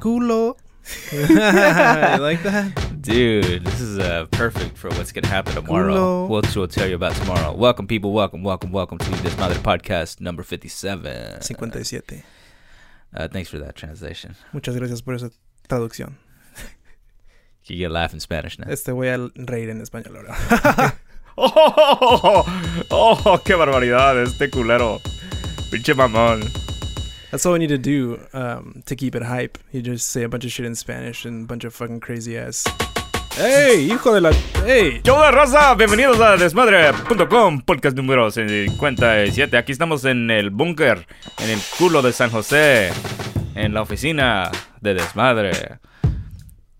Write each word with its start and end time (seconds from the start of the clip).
culo. 0.00 0.56
you 1.12 2.22
like 2.22 2.42
that? 2.44 2.72
Dude, 3.00 3.64
this 3.64 3.80
is 3.80 3.98
uh, 3.98 4.26
perfect 4.30 4.78
for 4.78 4.88
what's 4.90 5.12
gonna 5.12 5.26
happen 5.26 5.54
tomorrow. 5.54 5.94
Culo. 5.94 6.28
Which 6.28 6.56
we'll 6.56 6.68
tell 6.68 6.88
you 6.88 6.94
about 6.94 7.14
tomorrow. 7.16 7.52
Welcome, 7.54 7.86
people. 7.86 8.12
Welcome, 8.12 8.42
welcome, 8.42 8.72
welcome 8.72 8.98
to 8.98 9.04
Desmadre 9.22 9.58
podcast 9.62 10.20
number 10.20 10.42
fifty-seven. 10.42 11.40
57. 11.42 12.22
Uh, 13.14 13.28
thanks 13.28 13.50
for 13.50 13.58
that 13.58 13.74
translation. 13.74 14.34
Muchas 14.52 14.76
gracias 14.76 15.02
por 15.02 15.14
esa 15.14 15.30
traducción. 15.68 16.14
You 17.64 17.76
get 17.76 17.90
laugh 17.90 18.14
in 18.14 18.20
Spanish 18.20 18.58
now. 18.58 18.66
Este 18.70 18.92
voy 18.92 19.08
a 19.08 19.18
reír 19.18 19.68
en 19.68 19.82
español 19.82 20.16
ahora. 20.16 20.94
Oh, 21.40 22.44
oh, 22.90 23.40
qué 23.44 23.54
barbaridad 23.54 24.20
este 24.20 24.50
culero. 24.50 25.00
Pinche 25.70 25.94
mamón. 25.94 26.40
That's 27.30 27.44
all 27.44 27.52
we 27.52 27.58
need 27.58 27.68
to 27.68 27.78
do 27.78 28.18
um, 28.32 28.82
to 28.86 28.96
keep 28.96 29.14
it 29.14 29.22
hype. 29.22 29.58
You 29.70 29.82
just 29.82 30.08
say 30.08 30.22
a 30.22 30.28
bunch 30.28 30.46
of 30.46 30.50
shit 30.52 30.64
in 30.64 30.74
Spanish 30.74 31.26
and 31.26 31.44
a 31.44 31.46
bunch 31.46 31.64
of 31.64 31.74
fucking 31.74 32.00
crazy 32.00 32.38
ass. 32.38 32.64
Hey, 33.32 33.86
hijo 33.86 34.14
de 34.14 34.20
la. 34.20 34.32
Hey. 34.64 35.00
¿Qué 35.04 35.10
onda, 35.10 35.30
raza? 35.30 35.74
Bienvenidos 35.74 36.18
a 36.20 36.36
desmadre.com, 36.38 37.60
podcast 37.60 37.96
número 37.96 38.30
57. 38.30 39.56
Aquí 39.56 39.72
estamos 39.72 40.06
en 40.06 40.30
el 40.30 40.48
búnker, 40.50 41.06
en 41.38 41.50
el 41.50 41.60
culo 41.78 42.00
de 42.00 42.12
San 42.12 42.30
José, 42.30 42.90
en 43.54 43.74
la 43.74 43.82
oficina 43.82 44.50
de 44.80 44.94
desmadre. 44.94 45.78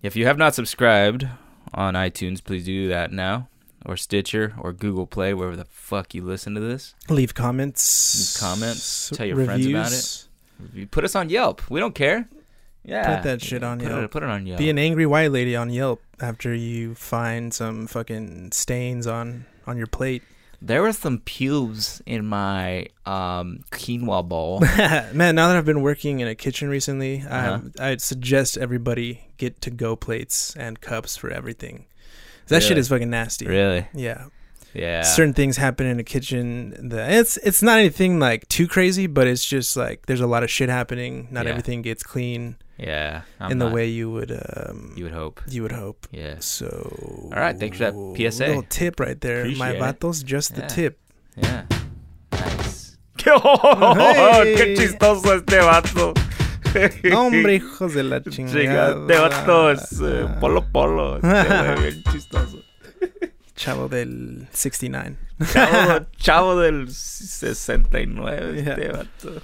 If 0.02 0.16
you 0.16 0.26
have 0.26 0.38
not 0.38 0.54
subscribed 0.54 1.28
on 1.74 1.94
iTunes, 1.94 2.42
please 2.42 2.64
do 2.64 2.88
that 2.88 3.12
now. 3.12 3.48
Or 3.84 3.96
Stitcher 3.96 4.54
or 4.58 4.72
Google 4.72 5.06
Play, 5.06 5.34
wherever 5.34 5.56
the 5.56 5.66
fuck 5.66 6.14
you 6.14 6.24
listen 6.24 6.54
to 6.54 6.60
this. 6.60 6.94
Leave 7.08 7.34
comments. 7.34 8.40
Leave 8.40 8.50
comments. 8.50 9.10
Tell 9.10 9.26
your 9.26 9.36
reviews. 9.36 9.70
friends 9.70 10.22
about 10.22 10.27
You 10.74 10.86
Put 10.86 11.04
us 11.04 11.14
on 11.14 11.28
Yelp. 11.30 11.68
We 11.70 11.80
don't 11.80 11.94
care. 11.94 12.28
Yeah. 12.84 13.16
Put 13.16 13.24
that 13.24 13.42
shit 13.42 13.62
on 13.62 13.78
put 13.80 13.88
Yelp. 13.88 14.04
It, 14.04 14.10
put 14.10 14.22
it 14.22 14.28
on 14.28 14.46
Yelp. 14.46 14.58
Be 14.58 14.70
an 14.70 14.78
angry 14.78 15.06
white 15.06 15.30
lady 15.32 15.54
on 15.56 15.70
Yelp 15.70 16.00
after 16.20 16.54
you 16.54 16.94
find 16.94 17.52
some 17.52 17.86
fucking 17.86 18.52
stains 18.52 19.06
on 19.06 19.44
on 19.66 19.76
your 19.76 19.86
plate. 19.86 20.22
There 20.60 20.82
were 20.82 20.92
some 20.92 21.20
pubes 21.20 22.02
in 22.04 22.26
my 22.26 22.88
um, 23.06 23.60
quinoa 23.70 24.26
bowl. 24.28 24.58
Man, 25.12 25.36
now 25.36 25.46
that 25.48 25.56
I've 25.56 25.64
been 25.64 25.82
working 25.82 26.18
in 26.18 26.26
a 26.26 26.34
kitchen 26.34 26.68
recently, 26.68 27.20
Uh-huh. 27.22 27.60
I 27.78 27.90
I'd 27.90 28.00
suggest 28.00 28.56
everybody 28.58 29.28
get 29.36 29.60
to 29.60 29.70
go 29.70 29.94
plates 29.94 30.56
and 30.56 30.80
cups 30.80 31.16
for 31.16 31.30
everything. 31.30 31.84
That 32.48 32.62
shit 32.62 32.78
is 32.78 32.88
fucking 32.88 33.10
nasty. 33.10 33.46
really? 33.46 33.86
Yeah. 33.94 34.24
Yeah. 34.74 35.02
Certain 35.02 35.32
things 35.34 35.56
happen 35.56 35.86
in 35.86 35.98
a 35.98 36.04
kitchen 36.04 36.88
that 36.90 37.10
it's 37.12 37.36
it's 37.38 37.62
not 37.62 37.78
anything 37.78 38.18
like 38.20 38.46
too 38.48 38.66
crazy, 38.68 39.06
but 39.06 39.26
it's 39.26 39.44
just 39.44 39.76
like 39.76 40.06
there's 40.06 40.20
a 40.20 40.26
lot 40.26 40.42
of 40.42 40.50
shit 40.50 40.68
happening. 40.68 41.28
Not 41.30 41.44
Yeah. 41.46 41.50
everything 41.52 41.82
gets 41.82 42.02
clean 42.02 42.56
yeah. 42.76 43.22
I'm 43.40 43.50
in 43.52 43.58
the 43.58 43.64
not- 43.64 43.74
way 43.74 43.86
you 43.88 44.10
would 44.10 44.30
um 44.30 44.92
you 44.96 45.04
would 45.04 45.14
hope. 45.14 45.40
you 45.48 45.62
would 45.62 45.72
hope. 45.72 46.06
Yeah. 46.12 46.36
So 46.40 46.68
All 47.34 47.40
right, 47.40 47.58
thanks 47.58 47.78
for 47.78 47.90
that 47.90 47.94
PSA. 48.16 48.46
Little 48.46 48.62
tip 48.68 49.00
right 49.00 49.20
there. 49.20 49.44
My 49.46 49.70
Appreciate 49.70 49.76
it. 49.76 50.00
vatos, 50.00 50.24
just 50.24 50.54
the 50.54 50.60
Yeah. 50.62 50.68
tip. 50.68 50.98
Yeah. 51.36 51.62
Nice. 52.32 52.96
Hey. 53.24 54.54
¡Qué 54.56 54.74
chistoso 54.76 55.34
este 55.34 55.58
vato! 55.60 56.14
Hombre, 57.16 57.54
hijos 57.56 57.94
de 57.94 58.02
la 58.04 58.20
Chinga, 58.22 58.52
chingada. 58.52 58.90
Este 59.00 59.18
vato 59.18 59.70
es 59.72 60.00
eh, 60.02 60.28
polo 60.40 60.64
polo. 60.70 61.16
Este 61.16 61.80
bien 61.82 62.02
chistoso. 62.12 62.62
Chavo 63.58 63.88
del 63.90 64.46
69. 64.52 65.16
Chavo, 65.40 66.06
chavo 66.18 66.62
del 66.62 66.86
69. 66.88 68.54
Yeah. 68.56 68.76
Este 68.78 68.92
vato. 68.92 69.42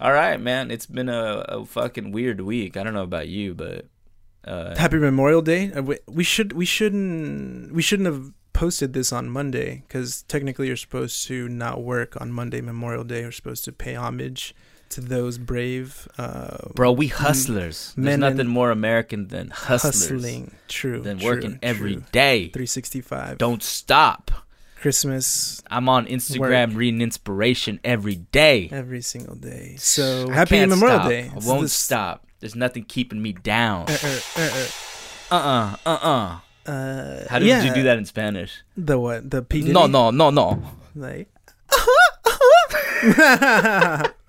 All 0.00 0.12
right, 0.12 0.40
man. 0.40 0.70
It's 0.70 0.86
been 0.86 1.08
a, 1.08 1.44
a 1.48 1.64
fucking 1.66 2.10
weird 2.12 2.40
week. 2.40 2.76
I 2.76 2.82
don't 2.82 2.94
know 2.94 3.02
about 3.04 3.28
you, 3.28 3.54
but. 3.54 3.86
Uh, 4.44 4.76
Happy 4.76 4.96
Memorial 4.98 5.42
Day. 5.42 5.70
Uh, 5.72 5.82
we- 5.82 5.98
We 6.08 6.24
should 6.24 6.52
we 6.54 6.64
shouldn't 6.64 7.72
we 7.72 7.82
shouldn't 7.82 8.06
have 8.08 8.32
posted 8.52 8.92
this 8.92 9.12
on 9.12 9.30
Monday 9.30 9.84
because 9.86 10.22
technically 10.24 10.66
you're 10.66 10.76
supposed 10.76 11.26
to 11.28 11.48
not 11.48 11.82
work 11.82 12.20
on 12.20 12.32
Monday 12.32 12.60
Memorial 12.60 13.04
Day. 13.04 13.20
You're 13.20 13.32
supposed 13.32 13.64
to 13.66 13.72
pay 13.72 13.94
homage 13.94 14.54
to 14.92 15.00
those 15.00 15.38
brave 15.38 16.06
uh, 16.18 16.68
Bro, 16.74 16.92
we 16.92 17.08
hustlers. 17.08 17.94
There's 17.96 18.18
nothing 18.18 18.46
more 18.46 18.70
American 18.70 19.28
than 19.28 19.50
hustlers. 19.50 20.08
hustling. 20.08 20.54
True. 20.68 21.00
Than 21.00 21.18
true, 21.18 21.28
working 21.28 21.58
every 21.62 21.94
true. 21.94 22.04
day. 22.12 22.48
365. 22.48 23.38
Don't 23.38 23.62
stop. 23.62 24.30
Christmas 24.76 25.62
I'm 25.70 25.88
on 25.88 26.06
Instagram 26.06 26.74
reading 26.74 27.02
inspiration 27.02 27.78
every 27.84 28.16
day. 28.16 28.68
every 28.72 29.00
single 29.00 29.36
day. 29.36 29.76
So 29.78 30.28
I 30.28 30.34
happy 30.34 30.66
Memorial 30.66 30.98
stop. 30.98 31.08
Day. 31.08 31.30
I 31.32 31.38
won't 31.46 31.62
this- 31.62 31.72
stop. 31.72 32.26
There's 32.40 32.56
nothing 32.56 32.84
keeping 32.84 33.22
me 33.22 33.32
down. 33.32 33.86
Uh, 33.88 33.96
uh, 34.02 34.20
uh, 34.36 34.66
Uh 35.30 35.36
uh 35.36 35.76
uh 35.86 35.90
uh. 35.90 36.38
uh, 36.66 36.70
uh, 36.70 37.26
How 37.30 37.38
did 37.38 37.46
yeah, 37.46 37.62
you 37.62 37.72
do 37.72 37.84
that 37.84 37.96
in 37.98 38.04
Spanish? 38.04 38.62
The 38.76 38.98
what? 38.98 39.30
The 39.30 39.42
P. 39.42 39.62
No, 39.62 39.86
no, 39.86 40.10
no, 40.10 40.30
no. 40.30 40.60
Like. 40.96 41.28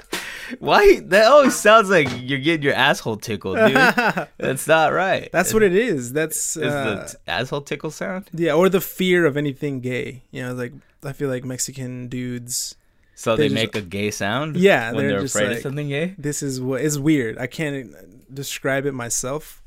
Why? 0.59 1.00
That 1.06 1.25
always 1.31 1.56
sounds 1.56 1.90
like 1.90 2.08
you're 2.19 2.40
getting 2.40 2.64
your 2.64 2.74
asshole 2.74 3.18
tickled, 3.18 3.58
dude. 3.58 3.74
That's 4.38 4.68
not 4.68 4.94
right. 4.94 5.30
That's 5.31 5.53
what 5.53 5.64
it 5.64 5.75
is. 5.75 6.14
That's 6.14 6.58
Is 6.58 6.64
uh, 6.74 6.84
the 7.06 7.12
t- 7.12 7.18
asshole 7.28 7.62
tickle 7.62 7.91
sound? 7.91 8.30
yeah, 8.34 8.53
or 8.53 8.69
the 8.69 8.81
fear 8.81 9.25
of 9.25 9.38
anything 9.38 9.80
gay. 9.81 10.24
You 10.31 10.44
know, 10.44 10.53
like 10.53 10.74
I 11.03 11.14
feel 11.14 11.30
like 11.30 11.44
Mexican 11.44 12.08
dudes. 12.08 12.75
So 13.16 13.36
They 13.36 13.44
they, 13.44 13.50
just- 13.50 13.56
make 13.56 13.75
a 13.75 13.81
gay 13.81 14.09
sound? 14.12 14.58
Yeah, 14.58 14.91
when 14.91 15.08
they're 15.08 15.18
they're, 15.18 15.25
afraid 15.25 15.47
like- 15.50 15.58
of 15.58 15.64
something 15.64 15.88
gay? 15.90 16.16
This 16.18 16.41
is 16.41 16.59
what 16.62 16.81
is 16.81 16.97
weird. 17.00 17.38
I 17.38 17.47
can't 17.47 17.94
describe 18.34 18.85
it 18.88 18.94
myself, 18.94 19.62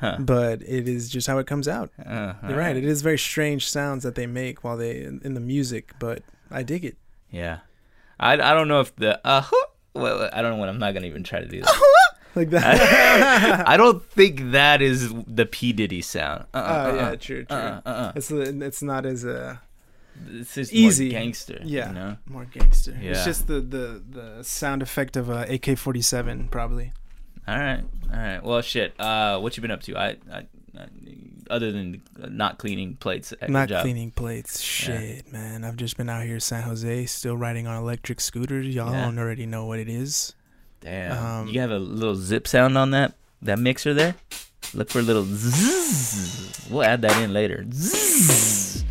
Huh. 0.00 0.16
but 0.18 0.62
it 0.62 0.88
is 0.88 1.08
just 1.08 1.26
how 1.26 1.38
it 1.38 1.46
comes 1.46 1.68
out. 1.68 1.90
Uh, 2.04 2.32
You're 2.48 2.58
right. 2.58 2.76
It 2.76 2.84
is 2.84 3.02
very 3.02 3.18
strange 3.18 3.68
sounds 3.68 4.02
that 4.02 4.14
they 4.16 4.26
make 4.26 4.64
while 4.64 4.76
they 4.76 5.02
in, 5.02 5.34
the 5.34 5.40
music, 5.40 5.92
but 6.00 6.22
I 6.50 6.62
dig 6.64 6.84
it. 6.84 6.96
Yeah. 7.30 7.58
I, 8.18 8.32
I 8.32 8.54
don't 8.54 8.66
know 8.68 8.80
if 8.80 8.94
the 8.96 9.24
uh 9.26 9.44
well, 9.94 10.28
I 10.32 10.42
don't 10.42 10.52
know 10.52 10.56
what 10.58 10.68
I'm 10.68 10.78
not 10.78 10.94
gonna 10.94 11.06
even 11.06 11.22
try 11.24 11.40
to 11.40 11.46
do 11.48 11.60
that. 11.62 11.82
Like 12.36 12.50
that. 12.50 13.68
I 13.68 13.76
don't 13.76 14.04
think 14.04 14.52
that 14.52 14.80
is 14.82 15.12
the 15.26 15.46
P 15.46 15.72
Diddy 15.72 16.00
sound. 16.02 16.44
Uh, 16.54 16.58
Oh 16.86 16.90
uh, 16.90 16.94
yeah, 16.94 17.00
uh, 17.08 17.16
true, 17.16 17.44
true. 17.44 17.56
uh, 17.56 17.80
uh, 17.84 17.88
uh. 17.88 18.12
It's 18.14 18.30
it's 18.30 18.82
not 18.82 19.04
as 19.04 19.24
uh 19.24 19.56
It's 20.30 20.54
just 20.54 20.72
Easy. 20.72 21.06
more 21.10 21.20
gangster. 21.20 21.58
yeah 21.64 21.88
You 21.88 21.94
know? 21.94 22.16
more 22.26 22.44
gangster. 22.44 22.96
It's 23.00 23.24
just 23.24 23.46
the 23.48 23.60
the 23.60 24.02
the 24.08 24.44
sound 24.44 24.80
effect 24.82 25.16
of 25.16 25.28
a 25.28 25.42
AK-47 25.54 26.50
probably. 26.50 26.92
All 27.48 27.58
right. 27.58 27.82
All 28.12 28.18
right. 28.18 28.42
Well, 28.44 28.60
shit. 28.62 28.94
Uh, 29.00 29.40
what 29.40 29.56
you 29.56 29.60
been 29.62 29.70
up 29.72 29.82
to? 29.82 29.96
I, 29.96 30.08
I, 30.32 30.46
I 30.78 30.86
other 31.50 31.72
than 31.72 32.00
not 32.16 32.58
cleaning 32.58 32.96
plates 32.96 33.32
at 33.40 33.50
Not 33.50 33.68
job. 33.68 33.82
cleaning 33.82 34.10
plates. 34.12 34.60
Shit, 34.60 35.30
man. 35.32 35.64
I've 35.64 35.76
just 35.76 35.96
been 35.96 36.08
out 36.08 36.24
here 36.24 36.34
in 36.34 36.40
San 36.40 36.62
Jose, 36.62 37.06
still 37.06 37.36
riding 37.36 37.66
on 37.66 37.76
electric 37.76 38.20
scooters. 38.20 38.66
Y'all 38.74 38.92
Yeah. 38.92 39.04
don't 39.04 39.18
already 39.18 39.46
know 39.46 39.66
what 39.66 39.78
it 39.78 39.88
is. 39.88 40.34
Damn. 40.80 41.24
Um, 41.42 41.48
you 41.48 41.60
have 41.60 41.70
a 41.70 41.78
little 41.78 42.14
zip 42.16 42.48
sound 42.48 42.78
on 42.78 42.90
that 42.92 43.14
that 43.42 43.58
mixer 43.58 43.92
there. 43.94 44.14
Look 44.74 44.90
for 44.90 45.00
a 45.00 45.02
little 45.02 45.24
zzz. 45.24 46.68
We'll 46.70 46.84
add 46.84 47.02
that 47.02 47.20
in 47.22 47.32
later. 47.32 47.64
Zzz. 47.72 48.84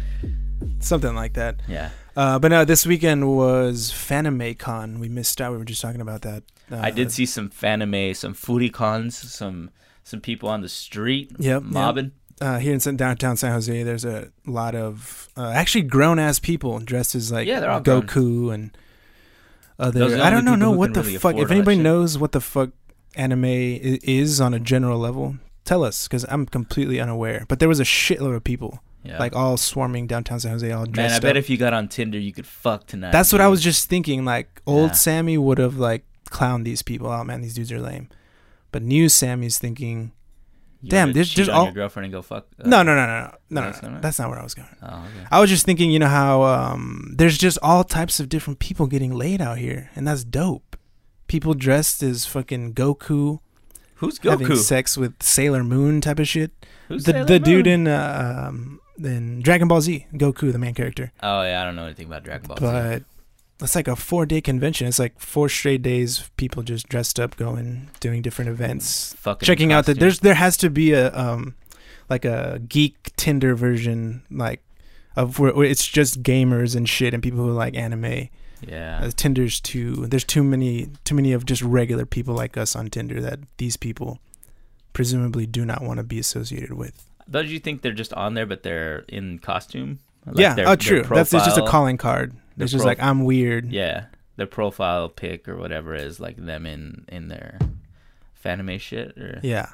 Something 0.79 1.15
like 1.15 1.33
that. 1.33 1.57
Yeah. 1.67 1.89
Uh, 2.15 2.39
but 2.39 2.49
no, 2.49 2.65
this 2.65 2.85
weekend 2.85 3.35
was 3.35 3.91
FanimeCon. 3.91 4.99
We 4.99 5.07
missed 5.09 5.39
out. 5.39 5.51
We 5.51 5.57
were 5.57 5.65
just 5.65 5.81
talking 5.81 6.01
about 6.01 6.21
that. 6.23 6.43
Uh, 6.71 6.79
I 6.81 6.91
did 6.91 7.11
see 7.11 7.25
some 7.25 7.49
fanime, 7.49 8.15
some 8.15 8.33
foodie 8.33 8.71
cons, 8.73 9.15
some 9.17 9.69
some 10.03 10.19
people 10.21 10.49
on 10.49 10.61
the 10.61 10.69
street 10.69 11.31
Yep. 11.37 11.63
mobbing. 11.63 12.11
Uh, 12.41 12.57
here 12.59 12.73
in 12.73 12.95
downtown 12.95 13.35
San 13.35 13.51
Jose, 13.51 13.83
there's 13.83 14.05
a 14.05 14.31
lot 14.45 14.73
of 14.75 15.27
uh, 15.35 15.49
actually 15.49 15.81
grown 15.81 16.19
ass 16.19 16.39
people 16.39 16.79
dressed 16.79 17.13
as 17.15 17.31
like 17.31 17.47
Yeah, 17.47 17.65
all 17.65 17.81
grown. 17.81 18.03
Goku 18.03 18.53
and 18.53 18.77
other. 19.77 19.99
Those 19.99 20.13
are 20.13 20.17
the 20.17 20.23
I 20.23 20.29
don't 20.29 20.45
know, 20.45 20.55
know 20.55 20.71
what 20.71 20.93
the 20.93 21.01
really 21.01 21.17
fuck. 21.17 21.35
If 21.37 21.51
anybody 21.51 21.77
knows 21.77 22.17
what 22.17 22.31
the 22.31 22.41
fuck 22.41 22.69
anime 23.15 23.43
i- 23.45 23.99
is 24.03 24.39
on 24.39 24.53
a 24.53 24.59
general 24.59 24.99
level, 24.99 25.35
tell 25.65 25.83
us 25.83 26.07
because 26.07 26.25
I'm 26.29 26.45
completely 26.45 26.99
unaware. 26.99 27.45
But 27.47 27.59
there 27.59 27.67
was 27.69 27.79
a 27.79 27.83
shitload 27.85 28.35
of 28.35 28.43
people, 28.43 28.79
Yeah. 29.03 29.19
like 29.19 29.35
all 29.35 29.57
swarming 29.57 30.07
downtown 30.07 30.39
San 30.39 30.51
Jose, 30.51 30.71
all 30.71 30.85
dressed 30.85 30.95
Man, 30.97 31.11
I 31.11 31.15
up. 31.17 31.21
bet 31.21 31.37
if 31.37 31.49
you 31.49 31.57
got 31.57 31.73
on 31.73 31.87
Tinder, 31.89 32.17
you 32.19 32.31
could 32.31 32.47
fuck 32.47 32.87
tonight. 32.87 33.11
That's 33.11 33.31
what 33.33 33.41
I 33.41 33.47
was 33.47 33.61
just 33.61 33.89
thinking. 33.89 34.23
Like 34.23 34.61
old 34.65 34.91
Yeah. 34.91 34.95
Sammy 34.95 35.37
would 35.37 35.57
have 35.57 35.77
like 35.77 36.05
clowned 36.29 36.63
these 36.63 36.83
people. 36.83 37.07
Oh 37.07 37.23
man, 37.23 37.41
these 37.41 37.55
dudes 37.55 37.71
are 37.71 37.81
lame. 37.81 38.07
But 38.71 38.83
new 38.83 39.09
Sammy's 39.09 39.57
thinking, 39.57 40.11
You 40.81 40.89
damn, 40.89 41.11
there's 41.11 41.27
cheat 41.29 41.37
just 41.37 41.49
on 41.49 41.55
all- 41.57 41.63
your 41.65 41.73
girlfriend 41.73 42.05
and 42.05 42.13
go 42.13 42.21
fuck. 42.21 42.47
uh, 42.57 42.67
no, 42.67 42.83
no, 42.83 42.95
no, 42.95 43.05
no, 43.05 43.07
no, 43.07 43.21
no, 43.21 43.31
No, 43.49 43.61
no, 43.61 43.67
that's 43.67 43.81
no, 43.83 43.89
not 43.89 44.01
that's 44.01 44.19
not 44.19 44.29
where 44.29 44.39
I 44.39 44.43
was 44.43 44.53
going. 44.53 44.69
Oh, 44.81 44.87
okay. 44.87 45.27
I 45.29 45.39
was 45.41 45.49
just 45.49 45.65
thinking, 45.65 45.91
you 45.91 45.99
know 45.99 46.07
how 46.07 46.43
um, 46.43 47.13
there's 47.17 47.37
just 47.37 47.57
all 47.61 47.83
types 47.83 48.19
of 48.21 48.29
different 48.29 48.59
people 48.59 48.87
getting 48.87 49.13
laid 49.13 49.41
out 49.41 49.57
here, 49.57 49.89
and 49.95 50.07
that's 50.07 50.23
dope. 50.23 50.77
People 51.27 51.53
dressed 51.53 52.01
as 52.01 52.25
fucking 52.25 52.73
Goku, 52.75 53.39
Who's 53.95 54.17
Goku 54.19 54.29
having 54.31 54.55
sex 54.55 54.97
with 54.97 55.21
Sailor 55.21 55.63
Moon 55.63 55.99
type 56.01 56.19
of 56.19 56.27
shit. 56.27 56.51
Who's 56.87 57.03
the 57.03 57.11
Sailor 57.11 57.25
the 57.25 57.39
dude 57.39 57.67
in 57.67 57.87
uh, 57.87 58.45
um, 58.47 58.79
in 59.03 59.41
Dragon 59.41 59.67
Ball 59.67 59.81
Z, 59.81 60.07
Goku, 60.13 60.51
the 60.51 60.57
main 60.59 60.73
character. 60.73 61.11
Oh 61.21 61.41
yeah, 61.43 61.61
I 61.61 61.65
don't 61.65 61.75
know 61.75 61.85
anything 61.85 62.07
about 62.07 62.23
Dragon 62.23 62.47
Ball. 62.47 62.57
Z. 62.57 63.03
It's 63.61 63.75
like 63.75 63.87
a 63.87 63.95
four 63.95 64.25
day 64.25 64.41
convention. 64.41 64.87
It's 64.87 64.99
like 64.99 65.19
four 65.19 65.49
straight 65.49 65.81
days 65.81 66.29
people 66.37 66.63
just 66.63 66.87
dressed 66.87 67.19
up, 67.19 67.35
going, 67.35 67.89
doing 67.99 68.21
different 68.21 68.49
events, 68.49 69.13
Fucking 69.19 69.45
checking 69.45 69.73
out 69.73 69.85
that 69.85 69.99
there's 69.99 70.19
there 70.19 70.35
has 70.35 70.55
to 70.57 70.69
be 70.69 70.93
a 70.93 71.13
um 71.15 71.55
like 72.09 72.25
a 72.25 72.61
geek 72.67 73.11
Tinder 73.17 73.55
version 73.55 74.23
like 74.31 74.63
of 75.15 75.39
where, 75.39 75.53
where 75.53 75.65
it's 75.65 75.85
just 75.85 76.23
gamers 76.23 76.75
and 76.75 76.87
shit 76.87 77.13
and 77.13 77.21
people 77.21 77.39
who 77.39 77.51
like 77.51 77.75
anime. 77.75 78.29
yeah. 78.65 79.01
Uh, 79.03 79.11
Tinder's 79.15 79.59
too 79.59 80.07
there's 80.07 80.23
too 80.23 80.43
many 80.43 80.89
too 81.03 81.15
many 81.15 81.33
of 81.33 81.45
just 81.45 81.61
regular 81.61 82.05
people 82.05 82.33
like 82.33 82.55
us 82.55 82.75
on 82.75 82.89
Tinder 82.89 83.19
that 83.21 83.39
these 83.57 83.75
people 83.75 84.19
presumably 84.93 85.45
do 85.45 85.65
not 85.65 85.81
want 85.81 85.97
to 85.97 86.03
be 86.03 86.19
associated 86.19 86.73
with. 86.73 87.05
Don't 87.29 87.47
you 87.47 87.59
think 87.59 87.81
they're 87.81 87.91
just 87.91 88.13
on 88.13 88.33
there, 88.33 88.45
but 88.45 88.63
they're 88.63 89.05
in 89.07 89.39
costume? 89.39 89.99
Like 90.25 90.37
yeah, 90.37 90.55
oh 90.65 90.75
true. 90.75 91.03
That's 91.03 91.33
it's 91.33 91.45
just 91.45 91.57
a 91.57 91.67
calling 91.67 91.97
card. 91.97 92.33
Their 92.59 92.65
It's 92.65 92.71
just 92.73 92.83
prof- 92.83 92.99
like 92.99 93.01
I'm 93.01 93.23
weird. 93.23 93.71
Yeah, 93.71 94.05
their 94.35 94.45
profile 94.47 95.09
pic 95.09 95.47
or 95.49 95.55
whatever 95.57 95.95
is 95.95 96.19
like 96.19 96.35
them 96.37 96.65
in 96.65 97.05
in 97.07 97.27
their 97.29 97.57
fanime 98.45 98.79
shit. 98.79 99.17
Or 99.17 99.39
Yeah. 99.41 99.69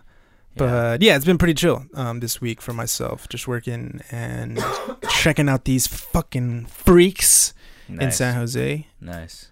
But 0.57 1.01
yeah, 1.01 1.17
it's 1.17 1.25
been 1.25 1.37
pretty 1.37 1.53
chill 1.55 1.83
um, 1.95 2.21
this 2.21 2.39
week 2.39 2.61
for 2.61 2.71
myself. 2.71 3.27
Just 3.27 3.45
working 3.45 3.99
and 4.09 4.57
checking 5.09 5.49
out 5.49 5.65
these 5.65 5.85
fucking 5.85 6.67
freaks 6.67 7.53
in 7.89 8.09
San 8.11 8.35
Jose. 8.35 8.87
nice. 9.01 9.51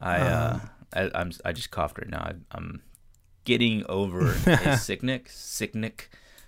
I 0.00 0.16
uh, 0.18 0.60
I, 0.92 1.10
I'm 1.14 1.32
I 1.44 1.52
just 1.52 1.70
coughed 1.72 1.98
right 1.98 2.08
now. 2.08 2.20
I, 2.20 2.34
I'm 2.52 2.82
getting 3.44 3.84
over 3.88 4.28
a 4.46 4.76
sickness, 4.78 5.22
sicknick, 5.32 6.02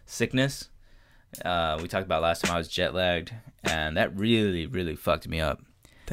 sickness. 0.06 0.68
Uh, 1.44 1.78
we 1.82 1.88
talked 1.88 2.04
about 2.06 2.22
last 2.22 2.44
time 2.44 2.54
I 2.54 2.58
was 2.58 2.68
jet 2.68 2.94
lagged, 2.94 3.32
and 3.64 3.96
that 3.96 4.16
really, 4.16 4.66
really 4.66 4.94
fucked 4.96 5.26
me 5.26 5.40
up. 5.40 5.60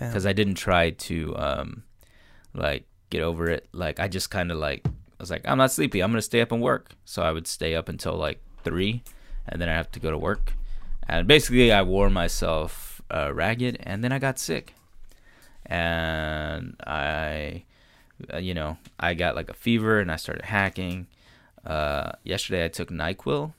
Because 0.07 0.25
I 0.25 0.33
didn't 0.33 0.55
try 0.55 0.91
to 0.91 1.35
um 1.37 1.83
like 2.53 2.85
get 3.09 3.21
over 3.21 3.49
it. 3.49 3.67
Like 3.73 3.99
I 3.99 4.07
just 4.07 4.29
kind 4.29 4.51
of 4.51 4.57
like 4.57 4.85
I 4.85 4.91
was 5.19 5.31
like 5.31 5.41
I'm 5.45 5.57
not 5.57 5.71
sleepy. 5.71 6.01
I'm 6.01 6.11
gonna 6.11 6.21
stay 6.21 6.41
up 6.41 6.51
and 6.51 6.61
work. 6.61 6.91
So 7.05 7.21
I 7.21 7.31
would 7.31 7.47
stay 7.47 7.75
up 7.75 7.89
until 7.89 8.15
like 8.15 8.41
three, 8.63 9.03
and 9.47 9.61
then 9.61 9.69
I 9.69 9.73
have 9.73 9.91
to 9.91 9.99
go 9.99 10.11
to 10.11 10.17
work. 10.17 10.53
And 11.07 11.27
basically, 11.27 11.71
I 11.71 11.81
wore 11.81 12.09
myself 12.09 13.01
uh, 13.09 13.33
ragged, 13.33 13.77
and 13.81 14.03
then 14.03 14.11
I 14.11 14.19
got 14.19 14.37
sick. 14.37 14.75
And 15.65 16.75
I, 16.85 17.63
uh, 18.31 18.37
you 18.37 18.53
know, 18.53 18.77
I 18.99 19.15
got 19.15 19.35
like 19.35 19.49
a 19.49 19.55
fever, 19.55 19.99
and 19.99 20.11
I 20.11 20.17
started 20.17 20.45
hacking. 20.45 21.07
Uh, 21.65 22.11
yesterday, 22.23 22.65
I 22.65 22.67
took 22.67 22.89
Nyquil. 22.89 23.53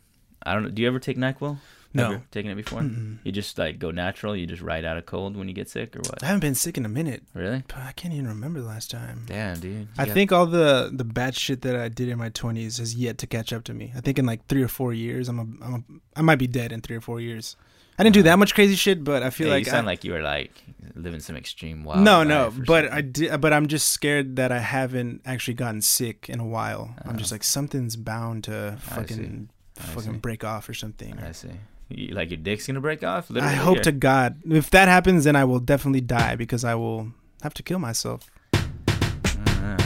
I 0.44 0.54
don't. 0.54 0.74
Do 0.74 0.80
you 0.80 0.88
ever 0.88 1.00
take 1.00 1.16
Nyquil? 1.18 1.58
No. 1.92 2.04
Ever 2.06 2.22
taken 2.30 2.52
it 2.52 2.54
before? 2.54 2.82
Mm-mm. 2.82 3.18
You 3.24 3.32
just 3.32 3.58
like 3.58 3.78
go 3.80 3.90
natural. 3.90 4.36
You 4.36 4.46
just 4.46 4.62
ride 4.62 4.84
out 4.84 4.96
a 4.96 5.02
cold 5.02 5.36
when 5.36 5.48
you 5.48 5.54
get 5.54 5.68
sick, 5.68 5.96
or 5.96 6.00
what? 6.00 6.22
I 6.22 6.26
haven't 6.26 6.40
been 6.40 6.54
sick 6.54 6.78
in 6.78 6.84
a 6.84 6.88
minute. 6.88 7.24
Really? 7.34 7.64
But 7.66 7.78
I 7.78 7.92
can't 7.92 8.14
even 8.14 8.28
remember 8.28 8.60
the 8.60 8.66
last 8.68 8.90
time. 8.92 9.24
Damn, 9.26 9.58
dude. 9.58 9.72
You 9.72 9.88
I 9.98 10.04
got- 10.06 10.14
think 10.14 10.30
all 10.30 10.46
the 10.46 10.90
the 10.92 11.02
bad 11.04 11.34
shit 11.34 11.62
that 11.62 11.74
I 11.74 11.88
did 11.88 12.08
in 12.08 12.16
my 12.18 12.28
twenties 12.28 12.78
has 12.78 12.94
yet 12.94 13.18
to 13.18 13.26
catch 13.26 13.52
up 13.52 13.64
to 13.64 13.74
me. 13.74 13.92
I 13.96 14.00
think 14.00 14.18
in 14.20 14.26
like 14.26 14.46
three 14.46 14.62
or 14.62 14.68
four 14.68 14.92
years, 14.92 15.28
I'm 15.28 15.38
a, 15.40 15.64
I'm 15.64 15.74
a 15.74 15.82
I 16.18 16.22
might 16.22 16.38
be 16.38 16.46
dead 16.46 16.70
in 16.70 16.80
three 16.80 16.96
or 16.96 17.00
four 17.00 17.20
years. 17.20 17.56
I 17.98 18.02
didn't 18.04 18.14
do 18.14 18.22
that 18.22 18.38
much 18.38 18.54
crazy 18.54 18.76
shit, 18.76 19.04
but 19.04 19.22
I 19.22 19.28
feel 19.30 19.48
Hey, 19.48 19.54
like 19.54 19.64
you 19.66 19.70
sound 19.72 19.86
I, 19.86 19.90
like 19.90 20.04
you 20.04 20.12
were 20.12 20.22
like 20.22 20.52
living 20.94 21.20
some 21.20 21.36
extreme 21.36 21.84
wild. 21.84 22.00
no, 22.02 22.22
no, 22.22 22.50
but 22.66 22.84
something. 22.84 22.92
I 22.92 23.00
did. 23.00 23.40
But 23.40 23.52
I'm 23.52 23.66
just 23.66 23.88
scared 23.90 24.36
that 24.36 24.52
I 24.52 24.58
haven't 24.60 25.22
actually 25.26 25.54
gotten 25.54 25.82
sick 25.82 26.28
in 26.30 26.38
a 26.40 26.46
while. 26.46 26.94
I'm 27.04 27.16
oh. 27.16 27.18
just 27.18 27.32
Oh. 27.32 27.34
like 27.34 27.42
something's 27.44 27.96
bound 27.96 28.44
to 28.44 28.78
fucking 28.80 29.50
fucking 29.74 30.20
break 30.20 30.44
off 30.44 30.68
or 30.68 30.72
something. 30.74 31.18
I 31.18 31.32
see. 31.32 31.48
Like 31.90 32.30
your 32.30 32.38
dick's 32.38 32.66
gonna 32.66 32.80
break 32.80 33.02
off. 33.02 33.30
I 33.36 33.52
hope 33.52 33.80
to 33.82 33.92
God 33.92 34.40
if 34.48 34.70
that 34.70 34.88
happens, 34.88 35.24
then 35.24 35.36
I 35.36 35.44
will 35.44 35.60
definitely 35.60 36.00
die 36.00 36.36
because 36.36 36.64
I 36.64 36.74
will 36.76 37.12
have 37.42 37.54
to 37.54 37.62
kill 37.62 37.78
myself. 37.78 38.30
Uh. 38.54 39.76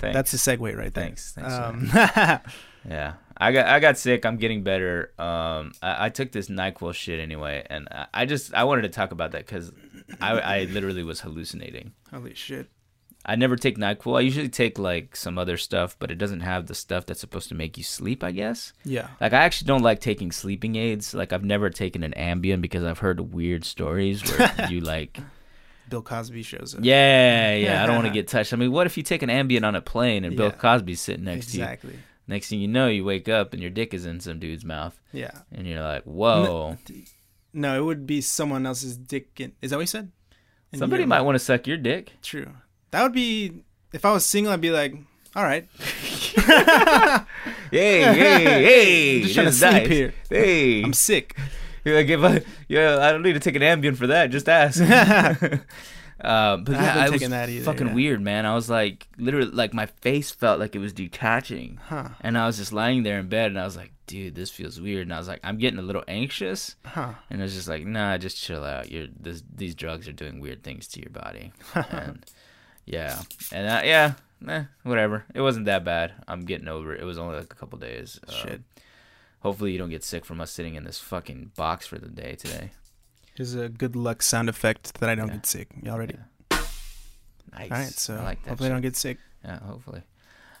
That's 0.00 0.32
a 0.32 0.36
segue 0.36 0.76
right 0.76 0.92
there. 0.94 1.04
thanks. 1.04 1.32
Thanks. 1.32 1.52
Um, 1.52 1.90
yeah, 2.88 3.14
I 3.36 3.52
got 3.52 3.66
I 3.66 3.80
got 3.80 3.98
sick. 3.98 4.24
I'm 4.24 4.36
getting 4.36 4.62
better. 4.62 5.12
Um, 5.18 5.72
I, 5.82 6.06
I 6.06 6.08
took 6.10 6.32
this 6.32 6.48
Nyquil 6.48 6.94
shit 6.94 7.18
anyway, 7.20 7.66
and 7.68 7.88
I, 7.90 8.06
I 8.14 8.26
just 8.26 8.54
I 8.54 8.64
wanted 8.64 8.82
to 8.82 8.90
talk 8.90 9.12
about 9.12 9.32
that 9.32 9.46
because 9.46 9.72
I 10.20 10.38
I 10.38 10.64
literally 10.64 11.02
was 11.02 11.20
hallucinating. 11.20 11.92
holy 12.10 12.34
shit! 12.34 12.70
I 13.28 13.36
never 13.36 13.56
take 13.56 13.76
NyQuil. 13.78 14.16
I 14.16 14.22
usually 14.22 14.48
take 14.48 14.78
like 14.78 15.14
some 15.14 15.36
other 15.38 15.56
stuff, 15.58 15.96
but 15.98 16.10
it 16.10 16.16
doesn't 16.16 16.40
have 16.40 16.66
the 16.66 16.74
stuff 16.74 17.04
that's 17.06 17.20
supposed 17.20 17.48
to 17.50 17.54
make 17.54 17.76
you 17.76 17.84
sleep, 17.84 18.24
I 18.24 18.30
guess. 18.32 18.72
Yeah, 18.84 19.08
Like 19.20 19.32
I 19.34 19.38
actually 19.44 19.66
don't 19.68 19.82
like 19.82 20.00
taking 20.00 20.32
sleeping 20.32 20.76
aids. 20.76 21.12
Like 21.14 21.32
I've 21.32 21.44
never 21.44 21.68
taken 21.70 22.02
an 22.02 22.14
Ambien 22.16 22.60
because 22.62 22.82
I've 22.84 22.98
heard 23.00 23.20
weird 23.34 23.64
stories 23.64 24.22
where 24.38 24.66
you 24.70 24.80
like 24.80 25.18
Bill 25.90 26.02
Cosby 26.02 26.42
shows 26.42 26.74
up. 26.74 26.80
Yeah, 26.82 27.54
yeah, 27.54 27.82
I 27.82 27.86
don't 27.86 27.96
want 27.96 28.06
to 28.08 28.12
get 28.20 28.28
touched. 28.28 28.52
I 28.52 28.56
mean, 28.56 28.72
what 28.72 28.86
if 28.86 28.96
you 28.96 29.02
take 29.02 29.22
an 29.22 29.28
Ambien 29.30 29.62
on 29.66 29.74
a 29.74 29.80
plane 29.82 30.24
and 30.24 30.34
Bill 30.36 30.46
Yeah. 30.46 30.52
Cosby's 30.52 31.00
sitting 31.00 31.24
next 31.24 31.52
to 31.52 31.58
you? 31.58 31.62
exactly. 31.64 31.98
Next 32.26 32.48
thing 32.48 32.60
you 32.60 32.68
know, 32.68 32.88
you 32.88 33.04
wake 33.04 33.28
up 33.28 33.52
and 33.52 33.62
your 33.62 33.70
dick 33.70 33.94
is 33.94 34.04
in 34.06 34.20
some 34.20 34.38
dude's 34.38 34.64
mouth 34.64 34.98
Yeah. 35.12 35.30
and 35.52 35.66
you're 35.66 35.82
like, 35.82 36.04
"Whoa." 36.04 36.76
No, 37.54 37.78
it 37.78 37.84
would 37.84 38.06
be 38.06 38.20
someone 38.20 38.66
else's 38.66 38.96
dick. 38.98 39.40
In, 39.40 39.52
is 39.62 39.70
that 39.70 39.76
what 39.76 39.82
you 39.82 39.86
said? 39.86 40.12
In 40.72 40.78
Somebody 40.78 41.06
might 41.06 41.22
want 41.22 41.34
to 41.36 41.38
suck 41.44 41.66
your 41.66 41.78
dick. 41.78 42.12
True. 42.22 42.48
That 42.90 43.02
would 43.02 43.12
be. 43.12 43.64
If 43.92 44.04
I 44.04 44.12
was 44.12 44.24
single, 44.26 44.52
I'd 44.52 44.60
be 44.60 44.70
like, 44.70 44.94
all 45.34 45.44
right. 45.44 45.66
Hey, 47.70 48.00
hey, 48.02 48.44
hey. 48.44 49.22
Just 49.22 49.34
trying 49.34 49.46
to 49.46 49.52
sleep 49.52 49.72
nice. 49.72 49.88
here. 49.88 50.14
Hey. 50.30 50.82
I'm 50.82 50.92
sick. 50.94 51.36
You're 51.84 51.96
like, 51.96 52.08
if 52.08 52.20
I, 52.20 52.42
yeah, 52.68 52.98
I 53.00 53.12
don't 53.12 53.22
need 53.22 53.34
to 53.34 53.40
take 53.40 53.56
an 53.56 53.62
Ambien 53.62 53.96
for 53.96 54.06
that. 54.08 54.30
Just 54.30 54.48
ask. 54.48 54.80
uh, 54.80 55.56
but 56.56 56.74
I 56.74 56.82
yeah, 56.82 56.94
I 57.04 57.10
was 57.10 57.20
that 57.20 57.48
either, 57.50 57.64
fucking 57.64 57.88
yeah. 57.88 57.94
weird, 57.94 58.20
man. 58.22 58.46
I 58.46 58.54
was 58.54 58.68
like, 58.70 59.06
literally, 59.18 59.50
like 59.50 59.74
my 59.74 59.86
face 59.86 60.30
felt 60.30 60.58
like 60.60 60.74
it 60.74 60.78
was 60.78 60.92
detaching, 60.92 61.78
Huh. 61.84 62.08
and 62.20 62.36
I 62.38 62.46
was 62.46 62.56
just 62.56 62.72
lying 62.72 63.02
there 63.02 63.18
in 63.20 63.28
bed, 63.28 63.46
and 63.50 63.60
I 63.60 63.64
was 63.64 63.76
like, 63.76 63.92
dude, 64.06 64.34
this 64.34 64.50
feels 64.50 64.80
weird. 64.80 65.02
And 65.02 65.12
I 65.14 65.18
was 65.18 65.28
like, 65.28 65.40
I'm 65.44 65.58
getting 65.58 65.78
a 65.78 65.82
little 65.82 66.04
anxious, 66.08 66.76
Huh. 66.84 67.12
and 67.30 67.40
I 67.40 67.44
was 67.44 67.54
just 67.54 67.68
like, 67.68 67.84
nah, 67.86 68.16
just 68.18 68.42
chill 68.42 68.64
out. 68.64 68.90
You're 68.90 69.08
this, 69.18 69.42
these 69.54 69.74
drugs 69.74 70.08
are 70.08 70.12
doing 70.12 70.40
weird 70.40 70.62
things 70.62 70.88
to 70.88 71.00
your 71.00 71.10
body, 71.10 71.52
and 71.74 72.24
yeah, 72.88 73.22
and 73.52 73.66
uh, 73.68 73.82
yeah, 73.84 74.12
eh, 74.48 74.64
whatever. 74.82 75.24
It 75.34 75.40
wasn't 75.40 75.66
that 75.66 75.84
bad. 75.84 76.12
I'm 76.26 76.40
getting 76.44 76.68
over 76.68 76.94
it. 76.94 77.00
It 77.00 77.04
was 77.04 77.18
only 77.18 77.36
like 77.36 77.52
a 77.52 77.56
couple 77.56 77.78
days. 77.78 78.18
Um, 78.28 78.34
Shit. 78.34 78.60
Hopefully 79.40 79.72
you 79.72 79.78
don't 79.78 79.90
get 79.90 80.02
sick 80.02 80.24
from 80.24 80.40
us 80.40 80.50
sitting 80.50 80.74
in 80.74 80.84
this 80.84 80.98
fucking 80.98 81.52
box 81.56 81.86
for 81.86 81.98
the 81.98 82.08
day 82.08 82.34
today. 82.34 82.70
Here's 83.34 83.54
a 83.54 83.68
good 83.68 83.94
luck 83.94 84.20
sound 84.22 84.48
effect 84.48 84.98
that 85.00 85.08
I 85.08 85.14
don't 85.14 85.28
Yeah. 85.28 85.34
get 85.34 85.46
sick. 85.46 85.68
Y'all 85.82 85.98
ready? 85.98 86.16
Nice. 86.50 87.70
All 87.70 87.78
right. 87.78 87.86
So 87.88 88.14
I 88.16 88.22
like 88.22 88.42
that. 88.42 88.48
hopefully 88.50 88.68
I 88.70 88.72
don't 88.72 88.82
get 88.82 88.96
sick. 88.96 89.18
Yeah, 89.44 89.60
hopefully. 89.60 90.02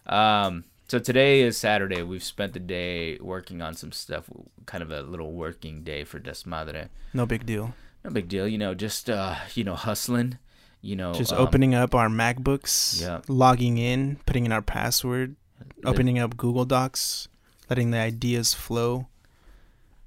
Um, 0.06 0.64
so 0.86 0.98
today 0.98 1.40
is 1.42 1.56
Saturday. 1.58 2.02
We've 2.02 2.22
spent 2.22 2.52
the 2.52 2.60
day 2.60 3.18
working 3.20 3.60
on 3.62 3.74
some 3.74 3.92
stuff. 3.92 4.30
Kind 4.66 4.82
of 4.82 4.90
a 4.90 5.02
little 5.02 5.32
working 5.32 5.82
day 5.82 6.04
for 6.04 6.20
Desmadre. 6.20 6.88
No 7.12 7.26
big 7.26 7.44
deal. 7.46 7.74
No 8.04 8.10
big 8.10 8.28
deal, 8.28 8.46
you 8.46 8.58
know. 8.58 8.74
Just 8.74 9.10
uh, 9.10 9.34
you 9.54 9.64
know, 9.64 9.74
hustling. 9.74 10.38
You 10.80 10.94
know, 10.96 11.12
Just 11.12 11.32
um, 11.32 11.40
opening 11.40 11.74
up 11.74 11.94
our 11.94 12.08
MacBooks, 12.08 13.00
Yeah. 13.00 13.20
logging 13.28 13.78
in, 13.78 14.16
putting 14.26 14.46
in 14.46 14.52
our 14.52 14.62
password, 14.62 15.34
the- 15.58 15.88
opening 15.88 16.18
up 16.18 16.36
Google 16.36 16.64
Docs, 16.64 17.26
letting 17.68 17.90
the 17.90 17.98
ideas 17.98 18.54
flow. 18.54 19.08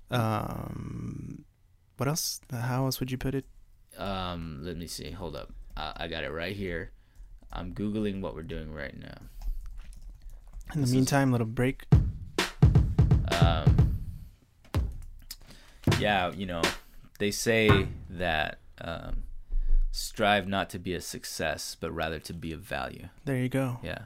Um, 0.10 1.44
what 1.98 2.08
else? 2.08 2.40
How 2.52 2.86
else 2.86 3.00
would 3.00 3.12
you 3.12 3.18
put 3.18 3.36
it? 3.36 3.46
Um, 3.98 4.60
let 4.64 4.78
me 4.78 4.88
see. 4.88 5.12
Hold 5.12 5.36
up. 5.36 5.52
Uh, 5.76 5.94
I 5.98 6.08
got 6.08 6.24
it 6.24 6.32
right 6.32 6.56
here. 6.56 6.92
I'm 7.52 7.74
googling 7.74 8.22
what 8.22 8.34
we're 8.34 8.44
doing 8.44 8.74
right 8.74 8.98
now. 8.98 9.18
In 10.74 10.80
the 10.80 10.80
This 10.82 10.90
is- 10.90 10.96
meantime, 10.96 11.32
little 11.34 11.46
break. 11.48 11.86
um, 13.32 13.98
yeah, 16.00 16.32
you 16.32 16.46
know, 16.46 16.62
they 17.20 17.32
say 17.32 17.88
that 18.10 18.60
um, 18.80 19.24
strive 19.92 20.48
not 20.48 20.70
to 20.72 20.80
be 20.80 20.94
a 20.94 21.02
success, 21.02 21.76
but 21.80 21.92
rather 21.92 22.20
to 22.20 22.34
be 22.34 22.52
of 22.52 22.62
value. 22.62 23.10
There 23.26 23.38
you 23.38 23.50
go. 23.50 23.80
Yeah. 23.84 24.04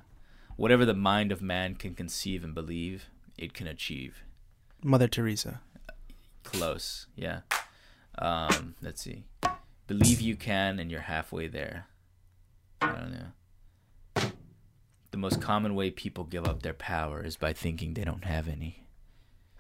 Whatever 0.57 0.85
the 0.85 0.93
mind 0.93 1.31
of 1.31 1.41
man 1.41 1.75
can 1.75 1.93
conceive 1.95 2.43
and 2.43 2.53
believe, 2.55 3.05
it 3.37 3.53
can 3.53 3.67
achieve. 3.67 4.23
Mother 4.83 5.07
Teresa. 5.07 5.61
Close. 6.43 7.07
Yeah. 7.15 7.41
Um, 8.17 8.75
let's 8.81 9.01
see. 9.01 9.25
Believe 9.87 10.21
you 10.21 10.35
can, 10.35 10.79
and 10.79 10.89
you're 10.89 11.01
halfway 11.01 11.47
there. 11.47 11.87
I 12.81 12.87
don't 12.93 13.11
know. 13.11 14.31
The 15.11 15.17
most 15.17 15.41
common 15.41 15.75
way 15.75 15.91
people 15.91 16.23
give 16.23 16.45
up 16.47 16.61
their 16.63 16.73
power 16.73 17.23
is 17.23 17.37
by 17.37 17.53
thinking 17.53 17.93
they 17.93 18.03
don't 18.03 18.25
have 18.25 18.47
any. 18.47 18.87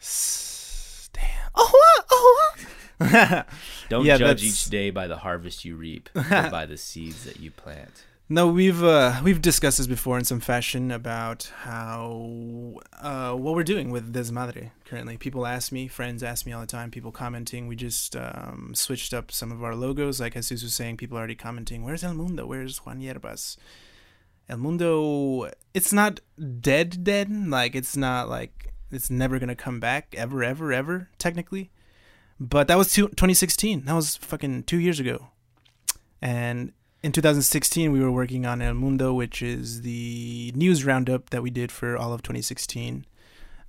S- 0.01 1.09
Damn. 1.13 1.49
Oh 1.55 1.69
what? 1.71 2.05
Oh 2.11 2.51
what? 2.57 2.65
Don't 2.99 4.05
Yeah, 4.05 4.17
judge 4.17 4.41
that's- 4.41 4.43
each 4.43 4.65
day 4.65 4.89
by 4.89 5.07
the 5.07 5.17
harvest 5.17 5.65
you 5.65 5.75
reap, 5.75 6.09
but 6.13 6.51
by 6.51 6.65
the 6.65 6.77
seeds 6.77 7.23
that 7.25 7.39
you 7.39 7.51
plant. 7.51 8.05
No, 8.27 8.47
we've 8.47 8.83
uh, 8.83 9.19
we've 9.23 9.39
discussed 9.39 9.77
this 9.77 9.85
before 9.85 10.17
in 10.17 10.25
some 10.25 10.39
fashion 10.39 10.89
about 10.89 11.51
how 11.57 12.79
uh, 12.99 13.33
what 13.33 13.53
we're 13.53 13.63
doing 13.63 13.91
with 13.91 14.11
Desmadre 14.13 14.71
currently. 14.83 15.15
People 15.15 15.45
ask 15.45 15.71
me, 15.71 15.87
friends 15.87 16.23
ask 16.23 16.43
me 16.43 16.51
all 16.51 16.61
the 16.61 16.65
time. 16.65 16.89
People 16.89 17.11
commenting. 17.11 17.67
We 17.67 17.75
just 17.75 18.15
um, 18.15 18.71
switched 18.73 19.13
up 19.13 19.31
some 19.31 19.51
of 19.51 19.63
our 19.63 19.75
logos. 19.75 20.19
Like 20.19 20.33
Jesus 20.33 20.63
was 20.63 20.73
saying, 20.73 20.97
people 20.97 21.17
are 21.17 21.19
already 21.19 21.35
commenting. 21.35 21.83
Where's 21.83 22.03
El 22.03 22.15
Mundo? 22.15 22.47
Where's 22.47 22.79
Juan 22.83 22.99
Yerbas? 22.99 23.57
El 24.49 24.57
Mundo. 24.57 25.51
It's 25.75 25.93
not 25.93 26.19
dead, 26.61 27.03
dead. 27.03 27.29
Like 27.29 27.75
it's 27.75 27.95
not 27.95 28.27
like 28.27 28.73
it's 28.91 29.11
never 29.11 29.37
gonna 29.37 29.55
come 29.55 29.79
back 29.79 30.15
ever, 30.17 30.43
ever, 30.43 30.73
ever. 30.73 31.09
Technically, 31.19 31.69
but 32.39 32.67
that 32.67 32.77
was 32.77 32.91
two, 32.91 33.07
2016. 33.09 33.85
That 33.85 33.93
was 33.93 34.17
fucking 34.17 34.63
two 34.63 34.79
years 34.79 34.99
ago, 34.99 35.27
and 36.21 36.73
in 37.03 37.11
2016 37.11 37.91
we 37.91 37.99
were 37.99 38.11
working 38.11 38.45
on 38.45 38.61
El 38.61 38.73
Mundo, 38.73 39.13
which 39.13 39.41
is 39.41 39.83
the 39.83 40.51
news 40.55 40.83
roundup 40.83 41.29
that 41.29 41.43
we 41.43 41.49
did 41.51 41.71
for 41.71 41.95
all 41.97 42.13
of 42.13 42.23
2016. 42.23 43.05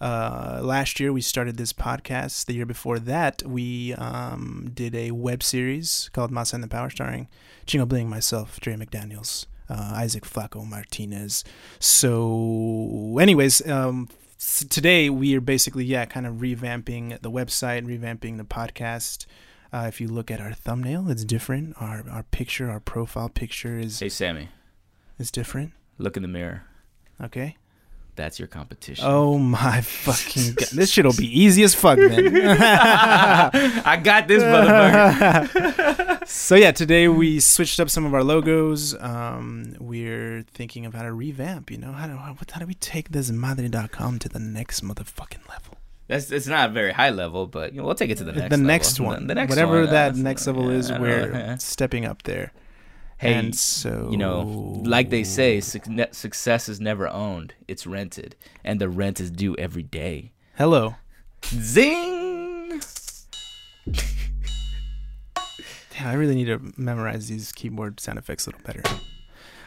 Uh, 0.01 0.61
last 0.63 1.01
year 1.01 1.13
we 1.13 1.21
started 1.21 1.57
this 1.57 1.73
podcast. 1.73 2.47
The 2.47 2.55
year 2.55 2.67
before 2.67 2.99
that 2.99 3.43
we 3.45 3.95
um, 3.95 4.71
did 4.73 4.95
a 4.95 5.11
web 5.11 5.43
series 5.43 6.11
called 6.13 6.31
Masa 6.31 6.55
and 6.55 6.65
the 6.65 6.69
Power, 6.69 6.91
starring 6.91 7.29
Chingo 7.67 7.87
Bling, 7.87 8.09
myself, 8.09 8.61
Dre 8.61 8.75
McDaniels, 8.75 9.47
uh, 9.69 9.93
Isaac 9.95 10.25
Flaco 10.25 10.67
Martinez. 10.67 11.45
So, 11.79 13.19
anyways, 13.21 13.67
um, 13.69 14.09
s- 14.39 14.65
today 14.69 15.11
we 15.11 15.35
are 15.37 15.41
basically 15.41 15.85
yeah, 15.85 16.05
kind 16.07 16.27
of 16.27 16.37
revamping 16.37 17.21
the 17.23 17.31
website, 17.31 17.85
revamping 17.87 18.37
the 18.39 18.45
podcast. 18.45 19.27
Uh, 19.73 19.87
if 19.89 20.01
you 20.01 20.09
look 20.09 20.31
at 20.31 20.41
our 20.41 20.53
thumbnail, 20.53 21.11
it's 21.11 21.25
different. 21.25 21.75
Our 21.81 22.05
our 22.11 22.23
picture, 22.23 22.71
our 22.71 22.81
profile 22.81 23.29
picture 23.29 23.79
is 23.79 23.99
Hey, 24.01 24.09
Sammy, 24.09 24.49
is 25.19 25.31
different. 25.31 25.73
look 25.99 26.17
in 26.17 26.23
the 26.23 26.29
mirror. 26.29 26.63
Okay. 27.21 27.57
That's 28.17 28.39
your 28.39 28.49
competition. 28.49 29.05
Oh 29.07 29.39
my 29.39 29.81
fucking 29.83 30.55
god! 30.55 30.69
This 30.73 30.91
shit'll 30.91 31.13
be 31.13 31.27
easy 31.41 31.63
as 31.63 31.75
fuck 31.75 31.99
man. 31.99 32.35
I 33.87 34.01
got 34.03 34.27
this, 34.27 34.43
motherfucker. 34.43 36.27
so 36.29 36.55
yeah, 36.55 36.73
today 36.73 37.09
we 37.09 37.41
switched 37.41 37.79
up 37.79 37.91
some 37.91 38.05
of 38.07 38.15
our 38.15 38.25
logos. 38.25 38.95
Um, 39.01 39.77
we're 39.79 40.45
thinking 40.55 40.87
of 40.87 40.95
how 40.95 41.03
to 41.03 41.13
revamp. 41.13 41.71
You 41.71 41.79
know, 41.79 41.93
how 41.93 42.07
do 42.07 42.17
how, 42.17 42.35
how 42.51 42.61
do 42.61 42.67
we 42.67 42.75
take 42.75 43.11
desmadre.com 43.11 44.19
to 44.21 44.29
the 44.29 44.39
next 44.39 44.83
motherfucking 44.83 45.49
level? 45.49 45.77
That's 46.09 46.31
it's 46.31 46.47
not 46.47 46.71
a 46.71 46.73
very 46.73 46.93
high 46.93 47.11
level, 47.11 47.47
but 47.47 47.73
you 47.73 47.81
know, 47.81 47.87
we'll 47.87 47.95
take 47.97 48.11
it 48.11 48.19
to 48.19 48.25
the 48.25 48.33
next. 48.33 48.51
the 48.51 48.57
level. 48.57 48.67
next 48.67 49.01
one, 49.01 49.27
The 49.27 49.35
next 49.35 49.51
whatever 49.51 49.73
one, 49.81 49.83
uh, 49.83 49.87
that 49.87 49.93
that's- 49.93 50.17
next 50.17 50.47
level 50.47 50.71
yeah, 50.71 50.79
is, 50.79 50.93
we're 50.93 51.33
know, 51.33 51.57
stepping 51.59 52.05
up 52.07 52.23
there. 52.23 52.53
Hey, 53.19 53.33
and 53.33 53.55
so 53.55 54.09
you 54.11 54.17
know, 54.19 54.43
like 54.85 55.09
they 55.11 55.25
say, 55.25 55.61
success 55.61 56.69
is 56.69 56.81
never 56.81 57.09
owned; 57.09 57.55
it's 57.67 57.87
rented, 57.87 58.37
and 58.63 58.79
the 58.81 58.89
rent 58.91 59.21
is 59.21 59.31
due 59.31 59.57
every 59.57 59.83
day. 59.83 60.33
hello. 60.57 60.97
Zing! 61.45 62.81
Damn, 65.91 66.09
I 66.09 66.13
really 66.15 66.35
need 66.35 66.47
to 66.47 66.61
memorize 66.77 67.29
these 67.29 67.53
keyboard 67.53 68.01
sound 68.01 68.19
effects 68.19 68.47
a 68.47 68.51
little 68.51 68.65
better. 68.67 68.83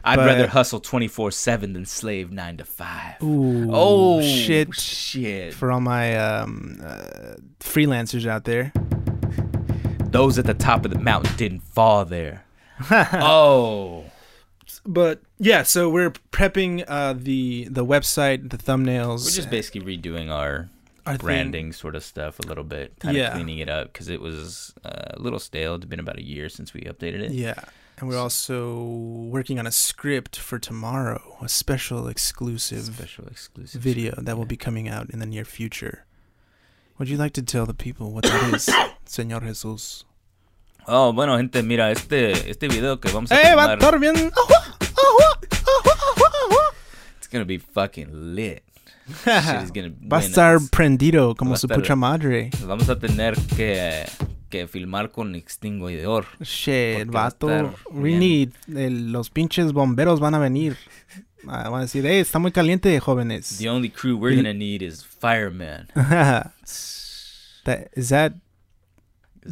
I'd 0.03 0.15
But- 0.17 0.27
rather 0.27 0.47
hustle 0.47 0.79
twenty 0.79 1.07
four 1.07 1.31
seven 1.31 1.73
than 1.73 1.85
slave 1.85 2.31
nine 2.31 2.57
to 2.57 2.65
five. 2.65 3.21
Ooh, 3.23 3.69
Oh 3.71 4.21
shit! 4.21 4.73
Shit! 4.75 5.53
For 5.53 5.71
all 5.71 5.81
my 5.81 6.15
um, 6.17 6.79
uh, 6.83 7.35
freelancers 7.59 8.27
out 8.27 8.43
there, 8.45 8.71
Those 10.11 10.37
at 10.39 10.45
the 10.45 10.53
top 10.55 10.85
of 10.85 10.91
the 10.91 10.99
mountain 10.99 11.35
didn't 11.37 11.59
fall 11.61 12.03
there. 12.05 12.43
oh, 12.91 14.05
but 14.86 15.21
yeah, 15.38 15.63
so 15.63 15.89
we're 15.89 16.12
prepping 16.31 16.83
uh, 16.88 17.13
the 17.17 17.67
the 17.69 17.86
website, 17.86 18.50
the 18.50 18.57
thumbnails. 18.57 19.25
we're 19.25 19.31
just 19.31 19.50
basically 19.50 19.81
redoing 19.81 20.31
our 20.31 20.69
our 21.05 21.13
thing. 21.13 21.25
branding 21.25 21.74
sort 21.74 21.95
of 21.95 22.03
stuff 22.03 22.39
a 22.39 22.43
little 22.43 22.63
bit, 22.63 22.98
kind 23.00 23.17
of 23.17 23.33
cleaning 23.33 23.59
it 23.59 23.69
up 23.69 23.91
because 23.91 24.09
it 24.09 24.21
was 24.21 24.74
uh, 24.86 25.12
a 25.12 25.19
little 25.19 25.39
stale. 25.39 25.75
It's 25.75 25.86
been 25.86 26.00
about 26.00 26.17
a 26.17 26.24
year 26.24 26.50
since 26.50 26.74
we 26.74 26.81
updated 26.81 27.21
it. 27.21 27.31
Yeah, 27.31 27.55
and 27.98 28.07
we're 28.07 28.17
also 28.17 28.81
working 28.81 29.59
on 29.59 29.67
a 29.67 29.71
script 29.71 30.38
for 30.39 30.57
tomorrow, 30.57 31.38
a 31.41 31.50
special 31.50 32.07
exclusive 32.07 32.95
Special 32.95 33.27
exclusive 33.27 33.81
video 33.81 34.15
that 34.17 34.38
will 34.38 34.45
be 34.45 34.57
coming 34.57 34.88
out 34.88 35.09
in 35.09 35.19
the 35.19 35.25
near 35.25 35.45
future. 35.45 36.05
Would 36.98 37.09
you 37.09 37.17
like 37.17 37.33
to 37.33 37.41
tell 37.41 37.65
the 37.65 37.74
people 37.74 38.12
what 38.12 38.24
that 38.24 38.53
is, 38.53 38.65
Señor 39.05 39.41
Jesus? 39.45 40.03
Oh, 40.91 41.13
bueno, 41.13 41.38
gente, 41.38 41.62
mira, 41.62 41.91
este, 41.91 42.50
este 42.50 42.67
video 42.67 43.00
que 43.00 43.12
vamos 43.12 43.31
a 43.31 43.39
¡Eh, 43.39 43.53
va 43.53 43.72
a 43.72 43.74
estar 43.75 44.00
bien! 44.00 44.15
it's 47.17 47.29
gonna 47.31 47.46
be 47.46 47.60
fucking 47.60 48.34
lit. 48.36 48.63
Va 49.25 50.17
a 50.17 50.19
estar 50.22 50.60
prendido 50.72 51.36
como 51.36 51.55
su 51.58 51.67
pucha 51.67 51.96
madre. 51.96 52.50
Vamos 52.65 52.89
a 52.89 53.00
tener 53.00 53.36
que, 53.55 54.05
que 54.50 54.67
filmar 54.67 55.12
con 55.12 55.34
extinguidor. 55.36 56.25
Shit, 56.41 57.08
vato. 57.08 57.74
We 57.91 58.17
need. 58.17 58.50
el- 58.67 59.12
los 59.12 59.29
pinches 59.31 59.74
bomberos 59.74 60.19
van 60.19 60.36
a 60.36 60.39
venir. 60.39 60.77
Ah, 61.48 61.69
van 61.69 61.81
a 61.81 61.84
decir, 61.86 62.05
hey, 62.05 62.19
está 62.19 62.38
muy 62.38 62.51
caliente, 62.51 63.00
jóvenes. 63.00 63.58
The 63.58 63.69
only 63.69 63.89
crew 63.89 64.15
we're 64.15 64.36
gonna 64.36 64.53
need 64.53 64.81
is 64.84 65.03
firemen. 65.03 65.88
that 65.96 67.89
Is 67.96 68.10
that 68.10 68.34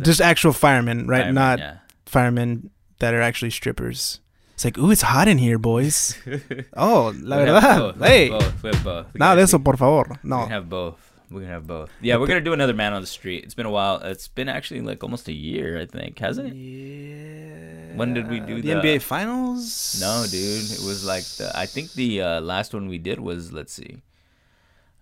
just 0.02 0.22
actual 0.22 0.54
firemen, 0.54 1.08
right? 1.08 1.22
firemen? 1.24 1.36
Not 1.36 1.60
Yeah. 1.60 1.78
firemen 2.06 2.70
that 3.00 3.14
are 3.14 3.22
actually 3.22 3.52
strippers. 3.52 4.20
It's 4.54 4.66
like, 4.66 4.78
ooh, 4.80 4.90
it's 4.90 5.04
hot 5.04 5.28
in 5.28 5.38
here, 5.38 5.60
boys. 5.60 6.18
oh, 6.76 7.14
la 7.22 7.38
verdad. 7.38 7.78
both, 7.80 7.96
we 7.98 8.02
have 8.02 8.12
Hey, 8.12 8.30
both, 8.30 8.64
we 8.64 8.70
have 8.72 8.84
both. 8.84 9.06
We 9.14 9.18
nada 9.20 9.36
de 9.36 9.42
eso, 9.44 9.60
por 9.60 9.78
favor. 9.78 10.20
No. 10.24 10.38
gonna 10.38 10.50
have 10.50 10.68
both. 10.68 10.96
We're 11.30 11.42
gonna 11.42 11.52
have 11.54 11.68
both. 11.68 11.92
Yeah, 12.02 12.16
we're 12.18 12.26
gonna 12.28 12.42
do 12.42 12.54
another 12.54 12.74
man 12.74 12.94
on 12.94 13.02
the 13.02 13.08
street. 13.08 13.44
It's 13.44 13.54
been 13.54 13.66
a 13.66 13.70
while. 13.72 13.98
It's 14.02 14.28
been 14.30 14.48
actually 14.50 14.82
like 14.82 15.04
almost 15.04 15.28
a 15.28 15.34
year, 15.34 15.80
I 15.80 15.86
think, 15.86 16.18
hasn't 16.20 16.48
it? 16.50 16.56
Yeah. 16.56 17.96
When 17.98 18.14
did 18.14 18.30
we 18.30 18.40
do 18.40 18.62
the 18.62 18.74
the- 18.74 18.82
NBA 18.82 19.02
Finals? 19.02 19.98
No, 20.00 20.26
dude. 20.30 20.72
It 20.72 20.82
was 20.86 21.04
like 21.06 21.24
the. 21.38 21.52
I 21.54 21.66
think 21.66 21.94
the 21.94 22.22
uh, 22.22 22.42
last 22.42 22.74
one 22.74 22.88
we 22.88 22.98
did 22.98 23.20
was 23.20 23.52
let's 23.52 23.74
see. 23.74 23.98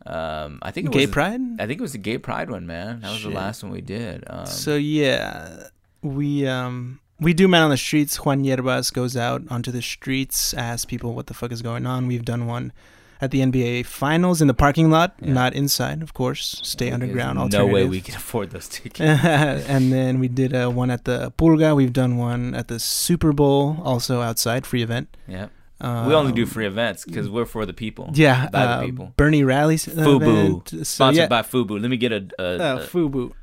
Um, 0.06 0.60
I 0.62 0.72
think 0.72 0.88
it 0.88 0.92
Gay 0.94 1.06
was, 1.08 1.14
Pride. 1.14 1.42
I 1.60 1.66
think 1.68 1.80
it 1.80 1.82
was 1.82 1.94
the 1.94 1.98
gay 1.98 2.18
pride 2.18 2.50
one, 2.52 2.68
man. 2.68 3.02
That 3.02 3.12
was 3.12 3.20
Shit. 3.22 3.32
the 3.32 3.36
last 3.36 3.64
one 3.64 3.72
we 3.72 3.82
did. 3.82 4.24
Um, 4.28 4.46
so 4.46 4.76
yeah, 4.76 5.68
we 6.02 6.46
um 6.48 7.00
we 7.20 7.34
do 7.34 7.48
man 7.48 7.64
on 7.64 7.70
the 7.72 7.78
streets. 7.78 8.18
Juan 8.24 8.44
Yerbas 8.44 8.94
goes 8.94 9.18
out 9.18 9.42
onto 9.50 9.72
the 9.72 9.82
streets, 9.82 10.54
asks 10.54 10.86
people 10.86 11.14
what 11.16 11.28
the 11.28 11.34
fuck 11.34 11.52
is 11.52 11.62
going 11.62 11.86
on. 11.88 12.08
We've 12.08 12.26
done 12.26 12.46
one 12.46 12.72
at 13.22 13.32
the 13.32 13.40
NBA 13.40 13.86
Finals 13.86 14.42
in 14.42 14.48
the 14.48 14.54
parking 14.54 14.92
lot, 14.92 15.16
Yeah. 15.22 15.32
not 15.32 15.54
inside, 15.54 16.04
of 16.04 16.14
course. 16.14 16.60
Stay 16.64 16.92
underground. 16.92 17.52
No 17.54 17.66
way 17.66 17.86
we 17.88 18.02
can 18.02 18.14
afford 18.16 18.52
those 18.52 18.68
tickets. 18.68 19.00
and 19.24 19.92
then 19.94 20.20
we 20.20 20.28
did 20.28 20.54
uh, 20.54 20.70
one 20.70 20.92
at 20.92 21.06
the 21.06 21.32
Pulga. 21.38 21.74
We've 21.74 21.94
done 21.94 22.18
one 22.18 22.54
at 22.54 22.68
the 22.68 22.78
Super 22.78 23.32
Bowl, 23.32 23.78
also 23.84 24.22
outside, 24.22 24.66
free 24.68 24.84
event. 24.84 25.16
yeah, 25.28 25.48
Um, 25.82 26.08
we 26.08 26.14
only 26.14 26.32
do 26.32 26.46
free 26.46 26.66
events 26.66 27.04
because 27.06 27.30
we're 27.30 27.46
for 27.46 27.66
the 27.66 27.74
people. 27.74 28.10
Yeah, 28.14 28.50
by 28.50 28.66
the 28.66 28.72
uh, 28.72 28.82
people. 28.86 29.14
Bernie 29.18 29.44
Rally's 29.44 29.86
Fubu. 29.86 30.22
event. 30.22 30.70
So, 30.70 30.84
Sponsored 30.84 31.18
yeah, 31.18 31.28
by 31.28 31.42
Fubu. 31.42 31.80
Let 31.82 31.90
me 31.92 31.98
get 31.98 32.12
a, 32.14 32.28
a, 32.40 32.44
uh, 32.44 32.78
a 32.78 32.88
Fubu. 32.88 33.34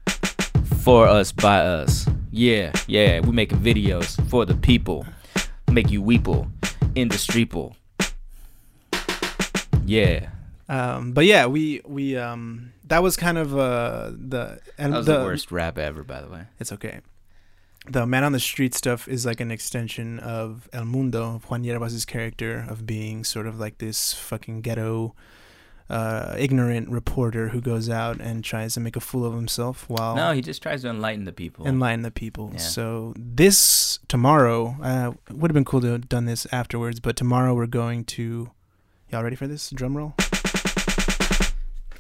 for 0.83 1.07
us 1.07 1.31
by 1.33 1.59
us. 1.61 2.07
Yeah, 2.31 2.73
yeah. 2.87 3.21
We 3.21 3.33
making 3.33 3.59
videos 3.59 4.17
for 4.29 4.47
the 4.47 4.55
people. 4.55 5.05
Make 5.71 5.91
you 5.91 6.03
weeple 6.03 6.51
in 6.95 7.09
the 7.09 7.17
streeple. 7.17 7.75
Yeah, 9.85 10.29
Um, 10.69 11.13
but 11.13 11.27
yeah, 11.27 11.47
we 11.47 11.83
we 11.85 12.17
um 12.17 12.73
that 12.87 13.03
was 13.03 13.17
kind 13.17 13.37
of 13.37 13.57
uh 13.59 14.11
the 14.13 14.61
and 14.79 14.93
that 14.95 14.99
was 14.99 15.07
the, 15.07 15.19
the 15.19 15.25
worst 15.25 15.51
rap 15.53 15.77
ever, 15.77 16.03
by 16.05 16.21
the 16.23 16.29
way. 16.29 16.45
It's 16.61 16.73
okay. 16.73 17.01
The 17.89 18.07
man 18.07 18.23
on 18.23 18.31
the 18.33 18.39
street 18.41 18.75
stuff 18.75 19.09
is 19.09 19.27
like 19.27 19.41
an 19.41 19.51
extension 19.51 20.21
of 20.21 20.69
El 20.73 20.85
Mundo, 20.85 21.35
of 21.37 21.51
Juan 21.51 21.65
Yerbas' 21.65 22.07
character 22.07 22.65
of 22.69 22.87
being 22.87 23.25
sort 23.25 23.47
of 23.49 23.59
like 23.59 23.79
this 23.79 24.13
fucking 24.13 24.61
ghetto, 24.61 25.17
uh, 25.91 26.37
ignorant 26.39 26.89
reporter 26.91 27.49
who 27.49 27.61
goes 27.61 27.89
out 27.91 28.21
and 28.21 28.45
tries 28.45 28.75
to 28.75 28.81
make 28.81 28.95
a 28.95 29.01
fool 29.01 29.25
of 29.25 29.35
himself 29.35 29.85
while 29.89 30.15
No, 30.15 30.31
he 30.33 30.41
just 30.41 30.63
tries 30.63 30.83
to 30.83 30.91
enlighten 30.91 31.25
the 31.25 31.33
people. 31.33 31.67
enlighten 31.67 32.03
the 32.03 32.13
people. 32.13 32.51
Yeah. 32.53 32.59
So 32.61 33.15
this 33.17 33.99
tomorrow 34.07 34.77
uh, 34.81 35.13
would 35.31 35.51
have 35.51 35.55
been 35.55 35.65
cool 35.65 35.81
to 35.81 35.89
have 35.89 36.09
done 36.09 36.25
this 36.27 36.47
afterwards, 36.53 37.01
but 37.01 37.17
tomorrow 37.17 37.53
we're 37.53 37.67
going 37.67 38.05
to. 38.17 38.53
Y'all 39.11 39.25
ready 39.25 39.37
for 39.37 39.49
this 39.49 39.71
drum 39.71 39.97
roll? 39.97 40.15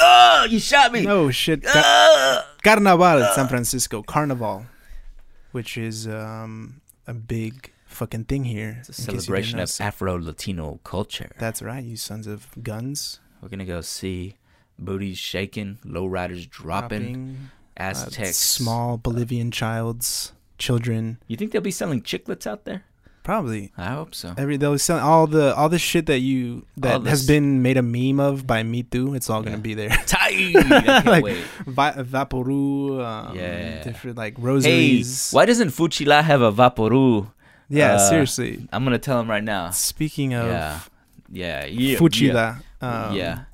oh, 0.01 0.47
you 0.49 0.59
shot 0.61 0.93
me. 0.93 1.03
No 1.03 1.31
shit. 1.31 1.65
Ca- 1.65 1.73
Ah! 1.85 2.47
Carnaval, 2.63 3.27
San 3.35 3.49
Francisco 3.49 4.03
Carnival, 4.03 4.65
which 5.53 5.79
is 5.79 6.09
um, 6.09 6.81
a 7.07 7.15
big 7.15 7.73
fucking 7.87 8.25
thing 8.25 8.45
here. 8.45 8.79
It's 8.81 8.89
a 8.89 8.93
in 8.93 8.95
case 8.95 8.99
you 8.99 9.07
didn't 9.13 9.23
celebration 9.23 9.59
of 9.61 9.81
Afro 9.81 10.19
Latino 10.19 10.81
culture. 10.85 11.31
That's 11.39 11.63
right, 11.63 11.85
you 11.85 11.97
sons 11.97 12.27
of 12.27 12.49
guns. 12.63 13.21
We're 13.41 13.49
gonna 13.49 13.65
go 13.65 13.81
see 13.81 14.37
booties 14.79 15.19
shaking, 15.19 15.79
lowriders 15.85 16.49
dropping, 16.49 17.51
uh, 17.77 17.83
Aztecs. 17.83 18.37
small 18.37 18.99
Bolivian 18.99 19.51
childs, 19.51 20.33
children. 20.59 21.19
You 21.27 21.37
think 21.37 21.53
they'll 21.53 21.61
be 21.61 21.71
selling 21.71 22.03
chiclets 22.03 22.47
out 22.47 22.65
there? 22.65 22.85
Probably. 23.23 23.71
I 23.79 23.93
hope 23.95 24.15
so. 24.17 24.35
Every 24.37 24.59
sell 24.79 24.99
all 24.99 25.27
the 25.29 25.55
all 25.55 25.69
the 25.69 25.79
shit 25.79 26.07
that 26.07 26.19
you 26.21 26.67
that 26.77 27.03
has 27.07 27.25
been 27.27 27.63
made 27.63 27.77
a 27.77 27.83
meme 27.83 28.19
of 28.19 28.47
by 28.47 28.63
Me 28.65 28.83
Too. 28.83 29.15
It's 29.15 29.31
all 29.31 29.43
gonna 29.43 29.59
be 29.59 29.75
there. 29.75 29.91
Like, 31.07 31.23
wait. 31.25 31.45
Vi- 31.67 31.93
Vaporu, 32.03 32.99
um, 33.05 33.37
Yeah. 33.37 33.83
different 33.85 34.17
like 34.17 34.37
Hey, 34.39 34.43
rosaries. 34.43 35.31
why 35.31 35.47
doesn't 35.47 35.69
Fuchila 35.71 36.23
have 36.25 36.41
a 36.43 36.51
Vaporu? 36.53 37.31
Yeah, 37.69 37.95
uh, 37.95 37.99
seriously. 38.11 38.67
I'm 38.73 38.83
gonna 38.85 38.99
tell 38.99 39.21
him 39.21 39.31
right 39.31 39.45
now. 39.45 39.71
Speaking 39.71 40.35
of 40.35 40.47
Yeah. 40.49 40.81
Yeah. 41.31 41.65
Yeah. 41.67 41.99
Fuchila, 41.99 42.63
Yeah. 42.83 43.07
um, 43.07 43.15
yeah. 43.17 43.45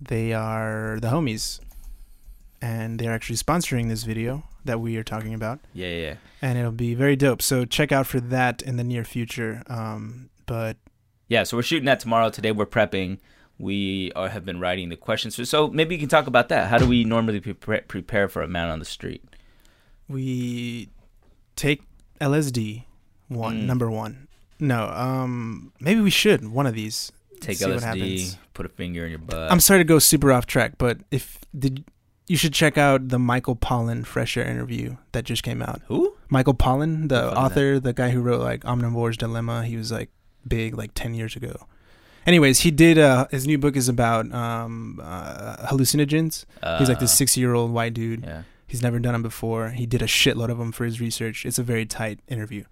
they 0.00 0.32
are 0.34 0.98
the 1.00 1.08
homies, 1.08 1.60
and 2.60 2.98
they're 2.98 3.12
actually 3.12 3.36
sponsoring 3.36 3.88
this 3.88 4.02
video 4.04 4.44
that 4.64 4.80
we 4.80 4.96
are 4.96 5.02
talking 5.04 5.34
about, 5.34 5.60
Yeah. 5.72 5.88
Yeah. 5.88 6.14
and 6.42 6.58
it'll 6.58 6.72
be 6.72 6.94
very 6.94 7.16
dope. 7.16 7.42
So 7.42 7.64
check 7.64 7.92
out 7.92 8.06
for 8.06 8.20
that 8.20 8.62
in 8.62 8.76
the 8.76 8.84
near 8.84 9.04
future. 9.04 9.62
Um, 9.68 10.30
but 10.46 10.76
Yeah, 11.28 11.44
so 11.44 11.56
we're 11.56 11.62
shooting 11.62 11.86
that 11.86 12.00
tomorrow. 12.00 12.28
Today 12.30 12.52
we're 12.52 12.66
prepping. 12.66 13.18
We 13.58 14.10
are, 14.16 14.28
have 14.30 14.44
been 14.44 14.58
writing 14.58 14.88
the 14.88 14.96
questions. 14.96 15.34
So, 15.36 15.44
so 15.44 15.68
maybe 15.68 15.94
you 15.94 15.98
can 16.00 16.08
talk 16.08 16.26
about 16.26 16.48
that. 16.48 16.68
How 16.68 16.78
do 16.78 16.86
we 16.88 17.04
normally 17.04 17.40
prepare, 17.40 17.82
prepare 17.86 18.28
for 18.28 18.42
a 18.42 18.48
man 18.48 18.68
on 18.70 18.78
the 18.78 18.84
street? 18.86 19.22
we 20.08 20.88
take 21.56 21.82
LSD 22.20 22.84
one 23.28 23.62
Mm. 23.62 23.66
number 23.66 23.90
one. 23.90 24.26
No, 24.58 24.88
um, 24.88 25.72
maybe 25.80 26.00
we 26.00 26.10
should 26.10 26.48
one 26.50 26.66
of 26.66 26.74
these. 26.74 27.12
Take 27.40 27.58
LSD, 27.58 28.36
put 28.52 28.66
a 28.66 28.68
finger 28.68 29.04
in 29.04 29.10
your 29.10 29.18
butt. 29.20 29.50
I'm 29.50 29.60
sorry 29.60 29.80
to 29.80 29.84
go 29.84 29.98
super 29.98 30.30
off 30.32 30.44
track, 30.46 30.72
but 30.76 30.98
if 31.10 31.38
did 31.58 31.84
you 32.30 32.36
should 32.36 32.54
check 32.54 32.78
out 32.78 33.08
the 33.08 33.18
Michael 33.18 33.56
Pollan 33.56 34.06
Fresh 34.06 34.36
Air 34.36 34.46
interview 34.54 34.96
that 35.12 35.24
just 35.24 35.42
came 35.42 35.60
out. 35.68 35.78
Who? 35.88 36.14
Michael 36.28 36.54
Pollan, 36.54 37.08
the 37.08 37.22
author, 37.36 37.80
the 37.80 37.92
guy 37.92 38.10
who 38.10 38.20
wrote 38.26 38.40
like 38.50 38.60
Omnivore's 38.62 39.16
Dilemma, 39.16 39.64
he 39.64 39.76
was 39.76 39.90
like 39.90 40.10
big 40.46 40.78
like 40.78 40.92
10 40.94 41.14
years 41.14 41.34
ago. 41.34 41.54
Anyways, 42.26 42.60
he 42.60 42.70
did 42.70 42.96
uh 42.98 43.26
his 43.30 43.46
new 43.50 43.58
book 43.58 43.74
is 43.76 43.88
about 43.88 44.24
um 44.32 45.00
uh, 45.02 45.56
hallucinogens. 45.70 46.44
He's 46.78 46.88
like 46.88 47.00
this 47.00 47.20
Uh, 47.20 47.24
60-year-old 47.24 47.70
white 47.72 47.94
dude. 47.94 48.22
Yeah. 48.24 48.42
He's 48.66 48.82
never 48.82 49.00
done 49.00 49.14
them 49.14 49.22
before. 49.22 49.70
He 49.70 49.84
did 49.94 50.00
a 50.00 50.06
shitload 50.06 50.50
of 50.50 50.58
them 50.58 50.70
for 50.70 50.84
his 50.84 51.00
research. 51.00 51.44
It's 51.44 51.58
a 51.58 51.64
very 51.64 51.84
tight 51.84 52.20
interview. 52.28 52.62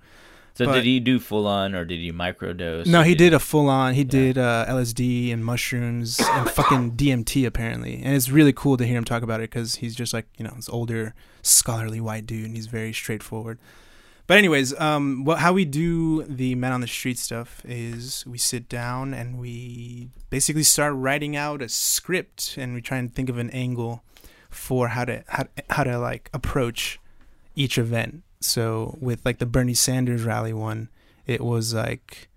So 0.59 0.65
but- 0.65 0.75
did 0.75 0.87
he 0.87 0.99
do 0.99 1.21
full 1.21 1.47
on 1.47 1.73
or 1.77 1.85
did 1.85 2.01
he 2.01 2.11
microdose? 2.11 2.85
No, 2.87 3.03
he 3.03 3.15
did 3.15 3.33
a 3.33 3.39
full 3.39 3.69
on. 3.69 3.95
He 3.95 4.01
Yeah. 4.01 4.09
did 4.09 4.39
uh, 4.39 4.65
LSD 4.69 5.33
and 5.33 5.45
mushrooms 5.45 6.19
and 6.21 6.51
fucking 6.59 6.97
DMT 6.97 7.47
apparently, 7.47 8.03
and 8.03 8.17
it's 8.17 8.29
really 8.29 8.53
cool 8.53 8.77
to 8.77 8.85
hear 8.85 8.99
him 8.99 9.05
talk 9.05 9.23
about 9.23 9.39
it 9.39 9.51
because 9.51 9.77
he's 9.77 9.95
just 9.95 10.13
like 10.13 10.27
you 10.37 10.45
know 10.45 10.53
this 10.57 10.69
older 10.69 11.15
scholarly 11.43 12.01
white 12.01 12.27
dude, 12.27 12.47
and 12.47 12.57
he's 12.57 12.67
very 12.67 12.93
straightforward. 12.93 13.61
But 14.27 14.37
anyways, 14.39 14.79
um, 14.81 15.25
what 15.25 15.39
how 15.39 15.53
we 15.53 15.65
do 15.65 16.25
the 16.25 16.57
men 16.57 16.73
on 16.73 16.81
the 16.81 16.89
street 16.89 17.21
stuff 17.21 17.63
is 17.65 18.27
we 18.27 18.37
sit 18.37 18.69
down 18.69 19.15
and 19.15 19.39
we 19.39 20.09
basically 20.29 20.65
start 20.65 20.93
writing 20.97 21.37
out 21.37 21.63
a 21.63 21.69
script, 21.69 22.57
and 22.59 22.75
we 22.75 22.81
try 22.81 22.99
and 22.99 23.15
think 23.15 23.29
of 23.29 23.39
an 23.39 23.49
angle 23.51 24.03
for 24.51 24.89
how 24.89 25.05
to 25.05 25.23
how, 25.29 25.45
how 25.71 25.85
to 25.85 26.01
like 26.01 26.31
approach 26.33 26.99
each 27.55 27.79
event. 27.79 28.25
So 28.41 28.97
with 29.01 29.25
like 29.25 29.39
the 29.39 29.47
Bernie 29.47 29.75
Sanders 29.75 30.23
rally 30.23 30.53
one, 30.53 30.89
it 31.27 31.41
was 31.41 31.75
like 31.75 32.29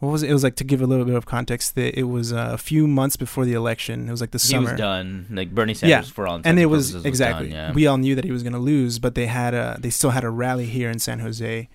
what 0.00 0.08
was 0.08 0.22
it? 0.22 0.30
It 0.30 0.32
was 0.32 0.42
like 0.42 0.56
to 0.56 0.64
give 0.64 0.80
a 0.80 0.86
little 0.86 1.04
bit 1.04 1.14
of 1.14 1.26
context 1.26 1.74
that 1.74 1.98
it 1.98 2.04
was 2.04 2.32
uh, 2.32 2.50
a 2.52 2.58
few 2.58 2.88
months 2.88 3.16
before 3.16 3.44
the 3.44 3.52
election. 3.52 4.08
It 4.08 4.10
was 4.10 4.22
like 4.22 4.30
the 4.30 4.38
summer. 4.38 4.68
He 4.68 4.72
was 4.72 4.78
done. 4.78 5.26
Like 5.30 5.54
Bernie 5.54 5.74
Sanders 5.74 6.08
Yeah, 6.08 6.12
for 6.12 6.26
all 6.26 6.40
and 6.42 6.58
it 6.58 6.66
was 6.66 6.92
purposes 6.92 7.04
exactly. 7.04 7.48
done, 7.48 7.56
yeah. 7.56 7.72
We 7.72 7.86
all 7.86 7.98
knew 7.98 8.14
that 8.14 8.24
he 8.24 8.32
was 8.32 8.42
going 8.42 8.54
to 8.54 8.58
lose, 8.58 8.98
but 8.98 9.14
they 9.14 9.26
had 9.26 9.52
a 9.52 9.76
they 9.78 9.90
still 9.90 10.10
had 10.10 10.24
a 10.24 10.30
rally 10.30 10.64
here 10.64 10.90
in 10.90 10.98
San 10.98 11.20
Jose, 11.20 11.68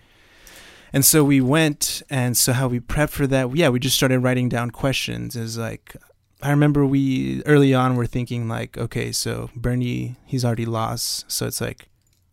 and 0.92 1.06
so 1.06 1.24
we 1.24 1.40
went. 1.40 2.02
And 2.10 2.36
so 2.36 2.54
how 2.54 2.68
we 2.68 2.80
prepped 2.80 3.12
for 3.12 3.28
that? 3.28 3.56
Yeah, 3.56 3.70
we 3.70 3.80
just 3.80 3.96
started 3.96 4.20
writing 4.20 4.50
down 4.50 4.72
questions. 4.72 5.36
Is 5.36 5.60
like 5.60 5.96
I 6.42 6.50
remember 6.50 6.84
we 6.84 7.44
early 7.46 7.76
on 7.76 7.96
were 7.96 8.08
thinking 8.08 8.48
like, 8.48 8.76
okay, 8.76 9.12
so 9.12 9.52
Bernie 9.56 10.16
he's 10.26 10.44
already 10.44 10.66
lost, 10.66 11.32
so 11.32 11.46
it's 11.46 11.62
like, 11.62 11.90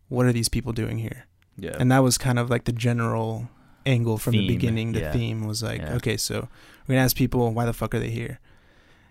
what 0.08 0.24
are 0.24 0.32
these 0.32 0.48
people 0.48 0.72
doing 0.72 0.98
here? 0.98 1.26
Yeah. 1.62 1.76
And 1.78 1.90
that 1.92 2.00
was 2.00 2.18
kind 2.18 2.38
of 2.38 2.50
like 2.50 2.64
the 2.64 2.72
general 2.72 3.48
angle 3.86 4.18
from 4.18 4.32
the 4.32 4.46
beginning. 4.46 4.92
The 4.92 5.00
yeah. 5.00 5.12
theme 5.12 5.46
was 5.46 5.62
like, 5.62 5.80
Yeah. 5.80 5.94
okay, 5.94 6.16
so 6.16 6.48
we're 6.86 6.94
gonna 6.94 7.04
ask 7.04 7.16
people 7.16 7.52
why 7.52 7.64
the 7.64 7.72
fuck 7.72 7.94
are 7.94 8.00
they 8.00 8.10
here, 8.10 8.40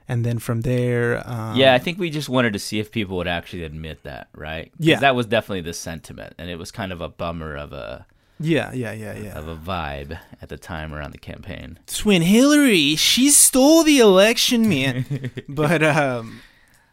and 0.07 0.25
then 0.25 0.37
from 0.37 0.61
there, 0.61 1.23
um, 1.25 1.55
yeah, 1.55 1.73
I 1.73 1.79
think 1.79 1.97
we 1.97 2.09
just 2.09 2.27
wanted 2.27 2.51
to 2.53 2.59
see 2.59 2.79
if 2.79 2.91
people 2.91 3.15
would 3.17 3.27
actually 3.27 3.63
admit 3.63 4.03
that, 4.03 4.27
right? 4.35 4.71
Yeah. 4.77 4.99
that 4.99 5.15
was 5.15 5.25
definitely 5.25 5.61
the 5.61 5.73
sentiment, 5.73 6.33
and 6.37 6.49
it 6.49 6.57
was 6.57 6.71
kind 6.71 6.91
of 6.91 6.99
a 6.99 7.07
bummer 7.07 7.55
of 7.55 7.71
a 7.71 8.05
yeah, 8.41 8.73
yeah, 8.73 8.91
yeah, 8.91 9.17
yeah. 9.17 9.37
of 9.37 9.47
a 9.47 9.55
vibe 9.55 10.19
at 10.41 10.49
the 10.49 10.57
time 10.57 10.93
around 10.93 11.11
the 11.11 11.19
campaign. 11.19 11.79
Twin 11.87 12.21
Hillary, 12.23 12.95
she 12.95 13.29
stole 13.29 13.83
the 13.83 13.99
election, 13.99 14.67
man. 14.67 15.31
but 15.49 15.83
um, 15.83 16.41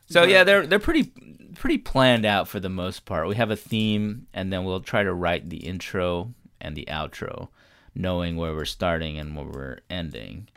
So 0.08 0.22
yeah, 0.24 0.44
they're 0.44 0.66
they're 0.66 0.78
pretty 0.78 1.10
pretty 1.58 1.78
planned 1.78 2.24
out 2.24 2.48
for 2.48 2.60
the 2.60 2.68
most 2.68 3.04
part. 3.04 3.28
We 3.28 3.36
have 3.36 3.50
a 3.50 3.56
theme, 3.56 4.26
and 4.32 4.52
then 4.52 4.64
we'll 4.64 4.80
try 4.80 5.02
to 5.02 5.12
write 5.12 5.50
the 5.50 5.58
intro 5.58 6.32
and 6.60 6.76
the 6.76 6.86
outro, 6.90 7.48
knowing 7.94 8.36
where 8.36 8.54
we're 8.54 8.64
starting 8.64 9.18
and 9.18 9.36
where 9.36 9.44
we're 9.46 9.78
ending, 9.90 10.48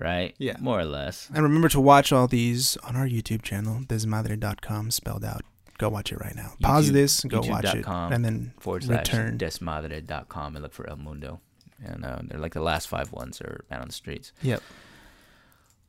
right? 0.00 0.34
Yeah. 0.38 0.56
more 0.60 0.80
or 0.80 0.84
less. 0.84 1.28
and 1.32 1.42
remember 1.42 1.68
to 1.70 1.80
watch 1.80 2.12
all 2.12 2.26
these 2.26 2.76
on 2.78 2.96
our 2.96 3.06
YouTube 3.06 3.42
channel, 3.42 3.80
desmadre.com 3.86 4.90
spelled 4.90 5.24
out. 5.24 5.42
Go 5.78 5.88
watch 5.88 6.10
it 6.12 6.18
right 6.20 6.34
now. 6.34 6.54
Pause 6.60 6.90
YouTube- 6.90 6.92
this, 6.94 7.24
go 7.24 7.40
watch 7.42 7.72
it, 7.74 7.84
and 7.86 8.24
then 8.24 8.52
Forward 8.58 8.82
slash 8.84 8.98
return. 9.12 9.38
desmadre.com 9.38 10.56
and 10.56 10.62
look 10.64 10.72
for 10.72 10.88
El 10.90 10.96
Mundo, 10.96 11.40
and 11.84 12.04
uh, 12.04 12.18
they're 12.24 12.40
like 12.40 12.54
the 12.54 12.60
last 12.60 12.88
five 12.88 13.12
ones 13.12 13.40
are 13.40 13.64
out 13.70 13.80
on 13.80 13.86
the 13.86 13.92
streets. 13.94 14.32
Yep. 14.42 14.60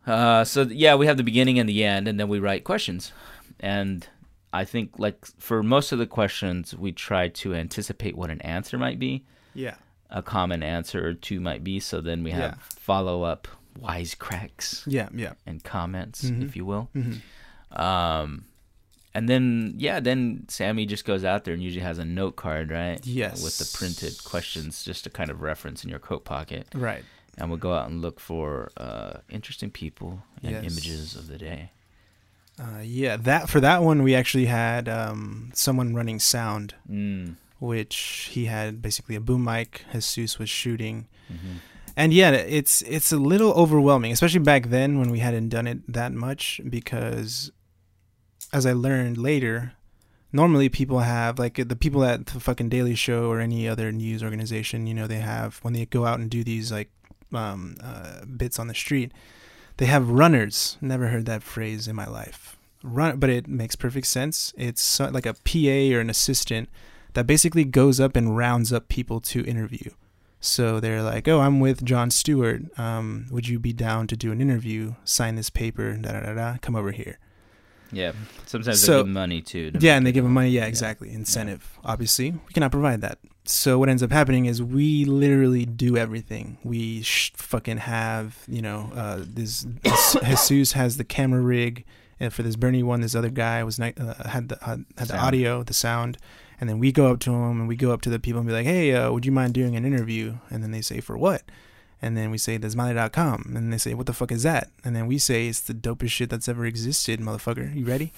Uh, 0.06 0.44
so 0.44 0.62
yeah, 0.64 0.96
we 0.96 1.06
have 1.08 1.18
the 1.18 1.24
beginning 1.24 1.60
and 1.60 1.68
the 1.68 1.84
end, 1.84 2.08
and 2.08 2.20
then 2.20 2.28
we 2.30 2.40
write 2.40 2.64
questions. 2.64 3.12
And 3.60 4.08
I 4.52 4.66
think 4.66 4.98
like 5.00 5.26
for 5.38 5.62
most 5.64 5.92
of 5.92 6.00
the 6.00 6.08
questions, 6.08 6.76
we 6.76 6.92
try 6.92 7.28
to 7.30 7.54
anticipate 7.54 8.18
what 8.18 8.30
an 8.32 8.42
answer 8.42 8.78
might 8.78 8.98
be, 9.00 9.24
Yeah. 9.54 9.76
a 10.10 10.22
common 10.24 10.64
answer 10.64 11.08
or 11.08 11.14
two 11.14 11.40
might 11.40 11.64
be. 11.64 11.80
So 11.80 12.02
then 12.02 12.24
we 12.24 12.32
have 12.32 12.42
Yeah. 12.42 12.56
follow 12.60 13.24
up 13.24 13.48
wisecracks 13.80 14.84
Yeah. 14.88 15.10
Yeah. 15.14 15.34
and 15.46 15.64
comments, 15.64 16.24
Mhm. 16.26 16.44
if 16.44 16.56
you 16.56 16.66
will. 16.66 16.90
hmm 16.94 17.14
Um, 17.72 18.46
and 19.14 19.30
then 19.30 19.76
yeah, 19.78 20.00
then 20.00 20.46
Sammy 20.48 20.86
just 20.88 21.06
goes 21.06 21.24
out 21.24 21.44
there 21.44 21.54
and 21.54 21.62
usually 21.62 21.84
has 21.84 22.00
a 22.00 22.06
note 22.06 22.36
card, 22.36 22.72
right? 22.72 23.06
Yes. 23.06 23.44
With 23.44 23.58
the 23.60 23.78
printed 23.78 24.24
questions, 24.24 24.84
just 24.84 25.04
to 25.04 25.10
kind 25.12 25.30
of 25.30 25.42
reference 25.42 25.84
in 25.84 25.90
your 25.90 26.00
coat 26.00 26.26
pocket, 26.26 26.68
Right. 26.74 27.04
and 27.38 27.50
we'll 27.50 27.60
go 27.60 27.74
out 27.74 27.90
and 27.90 28.02
look 28.02 28.20
for 28.20 28.72
uh, 28.78 29.20
interesting 29.30 29.70
people 29.70 30.24
and 30.42 30.52
Yes. 30.52 30.64
images 30.64 31.16
of 31.16 31.28
the 31.28 31.38
day. 31.38 31.72
Uh, 32.60 32.82
yeah. 32.84 33.16
That 33.18 33.50
for 33.50 33.60
that 33.62 33.82
one, 33.84 34.04
we 34.04 34.14
actually 34.16 34.46
had 34.48 34.90
um, 34.90 35.52
someone 35.54 35.96
running 35.96 36.20
sound, 36.20 36.76
Mm. 36.90 37.36
which 37.60 38.30
he 38.32 38.46
had 38.46 38.82
basically 38.82 39.16
a 39.16 39.22
boom 39.22 39.44
mic. 39.44 39.86
Jesus 39.94 40.38
was 40.40 40.50
shooting. 40.50 41.08
hmm 41.28 41.58
and 41.98 42.14
yeah 42.14 42.30
it's 42.32 42.82
it's 42.84 43.12
a 43.12 43.18
little 43.18 43.52
overwhelming 43.54 44.12
especially 44.12 44.40
back 44.40 44.68
then 44.70 45.00
when 45.00 45.10
we 45.10 45.20
hadn't 45.20 45.50
done 45.50 45.68
it 45.68 45.80
that 45.92 46.14
much 46.14 46.62
because 46.70 47.52
as 48.54 48.66
i 48.66 48.72
learned 48.72 49.18
later 49.18 49.74
normally 50.32 50.70
people 50.70 51.00
have 51.00 51.40
like 51.40 51.56
the 51.68 51.76
people 51.76 52.04
at 52.06 52.28
the 52.28 52.40
fucking 52.40 52.70
daily 52.70 52.96
show 52.96 53.28
or 53.30 53.40
any 53.42 53.68
other 53.68 53.92
news 53.92 54.24
organization 54.24 54.86
you 54.88 54.94
know 54.94 55.08
they 55.08 55.20
have 55.20 55.58
when 55.64 55.74
they 55.74 55.86
go 55.88 56.06
out 56.06 56.20
and 56.20 56.30
do 56.30 56.44
these 56.44 56.72
like 56.72 56.90
um, 57.34 57.76
uh, 57.84 58.24
bits 58.38 58.60
on 58.60 58.68
the 58.68 58.76
street 58.76 59.12
they 59.80 59.86
have 59.88 60.10
runners 60.10 60.78
never 60.82 61.08
heard 61.08 61.26
that 61.26 61.44
phrase 61.44 61.88
in 61.88 61.96
my 61.96 62.06
life 62.08 62.56
run 62.84 63.18
but 63.18 63.30
it 63.30 63.48
makes 63.48 63.76
perfect 63.76 64.08
sense 64.08 64.54
it's 64.58 65.00
like 65.00 65.26
a 65.26 65.34
pa 65.34 65.96
or 65.96 66.00
an 66.00 66.10
assistant 66.10 66.70
that 67.14 67.26
basically 67.28 67.66
goes 67.66 68.00
up 68.00 68.16
and 68.16 68.38
rounds 68.38 68.72
up 68.72 68.88
people 68.88 69.20
to 69.20 69.44
interview 69.46 69.90
so 70.42 70.80
they're 70.80 71.04
like, 71.04 71.28
"Oh, 71.28 71.42
I'm 71.42 71.60
with 71.60 71.84
Jon 71.84 72.10
Stewart. 72.12 72.62
Um, 72.80 73.26
would 73.30 73.50
you 73.50 73.60
be 73.60 73.74
down 73.74 74.08
to 74.08 74.16
do 74.16 74.32
an 74.32 74.40
interview? 74.40 74.96
Sign 75.04 75.36
this 75.36 75.50
paper. 75.50 75.98
Da 75.98 76.14
da 76.14 76.22
da 76.22 76.34
da. 76.34 76.58
Come 76.62 76.78
over 76.78 76.92
here." 76.92 77.20
Yeah. 77.92 78.14
Sometimes 78.46 78.80
So- 78.82 79.00
they 79.00 79.04
give 79.04 79.08
money 79.10 79.42
too. 79.42 79.72
to 79.72 79.80
Yeah, 79.82 79.98
and 79.98 80.08
they 80.08 80.14
give 80.14 80.24
them 80.24 80.32
money. 80.34 80.52
Yeah, 80.52 80.64
exactly. 80.66 81.12
Incentive. 81.12 81.78
Obviously, 81.84 82.32
we 82.32 82.54
cannot 82.54 82.72
provide 82.72 83.02
that. 83.02 83.18
So 83.50 83.80
what 83.80 83.90
ends 83.90 84.04
up 84.04 84.12
happening 84.12 84.46
is 84.46 84.62
we 84.62 85.06
literally 85.06 85.66
do 85.66 85.98
everything. 85.98 86.60
We 86.64 87.02
sh- 87.02 87.34
fucking 87.36 87.78
have, 87.78 88.38
you 88.48 88.62
know, 88.62 88.92
uh, 88.96 89.24
this, 89.26 89.66
this 89.82 90.48
Jesus 90.48 90.74
has 90.74 90.98
the 90.98 91.04
camera 91.04 91.42
rig, 91.42 91.84
and 92.20 92.32
for 92.32 92.44
this 92.44 92.56
Bernie 92.56 92.84
one, 92.84 93.02
this 93.02 93.16
other 93.16 93.30
guy 93.30 93.64
was 93.64 93.80
uh, 93.80 93.92
had 94.28 94.50
the 94.50 94.58
had, 94.62 94.86
had 94.98 95.08
the 95.08 95.18
audio, 95.18 95.64
the 95.64 95.74
sound, 95.74 96.20
and 96.62 96.70
then 96.70 96.78
we 96.78 96.92
go 96.92 97.12
up 97.12 97.20
to 97.22 97.32
him 97.32 97.60
and 97.60 97.68
we 97.68 97.76
go 97.76 97.92
up 97.92 98.02
to 98.02 98.10
the 98.12 98.20
people 98.20 98.40
and 98.40 98.48
be 98.48 98.54
like, 98.54 98.68
"Hey, 98.68 98.94
uh, 98.94 99.12
would 99.12 99.26
you 99.26 99.32
mind 99.32 99.56
doing 99.56 99.76
an 99.76 99.84
interview?" 99.84 100.38
And 100.52 100.62
then 100.62 100.70
they 100.70 100.82
say, 100.82 101.00
"For 101.02 101.18
what?" 101.18 101.42
And 102.02 102.16
then 102.16 102.32
we 102.32 102.38
say, 102.38 102.58
desmadre.com. 102.58 103.54
And 103.56 103.74
they 103.74 103.78
say, 103.78 103.94
what 103.94 104.06
the 104.06 104.14
fuck 104.14 104.32
is 104.32 104.44
that? 104.44 104.70
And 104.86 104.96
then 104.96 105.06
we 105.06 105.18
say, 105.18 105.48
it's 105.48 105.60
the 105.60 105.74
dopest 105.74 106.12
shit 106.12 106.30
that's 106.30 106.48
ever 106.48 106.66
existed, 106.66 107.20
motherfucker. 107.20 107.76
You 107.76 107.86
ready? 107.86 108.14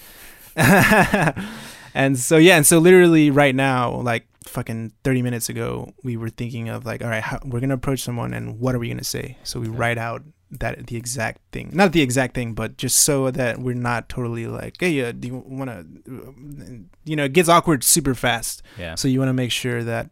and 1.93 2.17
so 2.17 2.37
yeah, 2.37 2.57
and 2.57 2.65
so 2.65 2.79
literally 2.79 3.31
right 3.31 3.55
now, 3.55 3.95
like 4.01 4.27
fucking 4.45 4.93
thirty 5.03 5.21
minutes 5.21 5.49
ago, 5.49 5.93
we 6.03 6.17
were 6.17 6.29
thinking 6.29 6.69
of 6.69 6.85
like, 6.85 7.03
all 7.03 7.09
right, 7.09 7.23
how, 7.23 7.39
we're 7.43 7.59
gonna 7.59 7.75
approach 7.75 8.01
someone, 8.01 8.33
and 8.33 8.59
what 8.59 8.75
are 8.75 8.79
we 8.79 8.89
gonna 8.89 9.03
say? 9.03 9.37
So 9.43 9.59
we 9.59 9.67
write 9.67 9.97
out 9.97 10.23
that 10.51 10.87
the 10.87 10.97
exact 10.97 11.39
thing, 11.51 11.69
not 11.73 11.93
the 11.93 12.01
exact 12.01 12.35
thing, 12.35 12.53
but 12.53 12.77
just 12.77 12.99
so 12.99 13.31
that 13.31 13.59
we're 13.59 13.73
not 13.73 14.09
totally 14.09 14.47
like, 14.47 14.75
hey, 14.79 15.01
uh, 15.01 15.11
do 15.13 15.29
you 15.29 15.43
want 15.47 15.69
to, 15.69 16.85
you 17.05 17.15
know, 17.15 17.23
it 17.23 17.33
gets 17.33 17.47
awkward 17.47 17.83
super 17.83 18.13
fast. 18.13 18.61
Yeah. 18.77 18.95
So 18.95 19.07
you 19.07 19.19
want 19.19 19.29
to 19.29 19.33
make 19.33 19.51
sure 19.51 19.83
that 19.83 20.11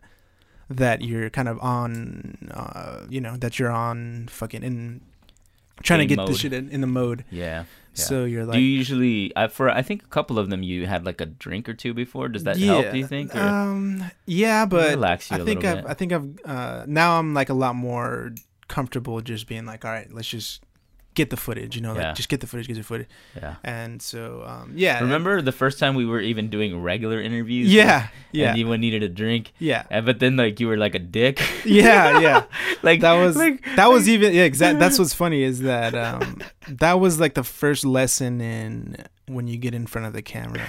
that 0.69 1.01
you're 1.01 1.29
kind 1.29 1.49
of 1.49 1.59
on, 1.59 2.49
uh, 2.53 3.05
you 3.09 3.19
know, 3.19 3.35
that 3.37 3.59
you're 3.59 3.71
on 3.71 4.27
fucking 4.29 4.63
in 4.63 5.01
trying 5.83 5.99
to 5.99 6.05
get 6.05 6.17
the 6.17 6.25
mode. 6.25 6.37
shit 6.37 6.53
in, 6.53 6.69
in 6.69 6.81
the 6.81 6.87
mode. 6.87 7.25
Yeah. 7.29 7.65
Yeah. 7.95 8.05
So 8.05 8.25
you're 8.25 8.45
like, 8.45 8.53
do 8.53 8.59
you 8.61 8.77
usually? 8.77 9.33
I 9.35 9.47
for 9.47 9.69
I 9.69 9.81
think 9.81 10.03
a 10.03 10.07
couple 10.07 10.37
of 10.37 10.49
them 10.49 10.63
you 10.63 10.85
had 10.85 11.05
like 11.05 11.19
a 11.21 11.25
drink 11.25 11.67
or 11.67 11.73
two 11.73 11.93
before. 11.93 12.29
Does 12.29 12.43
that 12.43 12.57
help? 12.57 12.91
Do 12.91 12.97
you 12.97 13.07
think? 13.07 13.35
Or? 13.35 13.39
Um, 13.39 14.03
yeah, 14.25 14.65
but 14.65 14.91
relax 14.91 15.31
you 15.31 15.37
I 15.37 15.39
a 15.39 15.43
think 15.43 15.63
little 15.63 15.77
I've, 15.77 15.83
bit. 15.83 15.91
I 15.91 15.93
think 15.95 16.13
I've 16.13 16.39
uh, 16.45 16.85
now 16.87 17.19
I'm 17.19 17.33
like 17.33 17.49
a 17.49 17.53
lot 17.53 17.75
more 17.75 18.31
comfortable 18.67 19.19
just 19.21 19.47
being 19.47 19.65
like, 19.65 19.83
all 19.83 19.91
right, 19.91 20.11
let's 20.13 20.29
just 20.29 20.61
get 21.15 21.29
the 21.29 21.37
footage, 21.37 21.75
you 21.75 21.81
know, 21.81 21.93
Yeah. 21.95 22.07
like 22.07 22.15
just 22.15 22.29
get 22.29 22.39
the 22.39 22.47
footage, 22.47 22.67
get 22.67 22.75
the 22.77 22.83
footage, 22.83 23.07
yeah. 23.35 23.55
and 23.63 24.01
so 24.01 24.43
um, 24.45 24.73
yeah, 24.75 24.99
Remember 25.01 25.41
the 25.41 25.51
first 25.51 25.79
time 25.79 25.95
we 25.95 26.05
were 26.05 26.21
even 26.21 26.49
doing 26.49 26.81
regular 26.81 27.21
interviews? 27.21 27.71
Yeah, 27.73 28.07
yeah, 28.31 28.49
And 28.49 28.57
you 28.57 28.77
needed 28.77 29.03
a 29.03 29.09
drink, 29.09 29.51
yeah, 29.59 29.83
and, 29.89 30.05
but 30.05 30.19
then 30.19 30.37
like 30.37 30.59
you 30.59 30.67
were 30.67 30.77
like 30.77 30.95
a 30.95 30.99
dick. 30.99 31.41
yeah, 31.65 32.19
yeah. 32.19 32.43
like 32.83 33.01
That 33.01 33.13
was 33.13 33.35
like, 33.35 33.63
that 33.75 33.87
was 33.89 34.07
even 34.07 34.33
yeah, 34.33 34.43
exact. 34.43 34.79
That's 34.79 34.97
what's 34.99 35.13
funny 35.23 35.43
is 35.43 35.61
that 35.61 35.95
um, 35.95 36.39
that 36.67 36.99
was 36.99 37.19
like 37.19 37.33
the 37.33 37.43
first 37.43 37.85
lesson 37.85 38.39
in 38.41 38.95
when 39.27 39.47
you 39.47 39.57
get 39.57 39.73
in 39.73 39.87
front 39.87 40.07
of 40.07 40.13
the 40.13 40.21
camera. 40.21 40.61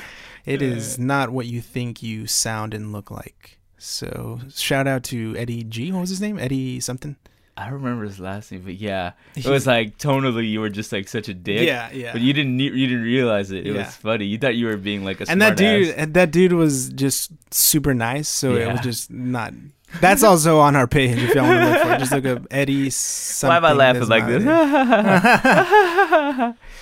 It 0.47 0.63
is 0.63 0.99
not 0.99 1.31
what 1.31 1.47
you 1.47 1.61
think 1.61 2.03
you 2.03 2.27
sound 2.27 2.75
and 2.75 2.93
look 2.93 3.11
like. 3.11 3.59
So 3.79 4.41
shout 4.55 4.87
out 4.89 5.05
to 5.05 5.37
Eddie 5.37 5.65
G. 5.65 5.93
What 5.93 6.01
was 6.01 6.11
his 6.11 6.21
name? 6.21 6.39
Eddie 6.39 6.81
something. 6.81 7.17
I 7.61 7.69
remember 7.69 8.05
his 8.05 8.19
last 8.19 8.51
name, 8.51 8.63
but 8.65 8.77
yeah, 8.77 9.13
it 9.37 9.45
was 9.45 9.67
like 9.67 9.99
tonally 9.99 10.49
you 10.49 10.61
were 10.61 10.71
just 10.71 10.93
like 10.93 11.09
such 11.09 11.29
a 11.29 11.35
dick. 11.35 11.67
Yeah, 11.67 11.91
yeah. 11.93 12.13
But 12.13 12.23
you 12.23 12.33
didn't 12.33 12.59
you 12.59 12.87
didn't 12.87 13.03
realize 13.03 13.51
it. 13.51 13.67
It 13.67 13.75
Yeah. 13.75 13.85
was 13.85 13.95
funny. 13.97 14.25
You 14.25 14.39
thought 14.39 14.57
you 14.57 14.65
were 14.67 14.79
being 14.79 15.05
like 15.05 15.21
a 15.21 15.29
and 15.29 15.43
that 15.43 15.59
dude, 15.59 15.89
ass. 15.89 15.95
and 15.97 16.15
that 16.15 16.31
dude 16.31 16.55
was 16.55 16.89
just 16.89 17.31
super 17.53 17.93
nice. 17.93 18.31
So 18.31 18.55
it 18.57 18.67
was 18.73 18.81
just 18.81 19.11
not. 19.11 19.53
That's 20.01 20.23
also 20.23 20.59
on 20.61 20.75
our 20.75 20.87
page 20.87 21.19
if 21.19 21.35
y'all 21.35 21.45
want 21.45 21.61
to 21.61 21.71
look 21.71 21.83
for 21.83 21.93
it. 21.93 21.99
Just 21.99 22.13
look 22.13 22.25
up 22.25 22.47
Eddie. 22.51 22.85
Why 22.85 22.89
Something 22.91 23.57
am 23.57 23.65
I 23.67 23.73
laughing 23.73 24.09
like 24.09 24.27
this? 24.27 24.45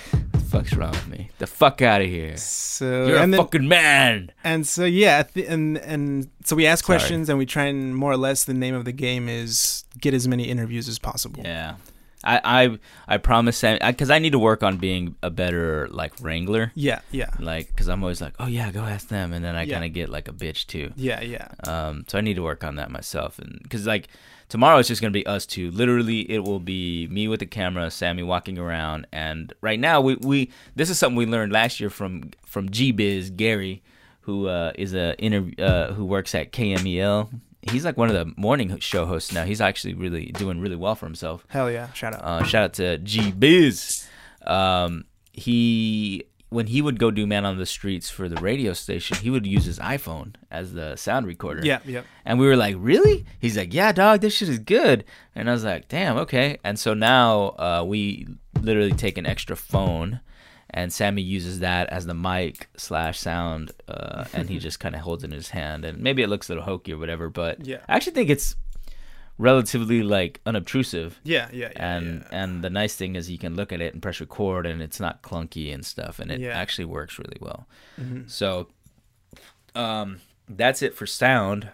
fuck's 0.49 0.73
wrong 0.75 0.91
with 0.91 1.07
me? 1.07 1.29
The 1.39 1.47
fuck 1.47 1.81
out 1.81 2.01
of 2.01 2.07
here! 2.07 2.35
So 2.37 3.05
You're 3.07 3.17
a 3.17 3.19
then, 3.27 3.33
fucking 3.35 3.67
man. 3.67 4.31
and 4.43 4.67
so 4.67 4.85
yeah, 4.85 5.23
th- 5.23 5.47
and 5.47 5.77
and 5.77 6.29
so 6.43 6.55
we 6.55 6.65
ask 6.67 6.85
Sorry. 6.85 6.97
questions 6.99 7.29
and 7.29 7.37
we 7.37 7.45
try 7.45 7.65
and 7.65 7.95
more 7.95 8.11
or 8.11 8.17
less 8.17 8.43
the 8.45 8.53
name 8.53 8.75
of 8.75 8.85
the 8.85 8.91
game 8.91 9.29
is 9.29 9.83
get 9.99 10.13
as 10.13 10.27
many 10.27 10.43
interviews 10.45 10.87
as 10.89 10.99
possible. 10.99 11.43
Yeah. 11.43 11.75
I 12.21 12.41
I 12.43 12.79
I 13.15 13.17
promise 13.17 13.57
Sam 13.57 13.77
because 13.81 14.09
I, 14.09 14.19
need 14.19 14.31
to 14.33 14.39
work 14.39 14.61
on 14.61 14.75
being 14.75 15.15
a 15.23 15.29
better 15.29 15.87
like 15.89 16.11
wrangler. 16.19 16.73
Yeah, 16.75 16.99
yeah, 17.11 17.29
Like, 17.39 17.67
because 17.67 17.87
I'm 17.87 18.03
always 18.03 18.19
like, 18.19 18.33
oh 18.39 18.47
yeah, 18.47 18.71
go 18.71 18.81
ask 18.81 19.07
them, 19.07 19.31
and 19.31 19.43
then 19.45 19.55
I 19.55 19.63
Yeah. 19.63 19.75
kind 19.75 19.85
of 19.85 19.93
get 19.93 20.09
like 20.09 20.27
a 20.27 20.33
bitch 20.33 20.67
too. 20.67 20.91
yeah, 20.97 21.21
yeah. 21.21 21.47
Um, 21.65 22.03
so 22.09 22.17
I 22.17 22.21
need 22.21 22.33
to 22.33 22.43
work 22.43 22.65
on 22.65 22.75
that 22.75 22.91
myself, 22.91 23.39
and 23.39 23.57
because 23.63 23.87
like 23.87 24.09
tomorrow 24.49 24.79
it's 24.79 24.87
just 24.87 25.01
gonna 25.01 25.11
be 25.11 25.25
us 25.25 25.45
two. 25.45 25.71
Literally, 25.71 26.29
it 26.29 26.43
will 26.43 26.59
be 26.59 27.07
me 27.07 27.27
with 27.27 27.39
the 27.39 27.45
camera, 27.45 27.89
Sammy 27.89 28.23
walking 28.23 28.57
around, 28.57 29.07
and 29.11 29.53
right 29.61 29.79
now 29.79 30.01
we 30.01 30.15
we 30.15 30.51
this 30.75 30.89
is 30.89 30.99
something 30.99 31.15
we 31.15 31.25
learned 31.25 31.53
last 31.53 31.79
year 31.79 31.89
from 31.89 32.31
from 32.45 32.69
G 32.69 32.91
Biz 32.91 33.29
Gary, 33.31 33.81
who 34.21 34.47
uh, 34.47 34.73
is 34.75 34.93
a 34.93 35.17
interview 35.19 35.63
uh, 35.63 35.93
who 35.93 36.05
works 36.05 36.35
at 36.35 36.51
KMEL. 36.51 37.29
He's 37.61 37.85
like 37.85 37.97
one 37.97 38.09
of 38.09 38.15
the 38.15 38.33
morning 38.37 38.77
show 38.79 39.05
hosts 39.05 39.33
now. 39.33 39.43
He's 39.43 39.61
actually 39.61 39.93
really 39.93 40.27
doing 40.27 40.59
really 40.59 40.77
well 40.77 40.95
for 40.95 41.05
himself. 41.05 41.45
Hell 41.49 41.71
yeah! 41.71 41.91
Shout 41.93 42.15
out. 42.15 42.21
Uh, 42.21 42.43
shout 42.43 42.63
out 42.63 42.73
to 42.73 42.97
G 42.97 43.31
Biz. 43.31 44.07
Um, 44.45 45.05
he 45.31 46.25
when 46.49 46.67
he 46.67 46.81
would 46.81 46.97
go 46.99 47.11
do 47.11 47.27
man 47.27 47.45
on 47.45 47.57
the 47.57 47.65
streets 47.65 48.09
for 48.09 48.27
the 48.27 48.41
radio 48.41 48.73
station, 48.73 49.17
he 49.17 49.29
would 49.29 49.45
use 49.45 49.65
his 49.65 49.77
iPhone 49.79 50.33
as 50.49 50.73
the 50.73 50.95
sound 50.95 51.27
recorder. 51.27 51.61
yeah, 51.63 51.79
yeah. 51.85 52.01
And 52.25 52.39
we 52.39 52.47
were 52.47 52.55
like, 52.55 52.75
really? 52.79 53.25
He's 53.39 53.55
like, 53.57 53.73
yeah, 53.73 53.91
dog, 53.91 54.21
this 54.21 54.33
shit 54.35 54.49
is 54.49 54.59
good. 54.59 55.05
And 55.35 55.47
I 55.49 55.53
was 55.53 55.63
like, 55.63 55.87
damn, 55.87 56.17
okay. 56.17 56.57
And 56.63 56.79
so 56.79 56.93
now 56.95 57.49
uh, 57.59 57.83
we 57.85 58.27
literally 58.59 58.93
take 58.93 59.17
an 59.19 59.25
extra 59.27 59.55
phone, 59.55 60.21
and 60.71 60.91
Sammy 60.91 61.21
uses 61.21 61.59
that 61.59 61.87
as 61.89 62.05
the 62.07 62.13
mic 62.15 62.67
slash 62.77 63.19
sound, 63.19 63.71
uh, 63.87 64.25
and 64.33 64.49
he 64.49 64.57
just 64.67 64.79
kind 64.79 64.95
of 64.95 65.01
holds 65.01 65.23
it 65.23 65.27
in 65.27 65.31
his 65.31 65.49
hand. 65.49 65.85
And 65.85 65.99
maybe 65.99 66.23
it 66.23 66.29
looks 66.29 66.49
a 66.49 66.53
little 66.53 66.63
hokey 66.65 66.93
or 66.93 66.97
whatever, 66.97 67.29
but 67.29 67.65
Yeah. 67.65 67.77
I 67.87 67.95
actually 67.95 68.13
think 68.13 68.29
it's 68.31 68.55
relatively 69.39 70.03
like 70.03 70.39
unobtrusive. 70.45 71.19
Yeah, 71.23 71.47
yeah, 71.51 71.69
yeah. 71.75 71.95
And 71.95 72.05
yeah. 72.31 72.43
and 72.43 72.63
the 72.63 72.69
nice 72.69 72.95
thing 72.95 73.15
is 73.15 73.31
you 73.31 73.39
can 73.39 73.55
look 73.55 73.71
at 73.73 73.81
it 73.81 73.93
and 73.93 74.01
press 74.03 74.19
record, 74.19 74.67
and 74.67 74.81
it's 74.83 74.99
not 74.99 75.23
clunky 75.23 75.73
and 75.73 75.83
stuff, 75.83 76.19
and 76.19 76.29
it 76.31 76.39
Yeah. 76.39 76.49
actually 76.49 76.85
works 76.85 77.17
really 77.17 77.37
well. 77.41 77.67
Mhm. 77.99 78.29
So, 78.29 78.67
um, 79.75 80.21
that's 80.47 80.81
it 80.81 80.93
for 80.93 81.07
sound. 81.07 81.69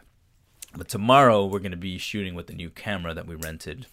But 0.78 0.90
tomorrow 0.90 1.46
we're 1.46 1.60
gonna 1.60 1.78
be 1.78 1.98
shooting 1.98 2.36
with 2.36 2.48
the 2.48 2.54
new 2.54 2.70
camera 2.70 3.14
that 3.14 3.26
we 3.28 3.36
rented. 3.36 3.88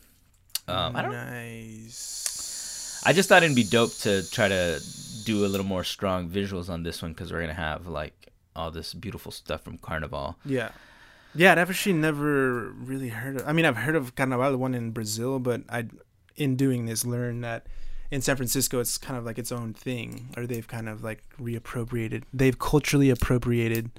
Um, 0.69 0.95
I 0.97 1.03
don't. 1.03 1.13
Nice. 1.13 3.03
I 3.05 3.13
just 3.13 3.29
thought 3.29 3.43
it'd 3.43 3.57
be 3.57 3.65
dope 3.65 3.93
to 3.99 4.29
try 4.31 4.49
to 4.49 4.81
do 5.25 5.45
a 5.45 5.49
little 5.49 5.67
more 5.67 5.85
strong 5.85 6.29
visuals 6.29 6.69
on 6.69 6.83
this 6.83 7.03
one 7.03 7.13
because 7.13 7.33
we're 7.33 7.41
gonna 7.41 7.55
have 7.55 7.87
like 7.87 8.29
all 8.55 8.71
this 8.71 8.93
beautiful 8.95 9.33
stuff 9.33 9.63
from 9.63 9.79
Carnival. 9.79 10.37
Yeah. 10.45 10.71
Yeah, 11.35 11.53
I'd 11.53 11.59
actually 11.59 11.95
never 11.95 12.71
really 12.71 13.09
heard 13.09 13.37
of 13.41 13.49
I 13.49 13.53
mean 13.53 13.65
I've 13.65 13.77
heard 13.77 13.97
of 13.97 14.15
Carnaval, 14.15 14.53
the 14.53 14.59
one 14.59 14.75
in 14.75 14.91
Brazil, 14.91 15.39
but 15.39 15.63
I 15.69 15.87
in 16.37 16.57
doing 16.57 16.87
this 16.87 17.05
learned 17.05 17.45
that 17.45 17.67
in 18.11 18.21
San 18.21 18.37
Francisco 18.37 18.81
it's 18.81 18.99
kind 18.99 19.19
of 19.19 19.25
like 19.25 19.39
its 19.39 19.53
own 19.53 19.73
thing. 19.75 20.29
Or 20.37 20.47
they've 20.47 20.67
kind 20.67 20.89
of 20.89 21.03
like 21.03 21.23
reappropriated 21.41 22.25
they've 22.33 22.59
culturally 22.59 23.11
appropriated 23.11 23.91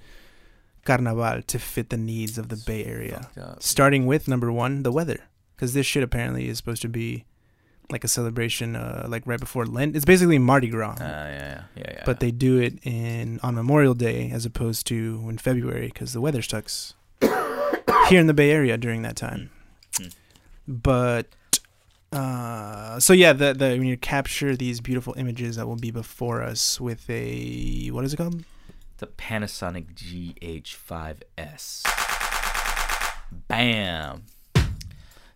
Carnaval 0.85 1.41
to 1.41 1.59
fit 1.59 1.89
the 1.89 1.97
needs 1.97 2.37
of 2.37 2.49
the 2.49 2.57
Bay 2.57 2.85
Area. 2.85 3.29
Starting 3.59 4.05
with 4.05 4.27
number 4.27 4.51
one, 4.51 4.83
the 4.83 4.91
weather. 4.91 5.19
Because 5.55 5.73
this 5.73 5.85
shit 5.85 6.03
apparently 6.03 6.49
is 6.49 6.57
supposed 6.57 6.81
to 6.81 6.89
be 6.89 7.25
like 7.91 8.03
a 8.03 8.07
celebration 8.07 8.75
uh 8.75 9.05
like 9.09 9.23
right 9.25 9.39
before 9.39 9.65
Lent. 9.65 9.95
It's 9.95 10.05
basically 10.05 10.39
Mardi 10.39 10.69
Gras. 10.69 10.97
Uh, 10.99 11.03
yeah, 11.03 11.29
yeah, 11.29 11.63
yeah, 11.75 11.91
yeah. 11.95 12.03
but 12.05 12.19
they 12.19 12.31
do 12.31 12.59
it 12.59 12.79
in 12.83 13.39
on 13.41 13.55
Memorial 13.55 13.93
Day 13.93 14.29
as 14.31 14.45
opposed 14.45 14.85
to 14.87 15.25
in 15.27 15.37
February 15.37 15.87
because 15.87 16.13
the 16.13 16.21
weather 16.21 16.41
sucks 16.41 16.93
here 18.07 18.19
in 18.19 18.27
the 18.27 18.33
Bay 18.33 18.51
Area 18.51 18.77
during 18.77 19.01
that 19.03 19.15
time. 19.15 19.49
Hmm. 19.97 20.07
But 20.67 21.27
uh, 22.11 22.99
so 22.99 23.13
yeah, 23.13 23.33
the 23.33 23.53
the 23.53 23.69
when 23.69 23.85
you 23.85 23.97
capture 23.97 24.55
these 24.55 24.81
beautiful 24.81 25.13
images 25.17 25.55
that 25.55 25.67
will 25.67 25.75
be 25.75 25.91
before 25.91 26.41
us 26.41 26.79
with 26.79 27.09
a 27.09 27.89
what 27.89 28.05
is 28.05 28.13
it 28.13 28.17
called? 28.17 28.43
the 29.03 29.07
Panasonic 29.07 29.93
GH5S. 29.95 31.83
Bam. 33.49 34.23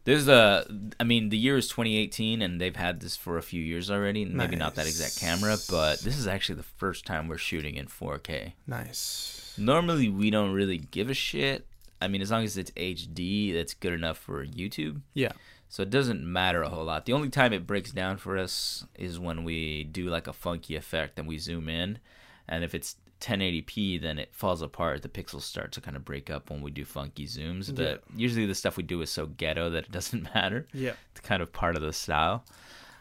This 0.05 0.19
is 0.21 0.29
a, 0.29 0.65
I 1.01 1.03
mean, 1.03 1.29
the 1.29 1.37
year 1.37 1.57
is 1.57 1.67
2018, 1.67 2.41
and 2.41 2.61
they've 2.61 2.77
had 2.77 3.01
this 3.01 3.17
for 3.17 3.37
a 3.37 3.41
few 3.41 3.61
years 3.61 3.91
already. 3.91 4.23
Maybe 4.23 4.55
not 4.55 4.75
that 4.75 4.87
exact 4.87 5.19
camera, 5.19 5.57
but 5.69 5.99
this 5.99 6.17
is 6.17 6.27
actually 6.27 6.55
the 6.55 6.63
first 6.63 7.05
time 7.05 7.27
we're 7.27 7.37
shooting 7.37 7.75
in 7.75 7.87
4K. 7.87 8.53
Nice. 8.65 9.53
Normally, 9.57 10.07
we 10.07 10.29
don't 10.29 10.53
really 10.53 10.77
give 10.77 11.09
a 11.09 11.13
shit. 11.13 11.67
I 12.01 12.07
mean, 12.07 12.21
as 12.21 12.31
long 12.31 12.43
as 12.43 12.57
it's 12.57 12.71
HD, 12.71 13.53
that's 13.53 13.73
good 13.73 13.93
enough 13.93 14.17
for 14.17 14.45
YouTube. 14.45 15.01
Yeah. 15.13 15.31
So 15.69 15.83
it 15.83 15.89
doesn't 15.89 16.23
matter 16.23 16.63
a 16.63 16.69
whole 16.69 16.85
lot. 16.85 17.05
The 17.05 17.13
only 17.13 17.29
time 17.29 17.53
it 17.53 17.67
breaks 17.67 17.91
down 17.91 18.17
for 18.17 18.37
us 18.37 18.85
is 18.95 19.19
when 19.19 19.43
we 19.43 19.83
do 19.83 20.07
like 20.07 20.27
a 20.27 20.33
funky 20.33 20.75
effect 20.75 21.19
and 21.19 21.27
we 21.27 21.37
zoom 21.37 21.67
in. 21.67 21.99
And 22.47 22.63
if 22.63 22.73
it's 22.73 22.95
1080p, 23.19 24.01
then 24.01 24.19
it 24.19 24.29
falls 24.33 24.61
apart. 24.61 25.01
The 25.01 25.09
pixels 25.09 25.41
start 25.41 25.71
to 25.73 25.81
kind 25.81 25.97
of 25.97 26.05
break 26.05 26.29
up 26.29 26.49
when 26.49 26.61
we 26.61 26.71
do 26.71 26.85
funky 26.85 27.25
zooms. 27.25 27.75
But 27.75 28.03
usually 28.15 28.45
the 28.45 28.55
stuff 28.55 28.77
we 28.77 28.83
do 28.83 29.01
is 29.01 29.09
so 29.09 29.25
ghetto 29.25 29.69
that 29.71 29.85
it 29.85 29.91
doesn't 29.91 30.33
matter. 30.35 30.67
Yeah. 30.73 30.93
It's 31.11 31.21
kind 31.21 31.41
of 31.41 31.51
part 31.51 31.75
of 31.75 31.81
the 31.81 31.93
style. 31.93 32.45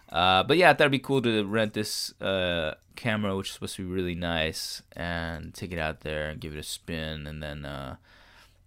Uh, 0.09 0.43
but 0.43 0.57
yeah, 0.57 0.71
I 0.71 0.73
thought 0.73 0.83
it'd 0.83 0.93
be 0.93 0.99
cool 0.99 1.23
to 1.23 1.45
rent 1.45 1.75
this 1.75 2.21
uh, 2.21 2.75
camera, 2.95 3.37
which 3.37 3.49
is 3.49 3.55
supposed 3.55 3.77
to 3.77 3.87
be 3.87 3.93
really 3.93 4.15
nice, 4.15 4.83
and 4.93 5.53
take 5.53 5.73
it 5.73 5.79
out 5.79 6.01
there 6.01 6.31
and 6.31 6.41
give 6.41 6.55
it 6.55 6.59
a 6.59 6.63
spin, 6.63 7.27
and 7.27 7.43
then 7.43 7.65
uh, 7.65 7.97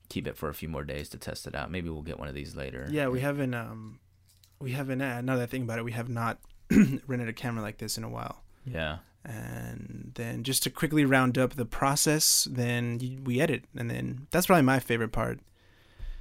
keep 0.10 0.28
it 0.28 0.36
for 0.38 0.50
a 0.50 0.54
few 0.54 0.68
more 0.70 0.84
days 0.84 1.08
to 1.10 1.18
test 1.18 1.48
it 1.48 1.56
out. 1.56 1.72
Maybe 1.72 1.90
we'll 1.90 2.02
get 2.02 2.20
one 2.20 2.28
of 2.28 2.36
these 2.36 2.56
later. 2.56 2.88
Yeah, 2.92 3.08
we 3.08 3.22
haven't 3.22 3.54
um 3.54 4.00
we 4.60 4.72
haven't 4.74 5.02
uh, 5.02 5.22
now 5.22 5.36
that 5.38 5.44
I 5.44 5.46
think 5.46 5.64
about 5.64 5.80
it, 5.80 5.86
we 5.86 5.94
have 5.94 6.10
not 6.10 6.40
rented 7.08 7.30
a 7.30 7.34
camera 7.34 7.62
like 7.64 7.78
this 7.78 7.98
in 7.98 8.04
a 8.04 8.10
while. 8.10 8.44
Yeah. 8.66 8.98
and 9.26 10.12
then 10.16 10.44
just 10.44 10.64
to 10.64 10.70
quickly 10.70 11.04
round 11.06 11.38
up 11.38 11.56
the 11.56 11.66
process 11.66 12.48
then 12.50 13.00
we 13.24 13.40
edit 13.42 13.64
and 13.76 13.90
then 13.90 14.28
that's 14.32 14.46
probably 14.48 14.64
my 14.64 14.80
favorite 14.80 15.12
part 15.12 15.40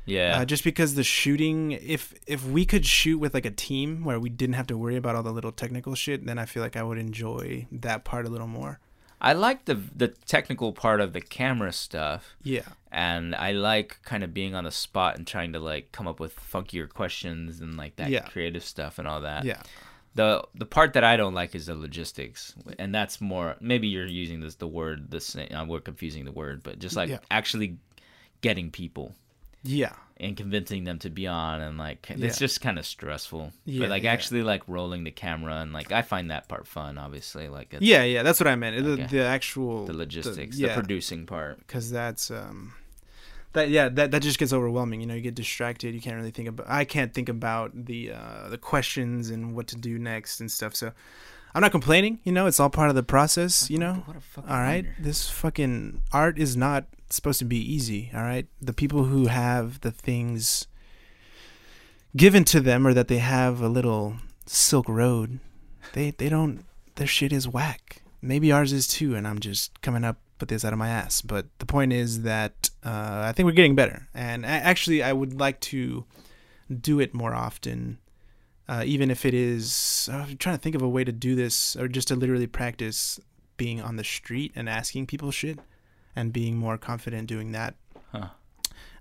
Yeah. 0.07 0.39
uh, 0.41 0.45
just 0.45 0.65
because 0.65 0.95
the 0.95 1.05
shooting 1.05 1.73
if 1.73 2.15
if 2.27 2.45
we 2.47 2.65
could 2.65 2.87
shoot 2.87 3.19
with 3.19 3.35
like 3.35 3.45
a 3.47 3.51
team 3.51 4.05
where 4.05 4.19
we 4.19 4.31
didn't 4.31 4.55
have 4.55 4.67
to 4.69 4.79
worry 4.79 4.97
about 4.97 5.15
all 5.15 5.23
the 5.23 5.33
little 5.33 5.53
technical 5.53 5.95
shit 5.95 6.25
then 6.27 6.39
i 6.39 6.45
feel 6.47 6.63
like 6.63 6.77
i 6.77 6.83
would 6.83 6.99
enjoy 6.99 7.67
that 7.71 8.05
part 8.05 8.27
a 8.27 8.31
little 8.31 8.47
more 8.49 8.81
I 9.21 9.33
like 9.33 9.65
the 9.65 9.75
the 9.75 10.09
technical 10.09 10.73
part 10.73 11.01
of 11.01 11.13
the 11.13 11.21
camera 11.21 11.73
stuff, 11.73 12.37
Yeah. 12.43 12.63
and 12.93 13.35
I 13.35 13.53
like 13.53 13.99
kind 14.03 14.23
of 14.23 14.33
being 14.33 14.55
on 14.55 14.65
the 14.65 14.71
spot 14.71 15.17
and 15.17 15.27
trying 15.27 15.53
to 15.55 15.59
like 15.61 15.91
come 15.93 16.07
up 16.07 16.21
with 16.21 16.37
funkier 16.37 16.89
questions 16.89 17.61
and 17.61 17.77
like 17.77 17.97
that 17.97 18.11
Yeah. 18.11 18.23
creative 18.29 18.63
stuff 18.65 18.99
and 18.99 19.09
all 19.09 19.21
that. 19.23 19.45
Yeah. 19.45 19.63
The 20.15 20.45
the 20.55 20.67
part 20.67 20.93
that 20.95 21.05
I 21.05 21.17
don't 21.17 21.35
like 21.35 21.55
is 21.55 21.67
the 21.67 21.75
logistics, 21.75 22.55
and 22.79 22.95
that's 22.95 23.21
more 23.21 23.57
maybe 23.61 23.89
you're 23.89 24.07
using 24.07 24.41
this 24.41 24.55
the 24.57 24.67
word 24.69 25.11
the 25.11 25.21
same. 25.21 25.53
Uh, 25.55 25.65
we're 25.65 25.81
confusing 25.81 26.25
the 26.25 26.33
word, 26.33 26.63
but 26.63 26.79
just 26.79 26.97
like 26.97 27.11
Yeah. 27.11 27.19
actually 27.31 27.79
getting 28.41 28.71
people 28.71 29.15
Yeah. 29.63 29.93
and 30.21 30.37
convincing 30.37 30.85
them 30.85 30.99
to 31.01 31.11
be 31.11 31.27
on 31.29 31.61
and 31.61 31.79
like 31.79 32.07
Yeah. 32.09 32.27
it's 32.27 32.39
just 32.39 32.61
kind 32.61 32.79
of 32.79 32.85
stressful. 32.87 33.53
Yeah, 33.65 33.81
but 33.81 33.91
like 33.91 34.03
yeah. 34.03 34.13
actually 34.13 34.43
like 34.43 34.63
rolling 34.67 35.05
the 35.05 35.11
camera 35.13 35.57
and 35.57 35.73
like 35.73 35.93
I 35.93 36.03
find 36.03 36.31
that 36.31 36.49
part 36.49 36.67
fun. 36.67 36.99
Obviously, 36.99 37.49
like 37.49 37.75
Yeah, 37.81 38.03
yeah, 38.05 38.23
that's 38.23 38.41
what 38.41 38.47
I 38.49 38.57
meant. 38.57 38.85
The, 38.85 38.93
Okay. 38.93 39.07
the 39.07 39.25
actual 39.25 39.87
the 39.87 39.93
logistics, 39.95 40.57
yeah. 40.59 40.69
the 40.69 40.75
producing 40.75 41.27
part. 41.27 41.59
because 41.59 41.91
that's 41.91 42.31
um 42.31 42.75
that 43.55 43.71
yeah 43.71 43.89
that 43.89 44.11
that 44.11 44.21
just 44.23 44.39
gets 44.39 44.53
overwhelming 44.53 45.01
you 45.01 45.07
know 45.07 45.15
you 45.15 45.23
get 45.23 45.35
distracted 45.35 45.95
you 45.95 46.01
can't 46.03 46.17
really 46.17 46.31
think 46.31 46.47
about 46.49 46.67
i 46.69 46.85
can't 46.85 47.15
think 47.15 47.31
about 47.31 47.71
the 47.87 48.13
uh 48.13 48.47
the 48.51 48.59
questions 48.59 49.31
and 49.31 49.57
what 49.57 49.67
to 49.67 49.75
do 49.75 49.99
next 49.99 50.39
and 50.41 50.51
stuff 50.53 50.77
so 50.77 50.93
i'm 51.55 51.63
not 51.63 51.71
complaining 51.73 52.19
you 52.25 52.31
know 52.31 52.47
it's 52.47 52.61
all 52.61 52.69
part 52.69 52.91
of 52.91 52.95
the 52.95 53.03
process 53.03 53.71
you 53.71 53.79
know 53.79 54.03
What 54.05 54.19
a 54.19 54.21
fucking 54.21 54.51
all 54.51 54.59
right 54.61 54.85
wonder. 54.85 54.97
this 55.03 55.31
fucking 55.31 56.03
art 56.13 56.39
is 56.39 56.59
not 56.59 56.85
supposed 57.11 57.39
to 57.39 57.45
be 57.45 57.59
easy 57.59 58.11
all 58.15 58.23
right? 58.23 58.47
The 58.61 58.73
people 58.73 59.05
who 59.05 59.27
have 59.27 59.81
the 59.81 59.91
things 59.91 60.67
given 62.17 62.45
to 62.45 62.61
them 62.61 62.87
or 62.87 62.95
that 62.95 63.09
they 63.09 63.19
have 63.19 63.61
a 63.61 63.69
little 63.69 64.17
silk 64.47 64.89
road 64.89 65.41
they 65.93 66.11
they 66.13 66.29
don't 66.29 66.65
their 66.97 67.07
shit 67.07 67.33
is 67.33 67.47
whack. 67.47 68.03
Maybe 68.21 68.51
ours 68.51 68.73
is 68.73 68.87
too 68.87 69.15
and 69.15 69.27
i'm 69.27 69.39
just 69.39 69.81
coming 69.83 70.05
up 70.05 70.19
with 70.41 70.49
this 70.49 70.65
out 70.65 70.73
of 70.73 70.79
my 70.79 70.89
ass. 70.89 71.21
But 71.21 71.47
the 71.59 71.67
point 71.67 71.93
is 71.93 72.23
that 72.23 72.71
uh, 72.85 73.23
i 73.27 73.33
think 73.33 73.47
we're 73.47 73.53
getting 73.53 73.77
better. 73.77 74.09
And 74.15 74.45
a- 74.45 74.49
actually 74.49 75.03
i 75.03 75.13
would 75.13 75.39
like 75.39 75.61
to 75.61 76.05
do 76.81 77.01
it 77.01 77.15
more 77.15 77.35
often 77.35 77.99
uh, 78.69 78.83
even 78.85 79.11
if 79.11 79.25
it 79.25 79.33
is 79.33 80.09
i'm 80.13 80.37
trying 80.37 80.57
to 80.57 80.61
think 80.61 80.75
of 80.75 80.83
a 80.83 80.89
way 80.89 81.05
to 81.05 81.13
do 81.13 81.35
this 81.35 81.75
or 81.77 81.89
just 81.89 82.09
to 82.09 82.17
literally 82.17 82.47
practice 82.47 83.19
being 83.57 83.81
on 83.81 83.97
the 83.97 84.05
street 84.05 84.53
and 84.55 84.69
asking 84.69 85.07
people 85.07 85.31
shit 85.31 85.59
and 86.19 86.33
being 86.33 86.55
more 86.57 86.77
confident 86.79 87.29
doing 87.29 87.53
that 87.53 87.73
Huh. 88.13 88.29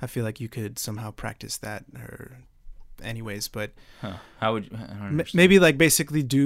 i 0.03 0.05
feel 0.07 0.23
like 0.27 0.39
you 0.43 0.49
could 0.49 0.77
somehow 0.79 1.09
practice 1.23 1.55
that 1.57 1.81
or 1.95 2.37
anyways 3.03 3.47
but 3.47 3.69
Huh. 4.01 4.17
How 4.41 4.53
would 4.53 4.65
you? 4.65 4.71
I 4.77 4.93
don't 5.09 5.19
M- 5.19 5.25
maybe 5.33 5.57
like 5.67 5.77
basically 5.77 6.21
do 6.21 6.45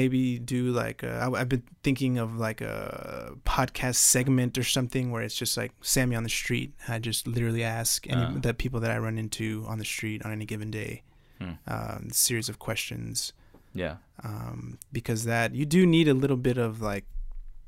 maybe 0.00 0.38
do 0.38 0.60
like 0.70 1.02
uh, 1.02 1.18
I, 1.22 1.40
I've 1.40 1.48
been 1.48 1.64
thinking 1.82 2.18
of 2.18 2.36
like 2.46 2.60
a 2.60 3.32
podcast 3.44 3.96
segment 4.14 4.56
or 4.58 4.62
something 4.62 5.10
where 5.10 5.22
it's 5.26 5.34
just 5.34 5.56
like 5.56 5.72
Sammy 5.82 6.14
on 6.14 6.22
the 6.22 6.28
street. 6.42 6.70
I 6.86 7.00
just 7.00 7.26
literally 7.26 7.64
ask 7.64 8.06
any 8.08 8.22
Uh. 8.22 8.32
the 8.46 8.54
people 8.54 8.78
that 8.80 8.92
I 8.92 8.98
run 8.98 9.18
into 9.18 9.64
on 9.66 9.78
the 9.82 9.84
street 9.84 10.24
on 10.24 10.30
any 10.30 10.46
given 10.46 10.70
day, 10.70 11.02
Hmm. 11.40 11.54
um, 11.66 12.08
series 12.12 12.48
of 12.48 12.56
questions. 12.60 13.32
Yeah. 13.74 13.96
Um, 14.22 14.78
because 14.92 15.24
that 15.24 15.54
you 15.58 15.66
do 15.66 15.80
need 15.86 16.06
a 16.08 16.14
little 16.14 16.36
bit 16.38 16.58
of 16.58 16.80
like. 16.80 17.04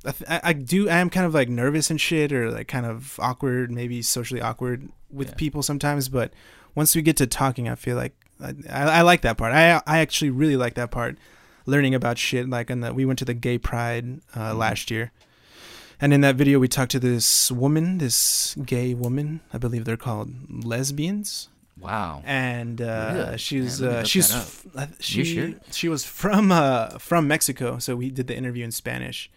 I, 0.07 0.13
th- 0.13 0.41
I 0.45 0.53
do. 0.53 0.89
I 0.89 0.99
am 0.99 1.11
kind 1.11 1.27
of 1.27 1.35
like 1.35 1.49
nervous 1.49 1.91
and 1.91 2.01
shit, 2.01 2.33
or 2.33 2.51
like 2.51 2.69
kind 2.69 2.87
of 2.87 3.19
awkward, 3.21 3.71
maybe 3.71 4.03
socially 4.03 4.41
awkward 4.41 4.89
with 5.11 5.29
Yeah. 5.31 5.35
people 5.35 5.63
sometimes. 5.63 6.09
But 6.09 6.33
once 6.75 6.95
we 6.95 7.03
get 7.03 7.17
to 7.19 7.27
talking, 7.27 7.69
I 7.69 7.75
feel 7.75 7.97
like 7.97 8.15
I, 8.43 8.55
I, 8.71 8.83
I 8.99 9.03
like 9.03 9.23
that 9.23 9.37
part. 9.37 9.53
I 9.53 9.83
I 9.87 9.99
actually 9.99 10.31
really 10.31 10.57
like 10.57 10.75
that 10.75 10.91
part, 10.91 11.17
learning 11.67 11.95
about 11.95 12.19
shit. 12.19 12.49
Like, 12.49 12.71
in 12.71 12.81
the 12.81 12.93
we 12.95 13.05
went 13.05 13.19
to 13.21 13.25
the 13.25 13.35
gay 13.35 13.59
pride 13.59 14.21
uh, 14.35 14.53
Mhm. 14.53 14.59
last 14.59 14.91
year, 14.91 15.13
and 16.01 16.13
in 16.13 16.21
that 16.21 16.37
video 16.37 16.59
we 16.59 16.69
talked 16.69 16.91
to 16.93 17.01
this 17.01 17.51
woman, 17.51 17.99
this 17.99 18.55
gay 18.65 18.95
woman. 18.95 19.41
I 19.53 19.59
believe 19.59 19.85
they're 19.87 19.97
called 19.97 20.31
lesbians, 20.65 21.49
Wow. 21.81 22.23
and 22.27 22.81
uh, 22.81 23.13
Really? 23.15 23.39
she's 23.39 23.81
Man, 23.81 23.91
uh, 23.91 24.05
she's 24.05 24.31
f- 24.35 24.67
she 25.01 25.25
sure? 25.25 25.51
she 25.73 25.89
was 25.89 26.05
from 26.05 26.53
uh 26.53 26.99
from 26.99 27.27
Mexico, 27.27 27.79
so 27.79 27.97
we 27.97 28.11
did 28.11 28.27
the 28.27 28.37
interview 28.37 28.65
in 28.65 28.71
Spanish, 28.73 29.31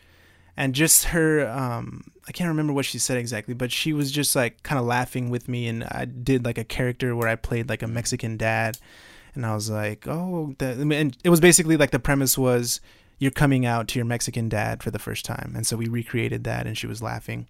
and 0.60 0.76
just 0.76 1.06
her 1.06 1.48
um 1.50 2.04
I 2.28 2.32
can't 2.32 2.50
remember 2.50 2.74
what 2.74 2.86
she 2.86 3.00
said 3.00 3.17
exactly, 3.17 3.56
but 3.56 3.72
she 3.72 3.91
was 3.93 4.12
just 4.12 4.36
like 4.36 4.62
kind 4.62 4.78
of 4.80 4.86
laughing 4.86 5.32
with 5.32 5.48
me, 5.50 5.67
and 5.67 5.84
I 5.86 6.06
did 6.06 6.45
like 6.45 6.60
a 6.60 6.63
character 6.63 7.15
where 7.15 7.28
I 7.28 7.36
played 7.36 7.67
like 7.69 7.82
a 7.82 7.88
Mexican 7.88 8.38
dad, 8.38 8.78
and 9.34 9.43
I 9.48 9.56
was 9.56 9.72
like, 9.72 10.08
oh, 10.08 10.54
and 10.60 11.17
it 11.24 11.30
was 11.30 11.39
basically 11.39 11.76
like 11.78 11.89
the 11.89 11.98
premise 12.00 12.38
was 12.38 12.82
you're 13.17 13.32
coming 13.32 13.65
out 13.65 13.88
to 13.89 14.00
your 14.00 14.06
Mexican 14.06 14.48
dad 14.48 14.84
for 14.84 14.91
the 14.91 15.00
first 15.00 15.26
time, 15.26 15.54
and 15.56 15.65
so 15.65 15.76
we 15.76 15.88
recreated 15.88 16.43
that, 16.43 16.67
and 16.67 16.78
she 16.78 16.86
was 16.88 17.02
laughing, 17.02 17.48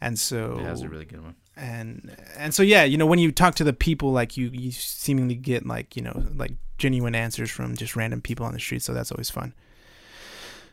and 0.00 0.16
so 0.16 0.54
Yeah, 0.58 0.64
that 0.66 0.70
was 0.70 0.82
a 0.82 0.88
really 0.88 1.06
good 1.06 1.22
one. 1.22 1.34
and 1.56 2.16
and 2.38 2.54
so 2.54 2.62
yeah 2.62 2.84
you 2.84 2.96
know 2.98 3.06
when 3.06 3.18
you 3.18 3.32
talk 3.32 3.54
to 3.56 3.64
the 3.64 3.72
people 3.72 4.12
like 4.12 4.36
you 4.36 4.50
you 4.52 4.70
seemingly 4.70 5.34
get 5.34 5.66
like 5.66 5.96
you 5.96 6.02
know 6.02 6.24
like 6.36 6.52
genuine 6.78 7.14
answers 7.14 7.50
from 7.50 7.76
just 7.76 7.96
random 7.96 8.20
people 8.20 8.44
on 8.46 8.52
the 8.52 8.60
street 8.60 8.82
so 8.82 8.92
that's 8.92 9.10
always 9.12 9.30
fun 9.30 9.54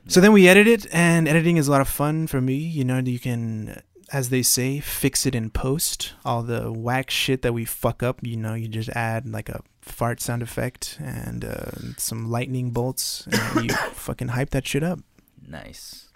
so 0.07 0.19
then 0.19 0.33
we 0.33 0.47
edit 0.47 0.67
it 0.67 0.85
and 0.93 1.27
editing 1.27 1.57
is 1.57 1.67
a 1.67 1.71
lot 1.71 1.81
of 1.81 1.87
fun 1.87 2.27
for 2.27 2.41
me 2.41 2.55
you 2.55 2.83
know 2.83 2.97
you 2.99 3.19
can 3.19 3.81
as 4.11 4.29
they 4.29 4.41
say 4.41 4.79
fix 4.79 5.25
it 5.25 5.33
in 5.35 5.49
post 5.49 6.13
all 6.25 6.43
the 6.43 6.71
whack 6.71 7.09
shit 7.09 7.41
that 7.41 7.53
we 7.53 7.63
fuck 7.65 8.03
up 8.03 8.19
you 8.21 8.35
know 8.35 8.53
you 8.53 8.67
just 8.67 8.89
add 8.89 9.27
like 9.27 9.47
a 9.49 9.61
fart 9.81 10.19
sound 10.21 10.41
effect 10.43 10.97
and 11.01 11.43
uh, 11.45 11.71
some 11.97 12.29
lightning 12.29 12.71
bolts 12.71 13.27
and 13.31 13.65
you 13.69 13.75
fucking 13.93 14.29
hype 14.29 14.49
that 14.51 14.67
shit 14.67 14.83
up 14.83 14.99
Nice. 15.47 16.07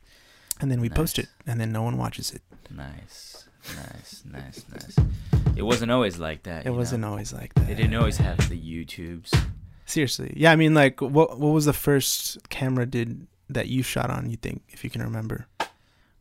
and 0.62 0.72
then 0.72 0.80
we 0.82 0.90
post 0.90 1.18
it 1.20 1.28
and 1.48 1.60
then 1.60 1.72
no 1.72 1.84
one 1.84 1.98
watches 1.98 2.32
it 2.32 2.42
Nice. 2.70 3.48
Nice. 3.76 4.24
Nice. 4.26 4.66
Nice. 4.72 4.96
It 5.56 5.64
wasn't 5.64 5.92
always 5.92 6.18
like 6.20 6.44
that. 6.44 6.66
it 6.66 6.72
wasn't 6.72 7.02
know? 7.02 7.10
always 7.10 7.34
like 7.34 7.54
that 7.56 7.68
They 7.68 7.76
didn't 7.76 7.96
always 7.96 8.18
have 8.18 8.38
the 8.50 8.60
YouTubes. 8.60 9.34
Seriously, 9.86 10.34
yeah. 10.36 10.52
I 10.52 10.56
mean, 10.56 10.74
like, 10.74 11.00
what 11.02 11.40
what 11.40 11.50
was 11.50 11.66
the 11.66 11.74
first 11.74 12.38
camera 12.50 12.86
did 12.86 13.28
that 13.50 13.68
you 13.68 13.84
shot 13.84 14.10
on? 14.10 14.30
You 14.30 14.38
think, 14.38 14.64
if 14.70 14.84
you 14.84 14.90
can 14.90 15.02
remember? 15.02 15.48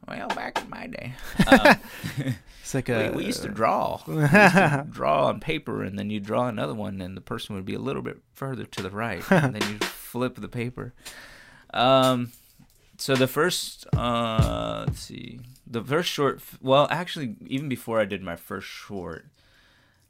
Well, 0.07 0.29
back 0.29 0.61
in 0.63 0.69
my 0.69 0.87
day, 0.87 1.15
um, 1.47 1.77
It's 2.65 2.75
like 2.75 2.89
we, 2.89 2.95
a. 2.95 3.13
we 3.13 3.25
used 3.27 3.43
to 3.43 3.49
draw. 3.49 4.01
Used 4.09 4.33
to 4.33 4.87
draw 4.91 5.27
on 5.27 5.39
paper, 5.39 5.83
and 5.83 5.99
then 5.99 6.09
you 6.09 6.19
draw 6.19 6.49
another 6.49 6.73
one, 6.73 7.03
and 7.03 7.15
the 7.15 7.21
person 7.21 7.55
would 7.55 7.67
be 7.67 7.75
a 7.75 7.79
little 7.79 8.01
bit 8.01 8.23
further 8.33 8.65
to 8.65 8.83
the 8.83 8.89
right, 8.89 9.23
and 9.31 9.55
then 9.55 9.71
you 9.71 9.79
flip 9.81 10.37
the 10.37 10.49
paper. 10.49 10.95
Um, 11.75 12.33
so 12.97 13.15
the 13.15 13.27
first, 13.27 13.87
uh, 13.95 14.85
let's 14.87 15.01
see, 15.01 15.41
the 15.67 15.85
first 15.85 16.09
short. 16.09 16.41
Well, 16.63 16.89
actually, 16.91 17.37
even 17.47 17.69
before 17.69 18.01
I 18.01 18.07
did 18.07 18.23
my 18.23 18.37
first 18.37 18.67
short, 18.67 19.27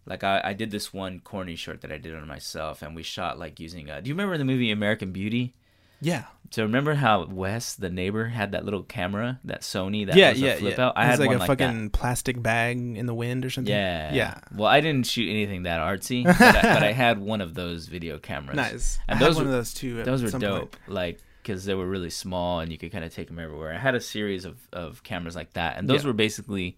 like 0.07 0.23
I, 0.23 0.41
I 0.45 0.53
did 0.53 0.71
this 0.71 0.93
one 0.93 1.21
corny 1.21 1.57
short 1.57 1.81
that 1.81 1.91
I 1.91 1.99
did 1.99 2.15
on 2.15 2.29
myself, 2.29 2.83
and 2.83 2.95
we 2.95 3.03
shot 3.03 3.37
like 3.37 3.59
using. 3.59 3.91
Uh, 3.91 4.01
do 4.01 4.09
you 4.09 4.15
remember 4.15 4.39
the 4.39 4.45
movie 4.45 4.71
American 4.71 5.11
Beauty? 5.11 5.55
Yeah, 6.05 6.25
So 6.51 6.63
remember 6.63 6.95
how 6.95 7.27
Wes, 7.27 7.75
the 7.75 7.91
neighbor, 7.91 8.27
had 8.27 8.53
that 8.53 8.65
little 8.65 8.83
camera, 8.85 9.41
that 9.45 9.63
Sony, 9.63 10.07
that 10.07 10.15
yeah, 10.17 10.31
was 10.31 10.41
yeah, 10.41 10.51
a 10.53 10.57
flip 10.59 10.79
yeah. 10.79 10.85
out. 10.87 10.93
I 10.97 11.03
It 11.03 11.07
was 11.07 11.11
had 11.11 11.19
like 11.21 11.29
one 11.29 11.37
a 11.37 11.39
like 11.41 11.47
fucking 11.49 11.83
that. 11.85 11.93
plastic 11.93 12.41
bag 12.43 12.79
in 12.79 13.07
the 13.07 13.15
wind 13.15 13.45
or 13.45 13.51
something. 13.51 13.73
Yeah, 13.75 14.13
yeah. 14.15 14.39
Well, 14.55 14.69
I 14.69 14.81
didn't 14.81 15.07
shoot 15.07 15.29
anything 15.29 15.65
that 15.65 15.81
artsy, 15.81 16.25
but, 16.39 16.41
I, 16.41 16.63
but 16.75 16.83
I 16.85 16.93
had 16.93 17.19
one 17.19 17.41
of 17.41 17.55
those 17.55 17.87
video 17.89 18.19
cameras. 18.19 18.57
Nice. 18.57 18.99
And 19.09 19.17
I 19.17 19.19
had 19.19 19.27
those 19.29 19.37
one 19.37 19.47
were- 19.47 19.51
of 19.51 19.57
those 19.57 19.75
too. 19.75 19.99
at 20.01 20.05
Those 20.05 20.23
were 20.23 20.39
dope, 20.39 20.73
point. 20.73 20.89
like 20.95 21.21
because 21.43 21.65
they 21.67 21.75
were 21.75 21.87
really 21.87 22.09
small 22.11 22.61
and 22.61 22.71
you 22.73 22.79
could 22.79 22.91
kind 22.93 23.05
of 23.05 23.13
take 23.13 23.27
them 23.29 23.39
everywhere. 23.39 23.75
I 23.75 23.79
had 23.79 23.95
a 23.95 24.01
series 24.01 24.45
of 24.45 24.57
of 24.73 25.03
cameras 25.03 25.35
like 25.35 25.53
that, 25.55 25.77
and 25.77 25.89
those 25.89 26.03
Yeah. 26.05 26.09
were 26.09 26.15
basically 26.15 26.77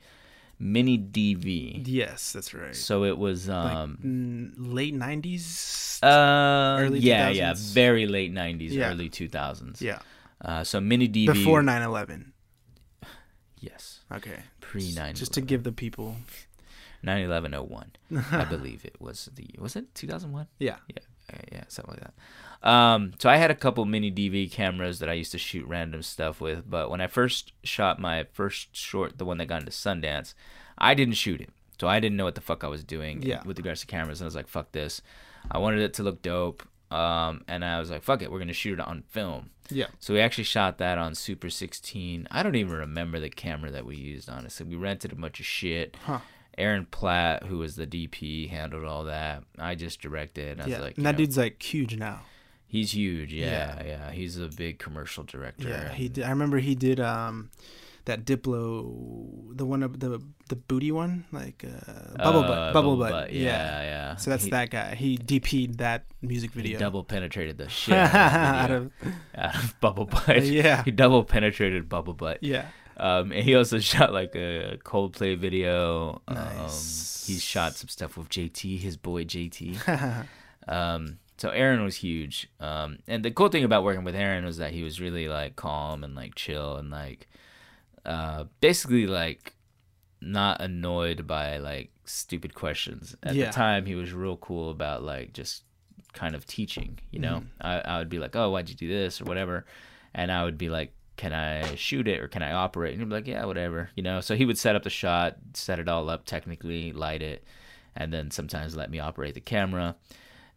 mini 0.59 0.99
DV. 0.99 1.83
Yes, 1.87 2.33
that's 2.33 2.53
right. 2.55 2.75
So 2.75 3.05
it 3.05 3.17
was 3.19 3.49
um 3.49 3.99
mm, 4.05 4.53
late 4.57 4.95
nineties. 4.95 5.99
uh 6.03 6.77
early 6.81 6.99
yeah 7.01 7.29
yeah 7.31 7.55
very 7.57 8.07
late 8.07 8.33
90s 8.33 8.73
Yeah. 8.73 8.91
early 8.91 9.09
2000s 9.09 9.81
yeah, 9.81 10.01
uh 10.45 10.63
so 10.65 10.81
mini 10.81 11.09
DV 11.09 11.27
before 11.33 11.63
9/11. 11.63 12.33
yes 13.61 14.01
Okay, 14.13 14.41
pre 14.61 14.93
9 14.93 15.15
just 15.15 15.33
to 15.35 15.41
give 15.41 15.63
the 15.65 15.73
people. 15.73 16.17
9/11/01 17.05 17.87
I 18.33 18.45
believe 18.55 18.85
it 18.85 18.97
was 19.01 19.29
the 19.35 19.49
was 19.59 19.77
it 19.77 19.95
2001 19.95 20.47
Yeah, 20.59 20.77
Uh, 20.91 21.01
yeah, 21.53 21.65
something 21.69 21.95
like 21.95 22.01
that. 22.63 22.69
Um, 22.69 23.13
so 23.19 23.29
I 23.29 23.37
had 23.37 23.51
a 23.51 23.55
couple 23.55 23.85
mini 23.85 24.11
DV 24.11 24.51
cameras 24.51 24.99
that 24.99 25.09
I 25.09 25.13
used 25.13 25.33
to 25.33 25.39
shoot 25.39 25.67
random 25.69 26.03
stuff 26.03 26.41
with, 26.41 26.69
but 26.69 26.91
when 26.91 27.01
I 27.01 27.07
first 27.07 27.53
shot 27.63 28.01
my 28.01 28.25
first 28.33 28.75
short, 28.75 29.19
the 29.19 29.25
one 29.25 29.39
that 29.39 29.47
got 29.47 29.61
into 29.61 29.73
Sundance, 29.73 30.35
I 30.79 30.95
didn't 30.95 31.15
shoot 31.15 31.41
it, 31.41 31.51
so 31.81 31.87
I 31.87 32.01
didn't 32.01 32.17
know 32.17 32.25
what 32.25 32.35
the 32.35 32.41
fuck 32.41 32.65
I 32.65 32.69
was 32.69 32.83
doing 32.83 33.23
Yeah. 33.23 33.43
with 33.45 33.59
regards 33.59 33.81
to 33.83 33.87
cameras, 33.87 34.21
and 34.21 34.27
I 34.27 34.29
was 34.29 34.35
like, 34.35 34.49
"Fuck 34.49 34.73
this!" 34.73 35.01
I 35.51 35.59
wanted 35.59 35.81
it 35.81 35.95
to 35.95 36.03
look 36.03 36.23
dope, 36.23 36.63
um, 36.91 37.45
and 37.47 37.65
I 37.65 37.79
was 37.79 37.91
like, 37.91 38.03
"Fuck 38.03 38.23
it, 38.23 38.33
we're 38.33 38.39
gonna 38.41 38.53
shoot 38.53 38.79
it 38.81 38.87
on 38.87 39.03
film." 39.09 39.51
yeah. 39.69 39.87
So 39.99 40.15
we 40.15 40.21
actually 40.21 40.45
shot 40.45 40.79
that 40.79 40.97
on 40.97 41.15
Super 41.17 41.51
16. 41.51 42.29
I 42.31 42.43
don't 42.45 42.55
even 42.57 42.73
remember 42.73 43.19
the 43.21 43.29
camera 43.31 43.71
that 43.73 43.85
we 43.85 43.97
used, 43.97 44.29
honestly. 44.31 44.65
We 44.65 44.77
rented 44.77 45.11
a 45.13 45.17
bunch 45.17 45.41
of 45.41 45.47
shit. 45.47 45.97
Huh. 46.05 46.21
Aaron 46.59 46.87
Platt, 46.91 47.45
who 47.45 47.59
was 47.59 47.77
the 47.77 47.87
DP, 47.87 48.49
handled 48.51 48.85
all 48.85 49.05
that. 49.05 49.45
I 49.59 49.75
just 49.75 50.01
directed. 50.01 50.61
I 50.61 50.67
yeah. 50.67 50.77
was 50.79 50.85
like, 50.85 50.97
and 50.97 51.07
that 51.07 51.13
know- 51.13 51.19
dude's 51.19 51.37
like 51.37 51.63
huge 51.63 51.97
now. 51.97 52.21
He's 52.69 52.95
huge. 52.95 53.33
Yeah, 53.33 53.81
yeah, 53.85 54.11
He's 54.11 54.37
a 54.39 54.49
big 54.49 54.79
commercial 54.81 55.23
director. 55.23 55.69
Yeah, 55.69 55.93
he 55.93 56.09
did. 56.09 56.25
I 56.25 56.31
remember 56.31 56.59
he 56.59 56.75
did 56.75 56.99
um 56.99 57.51
that 58.07 58.25
Diplo, 58.25 59.57
the 59.57 59.65
one 59.65 59.83
of 59.83 60.01
the 60.01 60.21
the 60.49 60.57
booty 60.57 60.91
one, 60.93 61.25
like 61.33 61.65
uh, 61.65 62.17
bubble 62.17 62.41
Uh, 62.45 62.49
butt, 62.49 62.73
bubble, 62.75 62.97
butt. 62.97 63.33
Yeah, 63.33 63.43
Yeah. 63.43 63.83
yeah. 63.83 64.17
So 64.17 64.31
that's 64.31 64.45
He- 64.45 64.51
that 64.51 64.71
guy. 64.71 64.95
He 64.95 65.17
DP'd 65.17 65.79
that 65.79 66.05
music 66.23 66.51
video. 66.53 66.73
He 66.73 66.79
double 66.79 67.05
penetrated 67.05 67.57
the 67.59 67.69
shit 67.81 67.95
Out 67.95 68.71
of- 68.71 68.91
out 69.37 69.55
of 69.55 69.81
Bubble 69.81 70.07
Butt. 70.07 70.43
yeah, 70.45 70.83
He 70.85 70.91
double 70.91 71.23
penetrated 71.25 71.89
Bubble 71.89 72.15
Butt. 72.15 72.43
yeah. 72.43 72.67
Um, 72.99 73.33
and 73.33 73.45
he 73.45 73.55
also 73.55 73.79
shot 73.93 74.13
like 74.13 74.35
a 74.35 74.79
Coldplay 74.85 75.37
video. 75.39 76.23
Nice. 76.31 77.29
Um, 77.29 77.35
he 77.35 77.39
shot 77.41 77.75
some 77.75 77.89
stuff 77.89 78.17
with 78.17 78.29
JT, 78.29 78.79
his 78.81 78.97
boy 78.97 79.25
JT. 79.25 80.27
Um, 80.69 81.19
so 81.39 81.51
Aaron 81.51 81.85
was 81.85 81.95
huge. 81.95 82.49
Um, 82.59 82.99
and 83.07 83.25
the 83.25 83.31
cool 83.31 83.49
thing 83.49 83.63
about 83.63 83.85
working 83.85 84.03
with 84.03 84.17
Aaron 84.17 84.45
was 84.45 84.57
that 84.57 84.73
he 84.73 84.83
was 84.83 85.01
really 85.01 85.29
like 85.29 85.55
calm 85.55 86.03
and 86.03 86.17
like 86.17 86.35
chill 86.35 86.75
and 86.75 86.91
like, 86.91 87.29
uh, 88.05 88.47
basically 88.61 89.07
like 89.07 89.55
not 90.21 90.61
annoyed 90.61 91.25
by 91.25 91.59
like 91.59 91.91
stupid 92.05 92.53
questions. 92.55 93.15
At 93.23 93.37
Yeah. 93.37 93.47
the 93.47 93.53
time, 93.53 93.87
he 93.87 93.95
was 93.95 94.13
real 94.13 94.37
cool 94.39 94.71
about 94.71 95.05
like 95.05 95.33
just 95.35 95.63
kind 96.15 96.35
of 96.35 96.47
teaching. 96.49 96.99
You 97.13 97.21
know, 97.21 97.37
Mm-hmm. 97.37 97.65
I, 97.67 97.81
I 97.81 97.99
would 97.99 98.09
be 98.09 98.19
like, 98.19 98.35
"Oh, 98.35 98.51
why'd 98.51 98.69
you 98.69 98.75
do 98.75 98.89
this?" 98.89 99.21
or 99.21 99.25
whatever, 99.27 99.67
and 100.15 100.33
I 100.33 100.43
would 100.43 100.59
be 100.59 100.69
like, 100.69 100.95
"Can 101.17 101.33
I 101.33 101.75
shoot 101.77 102.09
it 102.09 102.21
or 102.21 102.29
can 102.29 102.43
I 102.43 102.53
operate?" 102.53 102.93
And 102.93 103.01
he'd 103.03 103.09
be 103.09 103.15
like, 103.15 103.27
"Yeah, 103.27 103.45
whatever." 103.45 103.91
You 103.97 104.03
know, 104.03 104.21
so 104.21 104.37
he 104.37 104.45
would 104.45 104.59
set 104.59 104.77
up 104.77 104.83
the 104.83 104.91
shot, 104.91 105.37
set 105.55 105.79
it 105.79 105.89
all 105.89 106.09
up 106.11 106.25
technically, 106.25 106.93
light 106.93 107.23
it, 107.23 107.45
and 107.95 108.13
then 108.13 108.31
sometimes 108.31 108.77
let 108.77 108.91
me 108.91 108.99
operate 108.99 109.35
the 109.35 109.41
camera. 109.41 109.97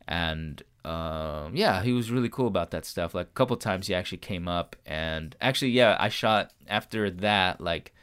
And 0.07 0.63
um, 0.85 1.55
yeah, 1.55 1.83
he 1.83 1.91
was 1.91 2.11
really 2.11 2.29
cool 2.29 2.47
about 2.47 2.71
that 2.71 2.85
stuff. 2.85 3.13
Like 3.13 3.27
a 3.27 3.35
couple 3.35 3.55
times, 3.57 3.87
he 3.87 3.95
actually 3.95 4.19
came 4.19 4.47
up 4.47 4.75
and 4.85 5.35
actually, 5.41 5.71
yeah, 5.71 5.97
I 5.99 6.09
shot 6.09 6.51
after 6.67 7.09
that. 7.09 7.61
Like, 7.61 7.93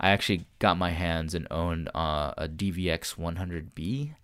I 0.00 0.10
actually 0.10 0.46
got 0.58 0.78
my 0.78 0.90
hands 0.90 1.34
and 1.34 1.46
owned 1.50 1.88
uh, 1.94 2.34
a 2.36 2.48
DVX 2.48 3.16
100B, 3.16 4.14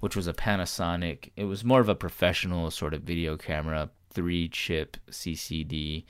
which 0.00 0.16
was 0.16 0.26
a 0.26 0.32
Panasonic. 0.32 1.30
It 1.36 1.44
was 1.44 1.64
more 1.64 1.80
of 1.80 1.88
a 1.88 1.94
professional 1.94 2.70
sort 2.70 2.94
of 2.94 3.02
video 3.02 3.36
camera, 3.36 3.90
three 4.10 4.48
chip 4.48 4.96
CCD. 5.10 6.04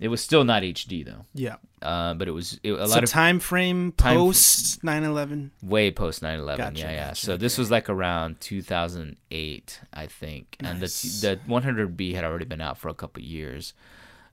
It 0.00 0.08
was 0.08 0.20
still 0.20 0.44
not 0.44 0.62
HD 0.62 1.04
though, 1.04 1.24
Yeah. 1.34 1.56
uh, 1.82 2.14
but 2.14 2.28
it 2.28 2.30
was 2.30 2.60
it, 2.62 2.70
a 2.70 2.86
so 2.86 2.94
lot 2.94 3.02
of 3.02 3.10
time 3.10 3.40
frame 3.40 3.90
Time- 3.92 4.16
post 4.16 4.80
9/11. 4.84 5.50
way 5.62 5.90
post 5.90 6.22
9-11 6.22 6.56
Gotcha, 6.56 6.78
yeah 6.78 6.90
yeah 6.92 7.06
gotcha, 7.08 7.26
so 7.26 7.36
this 7.36 7.54
okay. 7.56 7.62
was 7.62 7.70
like 7.72 7.88
around 7.90 8.40
2008 8.40 9.80
i 9.92 10.06
think 10.06 10.56
and 10.60 10.80
Nice. 10.80 11.20
the 11.20 11.28
the 11.46 11.52
100b 11.52 12.14
had 12.14 12.24
already 12.24 12.44
been 12.44 12.60
out 12.60 12.78
for 12.78 12.88
a 12.88 12.94
couple 12.94 13.22
years 13.22 13.74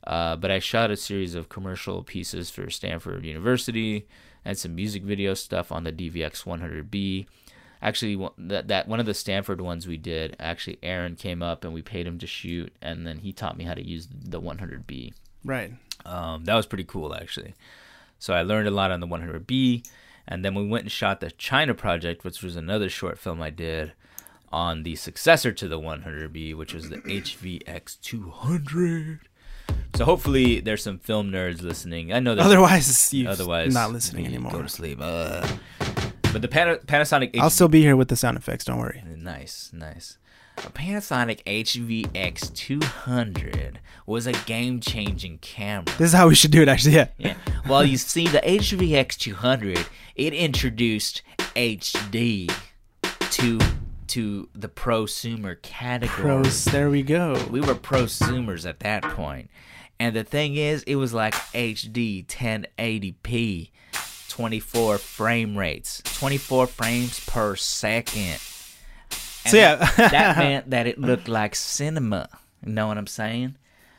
uh, 0.06 0.36
but 0.36 0.52
i 0.52 0.60
shot 0.60 0.92
a 0.92 0.96
series 0.96 1.36
of 1.36 1.50
commercial 1.50 2.04
pieces 2.04 2.50
for 2.50 2.70
stanford 2.70 3.26
university 3.26 4.08
and 4.44 4.58
some 4.58 4.76
music 4.76 5.04
video 5.04 5.34
stuff 5.34 5.72
on 5.72 5.84
the 5.84 5.92
dvx 5.92 6.44
100b 6.46 7.26
actually 7.82 8.30
that, 8.38 8.68
that 8.68 8.88
one 8.88 9.00
of 9.00 9.06
the 9.06 9.14
stanford 9.14 9.62
ones 9.62 9.88
we 9.88 9.98
did 9.98 10.36
actually 10.40 10.78
aaron 10.84 11.16
came 11.16 11.42
up 11.42 11.64
and 11.64 11.74
we 11.74 11.82
paid 11.82 12.06
him 12.08 12.18
to 12.20 12.28
shoot 12.28 12.72
and 12.82 13.06
then 13.08 13.20
he 13.20 13.34
taught 13.34 13.58
me 13.58 13.64
how 13.64 13.74
to 13.74 13.86
use 13.86 14.08
the 14.12 14.40
100b 14.42 15.14
Right. 15.46 15.72
um, 16.06 16.44
that 16.46 16.56
was 16.56 16.66
pretty 16.66 16.84
cool, 16.84 17.16
actually. 17.16 17.54
So 18.20 18.34
I 18.34 18.42
learned 18.42 18.68
a 18.68 18.72
lot 18.72 18.92
on 18.92 19.00
the 19.00 19.08
100B, 19.08 19.88
and 20.28 20.44
then 20.44 20.56
we 20.56 20.68
went 20.68 20.84
and 20.84 20.92
shot 20.92 21.20
the 21.20 21.32
China 21.32 21.74
Project, 21.74 22.24
which 22.24 22.42
was 22.42 22.56
another 22.56 22.90
short 22.90 23.20
film 23.20 23.42
I 23.42 23.52
did 23.52 23.94
on 24.52 24.84
the 24.84 24.96
successor 24.96 25.52
to 25.52 25.68
the 25.68 25.80
100B, 25.80 26.56
which 26.56 26.74
was 26.74 26.90
the 26.90 26.98
HVX 26.98 28.00
200. 28.02 29.20
So 29.96 30.06
hopefully 30.06 30.60
there's 30.60 30.84
some 30.84 31.00
film 31.00 31.32
nerds 31.32 31.62
listening. 31.62 32.12
I 32.14 32.20
know 32.20 32.36
there's 32.36 32.48
Otherwise, 32.48 33.14
you 33.14 33.28
otherwise 33.30 33.74
not 33.74 33.92
listening 33.92 34.26
anymore. 34.26 34.52
Go 34.52 34.62
to 34.62 34.70
sleep. 34.70 35.00
Uh, 35.02 35.48
but 36.32 36.42
the 36.42 36.48
Pana- 36.48 36.78
Panasonic 36.78 37.38
I'll 37.40 37.50
still 37.50 37.68
be 37.70 37.82
here 37.82 37.96
with 37.96 38.10
the 38.10 38.16
sound 38.16 38.38
effects. 38.38 38.66
Don't 38.66 38.78
worry. 38.80 39.04
Nice, 39.18 39.72
nice. 39.74 40.18
A 40.58 40.70
Panasonic 40.70 41.44
HVX 41.44 42.54
200 42.54 43.80
was 44.06 44.26
a 44.26 44.32
game-changing 44.32 45.40
camera. 45.40 45.86
This 45.98 46.08
is 46.08 46.14
how 46.14 46.28
we 46.28 46.36
should 46.36 46.52
do 46.52 46.62
it. 46.62 46.70
Actually, 46.70 46.96
yeah. 46.96 47.08
Yeah. 47.18 47.36
Well, 47.68 47.84
you 47.84 47.98
see, 47.98 48.28
the 48.28 48.40
HVX 48.40 49.18
200 49.18 49.86
it 50.16 50.34
introduced 50.34 51.22
HD 51.56 52.52
to 53.32 53.60
to 54.08 54.48
the 54.54 54.70
prosumer 54.70 55.62
category. 55.62 56.22
Pros. 56.22 56.66
There 56.66 56.90
we 56.90 57.04
go. 57.04 57.46
We 57.50 57.60
were 57.60 57.76
prosumers 57.76 58.68
at 58.68 58.80
that 58.80 59.04
point, 59.04 59.50
and 60.00 60.16
the 60.16 60.24
thing 60.24 60.56
is, 60.56 60.84
it 60.84 60.96
was 60.96 61.14
like 61.14 61.34
HD 61.34 62.26
1080p, 62.26 63.72
24 64.30 64.98
frame 65.00 65.58
rates, 65.58 66.02
24 66.06 66.68
frames 66.68 67.20
per 67.26 67.56
second. 67.56 68.40
And 69.46 69.52
So, 69.52 69.58
yeah. 69.58 69.76
that, 69.76 70.12
that 70.12 70.38
meant 70.46 70.70
that 70.72 70.88
it 70.88 71.00
looked 71.00 71.28
like 71.28 71.56
cinema. 71.56 72.28
You 72.66 72.74
know 72.74 72.88
what 72.88 72.98
I'm 72.98 73.08
saying? 73.08 73.56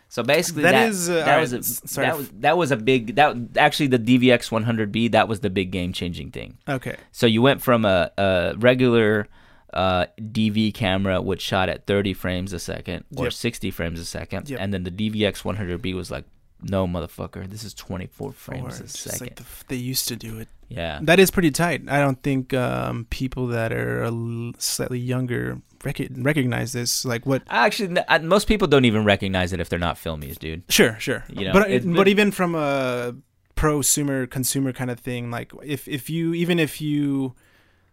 So 0.08 0.22
basically, 0.22 0.62
That 0.62 0.72
that, 0.72 0.88
is, 0.88 1.08
uh, 1.10 1.24
that 1.24 1.40
was 1.40 1.52
a 1.52 1.62
sorry 1.62 2.06
that 2.06 2.16
was 2.16 2.28
that 2.40 2.56
was 2.56 2.70
a 2.70 2.76
big 2.76 3.16
that 3.16 3.36
actually 3.56 3.88
the 3.88 3.98
DVX 3.98 4.50
100B 4.50 5.10
that 5.12 5.26
was 5.28 5.40
the 5.40 5.50
big 5.50 5.70
game 5.72 5.92
changing 5.92 6.30
thing. 6.30 6.58
Okay. 6.68 6.96
So 7.12 7.26
you 7.26 7.42
went 7.42 7.60
from 7.60 7.84
a, 7.84 8.10
a 8.16 8.54
regular 8.56 9.26
uh, 9.74 10.06
DV 10.20 10.72
camera 10.74 11.20
which 11.20 11.42
shot 11.42 11.68
at 11.68 11.86
30 11.86 12.14
frames 12.14 12.52
a 12.52 12.58
second 12.60 13.04
or 13.16 13.24
Yep. 13.24 13.32
60 13.32 13.70
frames 13.72 13.98
a 14.00 14.04
second, 14.04 14.48
Yep. 14.48 14.60
and 14.60 14.72
then 14.72 14.84
the 14.84 14.90
DVX 14.92 15.42
100B 15.42 15.92
was 15.92 16.10
like, 16.10 16.24
no 16.62 16.86
motherfucker, 16.86 17.48
this 17.48 17.64
is 17.64 17.74
24 17.74 18.28
Or 18.28 18.32
frames 18.32 18.80
a 18.80 18.88
second. 18.88 19.20
like 19.20 19.36
the, 19.36 19.44
they 19.68 19.76
used 19.76 20.08
to 20.08 20.16
do 20.16 20.38
it. 20.38 20.48
yeah, 20.68 20.98
That 21.02 21.18
is 21.20 21.30
pretty 21.30 21.50
tight. 21.50 21.82
I 21.88 22.00
don't 22.00 22.22
think 22.22 22.52
um, 22.54 23.06
people 23.10 23.46
that 23.48 23.72
are 23.72 24.10
slightly 24.58 24.98
younger 24.98 25.60
rec- 25.84 26.08
recognize 26.16 26.72
this. 26.72 27.04
Like 27.04 27.26
what? 27.26 27.42
actually, 27.48 27.96
most 28.22 28.48
people 28.48 28.66
don't 28.68 28.84
even 28.84 29.04
recognize 29.04 29.52
it 29.52 29.60
if 29.60 29.68
they're 29.68 29.78
not 29.78 29.96
filmies, 29.96 30.38
dude. 30.38 30.64
Sure, 30.68 30.96
sure. 30.98 31.24
You 31.28 31.46
know, 31.46 31.52
but 31.52 31.70
it's 31.70 31.84
but 31.86 32.08
even 32.08 32.30
from 32.32 32.54
a 32.54 33.14
prosumer 33.54 34.28
consumer 34.28 34.72
kind 34.72 34.90
of 34.90 34.98
thing, 34.98 35.30
like 35.30 35.52
if 35.62 35.86
if 35.88 36.10
you 36.10 36.34
even 36.34 36.58
if 36.58 36.80
you 36.80 37.34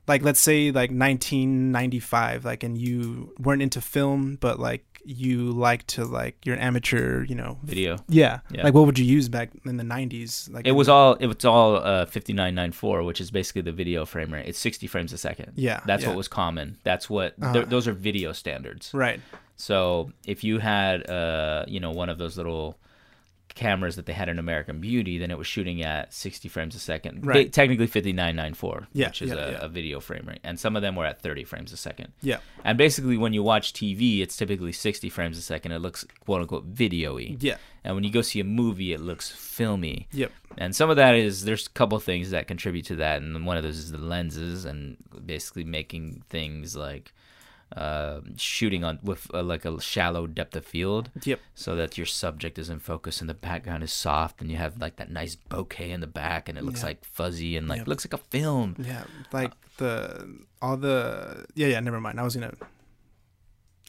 like 0.08 0.22
let's 0.24 0.40
say 0.40 0.72
like 0.72 0.90
1995 0.92 2.44
like 2.46 2.64
and 2.64 2.78
you 2.78 3.34
weren't 3.40 3.62
into 3.62 3.80
film 3.82 4.38
but 4.42 4.60
like 4.60 4.93
you 5.06 5.52
like 5.52 5.86
to 5.88 6.06
like 6.06 6.36
you're 6.46 6.56
an 6.56 6.62
amateur 6.62 7.24
you 7.26 7.36
know 7.36 7.58
Video. 7.64 7.98
yeah. 8.08 8.40
Yeah. 8.52 8.64
like 8.64 8.74
what 8.74 8.86
would 8.86 8.98
you 8.98 9.06
use 9.06 9.28
back 9.30 9.50
in 9.66 9.78
the 9.78 9.84
90s 9.84 10.52
like 10.54 10.66
It 10.66 10.72
was 10.72 10.88
all 10.90 11.14
it 11.16 11.28
was 11.28 11.44
all 11.46 11.76
uh, 11.78 12.06
5994, 12.06 13.04
which 13.04 13.20
is 13.22 13.30
basically 13.32 13.62
the 13.64 13.72
video 13.72 14.06
frame 14.06 14.32
rate. 14.34 14.48
It's 14.48 14.60
60 14.60 14.88
frames 14.88 15.12
a 15.14 15.18
second. 15.18 15.54
yeah 15.56 15.82
That's 15.86 16.04
yeah. 16.04 16.10
what 16.10 16.18
was 16.18 16.28
common. 16.28 16.78
That's 16.84 17.10
what 17.10 17.36
Uh-huh. 17.42 17.54
th- 17.54 17.66
those 17.68 17.88
are 17.88 17.94
video 17.94 18.32
standards. 18.34 18.92
right 18.94 19.20
So 19.56 20.12
if 20.26 20.44
you 20.44 20.60
had, 20.60 21.10
uh, 21.10 21.66
you 21.68 21.80
know, 21.80 21.92
one 21.92 22.10
of 22.10 22.18
those 22.18 22.38
little 22.38 22.78
cameras 23.56 23.96
that 23.96 24.06
they 24.06 24.14
had 24.14 24.30
in 24.30 24.40
American 24.40 24.80
Beauty, 24.80 25.18
then 25.18 25.32
it 25.32 25.38
was 25.38 25.48
shooting 25.48 25.82
at 25.84 26.14
60 26.14 26.48
frames 26.50 26.76
a 26.76 26.80
second. 26.80 27.26
Right. 27.26 27.46
Ba- 27.48 27.52
technically 27.52 27.88
5994, 27.88 28.88
Yeah, 28.94 29.08
which 29.08 29.22
is 29.22 29.30
yeah, 29.32 29.36
a, 29.36 29.52
yeah. 29.52 29.58
a 29.62 29.68
video 29.68 30.00
frame 30.00 30.26
rate. 30.28 30.40
And 30.44 30.60
some 30.60 30.76
of 30.76 30.82
them 30.82 30.96
were 30.96 31.06
at 31.06 31.22
30 31.22 31.44
frames 31.44 31.72
a 31.74 31.78
second. 31.78 32.14
yeah 32.22 32.38
And 32.64 32.78
basically, 32.78 33.18
when 33.18 33.34
you 33.34 33.44
watch 33.44 33.74
TV, 33.74 34.22
it's 34.22 34.36
typically 34.38 34.72
60 34.72 35.10
frames 35.10 35.38
a 35.38 35.42
second. 35.42 35.72
It 35.72 35.80
looks 35.80 36.06
quote 36.26 36.42
unquote 36.42 36.66
video 36.66 37.16
y. 37.16 37.38
yeah 37.40 37.58
And 37.84 37.96
when 37.96 38.04
you 38.04 38.12
go 38.12 38.22
see 38.22 38.40
a 38.40 38.44
movie, 38.44 38.94
it 38.94 39.00
looks 39.02 39.30
filmy. 39.32 40.08
yep 40.12 40.32
And 40.58 40.76
some 40.76 40.90
of 40.90 40.96
that 40.98 41.16
is 41.16 41.46
there's 41.46 41.68
a 41.68 41.72
couple 41.72 42.00
things 42.00 42.32
that 42.32 42.48
contribute 42.48 42.86
to 42.88 42.96
that, 42.98 43.22
and 43.22 43.46
one 43.46 43.58
of 43.58 43.64
those 43.64 43.78
is 43.78 43.92
the 43.92 43.98
lenses 43.98 44.66
and 44.66 44.98
basically 45.26 45.64
making 45.64 46.24
things 46.30 46.76
like 46.76 47.14
uh, 47.76 48.22
shooting 48.38 48.84
on 48.84 49.00
with 49.04 49.30
uh, 49.34 49.42
like 49.44 49.66
a 49.66 49.80
shallow 49.82 50.28
depth 50.28 50.56
of 50.56 50.66
field, 50.66 51.10
yep 51.24 51.40
so 51.56 51.76
that 51.76 51.98
your 51.98 52.06
subject 52.06 52.58
is 52.60 52.70
in 52.70 52.80
focus 52.80 53.20
and 53.22 53.30
the 53.30 53.34
background 53.34 53.84
is 53.84 53.92
soft, 53.94 54.42
and 54.42 54.52
you 54.52 54.58
have 54.58 54.80
like 54.80 54.96
that 54.98 55.10
nice 55.12 55.36
bokeh 55.50 55.90
in 55.90 56.02
the 56.02 56.08
back, 56.08 56.48
and 56.50 56.58
it 56.58 56.64
looks 56.64 56.82
Yeah. 56.82 56.88
like 56.88 57.04
fuzzy 57.06 57.58
and 57.58 57.68
like 57.68 57.88
looks 57.88 58.06
like 58.06 58.14
a 58.14 58.24
film. 58.30 58.76
yeah 58.80 59.04
like 59.32 59.52
the 59.78 60.28
all 60.62 60.78
the 60.78 61.46
yeah 61.56 61.68
yeah 61.68 61.80
never 61.80 62.00
mind 62.00 62.20
i 62.20 62.24
was 62.24 62.36
gonna 62.36 62.54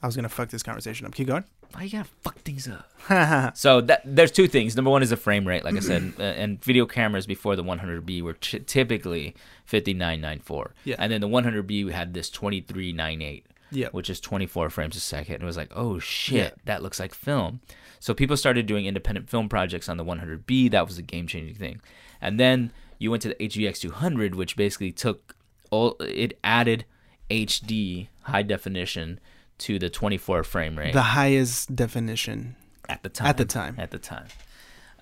i 0.03 0.07
was 0.07 0.17
gonna 0.17 0.29
fuck 0.31 0.49
this 0.49 0.63
conversation 0.63 1.07
up 1.07 1.15
keep 1.15 1.27
going 1.29 1.45
Why 1.75 1.83
you 1.85 1.91
gotta 1.91 2.09
fuck 2.23 2.39
things 2.39 2.69
up? 2.69 2.89
So 3.57 3.81
that 3.83 4.01
there's 4.05 4.31
two 4.33 4.49
things. 4.49 4.77
Number 4.77 4.91
one 4.91 5.03
is 5.03 5.11
the 5.11 5.17
frame 5.17 5.45
rate, 5.47 5.63
like 5.65 5.77
I 5.77 5.81
said, 5.81 6.15
uh, 6.19 6.23
and 6.23 6.63
video 6.65 6.87
cameras 6.87 7.27
before 7.27 7.55
the 7.57 7.65
100B 7.65 8.23
were 8.23 8.33
typically 8.35 9.35
5994. 9.67 10.73
Yeah. 10.85 10.97
And 10.99 11.13
then 11.13 11.21
the 11.21 11.29
100B 11.29 11.91
had 11.91 12.15
this 12.15 12.31
2398. 12.31 13.45
Yep 13.75 13.93
which 13.93 14.09
is 14.11 14.21
24 14.21 14.71
frames 14.71 14.97
a 14.97 15.01
second. 15.01 15.35
And 15.37 15.43
it 15.43 15.47
was 15.47 15.57
like, 15.57 15.73
oh 15.75 15.99
shit, 15.99 16.35
Yeah. 16.37 16.51
that 16.67 16.83
looks 16.83 16.99
like 17.01 17.15
film. 17.15 17.61
So 18.01 18.13
people 18.15 18.37
started 18.37 18.67
doing 18.67 18.87
independent 18.87 19.29
film 19.31 19.49
projects 19.49 19.89
on 19.89 19.97
the 19.97 20.05
100B. 20.05 20.71
That 20.71 20.87
was 20.87 20.99
a 20.99 21.03
game 21.03 21.27
changing 21.27 21.55
thing. 21.57 21.81
And 22.21 22.39
then 22.39 22.71
you 22.99 23.11
went 23.11 23.23
to 23.23 23.29
the 23.31 23.35
HVX 23.37 23.81
200, 23.81 24.35
which 24.35 24.57
basically 24.57 24.93
took 24.93 25.35
all, 25.71 25.97
it 26.01 26.39
added 26.45 26.85
HD, 27.31 28.09
high 28.23 28.43
definition, 28.43 29.21
to 29.59 29.79
the 29.79 29.89
24 29.89 30.43
frame 30.45 30.77
rate 30.79 30.93
The 30.93 31.03
highest 31.03 31.75
definition 31.75 32.57
at 32.89 33.03
the 33.03 33.09
time. 33.09 33.27
at 33.29 33.37
the 33.37 33.45
time. 33.45 33.75
At 33.79 33.91
the 33.91 33.99
time. 33.99 34.27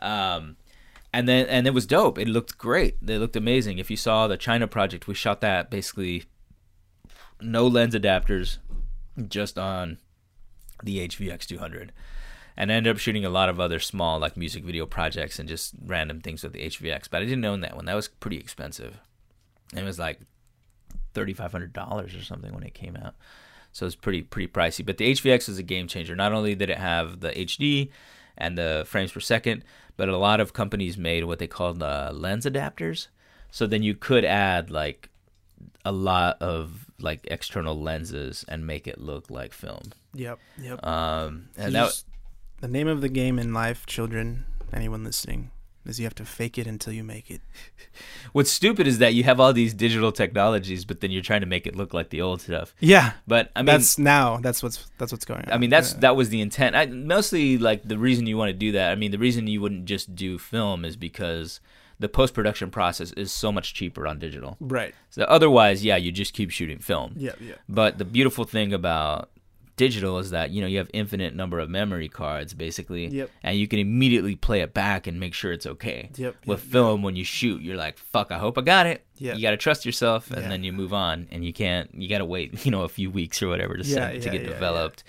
Um, 0.01 0.57
and 1.13 1.29
then 1.29 1.47
and 1.47 1.67
it 1.67 1.75
was 1.75 1.87
dope. 1.87 2.19
It 2.19 2.29
looked 2.29 2.59
great. 2.59 2.97
It 3.07 3.19
looked 3.19 3.37
amazing. 3.37 3.79
If 3.79 3.91
you 3.91 3.97
saw 3.97 4.27
the 4.29 4.37
China 4.37 4.67
project, 4.67 5.07
we 5.07 5.15
shot 5.15 5.41
that 5.43 5.71
basically 5.71 6.25
no 7.43 7.67
lens 7.67 7.95
adapters, 7.95 8.59
just 9.29 9.59
on 9.59 9.99
the 10.83 11.07
HVX 11.09 11.47
200. 11.47 11.93
And 12.57 12.71
I 12.71 12.75
ended 12.75 12.95
up 12.95 12.99
shooting 12.99 13.25
a 13.25 13.31
lot 13.31 13.49
of 13.49 13.59
other 13.59 13.81
small 13.81 14.19
like 14.19 14.37
music 14.37 14.65
video 14.65 14.85
projects 14.85 15.39
and 15.39 15.49
just 15.49 15.75
random 15.85 16.21
things 16.21 16.43
with 16.43 16.53
the 16.53 16.67
HVX. 16.67 17.09
But 17.11 17.23
I 17.23 17.25
didn't 17.25 17.45
own 17.45 17.61
that 17.63 17.77
one. 17.77 17.87
That 17.87 17.95
was 17.95 18.09
pretty 18.09 18.37
expensive. 18.37 19.01
It 19.75 19.85
was 19.85 19.99
like 19.99 20.21
thirty 21.15 21.33
five 21.33 21.53
hundred 21.53 21.73
dollars 21.73 22.15
or 22.15 22.23
something 22.23 22.53
when 22.53 22.63
it 22.63 22.75
came 22.75 22.97
out. 22.97 23.15
So 23.73 23.87
it's 23.87 23.95
pretty 23.95 24.23
pretty 24.23 24.49
pricey. 24.49 24.85
But 24.85 24.99
the 24.99 25.11
HVX 25.13 25.49
is 25.49 25.59
a 25.59 25.63
game 25.63 25.89
changer. 25.89 26.15
Not 26.15 26.33
only 26.33 26.55
did 26.55 26.69
it 26.69 26.79
have 26.79 27.21
the 27.21 27.31
HD 27.31 27.91
and 28.37 28.59
the 28.59 28.85
frames 28.87 29.13
per 29.13 29.21
second, 29.21 29.65
but 29.97 30.09
a 30.09 30.17
lot 30.17 30.41
of 30.41 30.53
companies 30.53 30.99
made 30.99 31.25
what 31.25 31.39
they 31.39 31.47
called 31.47 31.83
uh, 31.83 32.11
lens 32.13 32.45
adapters. 32.45 33.09
So 33.51 33.67
then 33.67 33.83
you 33.83 33.95
could 33.95 34.25
add 34.25 34.71
like 34.71 35.09
a 35.85 35.93
lot 35.93 36.41
of 36.41 36.82
like 37.03 37.27
external 37.31 37.81
lenses 37.81 38.45
and 38.49 38.67
make 38.67 38.87
it 38.87 38.99
look 39.01 39.31
like 39.31 39.53
film. 39.53 39.93
Yep. 40.15 40.39
Yep. 40.61 40.87
Um, 40.87 41.49
and 41.57 41.67
you 41.67 41.73
that, 41.73 41.85
just- 41.87 42.07
the 42.61 42.69
name 42.69 42.89
of 42.89 43.01
the 43.01 43.09
game 43.09 43.39
in 43.39 43.53
life, 43.53 43.87
children, 43.87 44.45
anyone 44.73 45.03
listening, 45.05 45.51
is 45.85 45.99
you 45.99 46.07
have 46.07 46.15
to 46.15 46.25
fake 46.25 46.59
it 46.59 46.67
until 46.69 46.93
you 46.93 47.03
make 47.03 47.29
it. 47.29 47.41
what's 48.33 48.53
stupid 48.53 48.87
is 48.87 48.99
that 48.99 49.15
you 49.15 49.25
have 49.25 49.41
all 49.41 49.53
these 49.53 49.75
digital 49.75 50.13
technologies, 50.13 50.85
but 50.85 51.01
then 51.01 51.11
you're 51.11 51.23
trying 51.23 51.41
to 51.41 51.47
make 51.47 51.67
it 51.67 51.75
look 51.75 51.93
like 51.93 52.11
the 52.11 52.21
old 52.23 52.41
stuff. 52.41 52.73
Yeah. 52.79 53.15
But 53.27 53.51
I 53.57 53.61
mean, 53.61 53.67
that's 53.67 53.99
now. 53.99 54.37
That's 54.39 54.63
what's 54.63 54.89
that's 54.99 55.11
what's 55.11 55.25
going 55.25 55.45
on. 55.47 55.53
I 55.53 55.59
mean, 55.59 55.71
that's 55.71 55.95
Yeah. 55.95 56.01
that 56.01 56.17
was 56.17 56.29
the 56.29 56.41
intent. 56.41 56.77
I, 56.77 56.87
mostly, 56.87 57.59
like 57.59 57.83
the 57.83 57.99
reason 57.99 58.27
you 58.29 58.37
want 58.37 58.51
to 58.51 58.53
do 58.57 58.71
that. 58.73 58.93
I 58.93 58.95
mean, 58.95 59.11
the 59.11 59.19
reason 59.19 59.49
you 59.49 59.61
wouldn't 59.61 59.87
just 59.87 60.15
do 60.15 60.39
film 60.39 60.85
is 60.85 60.97
because 60.97 61.59
the 61.99 62.09
post 62.09 62.35
production 62.35 62.71
process 62.71 63.13
is 63.13 63.33
so 63.33 63.53
much 63.53 63.75
cheaper 63.75 64.07
on 64.07 64.19
digital. 64.19 64.57
right. 64.61 64.95
So 65.11 65.23
otherwise, 65.25 65.85
yeah, 65.85 65.97
you 65.97 66.11
just 66.13 66.33
keep 66.35 66.51
shooting 66.51 66.79
film. 66.79 67.15
Yeah. 67.17 67.33
Yeah. 67.41 67.55
But 67.69 67.99
the 67.99 68.05
beautiful 68.05 68.45
thing 68.45 68.73
about 68.73 69.31
digital 69.77 70.19
is 70.19 70.31
that 70.31 70.51
you 70.51 70.61
know 70.61 70.67
you 70.67 70.77
have 70.79 70.91
infinite 70.93 71.35
number 71.35 71.59
of 71.59 71.69
memory 71.71 72.09
cards 72.09 72.53
basically, 72.55 73.07
Yep. 73.09 73.31
and 73.43 73.57
you 73.59 73.67
can 73.67 73.79
immediately 73.79 74.37
play 74.37 74.61
it 74.61 74.75
back 74.75 75.07
and 75.07 75.19
make 75.19 75.33
sure 75.35 75.51
it's 75.53 75.67
okay. 75.67 76.11
Yep. 76.17 76.37
With 76.47 76.63
yep, 76.63 76.73
film, 76.73 77.03
when 77.03 77.17
you 77.17 77.25
shoot, 77.25 77.63
you're 77.63 77.77
like, 77.77 77.97
"Fuck, 77.99 78.31
I 78.31 78.39
hope 78.39 78.59
I 78.59 78.61
got 78.63 78.87
it." 78.87 79.05
Yeah. 79.17 79.35
You 79.35 79.43
got 79.43 79.53
to 79.53 79.57
trust 79.57 79.87
yourself, 79.87 80.31
and 80.31 80.43
Yeah. 80.43 80.49
then 80.49 80.63
you 80.63 80.73
move 80.73 80.93
on, 80.93 81.27
and 81.31 81.45
you 81.45 81.53
can't. 81.53 81.91
You 81.95 82.09
got 82.09 82.19
to 82.19 82.25
wait, 82.25 82.65
you 82.67 82.71
know, 82.71 82.83
a 82.83 82.89
few 82.89 83.11
weeks 83.11 83.43
or 83.43 83.49
whatever 83.49 83.77
to 83.77 83.83
Yeah, 83.85 83.95
send, 83.95 84.23
to 84.23 84.31
get 84.31 84.43
yeah, 84.43 84.49
yeah. 84.49 84.55
developed. 84.55 85.05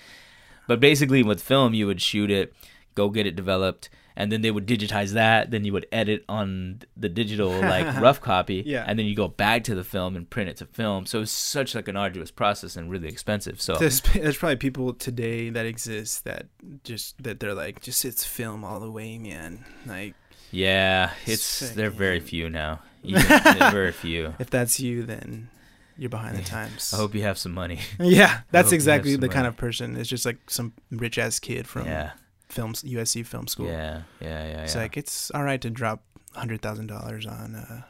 But 0.68 0.80
basically, 0.80 1.24
with 1.24 1.42
film, 1.44 1.74
you 1.74 1.86
would 1.88 2.02
shoot 2.02 2.32
it, 2.32 2.54
go 2.96 3.10
get 3.10 3.26
it 3.28 3.36
developed, 3.36 3.90
and 4.16 4.32
then 4.32 4.41
they 4.41 4.51
would 4.51 4.68
digitize 4.68 5.14
that. 5.14 5.51
Then 5.51 5.66
you 5.66 5.74
would 5.74 5.86
edit 5.91 6.24
on 6.30 6.82
the 6.95 7.09
digital 7.09 7.49
like 7.49 7.86
rough 8.01 8.22
copy, 8.22 8.64
Yeah. 8.66 8.86
and 8.88 8.97
then 8.97 9.05
you 9.05 9.16
go 9.16 9.28
back 9.28 9.64
to 9.66 9.76
the 9.76 9.84
film 9.84 10.16
and 10.16 10.30
print 10.30 10.49
it 10.49 10.57
to 10.57 10.66
film. 10.66 11.05
So 11.05 11.22
it's 11.22 11.32
such 11.32 11.76
like 11.76 11.88
an 11.88 11.95
arduous 11.97 12.32
process 12.32 12.76
and 12.76 12.89
really 12.91 13.07
expensive. 13.07 13.61
So 13.61 13.76
There's, 13.76 14.01
there's 14.01 14.38
probably 14.38 14.57
people 14.57 14.93
today 14.93 15.49
that 15.49 15.66
exist 15.66 16.24
that 16.26 16.47
just 16.84 17.22
that 17.24 17.39
they're 17.39 17.53
like 17.53 17.82
just 17.82 18.03
it's 18.05 18.24
film 18.26 18.64
all 18.64 18.80
the 18.80 18.91
way, 18.91 19.18
man. 19.18 19.66
Like 19.86 20.14
yeah, 20.51 21.11
it's 21.26 21.72
they're 21.72 21.89
very 21.89 22.20
few 22.20 22.49
now. 22.49 22.80
Even, 23.03 23.24
very 23.72 23.91
few. 23.91 24.34
if 24.39 24.49
that's 24.49 24.80
you, 24.80 25.03
then 25.03 25.49
you're 25.97 26.09
behind 26.09 26.38
the 26.38 26.41
times. 26.43 26.93
I 26.93 26.97
hope 26.97 27.14
you 27.14 27.24
have 27.24 27.38
some 27.38 27.51
money. 27.51 27.80
Yeah, 27.99 28.41
that's 28.51 28.72
exactly 28.72 29.16
the 29.18 29.28
kind 29.30 29.45
of 29.45 29.57
person. 29.57 29.97
It's 29.97 30.09
just 30.09 30.26
like 30.26 30.38
some 30.49 30.72
rich 30.89 31.18
ass 31.18 31.38
kid 31.39 31.68
from 31.68 31.86
yeah, 31.86 32.11
films 32.54 32.84
USC 32.84 33.26
film 33.26 33.47
school. 33.47 33.68
yeah, 33.68 34.04
yeah, 34.22 34.47
yeah. 34.47 34.64
It's 34.64 34.76
yeah. 34.76 34.82
like 34.82 34.97
it's 34.97 35.32
all 35.32 35.43
right 35.43 35.62
to 35.62 35.70
drop 35.70 36.04
hundred 36.34 36.62
thousand 36.62 36.88
dollars 36.88 37.26
on 37.26 37.56
uh, 37.56 37.82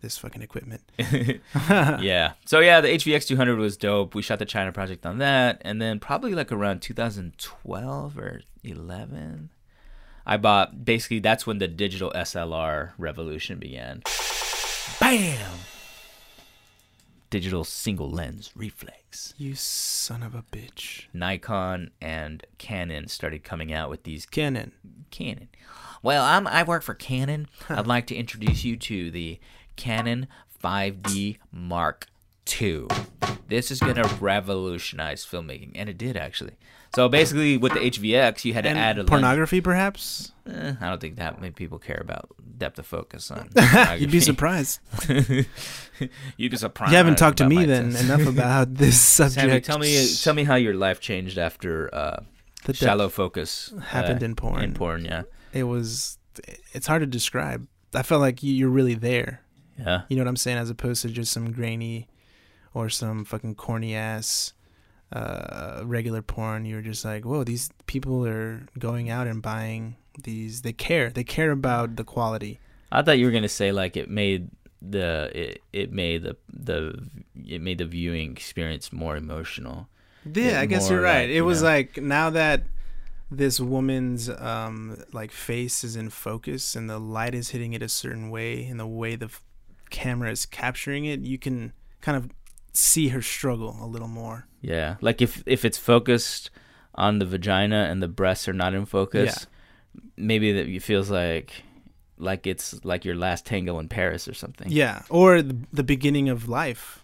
this 0.00 0.18
fucking 0.18 0.42
equipment. 0.42 0.82
yeah. 0.98 2.32
So 2.44 2.60
yeah, 2.60 2.80
the 2.80 2.88
HVX 2.88 3.26
200 3.26 3.58
was 3.58 3.76
dope. 3.76 4.14
We 4.14 4.22
shot 4.22 4.38
the 4.38 4.44
China 4.44 4.70
project 4.70 5.04
on 5.06 5.18
that, 5.18 5.60
and 5.64 5.80
then 5.80 5.98
probably 5.98 6.34
like 6.34 6.52
around 6.52 6.80
2012 6.80 8.18
or 8.18 8.42
11, 8.62 9.50
I 10.26 10.36
bought. 10.36 10.84
Basically, 10.84 11.18
that's 11.18 11.46
when 11.46 11.58
the 11.58 11.68
digital 11.68 12.12
SLR 12.14 12.92
revolution 12.98 13.58
began. 13.58 14.02
Bam! 15.00 15.50
Digital 17.34 17.64
single 17.64 18.08
lens 18.08 18.52
reflex. 18.54 19.34
You 19.36 19.56
son 19.56 20.22
of 20.22 20.36
a 20.36 20.44
bitch, 20.52 21.06
Nikon 21.12 21.90
and 22.00 22.46
Canon 22.58 23.08
started 23.08 23.42
coming 23.42 23.72
out 23.72 23.90
with 23.90 24.04
these 24.04 24.24
Canon. 24.24 24.70
Canon. 25.10 25.48
Well, 26.00 26.22
I'm, 26.22 26.46
I 26.46 26.62
work 26.62 26.84
for 26.84 26.94
Canon. 26.94 27.48
I'd 27.68 27.88
like 27.88 28.06
to 28.06 28.14
introduce 28.14 28.64
you 28.64 28.76
to 28.76 29.10
the 29.10 29.40
Canon 29.74 30.28
5D 30.62 31.38
Mark 31.50 32.06
II. 32.62 32.86
This 33.48 33.72
is 33.72 33.80
going 33.80 33.96
to 33.96 34.08
revolutionize 34.20 35.26
filmmaking, 35.26 35.72
and 35.74 35.88
it 35.88 35.98
did 35.98 36.16
actually. 36.16 36.54
So 36.94 37.08
basically, 37.08 37.56
with 37.56 37.72
the 37.72 37.80
HVX, 37.80 38.44
you 38.44 38.54
had 38.54 38.64
to 38.64 38.70
And 38.70 38.78
add 38.78 38.96
a 38.96 39.00
lens. 39.00 39.08
pornography, 39.10 39.60
perhaps. 39.60 40.32
Eh, 40.48 40.74
I 40.80 40.88
don't 40.88 41.00
think 41.00 41.16
that 41.16 41.40
many 41.40 41.52
people 41.52 41.78
care 41.78 41.98
about 42.00 42.28
depth 42.58 42.78
of 42.78 42.86
focus 42.86 43.30
on. 43.30 43.50
You'd 43.98 44.10
be 44.12 44.20
surprised. 44.20 44.78
You'd 46.36 46.50
be 46.50 46.56
surprised. 46.56 46.92
You 46.92 46.96
haven't 46.96 47.16
talked 47.18 47.38
to 47.38 47.48
me 47.48 47.64
then 47.64 47.92
test. 47.92 48.04
enough 48.04 48.26
about 48.26 48.74
this 48.76 49.00
subject. 49.00 49.34
Sammy, 49.34 49.60
tell 49.60 49.78
me, 49.78 50.08
tell 50.22 50.34
me 50.34 50.44
how 50.44 50.54
your 50.56 50.74
life 50.74 51.00
changed 51.00 51.38
after 51.38 51.92
uh, 51.94 52.22
the 52.64 52.74
shallow 52.74 53.08
focus 53.08 53.72
happened 53.86 54.22
uh, 54.22 54.26
in 54.26 54.34
porn. 54.36 54.62
In 54.62 54.74
porn, 54.74 55.04
yeah, 55.04 55.22
It 55.52 55.64
was. 55.64 56.18
It's 56.72 56.86
hard 56.86 57.00
to 57.00 57.06
describe. 57.06 57.66
I 57.94 58.02
felt 58.02 58.20
like 58.20 58.42
you- 58.42 58.52
you're 58.54 58.68
really 58.70 58.94
there. 58.94 59.40
yeah. 59.78 60.02
You 60.08 60.16
know 60.16 60.22
what 60.22 60.28
I'm 60.28 60.36
saying? 60.36 60.58
As 60.58 60.68
opposed 60.70 61.02
to 61.02 61.08
just 61.08 61.32
some 61.32 61.52
grainy 61.52 62.08
or 62.72 62.88
some 62.88 63.24
fucking 63.24 63.54
corny 63.54 63.94
ass 63.94 64.52
uh, 65.14 65.82
regular 65.84 66.22
porn. 66.22 66.64
You're 66.64 66.82
just 66.82 67.04
like, 67.04 67.24
whoa, 67.24 67.44
these 67.44 67.70
people 67.86 68.26
are 68.26 68.66
going 68.78 69.08
out 69.10 69.26
and 69.26 69.40
buying 69.40 69.96
these. 70.22 70.62
They 70.62 70.72
care. 70.72 71.10
They 71.10 71.24
care 71.24 71.50
about 71.52 71.96
the 71.96 72.04
quality. 72.04 72.58
I 72.92 73.02
thought 73.02 73.18
you 73.18 73.26
were 73.26 73.32
gonna 73.32 73.48
say 73.48 73.72
like 73.72 73.96
it 73.96 74.08
made 74.10 74.50
the 74.82 75.30
it, 75.34 75.62
it 75.72 75.92
made 75.92 76.22
the 76.24 76.36
the 76.52 77.08
it 77.46 77.60
made 77.60 77.78
the 77.78 77.86
viewing 77.86 78.32
experience 78.32 78.92
more 78.92 79.16
emotional. 79.16 79.88
Yeah, 80.24 80.52
Yeah, 80.52 80.60
I 80.60 80.66
guess 80.66 80.90
you're 80.90 81.00
right. 81.00 81.22
like, 81.22 81.30
it 81.30 81.34
you 81.36 81.44
was 81.44 81.62
know. 81.62 81.68
like 81.68 81.96
now 82.02 82.30
that 82.30 82.64
this 83.30 83.58
woman's 83.58 84.28
um 84.28 84.96
like 85.12 85.32
face 85.32 85.82
is 85.84 85.96
in 85.96 86.10
focus 86.10 86.76
and 86.76 86.88
the 86.88 86.98
light 86.98 87.34
is 87.34 87.50
hitting 87.50 87.72
it 87.72 87.82
a 87.82 87.88
certain 87.88 88.30
way 88.30 88.64
and 88.66 88.78
the 88.78 88.86
way 88.86 89.16
the 89.16 89.26
f- 89.26 89.42
camera 89.90 90.30
is 90.30 90.46
capturing 90.46 91.04
it, 91.04 91.20
you 91.20 91.38
can 91.38 91.72
kind 92.00 92.16
of 92.16 92.30
see 92.72 93.08
her 93.08 93.22
struggle 93.22 93.76
a 93.80 93.86
little 93.86 94.08
more. 94.08 94.46
Yeah, 94.66 94.96
like 95.00 95.20
if 95.22 95.42
if 95.46 95.64
it's 95.64 95.78
focused 95.78 96.50
on 96.94 97.18
the 97.18 97.26
vagina 97.26 97.88
and 97.90 98.02
the 98.02 98.08
breasts 98.08 98.48
are 98.48 98.52
not 98.54 98.72
in 98.74 98.86
focus, 98.86 99.46
maybe 100.16 100.52
that 100.52 100.66
it 100.68 100.82
feels 100.82 101.10
like 101.10 101.62
like 102.16 102.46
it's 102.46 102.84
like 102.84 103.04
your 103.04 103.16
last 103.16 103.44
tango 103.44 103.78
in 103.78 103.88
Paris 103.88 104.26
or 104.28 104.34
something. 104.34 104.68
Yeah, 104.70 105.02
or 105.10 105.42
the, 105.42 105.56
the 105.72 105.82
beginning 105.82 106.28
of 106.28 106.48
life. 106.48 107.00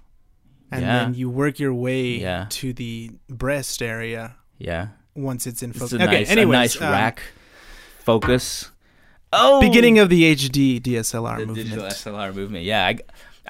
And 0.72 0.82
Yeah. 0.82 0.98
then 1.04 1.14
you 1.14 1.28
work 1.28 1.58
your 1.58 1.74
way 1.74 2.20
Yeah. 2.20 2.46
to 2.50 2.72
the 2.72 3.10
breast 3.28 3.82
area 3.82 4.36
yeah. 4.56 4.88
once 5.16 5.44
it's 5.48 5.62
in 5.64 5.70
It's 5.70 5.80
focus. 5.80 5.94
a 5.94 5.98
nice, 5.98 6.30
a 6.30 6.44
nice 6.46 6.80
um, 6.80 6.92
rack 6.92 7.20
focus. 8.04 8.70
Oh, 9.32 9.60
Beginning 9.60 9.98
of 9.98 10.08
the 10.08 10.22
HD 10.34 10.80
DSLR 10.80 11.38
the 11.38 11.46
movement. 11.46 11.68
digital 11.70 11.84
SLR 11.86 12.32
movement. 12.34 12.64
Yeah, 12.64 12.86
I, 12.86 12.98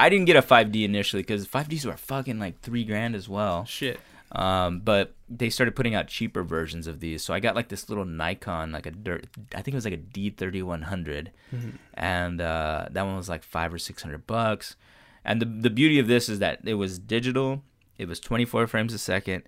I 0.01 0.09
didn't 0.09 0.27
get 0.27 0.37
a 0.37 0.43
5D 0.43 0.85
initially 0.85 1.23
because 1.23 1.47
5Ds 1.47 1.85
were 1.87 1.97
fucking 1.97 2.39
like 2.39 2.61
three 2.61 2.85
grand 2.85 3.15
as 3.15 3.29
well. 3.29 3.65
Shit. 3.65 4.01
Um, 4.33 4.81
but 4.81 5.15
they 5.29 5.51
started 5.51 5.75
putting 5.75 5.95
out 5.97 6.07
cheaper 6.07 6.45
versions 6.45 6.87
of 6.87 7.01
these. 7.01 7.23
So 7.25 7.35
I 7.35 7.41
got 7.41 7.57
like 7.57 7.69
this 7.69 7.89
little 7.89 8.05
Nikon, 8.05 8.71
like 8.71 8.87
a 8.87 8.93
dirt, 8.93 9.27
I 9.55 9.61
think 9.63 9.75
it 9.75 9.75
was 9.75 9.85
like 9.85 9.95
a 9.95 9.97
D3100, 9.99 11.29
Mhm. 11.53 11.73
and 11.95 12.41
uh, 12.41 12.87
that 12.91 13.05
one 13.05 13.17
was 13.17 13.29
like 13.29 13.43
five 13.43 13.75
or 13.75 13.79
six 13.79 14.03
hundred 14.03 14.27
bucks. 14.27 14.77
And 15.25 15.43
the 15.43 15.47
the 15.47 15.71
beauty 15.71 15.99
of 15.99 16.07
this 16.07 16.29
is 16.29 16.39
that 16.39 16.61
it 16.65 16.75
was 16.75 16.99
digital, 16.99 17.63
it 17.99 18.07
was 18.09 18.21
24 18.21 18.67
frames 18.69 18.95
a 18.95 18.99
second, 18.99 19.43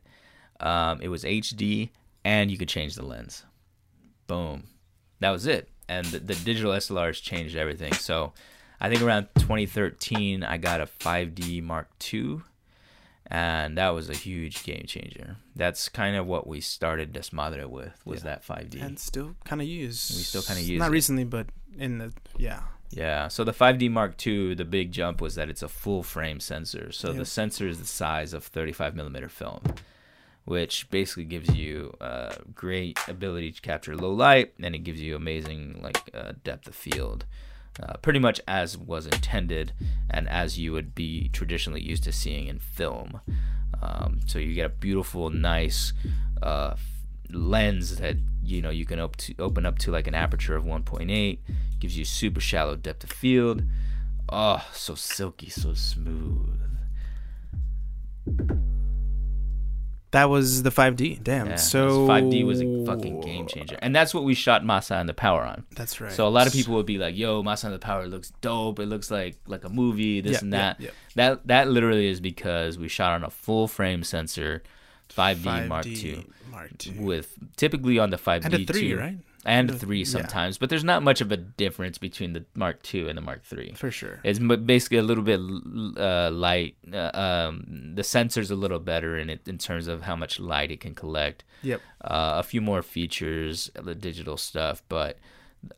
um, 0.60 1.00
it 1.00 1.08
was 1.08 1.24
HD, 1.24 1.90
and 2.24 2.50
you 2.50 2.58
could 2.58 2.68
change 2.68 2.94
the 2.96 3.06
lens. 3.06 3.44
Boom, 4.26 4.64
that 5.20 5.30
was 5.30 5.46
it. 5.46 5.68
And 5.88 6.06
the, 6.06 6.18
the 6.18 6.34
digital 6.34 6.72
SLRs 6.72 7.22
changed 7.22 7.54
everything. 7.56 7.92
So 7.94 8.32
I 8.84 8.88
think 8.88 9.00
around 9.00 9.28
2013, 9.36 10.42
I 10.42 10.56
got 10.58 10.80
a 10.80 10.86
5D 10.86 11.62
Mark 11.62 11.88
II 12.12 12.40
and 13.28 13.78
that 13.78 13.90
was 13.90 14.10
a 14.10 14.14
huge 14.14 14.64
game 14.64 14.84
changer. 14.86 15.36
That's 15.54 15.88
kind 15.88 16.16
of 16.16 16.26
what 16.26 16.46
we 16.48 16.60
started 16.60 17.12
Desmadre 17.14 17.66
with 17.66 18.02
was 18.04 18.20
Yeah. 18.24 18.24
that 18.30 18.44
5D. 18.44 18.82
And 18.82 18.98
still 18.98 19.36
kind 19.44 19.62
of 19.62 19.68
use. 19.68 20.10
We 20.16 20.22
still 20.24 20.42
kinda 20.42 20.62
use 20.62 20.80
Not 20.80 20.88
it. 20.88 20.92
recently, 20.92 21.24
but 21.24 21.46
in 21.78 21.98
the 21.98 22.12
yeah. 22.36 22.62
yeah. 22.90 23.28
So 23.28 23.44
the 23.44 23.52
5D 23.52 23.88
Mark 23.88 24.26
II, 24.26 24.54
the 24.54 24.64
big 24.64 24.90
jump 24.90 25.20
was 25.20 25.36
that 25.36 25.48
it's 25.48 25.62
a 25.62 25.68
full 25.68 26.02
frame 26.02 26.40
sensor. 26.40 26.90
So 26.90 27.12
the 27.12 27.24
sensor 27.24 27.68
is 27.68 27.78
the 27.78 27.86
size 27.86 28.34
of 28.34 28.44
35 28.44 28.96
millimeter 28.96 29.28
film, 29.28 29.62
which 30.44 30.90
basically 30.90 31.24
gives 31.24 31.54
you 31.54 31.94
uh, 32.00 32.34
great 32.52 32.98
ability 33.06 33.52
to 33.52 33.60
capture 33.62 33.96
low 33.96 34.12
light, 34.12 34.52
and 34.60 34.74
it 34.74 34.80
gives 34.80 35.00
you 35.00 35.14
amazing 35.14 35.80
like 35.80 36.10
uh, 36.12 36.32
depth 36.42 36.66
of 36.66 36.74
field. 36.74 37.24
Uh, 37.82 37.94
pretty 38.02 38.18
much 38.18 38.38
as 38.46 38.76
was 38.76 39.06
intended 39.06 39.72
and 40.10 40.28
as 40.28 40.58
you 40.58 40.72
would 40.72 40.94
be 40.94 41.30
traditionally 41.32 41.80
used 41.80 42.04
to 42.04 42.12
seeing 42.12 42.46
in 42.46 42.58
film. 42.58 43.20
Um, 43.80 44.20
so 44.26 44.38
you 44.38 44.54
get 44.54 44.66
a 44.66 44.68
beautiful, 44.68 45.30
nice 45.30 45.92
uh, 46.42 46.74
lens 47.30 47.96
that 47.96 48.16
you 48.44 48.60
know 48.60 48.70
you 48.70 48.84
can 48.84 49.00
op- 49.00 49.16
to, 49.16 49.34
open 49.38 49.64
up 49.64 49.78
to 49.78 49.90
like 49.90 50.06
an 50.06 50.14
aperture 50.14 50.54
of 50.54 50.64
1.8, 50.64 51.38
gives 51.80 51.96
you 51.96 52.04
super 52.04 52.40
shallow 52.40 52.76
depth 52.76 53.04
of 53.04 53.10
field. 53.10 53.62
Oh, 54.28 54.64
so 54.72 54.94
silky, 54.94 55.48
so 55.50 55.74
smooth. 55.74 56.61
That 60.12 60.28
was 60.28 60.62
the 60.62 60.70
5D. 60.70 61.22
Damn. 61.22 61.48
Yeah, 61.48 61.56
so 61.56 62.06
5D 62.06 62.44
was 62.44 62.60
a 62.60 62.84
fucking 62.86 63.20
game 63.22 63.46
changer, 63.46 63.78
and 63.80 63.96
that's 63.96 64.12
what 64.14 64.24
we 64.24 64.34
shot 64.34 64.62
Masa 64.62 65.00
and 65.00 65.08
the 65.08 65.14
Power 65.14 65.42
on. 65.42 65.64
That's 65.74 66.00
right. 66.00 66.12
So 66.12 66.28
a 66.28 66.30
lot 66.30 66.46
of 66.46 66.52
people 66.52 66.74
would 66.74 66.86
be 66.86 66.98
like, 66.98 67.16
"Yo, 67.16 67.42
Masa 67.42 67.64
and 67.64 67.74
the 67.74 67.78
Power 67.78 68.06
looks 68.06 68.30
dope. 68.42 68.78
It 68.78 68.86
looks 68.86 69.10
like 69.10 69.36
like 69.46 69.64
a 69.64 69.70
movie. 69.70 70.20
This 70.20 70.42
and 70.42 70.52
that." 70.52 70.80
That 71.14 71.46
that 71.46 71.68
literally 71.68 72.08
is 72.08 72.20
because 72.20 72.78
we 72.78 72.88
shot 72.88 73.12
on 73.12 73.24
a 73.24 73.30
full 73.30 73.68
frame 73.68 74.02
sensor, 74.04 74.62
5D, 75.08 75.66
Mark 75.68 75.86
5D 75.86 76.04
II, 76.04 76.26
Mark 76.50 76.86
II. 76.86 76.98
with 76.98 77.38
typically 77.56 77.98
on 77.98 78.10
the 78.10 78.18
5D 78.18 78.44
and 78.44 78.54
a 78.54 78.64
three, 78.64 78.90
too, 78.90 78.98
right? 78.98 79.16
And 79.44 79.78
three 79.78 79.98
yeah. 80.00 80.04
sometimes, 80.04 80.58
but 80.58 80.70
there's 80.70 80.84
not 80.84 81.02
much 81.02 81.20
of 81.20 81.32
a 81.32 81.36
difference 81.36 81.98
between 81.98 82.32
the 82.32 82.44
Mark 82.54 82.82
II 82.94 83.08
and 83.08 83.16
the 83.18 83.22
Mark 83.22 83.42
III. 83.52 83.74
For 83.76 83.90
sure. 83.90 84.20
It's 84.24 84.38
basically 84.38 84.98
a 84.98 85.02
little 85.02 85.24
bit 85.24 85.40
uh, 85.98 86.30
light. 86.30 86.76
Uh, 86.92 87.10
um, 87.14 87.92
the 87.94 88.04
sensor's 88.04 88.50
a 88.50 88.56
little 88.56 88.78
better 88.78 89.18
in 89.18 89.30
it 89.30 89.46
in 89.46 89.58
terms 89.58 89.88
of 89.88 90.02
how 90.02 90.16
much 90.16 90.38
light 90.38 90.70
it 90.70 90.80
can 90.80 90.94
collect. 90.94 91.44
Yep. 91.62 91.80
Uh, 92.00 92.34
a 92.38 92.42
few 92.42 92.60
more 92.60 92.82
features, 92.82 93.70
the 93.74 93.94
digital 93.94 94.36
stuff, 94.36 94.82
but 94.88 95.18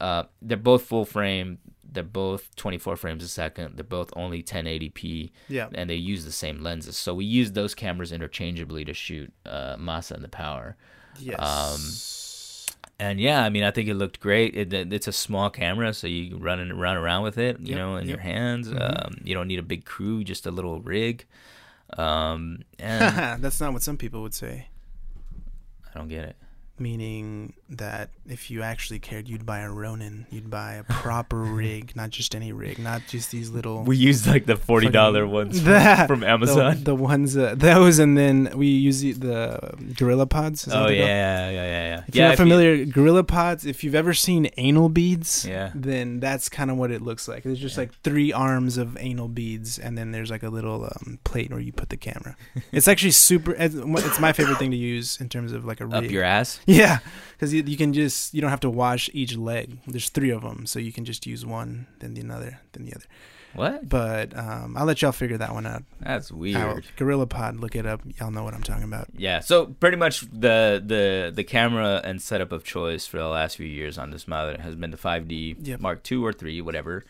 uh, 0.00 0.24
they're 0.42 0.56
both 0.56 0.82
full 0.84 1.04
frame. 1.04 1.58
They're 1.90 2.02
both 2.02 2.54
24 2.56 2.96
frames 2.96 3.22
a 3.22 3.28
second. 3.28 3.76
They're 3.76 3.84
both 3.84 4.12
only 4.16 4.42
1080p, 4.42 5.30
Yeah. 5.48 5.68
and 5.74 5.88
they 5.88 5.94
use 5.94 6.24
the 6.24 6.32
same 6.32 6.60
lenses. 6.60 6.96
So 6.96 7.14
we 7.14 7.24
use 7.24 7.52
those 7.52 7.74
cameras 7.74 8.10
interchangeably 8.10 8.84
to 8.84 8.92
shoot 8.94 9.32
uh, 9.46 9.76
Masa 9.76 10.12
and 10.12 10.24
the 10.24 10.28
Power. 10.28 10.76
Yes. 11.20 11.38
And 12.98 13.18
yeah, 13.20 13.42
I 13.44 13.48
mean, 13.48 13.64
I 13.64 13.70
think 13.72 13.88
it 13.88 13.94
looked 13.94 14.20
great. 14.20 14.54
It, 14.56 14.72
it- 14.72 14.92
it's 14.92 15.08
a 15.08 15.12
small 15.12 15.50
camera, 15.50 15.92
so 15.92 16.06
you 16.06 16.30
can 16.30 16.40
run 16.40 16.60
and 16.60 16.80
run 16.80 16.96
around 16.96 17.22
with 17.24 17.38
it, 17.38 17.58
you 17.60 17.70
Yep, 17.70 17.76
know, 17.78 17.96
in 17.96 18.06
your 18.06 18.18
yep. 18.18 18.24
hands. 18.24 18.68
Mhm. 18.70 19.06
Um, 19.06 19.14
you 19.24 19.34
don't 19.34 19.48
need 19.48 19.58
a 19.58 19.62
big 19.64 19.84
crew, 19.84 20.22
just 20.24 20.46
a 20.46 20.50
little 20.52 20.80
rig. 20.80 21.24
Um, 21.98 22.60
and 22.78 23.42
That's 23.42 23.60
not 23.60 23.72
what 23.72 23.82
some 23.82 23.96
people 23.96 24.22
would 24.22 24.34
say. 24.34 24.68
I 25.92 25.98
don't 25.98 26.08
get 26.08 26.24
it. 26.24 26.36
Meaning 26.78 27.54
that 27.70 28.10
if 28.28 28.50
you 28.50 28.62
actually 28.62 28.98
cared, 28.98 29.26
you'd 29.28 29.46
buy 29.46 29.60
a 29.60 29.70
Ronin. 29.70 30.26
You'd 30.30 30.50
buy 30.50 30.74
a 30.74 30.84
proper 30.88 31.38
rig, 31.38 31.96
not 31.96 32.10
just 32.10 32.34
any 32.34 32.52
rig, 32.52 32.78
not 32.78 33.02
just 33.08 33.30
these 33.30 33.50
little. 33.50 33.82
We 33.84 33.96
used 33.96 34.26
like 34.26 34.46
the 34.46 34.56
forty 34.56 34.88
dollar 34.90 35.26
ones 35.26 35.62
That- 35.64 36.06
from 36.06 36.20
the, 36.20 36.28
Amazon. 36.28 36.84
the 36.84 36.94
ones 36.94 37.36
uh, 37.36 37.54
those, 37.56 37.98
and 37.98 38.16
then 38.18 38.52
we 38.54 38.66
use 38.68 39.00
the, 39.00 39.12
the 39.12 39.94
Gorilla 39.96 40.26
Pods. 40.26 40.68
oh 40.70 40.88
yeah, 40.88 41.04
yeah, 41.06 41.50
yeah, 41.50 41.50
yeah, 41.50 41.64
yeah. 41.64 42.04
If 42.06 42.14
yeah, 42.14 42.20
you're 42.22 42.24
not 42.28 42.32
if 42.34 42.38
you- 42.38 42.44
familiar, 42.44 42.84
Gorilla 42.84 43.24
Pods. 43.24 43.64
If 43.66 43.82
you've 43.82 43.94
ever 43.94 44.12
seen 44.12 44.50
anal 44.58 44.88
beads, 44.90 45.46
Yeah. 45.46 45.70
then 45.74 46.20
that's 46.20 46.48
kind 46.50 46.70
of 46.70 46.76
what 46.76 46.90
it 46.90 47.00
looks 47.00 47.26
like. 47.28 47.44
There's 47.44 47.58
just 47.58 47.76
Yeah. 47.76 47.82
like 47.82 47.94
three 48.02 48.30
arms 48.32 48.76
of 48.76 48.96
anal 49.00 49.28
beads, 49.28 49.78
and 49.78 49.96
then 49.96 50.12
there's 50.12 50.30
like 50.30 50.42
a 50.42 50.50
little 50.50 50.84
um, 50.84 51.18
plate 51.24 51.50
where 51.50 51.60
you 51.60 51.72
put 51.72 51.88
the 51.88 51.96
camera. 51.96 52.36
it's 52.72 52.88
actually 52.88 53.12
super. 53.12 53.52
It's 53.54 53.74
it's 53.74 54.20
my 54.20 54.32
favorite 54.34 54.58
thing 54.58 54.70
to 54.70 54.76
use 54.76 55.18
in 55.20 55.28
terms 55.30 55.52
of 55.52 55.64
like 55.64 55.80
a 55.80 55.86
rig. 55.86 55.94
up 56.04 56.10
your 56.10 56.24
ass. 56.24 56.60
Yeah, 56.66 56.98
because 57.32 57.53
you, 57.62 57.76
can 57.76 57.92
just 57.92 58.34
you 58.34 58.40
don't 58.40 58.50
have 58.50 58.60
to 58.60 58.70
wash 58.70 59.08
each 59.12 59.36
leg. 59.36 59.78
There's 59.86 60.08
three 60.08 60.30
of 60.30 60.42
them, 60.42 60.66
so 60.66 60.78
you 60.78 60.92
can 60.92 61.04
just 61.04 61.26
use 61.26 61.44
one, 61.46 61.86
then 62.00 62.14
the 62.14 62.20
another, 62.20 62.60
then 62.72 62.84
the 62.86 62.94
other. 62.94 63.04
What? 63.54 63.88
But 63.88 64.36
um, 64.36 64.76
I'll 64.76 64.84
let 64.84 65.00
y'all 65.00 65.12
figure 65.12 65.38
that 65.38 65.52
one 65.54 65.64
out. 65.64 65.84
That's 66.00 66.32
weird. 66.32 66.56
Out. 66.56 66.82
Gorilla 66.96 67.26
Pod, 67.28 67.56
look 67.56 67.76
it 67.76 67.86
up. 67.86 68.00
Y'all 68.18 68.32
know 68.32 68.42
what 68.42 68.52
I'm 68.52 68.64
talking 68.64 68.82
about. 68.82 69.06
Yeah, 69.16 69.38
so 69.40 69.66
pretty 69.66 69.96
much 69.96 70.22
the 70.22 70.82
the 70.84 71.30
the 71.32 71.44
camera 71.44 72.00
and 72.02 72.20
setup 72.20 72.50
of 72.50 72.64
choice 72.64 73.06
for 73.06 73.18
the 73.18 73.28
last 73.28 73.56
few 73.56 73.66
years 73.66 73.96
on 73.96 74.10
this 74.10 74.26
model 74.26 74.60
has 74.60 74.74
been 74.74 74.90
the 74.90 74.96
5D 74.96 75.56
Yep. 75.66 75.80
Mark 75.80 76.10
II 76.10 76.18
or 76.18 76.32
3, 76.32 76.60
whatever, 76.62 77.04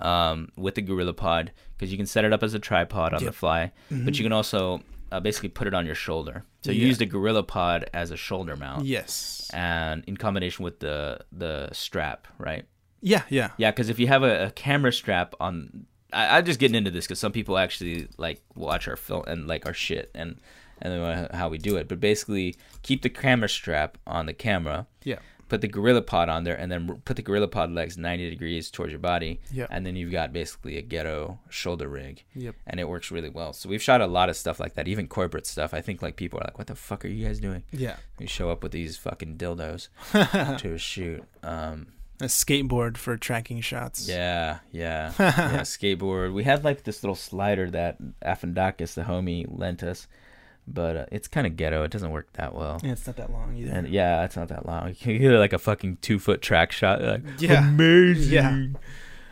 um, 0.00 0.50
with 0.56 0.74
the 0.74 0.82
Gorilla 0.82 1.14
Pod 1.14 1.52
because 1.78 1.90
you 1.90 1.96
can 1.96 2.06
set 2.06 2.24
it 2.26 2.32
up 2.32 2.42
as 2.42 2.52
a 2.52 2.58
tripod 2.58 3.14
on 3.14 3.20
Yep. 3.20 3.30
the 3.30 3.32
fly, 3.36 3.72
but 3.90 3.98
Mhm. 3.98 4.16
you 4.18 4.22
can 4.22 4.32
also 4.32 4.82
uh, 5.12 5.20
basically 5.20 5.48
put 5.48 5.66
it 5.66 5.74
on 5.74 5.86
your 5.86 5.94
shoulder. 5.94 6.44
So 6.64 6.72
you 6.72 6.80
Yeah. 6.82 6.86
use 6.88 6.98
the 6.98 7.06
Gorilla 7.06 7.42
Pod 7.42 7.88
as 7.94 8.10
a 8.10 8.16
shoulder 8.16 8.56
mount, 8.56 8.84
Yes. 8.86 9.50
and 9.54 10.02
in 10.06 10.16
combination 10.16 10.64
with 10.64 10.80
the 10.80 11.20
the 11.32 11.68
strap, 11.72 12.26
right? 12.38 12.64
Yeah, 13.00 13.22
yeah. 13.28 13.50
Yeah, 13.56 13.70
because 13.70 13.88
if 13.88 13.98
you 13.98 14.08
have 14.08 14.22
a, 14.22 14.46
a 14.46 14.50
camera 14.50 14.92
strap 14.92 15.34
on, 15.38 15.86
I, 16.12 16.38
I'm 16.38 16.44
just 16.44 16.58
getting 16.58 16.74
into 16.74 16.90
this 16.90 17.04
because 17.06 17.20
some 17.20 17.30
people 17.32 17.56
actually 17.58 18.08
like 18.18 18.42
watch 18.56 18.88
our 18.88 18.96
film 18.96 19.22
and 19.28 19.46
like 19.46 19.66
our 19.66 19.74
shit 19.74 20.10
and 20.14 20.40
and 20.82 21.28
how 21.32 21.48
we 21.48 21.56
do 21.58 21.76
it. 21.76 21.88
But 21.88 22.00
basically, 22.00 22.56
keep 22.82 23.02
the 23.02 23.08
camera 23.10 23.48
strap 23.48 23.96
on 24.06 24.26
the 24.26 24.34
camera, 24.34 24.86
Yeah. 25.04 25.18
Put 25.48 25.60
the 25.60 25.68
Gorilla 25.68 26.02
Pod 26.02 26.28
on 26.28 26.44
there, 26.44 26.54
and 26.54 26.70
then 26.72 27.00
put 27.04 27.16
the 27.16 27.22
Gorilla 27.22 27.48
Pod 27.48 27.70
legs 27.70 27.96
90 27.96 28.30
degrees 28.30 28.70
towards 28.70 28.92
your 28.92 28.98
body, 28.98 29.40
Yeah. 29.52 29.66
and 29.70 29.86
then 29.86 29.94
you've 29.96 30.12
got 30.12 30.32
basically 30.32 30.76
a 30.76 30.82
ghetto 30.82 31.38
shoulder 31.48 31.88
rig, 31.88 32.24
Yep. 32.34 32.54
and 32.66 32.80
it 32.80 32.88
works 32.88 33.10
really 33.10 33.28
well. 33.30 33.52
So 33.52 33.68
we've 33.68 33.82
shot 33.82 34.00
a 34.00 34.06
lot 34.06 34.28
of 34.28 34.36
stuff 34.36 34.58
like 34.58 34.74
that, 34.74 34.88
even 34.88 35.06
corporate 35.08 35.46
stuff. 35.46 35.72
I 35.72 35.80
think 35.80 36.02
like 36.02 36.16
people 36.16 36.38
are 36.40 36.44
like, 36.44 36.58
"What 36.58 36.66
the 36.66 36.74
fuck 36.74 37.04
are 37.04 37.08
you 37.08 37.26
guys 37.26 37.38
doing?" 37.40 37.62
Yeah. 37.72 37.96
We 38.18 38.26
show 38.26 38.50
up 38.50 38.62
with 38.62 38.72
these 38.72 38.96
fucking 38.96 39.36
dildos 39.36 39.88
to 40.58 40.72
a 40.74 40.78
shoot. 40.78 41.22
Um, 41.42 41.88
A 42.20 42.24
skateboard 42.24 42.96
for 42.96 43.16
tracking 43.18 43.60
shots. 43.60 44.08
yeah, 44.08 44.60
yeah, 44.72 45.12
yeah. 45.18 45.60
Skateboard. 45.60 46.32
We 46.32 46.44
had 46.44 46.64
like 46.64 46.84
this 46.84 47.02
little 47.04 47.14
slider 47.14 47.70
that 47.70 47.98
Afandakis, 48.22 48.94
the 48.94 49.02
homie, 49.02 49.44
lent 49.48 49.82
us, 49.82 50.08
but 50.68 50.96
uh, 50.96 51.06
it's 51.12 51.28
kind 51.28 51.46
of 51.46 51.56
ghetto. 51.56 51.82
It 51.84 51.90
doesn't 51.90 52.10
work 52.10 52.32
that 52.34 52.54
well. 52.54 52.80
Yeah, 52.82 52.92
it's 52.92 53.06
not 53.06 53.16
that 53.16 53.30
long 53.32 53.56
either. 53.56 53.72
And 53.72 53.88
yeah, 53.88 54.24
it's 54.24 54.36
not 54.36 54.48
that 54.48 54.66
long. 54.66 54.94
You 55.00 55.18
get 55.18 55.30
like 55.38 55.52
a 55.52 55.58
fucking 55.58 55.98
two 56.02 56.18
foot 56.18 56.42
track 56.42 56.72
shot. 56.72 57.00
Like, 57.02 57.22
Yeah. 57.38 57.68
amazing. 57.68 58.32
Yeah. 58.32 58.66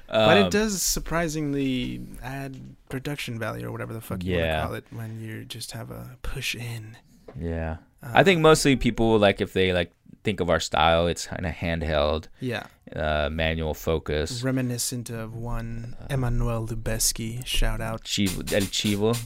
but 0.07 0.39
Um, 0.39 0.47
it 0.47 0.51
does 0.53 0.81
surprisingly 1.25 2.01
add 2.23 2.57
production 2.89 3.39
value 3.39 3.67
or 3.67 3.73
whatever 3.73 3.93
the 3.93 4.01
fuck 4.01 4.23
you 4.23 4.37
Yeah. 4.37 4.43
want 4.43 4.61
to 4.61 4.67
call 4.67 4.75
it 4.77 4.85
when 4.91 5.21
you 5.21 5.45
just 5.45 5.73
have 5.73 5.91
a 5.91 6.17
push 6.23 6.55
in. 6.55 6.97
Yeah, 7.41 7.79
Uh, 8.03 8.11
I 8.15 8.23
think 8.23 8.41
mostly 8.41 8.77
people 8.77 9.19
like 9.19 9.41
if 9.41 9.53
they 9.55 9.73
like 9.73 9.91
think 10.23 10.41
of 10.41 10.49
our 10.49 10.61
style, 10.61 11.07
it's 11.09 11.27
kind 11.27 11.45
of 11.47 11.53
handheld, 11.55 12.29
Yeah. 12.41 12.65
uh, 12.95 13.29
manual 13.31 13.75
focus. 13.75 14.43
Reminiscent 14.43 15.11
of 15.11 15.35
one 15.35 15.97
Uh, 16.01 16.07
Emmanuel 16.15 16.67
Lubezki. 16.67 17.45
Shout 17.45 17.81
out. 17.81 18.05
Chivo, 18.05 18.41
El 18.53 18.63
Chivo. 18.63 19.17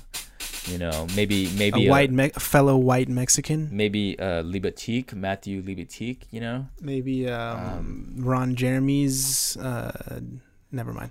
You 0.71 0.79
know, 0.79 1.07
maybe 1.17 1.49
maybe 1.57 1.87
a 1.87 1.91
white 1.91 2.11
me- 2.13 2.31
fellow 2.39 2.77
white 2.77 3.09
Mexican. 3.09 3.69
maybe 3.73 4.19
uh, 4.19 4.43
Libatique, 4.43 5.15
Matthew 5.15 5.63
Libatique. 5.63 6.23
You 6.31 6.41
know. 6.41 6.67
Maybe 6.81 7.29
um, 7.29 7.59
Um, 7.59 8.15
Ron 8.19 8.55
Jeremy's. 8.55 9.57
Uh, 9.57 10.21
never 10.73 10.93
mind. 10.93 11.11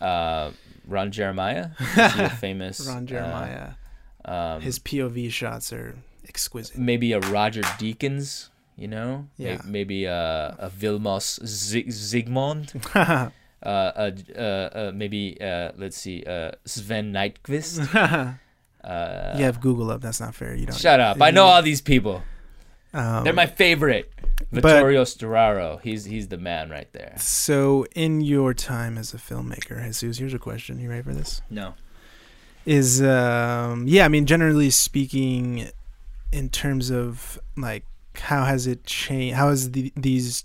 uh, 0.00 0.50
Ron 0.86 1.10
Jeremiah, 1.12 1.70
a 1.96 2.28
famous 2.42 2.86
Ron 2.86 3.06
Jeremiah. 3.06 3.70
Uh, 4.24 4.30
um, 4.30 4.60
His 4.60 4.78
POV 4.78 5.30
shots 5.30 5.72
are 5.72 5.94
exquisite. 6.28 6.76
maybe 6.76 7.12
a 7.12 7.20
Roger 7.20 7.62
Deakins, 7.78 8.48
you 8.76 8.88
know, 8.88 9.26
Yeah. 9.38 9.60
maybe 9.64 10.04
a, 10.06 10.54
a 10.58 10.68
Vilmos 10.70 11.38
Zig- 11.46 11.88
Zsigmond, 11.88 12.74
uh, 12.94 13.30
uh, 13.64 14.10
uh, 14.36 14.40
uh, 14.40 14.92
maybe 14.94 15.38
uh, 15.40 15.70
let's 15.76 15.96
see, 15.96 16.24
uh, 16.26 16.50
Sven 16.66 17.12
Nykvist. 17.12 17.78
Uh, 18.84 19.34
you 19.38 19.44
have 19.44 19.60
Google 19.60 19.90
up. 19.90 20.00
That's 20.00 20.20
not 20.20 20.34
fair. 20.34 20.54
You 20.54 20.66
don't. 20.66 20.76
Shut 20.76 21.00
up! 21.00 21.20
I 21.20 21.30
know 21.30 21.44
all 21.44 21.62
these 21.62 21.80
people. 21.80 22.22
Um, 22.94 23.24
They're 23.24 23.32
my 23.32 23.46
favorite. 23.46 24.12
Vittorio 24.50 25.04
Storaro. 25.04 25.80
He's 25.80 26.04
he's 26.04 26.28
the 26.28 26.36
man 26.36 26.68
right 26.68 26.92
there. 26.92 27.14
So, 27.16 27.86
in 27.94 28.20
your 28.20 28.52
time 28.52 28.98
as 28.98 29.14
a 29.14 29.16
filmmaker, 29.16 29.82
Jesus, 29.82 30.18
here's 30.18 30.34
a 30.34 30.38
question. 30.38 30.78
You 30.78 30.90
ready 30.90 31.02
for 31.02 31.14
this? 31.14 31.40
No. 31.48 31.74
Is 32.66 33.02
um, 33.02 33.86
yeah, 33.88 34.04
I 34.04 34.08
mean, 34.08 34.26
generally 34.26 34.70
speaking, 34.70 35.68
in 36.32 36.48
terms 36.50 36.90
of 36.90 37.40
like 37.56 37.84
how 38.16 38.44
has 38.44 38.66
it 38.66 38.84
changed? 38.84 39.36
How 39.36 39.48
has 39.48 39.70
the, 39.70 39.92
these 39.96 40.44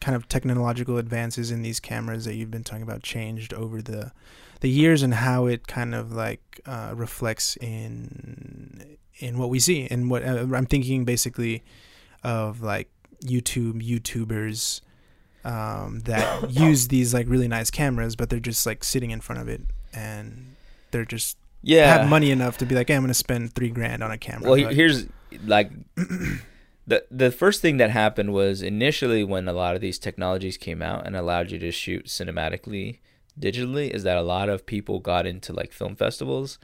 kind 0.00 0.14
of 0.14 0.28
technological 0.28 0.98
advances 0.98 1.50
in 1.50 1.62
these 1.62 1.80
cameras 1.80 2.24
that 2.26 2.34
you've 2.34 2.50
been 2.50 2.64
talking 2.64 2.82
about 2.82 3.02
changed 3.02 3.54
over 3.54 3.80
the 3.80 4.12
the 4.60 4.70
years, 4.70 5.02
and 5.02 5.14
how 5.14 5.46
it 5.46 5.66
kind 5.66 5.94
of 5.94 6.12
like 6.12 6.60
uh, 6.66 6.92
reflects 6.94 7.56
in 7.58 8.96
in 9.18 9.38
what 9.38 9.48
we 9.50 9.58
see, 9.58 9.86
and 9.90 10.10
what 10.10 10.22
uh, 10.22 10.46
I'm 10.54 10.66
thinking 10.66 11.04
basically 11.04 11.62
of 12.22 12.62
like 12.62 12.90
YouTube 13.24 13.82
YouTubers 13.82 14.80
um, 15.44 16.00
that 16.00 16.50
use 16.50 16.88
these 16.88 17.14
like 17.14 17.28
really 17.28 17.48
nice 17.48 17.70
cameras, 17.70 18.16
but 18.16 18.30
they're 18.30 18.40
just 18.40 18.66
like 18.66 18.84
sitting 18.84 19.10
in 19.10 19.20
front 19.20 19.40
of 19.40 19.48
it 19.48 19.62
and 19.94 20.56
they're 20.90 21.04
just 21.04 21.38
Yeah. 21.62 21.98
have 21.98 22.08
money 22.08 22.30
enough 22.30 22.58
to 22.58 22.66
be 22.66 22.74
like, 22.74 22.88
hey, 22.88 22.96
I'm 22.96 23.02
gonna 23.02 23.14
spend 23.14 23.54
three 23.54 23.70
grand 23.70 24.02
on 24.02 24.10
a 24.10 24.18
camera. 24.18 24.50
Well, 24.50 24.62
but- 24.62 24.74
here's 24.74 25.06
like 25.44 25.70
the 26.86 27.04
the 27.10 27.30
first 27.30 27.62
thing 27.62 27.76
that 27.78 27.90
happened 27.90 28.32
was 28.32 28.62
initially 28.62 29.24
when 29.24 29.48
a 29.48 29.52
lot 29.52 29.74
of 29.74 29.80
these 29.80 29.98
technologies 29.98 30.56
came 30.56 30.82
out 30.82 31.06
and 31.06 31.16
allowed 31.16 31.50
you 31.50 31.58
to 31.60 31.70
shoot 31.70 32.06
cinematically 32.06 32.98
digitally 33.38 33.90
is 33.90 34.02
that 34.04 34.16
a 34.16 34.22
lot 34.22 34.48
of 34.48 34.66
people 34.66 34.98
got 34.98 35.26
into 35.26 35.52
like 35.52 35.72
film 35.72 35.94
festivals 35.96 36.58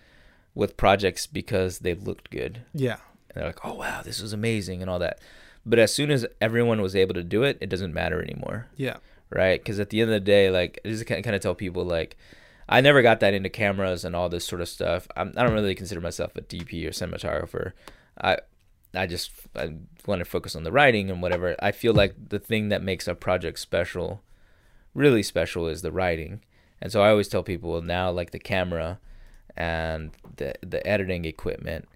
with 0.55 0.77
projects 0.77 1.27
because 1.27 1.81
they 1.81 1.95
looked 1.95 2.31
good 2.31 2.63
Yeah. 2.75 2.97
and 3.29 3.37
they're 3.37 3.47
like 3.47 3.65
oh 3.65 3.75
wow 3.75 4.03
this 4.03 4.21
was 4.23 4.33
amazing 4.33 4.81
and 4.83 4.91
all 4.91 4.99
that 5.01 5.19
but 5.65 5.79
as 5.79 5.95
soon 5.95 6.11
as 6.11 6.27
everyone 6.41 6.81
was 6.83 6.97
able 6.97 7.15
to 7.15 7.23
do 7.25 7.43
it 7.43 7.59
it 7.61 7.69
doesn't 7.69 7.95
matter 7.95 8.21
anymore 8.23 8.69
Yeah. 8.77 8.97
right? 9.31 9.61
Because 9.61 9.79
at 9.81 9.91
the 9.91 10.01
end 10.01 10.11
of 10.11 10.15
the 10.15 10.21
day, 10.21 10.51
like 10.51 10.79
I 10.85 10.89
just 10.89 11.07
kind 11.07 11.27
of 11.27 11.41
tell 11.41 11.55
people 11.55 11.85
like 11.85 12.17
I 12.69 12.81
never 12.81 13.03
got 13.03 13.21
that 13.21 13.35
into 13.35 13.49
cameras 13.51 14.05
and 14.05 14.15
all 14.17 14.29
this 14.29 14.45
sort 14.47 14.61
of 14.63 14.69
stuff. 14.69 15.07
I'm, 15.17 15.33
I 15.37 15.43
don't 15.43 15.53
really 15.53 15.75
consider 15.75 16.01
myself 16.01 16.35
a 16.37 16.41
DP 16.43 16.87
or 16.87 16.91
cinematographer. 16.91 17.73
I 18.21 18.39
I 18.95 19.07
just 19.07 19.31
I 19.57 19.75
want 20.07 20.21
to 20.21 20.25
focus 20.25 20.55
on 20.57 20.65
the 20.65 20.73
writing 20.73 21.11
and 21.11 21.21
whatever. 21.23 21.55
I 21.61 21.73
feel 21.73 21.93
like 21.93 22.15
the 22.31 22.39
thing 22.39 22.69
that 22.71 22.83
makes 22.83 23.07
a 23.09 23.15
project 23.15 23.59
special, 23.59 24.23
really 24.95 25.23
special, 25.23 25.67
is 25.67 25.83
the 25.83 25.93
writing. 25.93 26.41
And 26.83 26.93
so 26.93 27.01
I 27.01 27.11
always 27.11 27.29
tell 27.29 27.43
people 27.43 27.81
now 27.81 28.11
like 28.11 28.33
the 28.33 28.39
camera 28.39 28.99
and 29.57 30.11
the 30.37 30.55
the 30.61 30.87
editing 30.87 31.25
equipment 31.25 31.89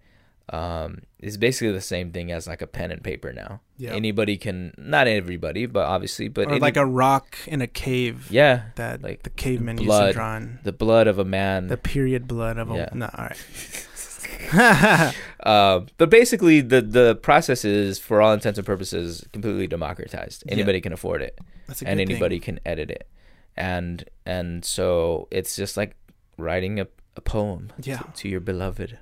um, 0.51 1.03
is 1.19 1.37
basically 1.37 1.73
the 1.73 1.81
same 1.81 2.13
thing 2.13 2.31
as 2.31 2.47
like 2.47 2.63
a 2.63 2.67
pen 2.67 2.93
and 2.93 3.03
paper 3.03 3.33
now. 3.33 3.61
Yeah. 3.79 3.95
Anybody 3.95 4.37
can, 4.37 4.73
not 4.79 5.09
everybody, 5.09 5.67
but 5.67 5.87
obviously, 5.87 6.29
but 6.29 6.47
or 6.47 6.53
any- 6.53 6.61
like 6.61 6.77
a 6.77 6.87
rock 6.87 7.37
in 7.47 7.61
a 7.61 7.67
cave 7.67 8.31
yeah, 8.31 8.67
that 8.77 9.03
like 9.03 9.25
the 9.25 9.31
cavemen 9.31 9.79
used 9.79 9.87
blood. 9.89 10.07
to 10.09 10.13
draw 10.13 10.37
in. 10.37 10.61
the 10.63 10.73
blood 10.73 11.09
of 11.09 11.19
a 11.19 11.25
man. 11.25 11.67
The 11.67 11.77
period 11.77 12.29
blood 12.29 12.59
of 12.59 12.71
a 12.71 12.75
Yeah. 12.77 12.89
no. 12.95 13.11
All 13.13 13.25
right. 13.25 15.15
Uh, 15.41 15.81
but 15.99 16.11
basically, 16.11 16.61
the 16.61 16.81
the 16.81 17.17
process 17.17 17.65
is, 17.65 17.99
for 17.99 18.21
all 18.23 18.33
intents 18.33 18.59
and 18.59 18.67
purposes, 18.67 19.27
completely 19.33 19.67
democratized. 19.67 20.45
Yeah. 20.47 20.53
Anybody 20.53 20.81
can 20.81 20.93
afford 20.93 21.23
it, 21.23 21.39
and 21.39 21.69
good 21.69 21.77
thing. 21.79 21.89
anybody 21.89 22.39
can 22.39 22.61
edit 22.65 22.91
it, 22.91 23.09
and 23.57 24.05
and 24.25 24.65
so 24.65 25.29
it's 25.31 25.57
just 25.57 25.77
like 25.77 25.97
writing 26.39 26.79
a, 26.81 26.87
a 27.17 27.21
poem 27.21 27.73
Yeah. 27.83 27.99
to, 27.99 28.05
to 28.23 28.29
your 28.29 28.41
beloved. 28.41 28.99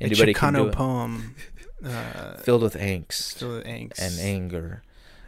A 0.00 0.04
Anybody 0.04 0.34
can 0.34 0.54
do 0.54 0.64
Chicano 0.66 0.72
poem. 0.72 1.34
Uh, 1.84 2.38
filled 2.38 2.62
with 2.62 2.76
angst 2.76 3.34
filled 3.38 3.56
with 3.56 3.66
angst 3.66 3.98
and 4.00 4.18
anger. 4.18 4.82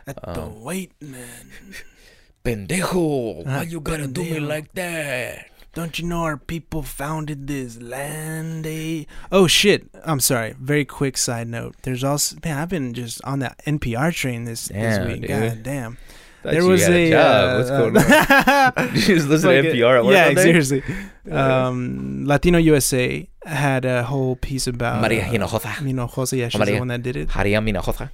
At 0.06 0.16
the 0.22 0.40
um, 0.44 0.62
white 0.62 0.92
man. 1.02 1.50
Pendejo, 2.44 3.44
why 3.44 3.62
you 3.62 3.80
gotta 3.80 4.06
do 4.06 4.22
me 4.22 4.40
like 4.40 4.72
that? 4.74 5.50
Don't 5.74 5.98
you 5.98 6.06
know 6.06 6.22
our 6.22 6.38
people 6.38 6.80
founded 6.82 7.46
this 7.46 7.78
land? 7.82 8.64
Eh? 8.66 9.04
Oh 9.30 9.46
shit! 9.46 9.88
I'm 10.04 10.20
sorry. 10.20 10.54
Very 10.58 10.86
quick 10.86 11.18
side 11.18 11.48
note. 11.48 11.74
There's 11.82 12.02
also 12.04 12.36
man. 12.42 12.56
I've 12.56 12.70
been 12.70 12.94
just 12.94 13.22
on 13.24 13.40
that 13.40 13.58
NPR 13.66 14.14
train 14.14 14.44
this 14.44 14.68
Damn, 14.68 14.80
this 14.80 15.12
week. 15.12 15.20
dude. 15.22 15.30
God 15.30 15.62
damn. 15.62 15.98
Thought 16.46 16.52
there 16.52 16.64
was 16.64 16.82
had 16.82 16.92
a, 16.92 17.10
job. 17.10 17.58
What's 17.58 17.70
uh, 17.70 17.78
going 17.78 17.96
on? 17.96 18.94
you 18.94 19.00
just 19.16 19.28
listen 19.28 19.50
Like 19.50 19.62
to 19.62 19.70
a- 19.70 19.74
NPR 19.74 19.98
at 19.98 20.04
work 20.04 20.14
yeah, 20.14 20.34
seriously. 20.34 20.82
Um, 21.30 22.24
Latino 22.24 22.58
USA 22.58 23.28
had 23.44 23.84
a 23.84 24.04
whole 24.04 24.36
piece 24.36 24.66
about 24.66 25.02
Maria 25.02 25.24
uh, 25.26 25.30
Hinojosa. 25.30 25.70
Hinojosa, 25.82 26.38
yeah, 26.38 26.48
she's 26.48 26.58
Maria. 26.58 26.74
the 26.74 26.78
one 26.78 26.88
that 26.88 27.02
did 27.02 27.16
it. 27.16 27.34
Maria 27.34 27.60
Hinojosa. 27.60 28.10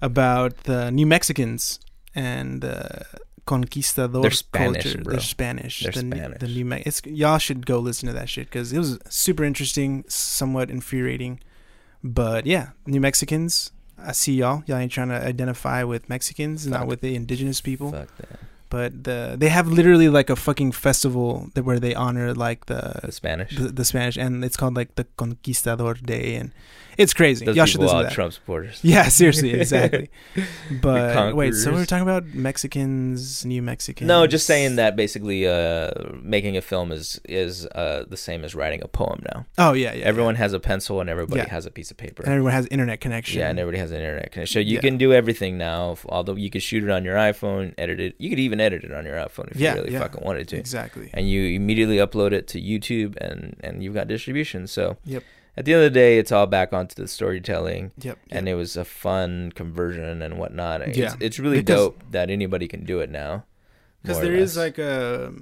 About 0.00 0.56
the 0.64 0.90
New 0.92 1.06
Mexicans 1.06 1.80
and 2.14 2.60
the 2.62 3.04
conquistador 3.44 4.22
They're 4.22 4.30
Spanish, 4.30 4.84
culture. 4.84 5.02
bro. 5.02 5.12
They're 5.12 5.20
Spanish. 5.20 5.80
They're 5.82 5.92
the, 5.92 6.02
New- 6.04 6.16
Spanish. 6.16 6.38
The 6.38 6.46
New 6.48 6.64
Me- 6.64 6.82
it's 6.86 7.02
y'all 7.06 7.38
should 7.38 7.66
go 7.66 7.78
listen 7.80 8.06
to 8.06 8.12
that 8.12 8.28
shit 8.28 8.46
because 8.46 8.72
it 8.72 8.78
was 8.78 8.98
super 9.08 9.42
interesting, 9.42 10.04
somewhat 10.08 10.70
infuriating, 10.70 11.40
but 12.04 12.46
yeah, 12.46 12.68
New 12.86 13.00
Mexicans. 13.00 13.72
I 14.02 14.12
see 14.12 14.34
y'all. 14.34 14.62
Y'all 14.66 14.78
ain't 14.78 14.92
trying 14.92 15.08
to 15.08 15.16
identify 15.20 15.82
with 15.84 16.08
Mexicans, 16.08 16.66
not 16.66 16.86
with 16.86 17.00
the 17.00 17.14
indigenous 17.14 17.60
people. 17.60 17.92
Fuck 17.92 18.16
that. 18.18 18.40
But 18.70 19.04
the 19.04 19.34
they 19.38 19.48
have 19.48 19.66
literally 19.68 20.08
like 20.10 20.28
a 20.28 20.36
fucking 20.36 20.72
festival 20.72 21.48
that 21.54 21.64
where 21.64 21.80
they 21.80 21.94
honor 21.94 22.34
like 22.34 22.66
the 22.66 23.00
The 23.02 23.12
Spanish. 23.12 23.56
the, 23.56 23.68
the 23.68 23.84
Spanish, 23.84 24.16
and 24.18 24.44
it's 24.44 24.56
called 24.56 24.76
like 24.76 24.94
the 24.96 25.06
Conquistador 25.16 25.94
Day, 25.94 26.34
and 26.36 26.52
it's 26.98 27.14
crazy. 27.14 27.46
Those 27.46 27.56
Y'all 27.56 27.64
should 27.66 27.80
listen 27.80 27.96
to 27.98 28.02
that. 28.04 28.12
Trump 28.12 28.32
supporters. 28.34 28.80
Yeah, 28.82 29.08
seriously, 29.08 29.52
exactly. 29.60 30.10
but 30.82 31.34
wait, 31.34 31.54
so 31.54 31.70
we 31.70 31.78
were 31.78 31.86
talking 31.86 32.02
about 32.02 32.26
Mexicans, 32.34 33.44
New 33.44 33.62
Mexicans. 33.62 34.06
No, 34.08 34.26
just 34.26 34.46
saying 34.46 34.76
that 34.76 34.96
basically 34.96 35.46
uh, 35.46 35.90
making 36.22 36.56
a 36.56 36.60
film 36.60 36.92
is 36.92 37.20
is 37.28 37.66
uh, 37.66 38.04
the 38.08 38.16
same 38.16 38.44
as 38.44 38.54
writing 38.54 38.82
a 38.82 38.88
poem 38.88 39.22
now. 39.32 39.46
Oh 39.56 39.72
yeah, 39.72 39.94
yeah. 39.94 40.04
Everyone 40.04 40.34
has 40.34 40.52
a 40.52 40.60
pencil 40.60 41.00
and 41.00 41.08
everybody 41.08 41.40
Yeah. 41.40 41.48
has 41.48 41.66
a 41.66 41.70
piece 41.70 41.90
of 41.90 41.96
paper. 41.96 42.22
and 42.24 42.32
everyone 42.32 42.52
has 42.52 42.66
internet 42.66 43.00
connection. 43.00 43.38
yeah, 43.40 43.48
and 43.50 43.58
everybody 43.58 43.78
has 43.80 43.90
an 43.90 43.98
internet 44.00 44.32
connection. 44.32 44.52
So 44.52 44.58
you 44.60 44.74
Yeah. 44.74 44.80
can 44.80 44.98
do 44.98 45.12
everything 45.12 45.56
now. 45.58 45.96
Although 46.06 46.34
you 46.36 46.50
could 46.50 46.62
shoot 46.62 46.82
it 46.84 46.90
on 46.90 47.04
your 47.04 47.16
iPhone, 47.16 47.74
edit 47.78 48.00
it. 48.00 48.14
You 48.18 48.28
could 48.30 48.38
even 48.40 48.60
edit 48.60 48.84
it 48.84 48.92
on 48.92 49.04
your 49.06 49.16
iPhone 49.16 49.50
if 49.50 49.56
Yeah, 49.60 49.74
you 49.74 49.80
really 49.82 49.92
yeah. 49.92 50.00
fucking 50.00 50.24
wanted 50.24 50.48
to. 50.48 50.56
exactly. 50.56 51.10
And 51.14 51.28
you 51.30 51.44
immediately 51.56 51.96
upload 51.96 52.32
it 52.32 52.46
to 52.48 52.60
YouTube, 52.60 53.16
and 53.18 53.56
and 53.60 53.82
you've 53.82 53.94
got 53.94 54.08
distribution. 54.08 54.66
So 54.66 54.96
Yep. 55.04 55.22
At 55.58 55.64
the 55.64 55.74
end 55.74 55.82
of 55.84 55.92
the 55.92 55.98
day, 55.98 56.18
it's 56.18 56.30
all 56.32 56.46
back 56.46 56.72
onto 56.72 56.94
the 56.94 57.08
storytelling. 57.08 57.92
Yep. 57.98 58.18
and 58.30 58.48
it 58.48 58.54
was 58.54 58.76
a 58.76 58.84
fun 58.84 59.52
conversion 59.52 60.22
and 60.22 60.38
whatnot. 60.38 60.82
It's, 60.82 60.96
Yeah. 60.98 61.14
it's 61.20 61.38
really 61.38 61.58
Because- 61.58 61.76
dope 61.86 62.02
that 62.12 62.30
anybody 62.30 62.68
can 62.68 62.84
do 62.84 63.00
it 63.00 63.10
now. 63.10 63.44
because 64.02 64.20
there 64.20 64.34
is 64.34 64.56
like 64.56 64.78
a 64.78 65.32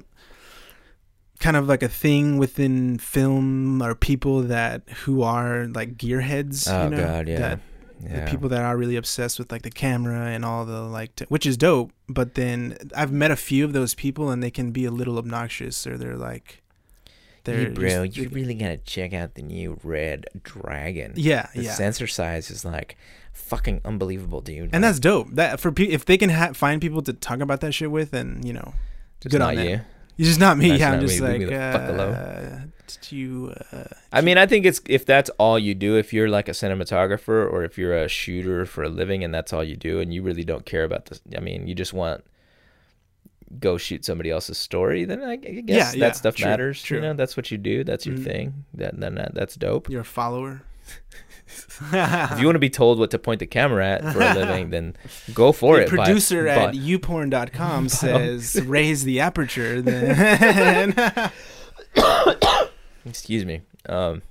kind 1.39 1.57
of 1.57 1.69
like 1.69 1.83
a 1.83 1.89
thing 1.89 2.39
within 2.39 2.99
film 2.99 3.83
or 3.83 3.95
people 3.95 4.43
that 4.43 4.83
who 5.05 5.23
are 5.23 5.67
like 5.67 5.97
gearheads. 5.97 6.67
oh 6.71 6.85
you 6.85 6.91
know, 6.91 6.97
god, 6.97 7.29
yeah, 7.29 7.39
that 7.39 7.61
yeah. 8.03 8.25
the 8.25 8.31
people 8.31 8.49
that 8.49 8.63
are 8.63 8.77
really 8.77 8.97
obsessed 8.97 9.39
with 9.39 9.53
like 9.53 9.63
the 9.63 9.71
camera 9.71 10.29
and 10.29 10.45
all 10.45 10.65
the 10.65 10.81
like 10.81 11.15
t- 11.17 11.27
which 11.29 11.45
is 11.47 11.57
dope 11.57 11.91
but 12.09 12.35
then 12.35 12.77
i've 12.95 13.13
met 13.13 13.31
a 13.31 13.37
few 13.37 13.65
of 13.65 13.73
those 13.73 13.95
people 13.95 14.31
and 14.31 14.43
they 14.43 14.51
can 14.51 14.71
be 14.71 14.85
a 14.87 14.91
little 14.91 15.17
obnoxious 15.19 15.87
or 15.87 15.97
they're 15.99 16.17
like 16.17 16.63
they're 17.47 17.57
Hey, 17.61 17.69
bro, 17.71 18.05
just- 18.07 18.17
you 18.19 18.29
really 18.29 18.55
gotta 18.55 18.77
check 18.77 19.15
out 19.15 19.35
the 19.35 19.43
new 19.43 19.81
Red 19.83 20.27
Dragon. 20.43 21.15
yeah 21.17 21.49
the 21.55 21.63
yeah 21.65 21.73
sensor 21.73 22.07
size 22.07 22.51
is 22.51 22.65
like 22.65 22.97
fucking 23.33 23.81
unbelievable, 23.85 24.41
dude. 24.43 24.65
and 24.65 24.73
Like, 24.75 24.83
that's 24.83 24.99
dope 25.01 25.29
that 25.33 25.59
for 25.61 25.73
pe- 25.73 25.85
if 25.89 26.05
they 26.05 26.19
can 26.19 26.31
ha- 26.31 26.53
find 26.53 26.81
people 26.81 27.01
to 27.03 27.13
talk 27.15 27.41
about 27.41 27.61
that 27.63 27.73
shit 27.73 27.91
with 27.91 28.13
and 28.13 28.45
you 28.45 28.53
know 28.53 28.75
just 29.21 29.31
good 29.33 29.39
not 29.39 29.51
on 29.51 29.57
them. 29.57 29.67
you. 29.69 29.81
it's 30.19 30.29
just 30.29 30.41
not 30.41 30.57
me 30.59 30.69
That's 30.71 30.81
yeah 30.81 30.93
i'm 30.93 31.01
just 31.01 31.21
me. 31.21 31.27
like 31.29 31.39
Leave 31.41 31.49
fuck 31.51 31.89
alone. 31.89 32.15
uh, 32.15 32.67
did 32.87 33.13
you 33.13 33.53
uh, 33.73 33.85
I 34.13 34.21
mean, 34.21 34.39
I 34.39 34.47
think 34.47 34.65
it's 34.65 34.81
if 34.89 35.05
that's 35.05 35.29
all 35.39 35.59
you 35.59 35.75
do, 35.75 35.97
if 35.97 36.13
you're 36.13 36.29
like 36.29 36.49
a 36.49 36.53
cinematographer 36.53 37.51
or 37.53 37.65
if 37.65 37.77
you're 37.77 37.97
a 37.97 38.07
shooter 38.09 38.65
for 38.65 38.85
a 38.85 38.89
living 38.89 39.25
and 39.25 39.35
that's 39.35 39.53
all 39.53 39.65
you 39.65 39.75
do, 39.77 39.99
and 39.99 40.15
you 40.15 40.23
really 40.23 40.45
don't 40.45 40.65
care 40.65 40.85
about 40.85 41.07
this. 41.07 41.21
I 41.37 41.41
mean, 41.41 41.67
you 41.67 41.75
just 41.75 41.93
want 41.93 42.23
go 43.61 43.77
shoot 43.79 44.05
somebody 44.05 44.31
else's 44.31 44.59
story, 44.59 45.05
then 45.05 45.23
I, 45.23 45.37
guess 45.37 45.63
Yeah, 45.67 45.85
that 45.93 45.97
yeah, 45.97 46.13
stuff 46.13 46.35
true, 46.37 46.47
matters. 46.47 46.83
true. 46.83 46.99
You 46.99 47.03
know, 47.03 47.15
that's 47.15 47.37
what 47.37 47.51
you 47.51 47.59
do. 47.59 47.85
That's 47.85 48.05
your 48.07 48.17
Mhm. 48.17 48.25
thing. 48.25 48.65
That 48.75 48.99
then 49.01 49.15
that, 49.17 49.35
that's 49.35 49.55
dope. 49.57 49.89
you're 49.91 50.01
a 50.01 50.05
follower 50.05 50.63
if 51.93 52.39
you 52.41 52.47
want 52.47 52.55
to 52.57 52.59
be 52.61 52.71
told 52.71 52.99
what 52.99 53.11
to 53.13 53.19
point 53.19 53.39
the 53.41 53.47
camera 53.47 53.87
at 53.87 54.03
for 54.13 54.21
a 54.21 54.35
living, 54.35 54.71
then 54.71 54.97
go 55.35 55.53
for 55.53 55.77
the 55.77 55.83
it. 55.83 55.91
but- 55.91 55.97
producer 56.05 56.47
at 56.49 56.67
but- 56.67 56.75
youporn.com 56.75 57.89
says 58.03 58.61
raise 58.67 59.05
the 59.05 59.21
aperture 59.21 59.81
then 59.83 60.95
excuse 63.05 63.45
me. 63.45 63.63
Um, 63.89 64.23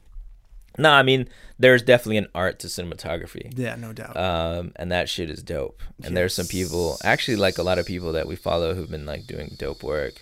no, 0.77 0.91
I 0.91 1.03
mean 1.03 1.27
there's 1.57 1.81
definitely 1.81 2.17
an 2.17 2.27
art 2.35 2.59
to 2.59 2.67
cinematography. 2.67 3.51
yeah 3.57 3.75
no 3.75 3.93
doubt 3.93 4.15
Um, 4.17 4.71
and 4.75 4.91
that 4.91 5.07
shit 5.09 5.29
is 5.29 5.41
dope. 5.41 5.81
And 6.03 6.15
there's 6.17 6.33
some 6.35 6.47
people, 6.47 6.97
actually, 7.03 7.37
like 7.37 7.57
a 7.57 7.63
lot 7.63 7.79
of 7.79 7.85
people 7.85 8.11
that 8.13 8.27
we 8.27 8.35
follow 8.35 8.73
who've 8.73 8.89
been 8.91 9.05
like 9.05 9.25
doing 9.27 9.55
dope 9.57 9.81
work, 9.83 10.21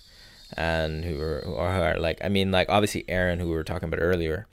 and 0.55 1.03
who 1.03 1.19
are, 1.19 1.41
who 1.45 1.55
are 1.55 1.99
like, 1.99 2.19
I 2.23 2.29
mean, 2.29 2.51
like 2.51 2.69
obviously 2.69 3.03
Aaron, 3.07 3.39
who 3.39 3.47
we 3.47 3.55
were 3.55 3.63
talking 3.63 3.87
about 3.89 3.99
earlier, 4.01 4.45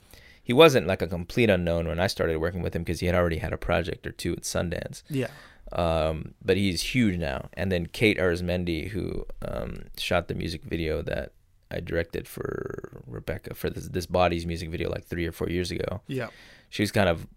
he 0.43 0.53
wasn't 0.53 0.87
like 0.87 1.01
a 1.03 1.07
complete 1.07 1.49
unknown 1.51 1.87
when 1.87 1.99
I 1.99 2.07
started 2.07 2.37
working 2.37 2.61
with 2.63 2.75
him 2.75 2.81
because 2.83 2.99
he 2.99 3.05
had 3.05 3.15
already 3.15 3.37
had 3.37 3.53
a 3.53 3.57
project 3.57 4.07
or 4.07 4.11
two 4.11 4.33
at 4.33 4.41
Sundance. 4.41 5.03
yeah 5.09 5.27
um, 5.73 6.33
but 6.43 6.57
he's 6.57 6.81
huge 6.81 7.17
now. 7.17 7.49
And 7.53 7.71
then 7.71 7.85
Kate 7.85 8.17
Arizmendi, 8.17 8.89
who 8.89 9.25
um, 9.47 9.83
shot 9.97 10.27
the 10.27 10.33
music 10.35 10.63
video 10.63 11.01
that 11.03 11.31
I 11.69 11.79
directed 11.79 12.27
for 12.27 13.01
Rebecca 13.07 13.53
for 13.53 13.69
this, 13.69 13.87
this 13.87 14.05
Bodies 14.05 14.45
music 14.45 14.69
video 14.69 14.89
like 14.89 15.05
three 15.05 15.25
or 15.25 15.31
four 15.31 15.47
years 15.49 15.71
ago. 15.71 16.01
yeah 16.07 16.27
She 16.71 16.81
was 16.81 16.91
kind 16.91 17.07
of 17.07 17.27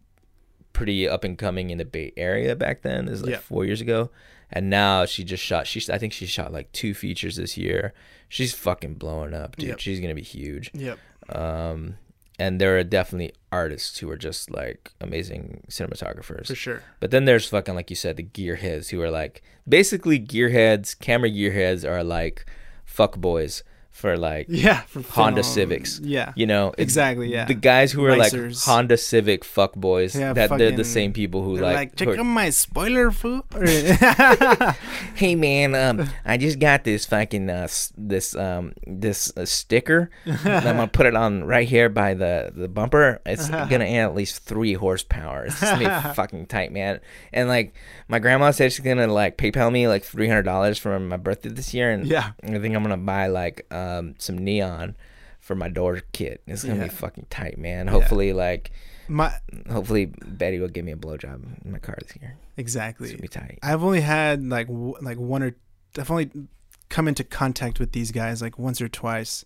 pretty 0.73 1.07
up 1.09 1.23
and 1.25 1.37
coming 1.37 1.69
in 1.71 1.77
the 1.79 1.85
Bay 1.85 2.13
Area 2.17 2.57
back 2.57 2.81
then. 2.81 3.05
This 3.05 3.17
is 3.17 3.23
like 3.23 3.33
Yeah. 3.33 3.39
four 3.39 3.65
years 3.67 3.81
ago, 3.83 4.11
and 4.51 4.71
now 4.71 5.05
she 5.05 5.23
just 5.25 5.43
shot. 5.45 5.67
She 5.67 5.81
I 5.93 5.99
think 5.99 6.13
she 6.15 6.25
shot 6.27 6.53
like 6.53 6.73
two 6.73 6.95
features 6.95 7.37
this 7.37 7.57
year. 7.59 7.93
She's 8.29 8.55
fucking 8.55 8.95
blowing 8.95 9.35
up, 9.35 9.57
dude. 9.57 9.69
Yep. 9.69 9.79
She's 9.81 10.01
gonna 10.01 10.15
be 10.15 10.23
huge. 10.23 10.71
yep 10.75 10.99
Um, 11.29 11.97
and 12.39 12.61
there 12.61 12.77
are 12.77 12.83
definitely 12.83 13.33
artists 13.53 13.99
who 13.99 14.11
are 14.11 14.17
just 14.17 14.51
like 14.51 14.91
amazing 15.01 15.63
cinematographers. 15.69 16.47
for 16.49 16.55
sure 16.57 16.83
But 17.01 17.11
then 17.13 17.25
there's 17.27 17.47
fucking 17.47 17.75
like 17.77 17.91
you 17.91 17.97
said, 17.97 18.17
the 18.17 18.25
gearheads 18.25 18.91
who 18.91 19.01
are 19.03 19.11
like 19.11 19.43
basically 19.69 20.19
gearheads. 20.19 20.99
Camera 20.99 21.31
gearheads 21.31 21.89
are 21.89 22.03
like 22.03 22.45
fuck 22.85 23.17
boys 23.19 23.63
for 23.95 24.19
like 24.19 24.47
Yeah, 24.51 24.81
for 24.83 25.03
Honda 25.03 25.43
film. 25.45 25.55
Civics. 25.55 26.01
Yeah, 26.03 26.33
you 26.35 26.47
know 26.47 26.75
exactly. 26.77 27.33
Yeah, 27.33 27.45
the 27.47 27.55
guys 27.55 27.93
who 27.93 28.05
are 28.05 28.17
like 28.17 28.33
Honda 28.67 28.97
Civic 28.99 29.45
fuck 29.45 29.75
boys 29.75 30.15
Yeah, 30.17 30.33
that 30.35 30.51
they're 30.59 30.73
the 30.73 30.85
same 30.85 31.13
people 31.13 31.43
who 31.45 31.57
like, 31.57 31.75
like, 31.77 31.91
who 31.91 31.97
check 32.07 32.09
are- 32.17 32.21
out 32.21 32.25
my 32.27 32.51
spoiler 32.51 33.13
food. 33.13 33.45
hey 35.15 35.35
man 35.37 35.75
um 35.75 36.09
i 36.25 36.37
just 36.37 36.59
got 36.59 36.83
this 36.85 37.07
fucking 37.07 37.49
uh 37.49 37.69
this 37.97 38.35
um 38.35 38.73
this 38.87 39.33
uh, 39.37 39.45
sticker 39.45 40.11
i'm 40.27 40.63
gonna 40.63 40.89
put 40.89 41.07
it 41.07 41.15
on 41.15 41.45
right 41.45 41.69
here 41.69 41.89
by 41.89 42.15
the 42.15 42.53
the 42.55 42.67
bumper 42.69 43.21
it's 43.25 43.49
gonna 43.71 43.85
add 43.85 44.05
at 44.11 44.15
least 44.15 44.43
three 44.43 44.75
horsepower 44.75 45.45
it's 45.47 45.61
gonna 45.61 45.79
be 45.79 46.15
fucking 46.15 46.47
tight 46.47 46.73
man 46.73 47.01
and 47.33 47.49
like 47.49 47.75
my 48.09 48.19
grandma 48.19 48.51
said 48.51 48.73
she's 48.73 48.85
gonna 48.85 49.07
like 49.07 49.37
paypal 49.39 49.71
me 49.71 49.87
like 49.87 50.03
$300 50.05 50.79
for 50.81 50.99
my 50.99 51.17
birthday 51.17 51.49
this 51.51 51.73
year 51.73 51.91
and 51.93 52.07
yeah, 52.07 52.33
i 52.43 52.59
think 52.59 52.75
i'm 52.75 52.83
gonna 52.83 52.97
buy 52.97 53.29
like 53.29 53.67
um 53.71 53.84
some 54.19 54.39
neon 54.39 54.95
for 55.41 55.55
my 55.55 55.69
door 55.69 56.01
kit 56.13 56.43
it's 56.47 56.65
gonna 56.65 56.77
Yeah. 56.79 56.85
be 56.85 56.89
fucking 56.91 57.27
tight 57.31 57.59
man 57.59 57.87
Yeah. 57.87 57.93
hopefully 57.93 58.33
like 58.33 58.71
my 59.09 59.33
hopefully 59.71 60.07
betty 60.41 60.59
will 60.59 60.69
give 60.69 60.85
me 60.85 60.93
a 60.93 60.97
blowjob 60.97 61.65
in 61.65 61.71
my 61.73 61.79
car 61.79 61.97
this 62.01 62.17
year 62.21 62.37
it's 62.57 62.59
exactly. 62.59 63.09
gonna 63.11 63.21
be 63.23 63.29
tight 63.29 63.59
I've 63.63 63.83
only 63.85 64.01
had 64.01 64.43
like 64.43 64.69
w- 64.69 64.95
like 65.03 65.19
one 65.19 65.43
or 65.43 65.55
I've 65.99 66.11
only 66.11 66.31
come 66.89 67.07
into 67.09 67.25
contact 67.25 67.79
with 67.81 67.93
these 67.93 68.11
guys 68.13 68.41
like 68.43 68.59
once 68.59 68.81
or 68.81 68.89
twice, 68.89 69.45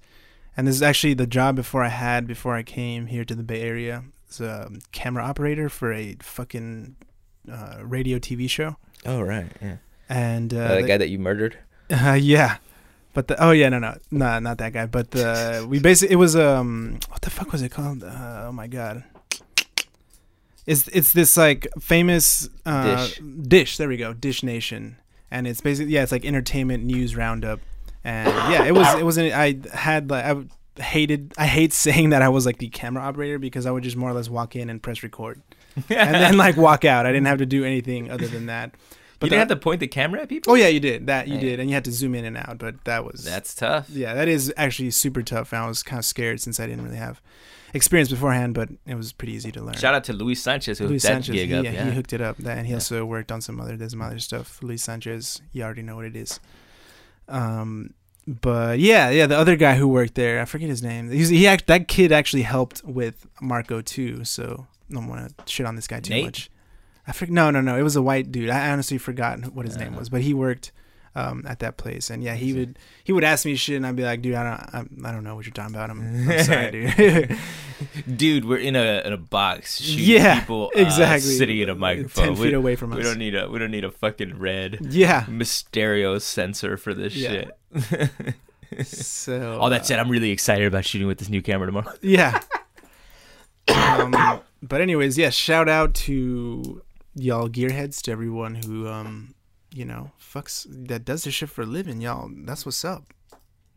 and 0.57 0.67
this 0.67 0.75
is 0.75 0.83
actually 0.83 1.15
the 1.15 1.27
job 1.27 1.57
before 1.57 1.83
I 1.85 1.89
had 1.89 2.27
before 2.27 2.55
I 2.55 2.63
came 2.63 3.07
here 3.07 3.25
to 3.25 3.35
the 3.35 3.43
Bay 3.43 3.63
Area. 3.63 4.05
It's 4.27 4.41
a 4.41 4.71
camera 4.93 5.25
operator 5.25 5.69
for 5.69 5.93
a 5.93 6.17
fucking 6.21 6.97
uh, 7.51 7.79
radio 7.83 8.19
TV 8.19 8.49
show, 8.49 8.77
oh 9.07 9.21
right 9.23 9.47
yeah 9.63 9.77
and 10.09 10.53
uh, 10.55 10.59
uh, 10.59 10.75
the 10.77 10.83
the- 10.83 10.89
guy 10.89 10.97
that 10.99 11.09
you 11.11 11.19
murdered 11.19 11.59
Uh, 11.91 12.13
yeah. 12.21 12.59
But 13.19 13.27
the 13.27 13.45
oh 13.45 13.51
yeah 13.51 13.69
no 13.69 13.81
no. 13.81 13.99
No 14.13 14.39
not 14.39 14.59
that 14.59 14.73
guy. 14.73 14.87
But 14.87 15.11
the 15.11 15.67
we 15.69 15.81
basically 15.81 16.13
it 16.13 16.19
was 16.19 16.37
um 16.37 17.01
what 17.09 17.21
the 17.21 17.31
fuck 17.31 17.51
was 17.51 17.63
it 17.63 17.71
called? 17.71 18.05
Uh, 18.05 18.45
oh 18.47 18.53
my 18.53 18.69
god. 18.69 19.03
It's 20.67 20.87
it's 20.87 21.13
this 21.13 21.37
like 21.37 21.67
famous 21.81 22.49
uh, 22.65 22.95
Dish. 22.95 23.21
dish. 23.49 23.77
There 23.77 23.89
we 23.89 23.97
go. 23.97 24.13
Dish 24.13 24.45
nation. 24.45 24.99
And 25.33 25.49
it's 25.49 25.61
basically 25.61 25.93
yeah 25.93 26.05
it's 26.05 26.13
like 26.13 26.25
entertainment 26.25 26.85
news 26.85 27.17
roundup. 27.17 27.59
And 28.05 28.29
yeah 28.53 28.67
it 28.67 28.73
was 28.73 28.87
it 28.95 29.05
wasn't 29.05 29.33
I 29.35 29.59
had 29.75 30.11
like 30.11 30.25
I 30.25 30.81
hated 30.81 31.35
I 31.37 31.47
hate 31.47 31.73
saying 31.73 32.11
that 32.11 32.23
I 32.23 32.29
was 32.29 32.47
like 32.47 32.59
the 32.59 32.69
camera 32.69 33.03
operator 33.03 33.41
because 33.41 33.67
I 33.67 33.73
would 33.73 33.83
just 33.83 33.97
more 33.97 34.11
or 34.11 34.15
less 34.15 34.29
walk 34.29 34.55
in 34.55 34.71
and 34.71 34.81
press 34.81 35.03
record. 35.03 35.43
And 35.91 36.15
then 36.15 36.37
like 36.37 36.57
walk 36.57 36.85
out. 36.85 37.05
I 37.05 37.11
didn't 37.11 37.27
have 37.27 37.39
to 37.39 37.47
do 37.47 37.65
anything 37.65 38.13
other 38.13 38.29
than 38.29 38.47
that 38.47 38.77
you 39.27 39.31
didn't 39.31 39.39
have 39.41 39.49
to 39.49 39.57
point 39.57 39.81
the 39.81 39.89
camera 39.89 40.23
at 40.23 40.29
people. 40.29 40.53
Oh 40.53 40.57
yeah, 40.57 40.69
you 40.69 40.81
did 40.81 41.07
that. 41.09 41.27
You 41.29 41.39
did, 41.39 41.59
and 41.61 41.69
you 41.69 41.75
had 41.75 41.85
to 41.87 41.93
zoom 41.93 42.15
in 42.15 42.25
and 42.25 42.37
out. 42.37 42.59
But 42.59 42.85
that 42.85 43.05
was 43.05 43.25
that's 43.25 43.55
tough. 43.55 43.89
yeah, 43.91 44.15
that 44.15 44.29
is 44.29 44.53
actually 44.57 44.91
super 44.93 45.23
tough. 45.23 45.53
And 45.53 45.63
I 45.63 45.69
was 45.69 45.83
kind 45.83 45.99
of 45.99 46.05
scared 46.05 46.41
since 46.41 46.61
I 46.61 46.67
didn't 46.67 46.85
really 46.85 46.97
have 46.99 47.21
experience 47.75 48.09
beforehand, 48.11 48.55
but 48.55 48.69
it 48.87 48.95
was 48.95 49.13
pretty 49.13 49.33
easy 49.35 49.51
to 49.53 49.63
learn. 49.63 49.75
Shout 49.75 49.95
out 49.95 50.05
to 50.05 50.13
Luis 50.13 50.43
Sanchez 50.43 50.79
who 50.79 50.87
Luis 50.87 51.03
hooked 51.03 51.13
that 51.15 51.25
Sanchez, 51.25 51.35
gig 51.35 51.49
he, 51.51 51.55
up. 51.57 51.65
yeah, 51.65 51.85
he 51.85 51.91
hooked 51.91 52.13
it 52.13 52.21
up. 52.21 52.37
That, 52.39 52.57
and 52.59 52.67
he 52.67 52.73
Yeah. 52.73 52.77
also 52.77 53.05
worked 53.05 53.31
on 53.33 53.41
some 53.41 53.61
other 53.61 53.77
there's 53.77 53.91
some 53.91 54.03
other 54.03 54.19
stuff. 54.21 54.63
Luis 54.63 54.83
Sanchez, 54.83 55.43
you 55.53 55.63
already 55.65 55.83
know 55.83 55.97
what 55.97 56.05
it 56.07 56.17
is. 56.17 56.39
Um, 57.29 57.95
but 58.27 58.79
yeah, 58.79 59.11
yeah, 59.11 59.27
the 59.27 59.37
other 59.39 59.57
guy 59.57 59.77
who 59.77 59.89
worked 59.89 60.15
there, 60.15 60.41
I 60.41 60.45
forget 60.45 60.69
his 60.69 60.83
name. 60.83 61.11
He's, 61.11 61.29
he 61.29 61.47
act, 61.47 61.67
that 61.67 61.89
kid 61.89 62.13
actually 62.13 62.43
helped 62.43 62.85
with 62.85 63.27
Marco 63.41 63.81
too. 63.81 64.25
So 64.25 64.67
I 64.91 64.95
don't 64.95 65.09
want 65.09 65.37
to 65.37 65.51
shit 65.51 65.67
on 65.67 65.77
this 65.77 65.87
guy 65.87 66.01
too 66.01 66.11
Nate? 66.15 66.25
much. 66.25 66.51
I 67.09 67.13
forget. 67.13 67.33
No, 67.33 67.51
no, 67.51 67.61
no. 67.61 67.77
It 67.77 67.83
was 67.83 67.97
a 67.97 68.03
white 68.03 68.31
dude. 68.31 68.51
I 68.51 68.71
honestly 68.71 68.99
forgot 68.99 69.53
what 69.55 69.67
his 69.67 69.77
name 69.77 69.95
Uh. 69.95 69.99
was, 69.99 70.09
but 70.11 70.21
he 70.21 70.35
worked 70.35 70.71
um, 71.17 71.43
at 71.49 71.59
that 71.61 71.77
place. 71.79 72.11
And 72.11 72.23
yeah, 72.23 72.35
he 72.35 72.53
would 72.53 72.79
he 73.03 73.13
would 73.13 73.25
ask 73.25 73.45
me 73.47 73.57
shit, 73.57 73.77
and 73.77 73.87
I'd 73.87 73.97
be 73.97 74.03
like, 74.05 74.21
dude, 74.23 74.35
I 74.35 74.45
don't, 74.45 74.75
I'm, 74.75 75.03
I 75.07 75.11
don't 75.13 75.25
know 75.25 75.35
what 75.35 75.47
you're 75.47 75.53
talking 75.55 75.75
about. 75.75 75.91
I'm, 75.91 76.01
I'm 76.31 76.39
sorry, 76.45 76.71
dude. 76.71 77.39
dude, 78.19 78.45
we're 78.45 78.59
in 78.59 78.77
a 78.77 79.03
in 79.07 79.13
a 79.13 79.17
box 79.17 79.81
shooting 79.81 80.05
Yeah, 80.17 80.41
people 80.41 80.71
uh, 80.77 80.81
exactly. 80.81 81.31
sitting 81.33 81.59
in 81.59 81.69
a 81.71 81.75
microphone. 81.75 82.25
Ten 82.27 82.35
feet 82.37 82.43
we, 82.43 82.53
away 82.53 82.77
from 82.77 82.93
us. 82.93 82.99
we 82.99 83.03
don't 83.05 83.19
need 83.19 83.35
a 83.35 83.49
we 83.49 83.59
don't 83.59 83.71
need 83.71 83.85
a 83.85 83.91
fucking 83.91 84.39
red 84.39 84.79
yeah. 84.83 85.25
Mysterium 85.29 86.21
sensor 86.21 86.77
for 86.77 86.93
this 86.95 87.15
Yeah. 87.17 87.47
shit. 87.81 88.87
So 88.87 89.59
All 89.61 89.71
that 89.71 89.81
uh, 89.81 89.85
said, 89.85 89.99
I'm 89.99 90.11
really 90.11 90.31
excited 90.31 90.67
about 90.67 90.85
shooting 90.85 91.09
with 91.09 91.19
this 91.19 91.31
new 91.31 91.41
camera 91.43 91.67
tomorrow. 91.67 91.91
Yeah. 92.03 92.41
um, 93.69 94.15
but 94.63 94.81
anyways, 94.81 95.17
yeah, 95.17 95.31
shout 95.31 95.69
out 95.69 95.95
to 95.95 96.83
y'all 97.19 97.49
gearheads, 97.49 98.01
to 98.03 98.11
everyone 98.13 98.55
who 98.57 98.89
um, 98.89 99.35
you 99.75 99.85
know, 99.85 100.13
fucks 100.21 100.67
that 100.89 101.05
does 101.05 101.25
this 101.25 101.35
shit 101.35 101.51
for 101.51 101.63
a 101.63 101.67
living, 101.67 102.01
y'all. 102.01 102.31
That's 102.33 102.65
what's 102.65 102.85
up. 102.85 103.13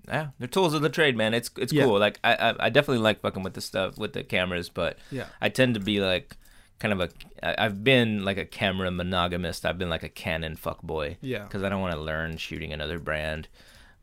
Yeah, 0.07 0.29
they're 0.39 0.47
tools 0.47 0.73
of 0.73 0.81
the 0.81 0.89
trade, 0.89 1.15
man. 1.15 1.33
It's 1.33 1.51
it's 1.57 1.71
Yeah. 1.73 1.83
cool. 1.85 1.99
Like 1.99 2.19
I, 2.23 2.33
I 2.35 2.65
I 2.65 2.69
definitely 2.69 3.03
like 3.03 3.21
fucking 3.21 3.43
with 3.43 3.53
the 3.53 3.61
stuff 3.61 3.97
with 3.97 4.13
the 4.13 4.23
cameras, 4.23 4.69
but 4.69 4.97
Yeah. 5.11 5.27
I 5.39 5.49
tend 5.49 5.73
to 5.75 5.79
be 5.79 5.99
like 5.99 6.37
kind 6.79 6.91
of 6.93 6.99
a 6.99 7.61
i've 7.61 7.83
been 7.83 8.25
like 8.25 8.37
a 8.37 8.45
camera 8.45 8.89
monogamist. 8.89 9.65
I've 9.65 9.77
been 9.77 9.89
like 9.89 10.01
a 10.03 10.09
Canon 10.09 10.55
fuck 10.55 10.81
boy 10.81 11.17
Yeah. 11.21 11.43
because 11.43 11.61
I 11.61 11.69
don't 11.69 11.81
want 11.81 11.93
to 11.93 12.01
learn 12.01 12.37
shooting 12.37 12.73
another 12.73 12.97
brand. 12.97 13.47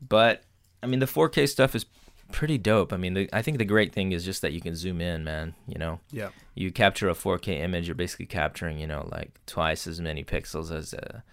But 0.01 0.43
I 0.81 0.87
mean, 0.87 0.99
the 0.99 1.05
4K 1.05 1.49
stuff 1.49 1.75
is 1.75 1.85
pretty 2.31 2.57
dope. 2.57 2.93
I 2.93 2.97
mean, 2.97 3.13
the, 3.13 3.29
I 3.33 3.41
think 3.41 3.57
the 3.57 3.65
great 3.65 3.93
thing 3.93 4.11
is 4.11 4.23
just 4.25 4.41
that 4.41 4.53
you 4.53 4.61
can 4.61 4.75
zoom 4.75 5.01
in, 5.01 5.23
man. 5.23 5.55
You 5.67 5.77
know, 5.79 5.99
Yeah. 6.11 6.29
you 6.55 6.71
capture 6.71 7.09
a 7.09 7.13
4K 7.13 7.59
image, 7.61 7.87
you're 7.87 7.95
basically 7.95 8.25
capturing, 8.27 8.79
you 8.79 8.87
know, 8.87 9.07
like 9.11 9.31
twice 9.45 9.87
as 9.87 9.99
many 9.99 10.23
pixels 10.23 10.71
as 10.71 10.93
a, 10.93 11.23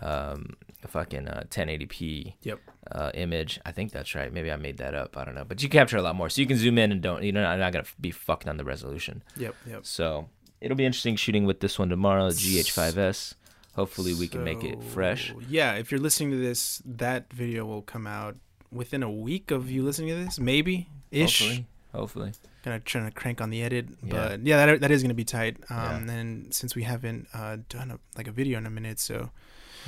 um, 0.00 0.56
a 0.82 0.88
fucking 0.88 1.28
uh, 1.28 1.44
1080p 1.50 2.34
Yep. 2.42 2.60
uh, 2.92 3.10
image. 3.14 3.60
I 3.66 3.72
think 3.72 3.92
that's 3.92 4.14
right. 4.14 4.32
Maybe 4.32 4.50
I 4.50 4.56
made 4.56 4.78
that 4.78 4.94
up. 4.94 5.16
I 5.16 5.24
don't 5.24 5.34
know. 5.34 5.44
But 5.44 5.62
you 5.62 5.68
capture 5.68 5.96
a 5.96 6.02
lot 6.02 6.16
more, 6.16 6.28
so 6.30 6.40
you 6.40 6.46
can 6.46 6.56
zoom 6.56 6.78
in 6.78 6.92
and 6.92 7.02
don't. 7.02 7.22
You 7.22 7.32
know, 7.32 7.44
I'm 7.44 7.58
not 7.58 7.72
gonna 7.72 7.84
be 8.00 8.10
fucked 8.10 8.48
on 8.48 8.56
the 8.56 8.64
resolution. 8.64 9.22
Yep. 9.36 9.54
Yep. 9.68 9.86
So 9.86 10.28
it'll 10.60 10.76
be 10.76 10.86
interesting 10.86 11.16
shooting 11.16 11.44
with 11.44 11.60
this 11.60 11.78
one 11.78 11.88
tomorrow, 11.88 12.28
GH5S. 12.30 13.34
Hopefully 13.74 14.14
we 14.14 14.26
can 14.28 14.42
make 14.42 14.64
it 14.64 14.82
fresh. 14.82 15.32
Yeah, 15.48 15.74
if 15.74 15.90
you're 15.90 16.00
listening 16.00 16.32
to 16.32 16.36
this, 16.36 16.82
that 16.84 17.32
video 17.32 17.64
will 17.64 17.82
come 17.82 18.06
out 18.06 18.36
within 18.72 19.02
a 19.02 19.10
week 19.10 19.50
of 19.50 19.70
you 19.70 19.82
listening 19.82 20.08
to 20.10 20.24
this, 20.24 20.38
maybe 20.38 20.88
ish. 21.10 21.40
Hopefully, 21.40 21.66
hopefully. 21.92 22.32
Gonna 22.64 22.80
try 22.80 23.02
to 23.04 23.10
crank 23.10 23.40
on 23.40 23.50
the 23.50 23.62
edit, 23.62 23.88
Yeah. 24.04 24.10
but 24.10 24.40
yeah, 24.46 24.66
that 24.66 24.80
that 24.82 24.90
is 24.90 25.02
gonna 25.02 25.14
be 25.14 25.24
tight. 25.24 25.56
Um, 25.70 26.06
Yeah. 26.06 26.12
and 26.14 26.54
since 26.54 26.74
we 26.74 26.82
haven't 26.82 27.28
uh 27.34 27.58
done 27.68 27.90
a, 27.90 27.98
like 28.16 28.28
a 28.28 28.32
video 28.32 28.58
in 28.58 28.66
a 28.66 28.70
minute, 28.70 29.00
so 29.00 29.30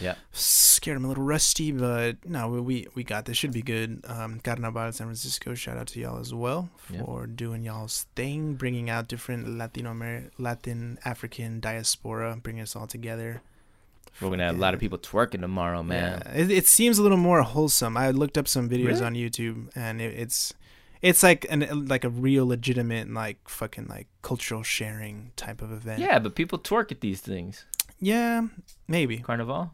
Yeah. 0.00 0.14
scared 0.32 0.96
I'm 0.96 1.04
a 1.04 1.08
little 1.08 1.22
rusty, 1.24 1.70
but 1.70 2.24
no, 2.24 2.48
we 2.48 2.88
we, 2.94 3.04
got 3.04 3.26
this. 3.26 3.36
Should 3.36 3.52
be 3.52 3.60
good. 3.60 4.00
Um, 4.08 4.40
Carnaval 4.40 4.90
San 4.92 5.06
Francisco. 5.06 5.54
Shout 5.54 5.76
out 5.76 5.88
to 5.88 6.00
y'all 6.00 6.18
as 6.18 6.32
well 6.32 6.70
Yeah. 6.88 7.04
for 7.04 7.26
doing 7.26 7.62
y'all's 7.62 8.06
thing, 8.16 8.54
bringing 8.54 8.88
out 8.88 9.06
different 9.06 9.46
Latino 9.58 9.90
Amer- 9.90 10.30
Latin 10.38 10.98
African 11.04 11.60
diaspora, 11.60 12.38
bringing 12.42 12.62
us 12.62 12.74
all 12.74 12.86
together. 12.86 13.42
We're 14.20 14.30
gonna 14.30 14.44
have 14.46 14.56
a 14.56 14.60
lot 14.60 14.74
of 14.74 14.80
people 14.80 14.98
twerking 14.98 15.40
tomorrow, 15.40 15.82
man. 15.82 16.22
Yeah, 16.26 16.32
it, 16.42 16.50
it 16.50 16.66
seems 16.66 16.98
a 16.98 17.02
little 17.02 17.18
more 17.18 17.42
wholesome. 17.42 17.96
I 17.96 18.10
looked 18.10 18.38
up 18.38 18.46
some 18.46 18.68
videos 18.68 18.86
Really? 19.00 19.04
on 19.04 19.14
YouTube, 19.14 19.70
and 19.74 20.00
it, 20.00 20.14
it's 20.18 20.54
it's 21.00 21.22
like 21.22 21.46
an 21.50 21.86
like 21.88 22.04
a 22.04 22.08
real 22.10 22.46
legitimate 22.46 23.10
like 23.12 23.48
fucking 23.48 23.86
like 23.88 24.06
cultural 24.22 24.62
sharing 24.62 25.32
type 25.36 25.60
of 25.62 25.72
event. 25.72 25.98
Yeah, 26.00 26.18
but 26.20 26.34
people 26.36 26.58
twerk 26.58 26.92
at 26.92 27.00
these 27.00 27.20
things. 27.20 27.64
yeah, 27.98 28.42
maybe. 28.86 29.18
Carnival. 29.18 29.72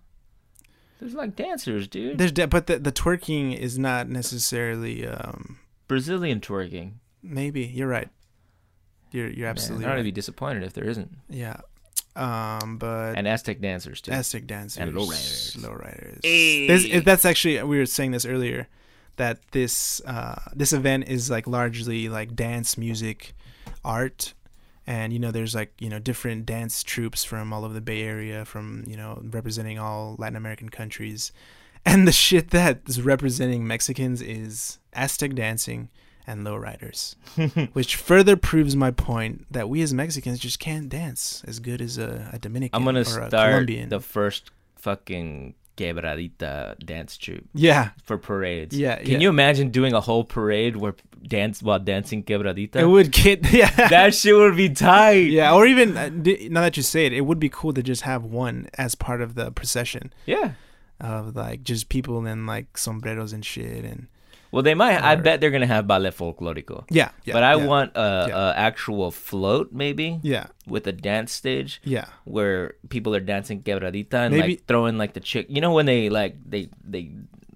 There's 1.00 1.14
like 1.14 1.36
dancers, 1.36 1.86
dude. 1.86 2.18
There's 2.18 2.32
de- 2.32 2.46
but 2.46 2.66
the 2.68 2.78
the 2.78 2.92
twerking 2.92 3.56
is 3.56 3.78
not 3.78 4.08
necessarily 4.08 5.06
um 5.06 5.58
Brazilian 5.88 6.40
twerking. 6.40 6.94
maybe 7.22 7.64
you're 7.66 7.88
right. 7.88 8.08
You're 9.10 9.28
you're 9.28 9.46
Man, 9.46 9.50
absolutely 9.50 9.84
I 9.86 9.88
don't 9.88 9.96
right. 9.98 10.04
be 10.04 10.12
disappointed 10.12 10.62
if 10.62 10.72
there 10.72 10.84
isn't. 10.88 11.10
yeah, 11.28 11.60
um, 12.18 12.78
but 12.78 13.12
And 13.16 13.28
Aztec 13.28 13.60
dancers 13.60 14.00
too. 14.00 14.10
Aztec 14.12 14.46
dancers 14.46 14.78
And 14.80 14.92
lowriders. 14.94 15.56
lowriders. 15.56 16.20
Hey. 16.24 16.66
This, 16.66 17.04
that's 17.04 17.24
actually 17.24 17.62
we 17.62 17.78
were 17.78 17.86
saying 17.86 18.10
this 18.10 18.26
earlier 18.26 18.68
that 19.16 19.40
this 19.52 20.00
uh, 20.06 20.40
this 20.54 20.72
event 20.72 21.08
is 21.08 21.30
like 21.30 21.46
largely 21.46 22.08
like 22.08 22.34
dance 22.34 22.76
music 22.76 23.34
art 23.84 24.34
and 24.86 25.12
you 25.12 25.18
know 25.18 25.30
there's 25.30 25.54
like 25.54 25.72
you 25.78 25.88
know 25.88 25.98
different 25.98 26.46
dance 26.46 26.82
troops 26.82 27.22
from 27.22 27.52
all 27.52 27.64
over 27.64 27.74
the 27.74 27.80
bay 27.80 28.02
area 28.02 28.44
from 28.44 28.82
you 28.86 28.96
know 28.96 29.20
representing 29.30 29.78
all 29.78 30.16
latin 30.18 30.36
american 30.36 30.68
countries 30.70 31.30
and 31.84 32.08
the 32.08 32.12
shit 32.12 32.50
that 32.50 32.80
is 32.86 33.02
representing 33.02 33.66
mexicans 33.66 34.20
is 34.22 34.78
aztec 34.94 35.34
dancing 35.34 35.90
and 36.28 36.46
lowriders 36.46 37.16
which 37.72 37.96
further 37.96 38.36
proves 38.36 38.76
my 38.76 38.90
point 38.90 39.34
that 39.50 39.68
we 39.68 39.82
as 39.82 39.92
mexicans 39.92 40.38
just 40.38 40.58
can't 40.60 40.88
dance 40.88 41.42
as 41.46 41.58
good 41.58 41.80
as 41.80 41.98
a, 41.98 42.28
a 42.32 42.38
dominican 42.38 42.76
I'm 42.76 42.84
gonna 42.84 43.00
or 43.00 43.02
a 43.02 43.04
start 43.28 43.30
colombian 43.30 43.88
the 43.88 44.00
first 44.00 44.50
fucking 44.76 45.54
quebradita 45.78 46.78
dance 46.84 47.16
troupe 47.16 47.46
yeah 47.54 47.90
for 48.02 48.18
parades. 48.18 48.76
Yeah, 48.76 48.96
Can 48.96 49.12
yeah. 49.12 49.18
you 49.20 49.28
imagine 49.28 49.70
doing 49.70 49.92
a 49.94 50.00
whole 50.00 50.24
parade 50.24 50.76
where 50.76 50.94
dance 51.26 51.62
while 51.62 51.78
dancing 51.78 52.22
quebradita? 52.24 52.76
it 52.76 52.86
would 52.86 53.12
get 53.12 53.50
yeah 53.52 53.70
that 53.88 54.14
shit 54.14 54.34
would 54.34 54.56
be 54.56 54.68
tight. 54.70 55.30
Yeah, 55.30 55.54
or 55.54 55.66
even 55.66 55.96
uh, 55.96 56.10
now 56.50 56.62
that 56.62 56.76
you 56.76 56.82
say 56.82 57.06
it, 57.06 57.12
it 57.12 57.22
would 57.22 57.38
be 57.38 57.48
cool 57.48 57.72
to 57.74 57.82
just 57.82 58.02
have 58.02 58.24
one 58.24 58.68
as 58.74 58.94
part 58.94 59.20
of 59.22 59.34
the 59.34 59.50
procession 59.52 60.12
Yeah. 60.26 60.52
of 61.00 61.36
like 61.36 61.62
just 61.62 61.88
people 61.88 62.26
in 62.26 62.44
like 62.46 62.76
sombreros 62.76 63.32
and 63.32 63.44
shit, 63.44 63.84
and 63.84 64.08
Well, 64.50 64.62
they 64.62 64.74
might. 64.74 65.02
I 65.02 65.16
bet 65.16 65.40
they're 65.40 65.50
gonna 65.50 65.66
have 65.66 65.86
ballet 65.86 66.10
folklorico. 66.10 66.84
Yeah, 66.90 67.10
yeah. 67.24 67.34
but 67.34 67.42
I 67.42 67.56
yeah, 67.56 67.66
want 67.66 67.92
a, 67.96 68.26
yeah. 68.28 68.50
a 68.50 68.54
actual 68.56 69.10
float, 69.10 69.72
maybe 69.72 70.20
Yeah, 70.22 70.46
with 70.66 70.86
a 70.86 70.92
dance 70.92 71.32
stage 71.32 71.80
yeah, 71.84 72.06
where 72.24 72.74
people 72.88 73.14
are 73.14 73.20
dancing 73.20 73.62
quebradita 73.62 74.14
and 74.14 74.34
Maybe- 74.34 74.54
like 74.56 74.66
throwing 74.66 74.96
like 74.96 75.12
the 75.12 75.20
chick. 75.20 75.46
You 75.50 75.60
know 75.60 75.72
when 75.72 75.86
they 75.86 76.08
like 76.08 76.36
they 76.48 76.70
they 76.82 77.12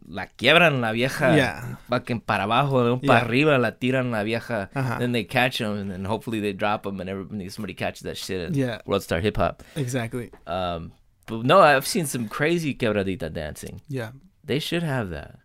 la 0.06 0.26
quiebran 0.36 0.82
la 0.82 0.92
vieja 0.92 1.32
Yeah. 1.34 1.76
fucking 1.88 2.20
para 2.28 2.44
abajo, 2.44 3.00
Yeah. 3.02 3.08
para 3.08 3.26
arriba 3.28 3.56
la 3.56 3.70
tiran 3.70 4.10
la 4.10 4.22
vieja. 4.22 4.68
Uh-huh. 4.74 4.98
Then 4.98 5.12
they 5.12 5.24
catch 5.24 5.58
them 5.58 5.78
and 5.78 5.90
then 5.90 6.04
hopefully 6.04 6.40
they 6.40 6.52
drop 6.52 6.82
them 6.82 7.00
and 7.00 7.08
everybody 7.08 7.48
somebody 7.48 7.72
catches 7.72 8.02
that 8.02 8.18
shit. 8.18 8.50
At 8.50 8.54
Yeah. 8.54 8.80
World 8.84 9.02
Star 9.02 9.20
Hip 9.20 9.38
Hop. 9.38 9.62
exactly. 9.76 10.30
Um, 10.46 10.92
but 11.26 11.46
no, 11.46 11.60
I've 11.60 11.86
seen 11.86 12.04
some 12.04 12.28
crazy 12.28 12.74
quebradita 12.74 13.32
dancing. 13.32 13.80
Yeah, 13.88 14.10
They 14.44 14.58
should 14.58 14.82
have 14.82 15.08
that 15.10 15.38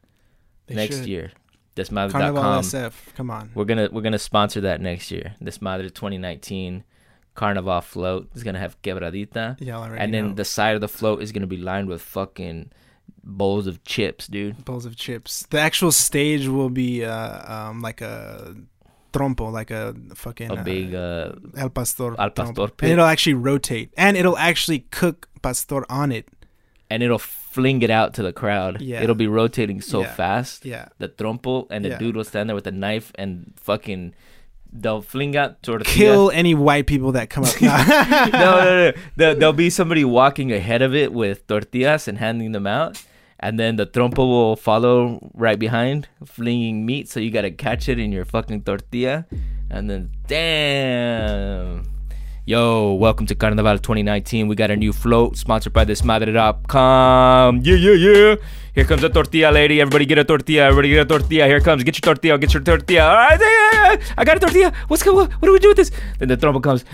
they 0.67 0.75
next 0.75 0.97
should. 0.97 1.07
year. 1.07 1.31
Carnival 1.75 2.09
Desmadre.com. 2.11 2.63
SF. 2.63 2.93
Come 3.15 3.29
on. 3.29 3.51
We're 3.53 3.65
gonna 3.65 3.89
we're 3.91 4.01
gonna 4.01 4.17
sponsor 4.19 4.61
that 4.61 4.81
next 4.81 5.11
year. 5.11 5.35
Desmadre 5.41 5.93
2019 5.93 6.83
Carnival 7.35 7.81
float 7.81 8.29
is 8.33 8.43
gonna 8.43 8.57
have 8.59 8.81
quebradita, 8.81 9.57
Yeah, 9.59 9.77
already. 9.77 10.01
and 10.01 10.11
then 10.13 10.29
know. 10.29 10.33
the 10.33 10.45
side 10.45 10.73
of 10.73 10.81
the 10.81 10.87
float 10.87 11.21
is 11.21 11.31
gonna 11.31 11.45
be 11.45 11.57
lined 11.57 11.87
with 11.87 12.01
fucking 12.01 12.71
bowls 13.23 13.67
of 13.67 13.83
chips, 13.83 14.25
dude. 14.27 14.65
bowls 14.65 14.85
of 14.87 14.95
chips. 14.95 15.45
The 15.51 15.59
actual 15.59 15.91
stage 15.91 16.47
will 16.47 16.69
be 16.71 17.05
uh, 17.05 17.53
um, 17.69 17.81
like 17.81 18.01
a 18.01 18.55
trompo, 19.13 19.51
like 19.51 19.69
a 19.69 19.93
fucking 20.15 20.49
A 20.49 20.63
big 20.63 20.95
uh, 20.95 21.33
El 21.55 21.69
Pastor. 21.69 22.15
Al. 22.19 22.31
Pastor 22.31 22.69
And 22.81 22.91
it'll 22.93 23.05
actually 23.05 23.35
rotate, 23.35 23.93
and 23.97 24.17
it'll 24.17 24.37
actually 24.37 24.79
cook 24.89 25.29
pastor 25.43 25.85
on 25.91 26.11
it. 26.11 26.27
and 26.89 27.03
it'll 27.03 27.19
fling 27.57 27.81
it 27.87 27.89
out 27.99 28.13
to 28.17 28.21
the 28.27 28.33
crowd. 28.41 28.73
Yeah. 28.81 29.01
It'll 29.03 29.21
be 29.25 29.27
rotating 29.41 29.81
so 29.81 30.01
Yeah. 30.01 30.13
fast. 30.21 30.65
Yeah, 30.73 30.85
The 31.03 31.09
trompo 31.09 31.65
and 31.73 31.83
the 31.85 31.89
Yeah. 31.89 31.99
dude 32.01 32.15
will 32.17 32.23
stand 32.33 32.45
there 32.49 32.55
with 32.59 32.67
a 32.67 32.75
knife 32.83 33.11
and 33.21 33.29
fucking 33.67 34.13
they'll 34.81 35.01
fling 35.01 35.33
out 35.41 35.51
tortillas. 35.63 35.95
kill 35.95 36.29
any 36.41 36.53
white 36.53 36.85
people 36.93 37.11
that 37.17 37.29
come 37.33 37.43
up. 37.49 37.55
No, 37.61 37.77
no, 38.45 38.51
no. 38.83 38.91
There, 39.15 39.33
there'll 39.33 39.53
be 39.65 39.69
somebody 39.71 40.03
walking 40.19 40.51
ahead 40.51 40.81
of 40.87 40.93
it 40.93 41.09
with 41.21 41.47
tortillas 41.47 42.07
and 42.07 42.17
handing 42.19 42.51
them 42.51 42.67
out. 42.67 43.01
And 43.39 43.59
then 43.59 43.75
the 43.77 43.85
trompo 43.85 44.23
will 44.33 44.55
follow 44.55 45.19
right 45.33 45.59
behind, 45.59 46.07
flinging 46.25 46.85
meat. 46.85 47.07
So 47.09 47.19
you 47.19 47.29
got 47.31 47.43
to 47.43 47.51
catch 47.51 47.87
it 47.87 47.97
in 47.99 48.11
your 48.11 48.25
fucking 48.25 48.63
tortilla. 48.63 49.25
And 49.69 49.89
then, 49.89 50.09
damn. 50.27 51.83
Yo, 52.47 52.93
welcome 52.93 53.25
to 53.25 53.35
Carnival 53.35 53.77
2019. 53.77 54.47
We 54.47 54.55
got 54.55 54.71
a 54.71 54.75
new 54.77 54.93
float 54.93 55.35
sponsored 55.35 55.73
by 55.73 55.83
desmadre.com. 55.83 57.59
Yeah, 57.61 57.75
yeah, 57.75 57.91
yeah. 57.91 58.35
Here 58.73 58.85
comes 58.85 59.03
a 59.03 59.09
tortilla 59.09 59.51
lady. 59.51 59.81
Everybody 59.81 60.05
get 60.05 60.17
a 60.17 60.23
tortilla. 60.23 60.63
Everybody 60.67 60.91
get 60.91 61.01
a 61.01 61.05
tortilla. 61.05 61.45
Here 61.45 61.59
comes. 61.59 61.83
Get 61.83 61.97
your 61.97 62.13
tortilla. 62.13 62.37
Get 62.37 62.53
your 62.53 62.63
tortilla. 62.63 63.03
All 63.03 63.15
right, 63.17 63.37
yeah, 63.37 63.91
yeah. 63.95 64.13
I 64.17 64.23
got 64.23 64.37
a 64.37 64.39
tortilla. 64.39 64.71
What's 64.87 65.03
go? 65.03 65.13
What, 65.13 65.29
what 65.33 65.45
do 65.45 65.51
we 65.51 65.59
do 65.59 65.67
with 65.67 65.75
this? 65.75 65.91
Then 66.19 66.29
the 66.29 66.37
trompo 66.37 66.63
comes. 66.63 66.85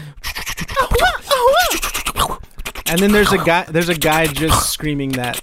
and 2.88 2.99
then 2.99 3.12
there's 3.12 3.32
a 3.32 3.38
guy. 3.38 3.64
There's 3.70 3.89
a 3.89 3.93
guy 3.93 4.26
just 4.26 4.74
screaming 4.74 5.12
that. 5.12 5.38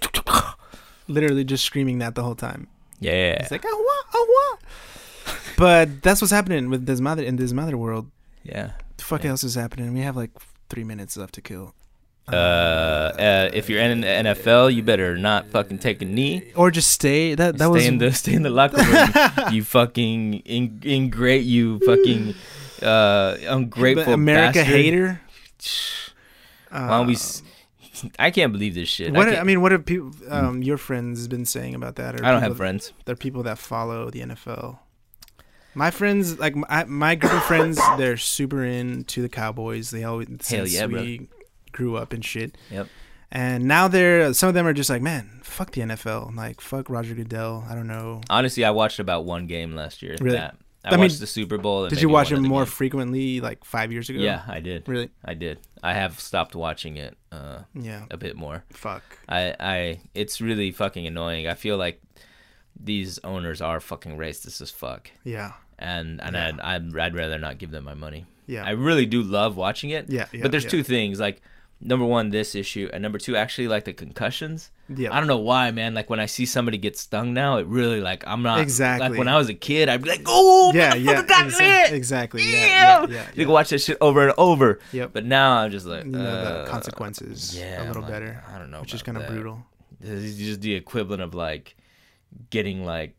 Literally 1.06 1.44
just 1.44 1.64
screaming 1.64 2.00
that 2.00 2.16
the 2.16 2.24
whole 2.24 2.34
time. 2.34 2.66
Yeah. 2.98 3.34
It's 3.34 3.52
like, 3.52 3.62
oh 3.64 3.80
what, 3.80 4.04
oh 4.14 4.56
what. 4.56 5.36
But 5.56 6.02
that's 6.02 6.20
what's 6.20 6.32
happening 6.32 6.68
with 6.68 6.86
this 6.86 7.00
mother 7.00 7.22
in 7.22 7.36
this 7.36 7.52
mother 7.52 7.78
world. 7.78 8.10
Yeah. 8.42 8.72
The 9.00 9.06
fuck 9.06 9.24
Yeah. 9.24 9.30
else 9.30 9.44
is 9.44 9.54
happening? 9.54 9.94
We 9.94 10.00
have 10.00 10.14
like 10.14 10.30
three 10.68 10.84
minutes 10.84 11.16
left 11.16 11.32
to 11.34 11.40
kill. 11.40 11.74
Uh, 12.30 12.36
uh, 12.36 13.50
if 13.54 13.70
you're 13.70 13.80
in 13.80 14.02
the 14.02 14.06
NFL, 14.06 14.72
you 14.72 14.82
better 14.82 15.16
not 15.16 15.48
fucking 15.48 15.78
take 15.78 16.02
a 16.02 16.04
knee. 16.04 16.52
or 16.54 16.70
just 16.70 16.90
stay. 16.90 17.34
That 17.34 17.56
that 17.56 17.64
stay 17.64 17.72
was 17.72 17.86
in 17.86 17.96
the 17.96 18.12
stay 18.12 18.34
in 18.34 18.42
the 18.42 18.50
locker 18.50 18.76
room. 18.76 19.08
you 19.54 19.64
fucking 19.64 20.34
in, 20.44 20.80
ingrate. 20.84 21.44
You 21.44 21.80
fucking 21.80 22.34
uh, 22.82 23.36
ungrateful 23.48 24.12
America 24.12 24.60
bastard. 24.60 24.66
hater. 24.76 25.20
Why 26.70 26.88
don't 26.88 27.06
we? 27.06 27.14
Uh, 27.14 27.16
s- 27.16 27.42
I 28.18 28.30
can't 28.30 28.52
believe 28.52 28.74
this 28.74 28.88
shit. 28.88 29.12
What 29.12 29.28
I, 29.28 29.38
I, 29.40 29.42
mean, 29.42 29.60
what 29.60 29.72
have 29.72 29.84
people, 29.84 30.12
um, 30.28 30.62
your 30.62 30.76
friends 30.78 31.26
been 31.26 31.44
saying 31.44 31.74
about 31.74 31.96
that? 31.96 32.20
Or 32.20 32.24
I 32.24 32.30
don't 32.30 32.42
have 32.42 32.56
friends. 32.56 32.92
They're 33.06 33.16
people 33.16 33.42
that 33.44 33.58
follow 33.58 34.10
the 34.10 34.20
NFL. 34.20 34.78
My 35.74 35.90
friends, 35.90 36.38
like 36.38 36.56
my, 36.56 36.84
my 36.84 37.14
group 37.14 37.32
of 37.32 37.42
friends, 37.44 37.78
they're 37.98 38.16
super 38.16 38.64
into 38.64 39.22
the 39.22 39.28
Cowboys. 39.28 39.90
They 39.90 40.04
always 40.04 40.28
since 40.40 40.74
yeah, 40.74 40.86
we 40.86 41.28
grew 41.72 41.96
up 41.96 42.12
and 42.12 42.24
shit. 42.24 42.56
Yep. 42.70 42.88
And 43.32 43.64
now 43.66 43.86
they're 43.86 44.32
some 44.34 44.48
of 44.48 44.54
them 44.54 44.66
are 44.66 44.72
just 44.72 44.90
like, 44.90 45.02
man, 45.02 45.40
fuck 45.44 45.70
the 45.72 45.82
NFL. 45.82 46.34
Like 46.34 46.60
fuck 46.60 46.90
Roger 46.90 47.14
Goodell. 47.14 47.64
I 47.68 47.74
don't 47.74 47.86
know. 47.86 48.20
Honestly, 48.28 48.64
I 48.64 48.70
watched 48.70 48.98
about 48.98 49.24
one 49.24 49.46
game 49.46 49.76
last 49.76 50.02
year. 50.02 50.16
Really? 50.20 50.36
That. 50.36 50.56
I, 50.84 50.88
I 50.88 50.90
mean, 50.92 51.00
watched 51.00 51.20
the 51.20 51.26
Super 51.26 51.58
Bowl. 51.58 51.84
and 51.84 51.90
Did 51.90 52.00
you 52.00 52.08
watch 52.08 52.32
it 52.32 52.40
more 52.40 52.62
game. 52.62 52.70
frequently, 52.70 53.40
like 53.40 53.64
five 53.64 53.92
years 53.92 54.08
ago? 54.08 54.18
Yeah, 54.18 54.42
I 54.48 54.60
did. 54.60 54.88
Really? 54.88 55.10
I 55.22 55.34
did. 55.34 55.58
I 55.82 55.92
have 55.92 56.18
stopped 56.18 56.56
watching 56.56 56.96
it 56.96 57.18
uh, 57.30 57.60
Yeah. 57.74 58.04
a 58.10 58.16
bit 58.16 58.34
more. 58.34 58.64
Fuck. 58.72 59.02
I, 59.28 59.54
I, 59.60 60.00
it's 60.14 60.40
really 60.40 60.70
fucking 60.72 61.06
annoying. 61.06 61.46
I 61.46 61.54
feel 61.54 61.76
like 61.76 62.00
these 62.82 63.18
owners 63.24 63.60
are 63.60 63.80
fucking 63.80 64.16
racist 64.16 64.60
as 64.60 64.70
fuck, 64.70 65.10
Yeah. 65.24 65.52
and 65.78 66.20
and 66.20 66.34
Yeah. 66.34 66.48
I'd, 66.48 66.60
I'd 66.60 66.98
I'd 66.98 67.14
rather 67.14 67.38
not 67.38 67.58
give 67.58 67.70
them 67.70 67.84
my 67.84 67.94
money. 67.94 68.26
Yeah. 68.46 68.64
I 68.64 68.70
really 68.70 69.06
do 69.06 69.22
love 69.22 69.56
watching 69.56 69.90
it, 69.90 70.06
yeah, 70.08 70.26
yeah. 70.32 70.42
but 70.42 70.50
there's 70.50 70.64
yeah. 70.64 70.70
two 70.70 70.82
things 70.82 71.20
like 71.20 71.40
number 71.82 72.04
one 72.04 72.28
this 72.28 72.54
issue 72.54 72.90
and 72.92 73.02
number 73.02 73.16
two 73.18 73.34
actually 73.36 73.66
like 73.68 73.84
the 73.84 73.92
concussions. 73.92 74.70
Yeah. 74.94 75.14
I 75.14 75.18
don't 75.18 75.28
know 75.28 75.38
why, 75.38 75.70
man. 75.70 75.94
Like 75.94 76.10
when 76.10 76.20
I 76.20 76.26
see 76.26 76.44
somebody 76.44 76.76
get 76.76 76.98
stung 76.98 77.32
now, 77.32 77.56
it 77.58 77.66
really 77.66 78.00
like 78.00 78.22
I'm 78.26 78.42
not 78.42 78.60
Exactly. 78.60 79.08
like 79.08 79.18
when 79.18 79.28
I 79.28 79.38
was 79.38 79.48
a 79.48 79.54
kid. 79.54 79.88
I'd 79.88 80.02
be 80.02 80.10
like, 80.10 80.22
oh, 80.26 80.72
yeah, 80.74 80.94
yeah, 80.94 81.22
got 81.22 81.46
exa- 81.46 81.90
me. 81.90 81.96
exactly. 81.96 82.42
Yeah, 82.42 82.66
Yeah. 82.66 83.00
yeah, 83.02 83.06
yeah. 83.14 83.26
You 83.34 83.44
can 83.44 83.52
watch 83.52 83.70
that 83.70 83.78
shit 83.78 83.96
over 84.00 84.26
and 84.28 84.34
over. 84.36 84.80
Yep. 84.92 85.10
But 85.14 85.24
now 85.24 85.52
I'm 85.58 85.70
just 85.70 85.86
like, 85.86 86.04
You 86.04 86.10
know 86.10 86.20
uh, 86.24 86.64
the 86.64 86.70
consequences 86.70 87.56
yeah, 87.56 87.82
a 87.82 87.86
little 87.86 88.02
like, 88.02 88.10
better, 88.10 88.44
I 88.52 88.58
don't 88.58 88.70
know, 88.70 88.80
which 88.80 88.92
is 88.94 89.02
kind 89.02 89.16
of 89.16 89.26
brutal. 89.28 89.62
This 90.00 90.24
is 90.24 90.36
just 90.38 90.60
the 90.60 90.74
equivalent 90.74 91.22
of 91.22 91.34
like 91.34 91.76
getting 92.50 92.84
like 92.84 93.14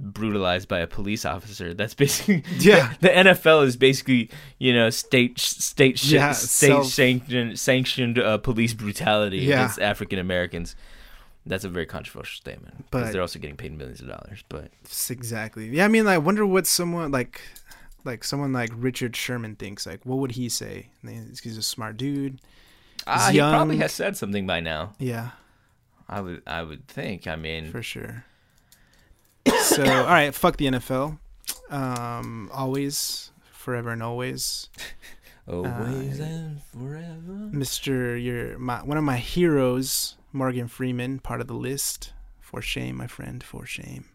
brutalized 0.00 0.68
by 0.68 0.80
a 0.80 0.86
police 0.86 1.24
officer. 1.24 1.72
That's 1.74 1.94
basically 2.04 2.42
Yeah. 2.58 2.92
The 3.00 3.08
NFL 3.08 3.64
is 3.66 3.76
basically 3.76 4.30
you 4.58 4.72
know 4.72 4.90
state 4.90 5.38
state 5.38 6.02
Yeah, 6.04 6.32
state 6.32 6.68
self- 6.68 6.86
sanctioned 6.86 7.58
sanctioned 7.58 8.18
uh, 8.18 8.38
police 8.38 8.74
brutality 8.74 9.38
Yeah. 9.38 9.54
against 9.56 9.80
African 9.80 10.18
Americans. 10.18 10.74
That's 11.46 11.64
a 11.64 11.68
very 11.68 11.84
controversial 11.86 12.36
statement 12.40 12.78
because 12.78 12.88
But- 12.90 13.12
they're 13.12 13.20
also 13.20 13.38
getting 13.38 13.56
paid 13.56 13.76
millions 13.76 14.00
of 14.00 14.08
dollars. 14.08 14.42
But 14.48 14.70
Exactly. 15.10 15.68
Yeah, 15.68 15.84
I 15.84 15.88
mean, 15.88 16.06
I 16.06 16.16
wonder 16.18 16.46
what 16.46 16.66
someone 16.66 17.10
like, 17.12 17.40
like 18.02 18.24
someone 18.24 18.52
like 18.54 18.70
Richard 18.74 19.14
Sherman 19.14 19.54
thinks. 19.54 19.86
Like, 19.86 20.00
what 20.04 20.16
would 20.18 20.32
he 20.32 20.48
say? 20.48 20.88
He's 21.42 21.58
a 21.58 21.62
smart 21.62 21.98
dude. 21.98 22.40
ah, 23.06 23.28
he 23.30 23.38
probably 23.38 23.76
has 23.76 23.92
said 23.92 24.16
something 24.16 24.46
by 24.46 24.60
now. 24.60 24.94
Yeah, 24.98 25.30
I 26.08 26.20
would 26.22 26.42
I 26.46 26.62
would 26.62 26.88
think. 26.88 27.26
I 27.26 27.36
mean, 27.36 27.70
for 27.70 27.82
sure. 27.82 28.24
So, 29.62 29.84
all 29.84 30.04
right, 30.04 30.34
fuck 30.34 30.56
the 30.56 30.66
NFL. 30.66 31.18
Um, 31.70 32.50
always, 32.52 33.30
forever 33.50 33.90
and 33.90 34.02
always, 34.02 34.68
always 35.48 36.20
uh, 36.20 36.24
and 36.24 36.62
forever. 36.62 37.48
Mister. 37.52 38.16
You're 38.16 38.58
my 38.58 38.82
one 38.82 38.96
of 38.96 39.04
my 39.04 39.18
heroes, 39.18 40.16
Morgan 40.32 40.68
Freeman, 40.68 41.18
part 41.18 41.40
of 41.40 41.46
the 41.46 41.54
list. 41.54 42.12
For 42.40 42.62
shame, 42.62 42.96
my 42.96 43.06
friend. 43.06 43.42
For 43.42 43.66
shame. 43.66 44.06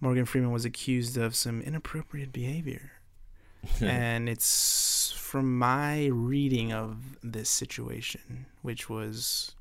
Morgan 0.00 0.24
Freeman 0.24 0.52
was 0.52 0.64
accused 0.64 1.16
of 1.16 1.34
some 1.34 1.60
inappropriate 1.60 2.32
behavior. 2.32 2.92
and 3.80 4.28
it's 4.28 5.12
from 5.16 5.58
my 5.58 6.06
reading 6.06 6.72
of 6.72 7.18
this 7.22 7.50
situation, 7.50 8.46
which 8.62 8.88
was 8.88 9.54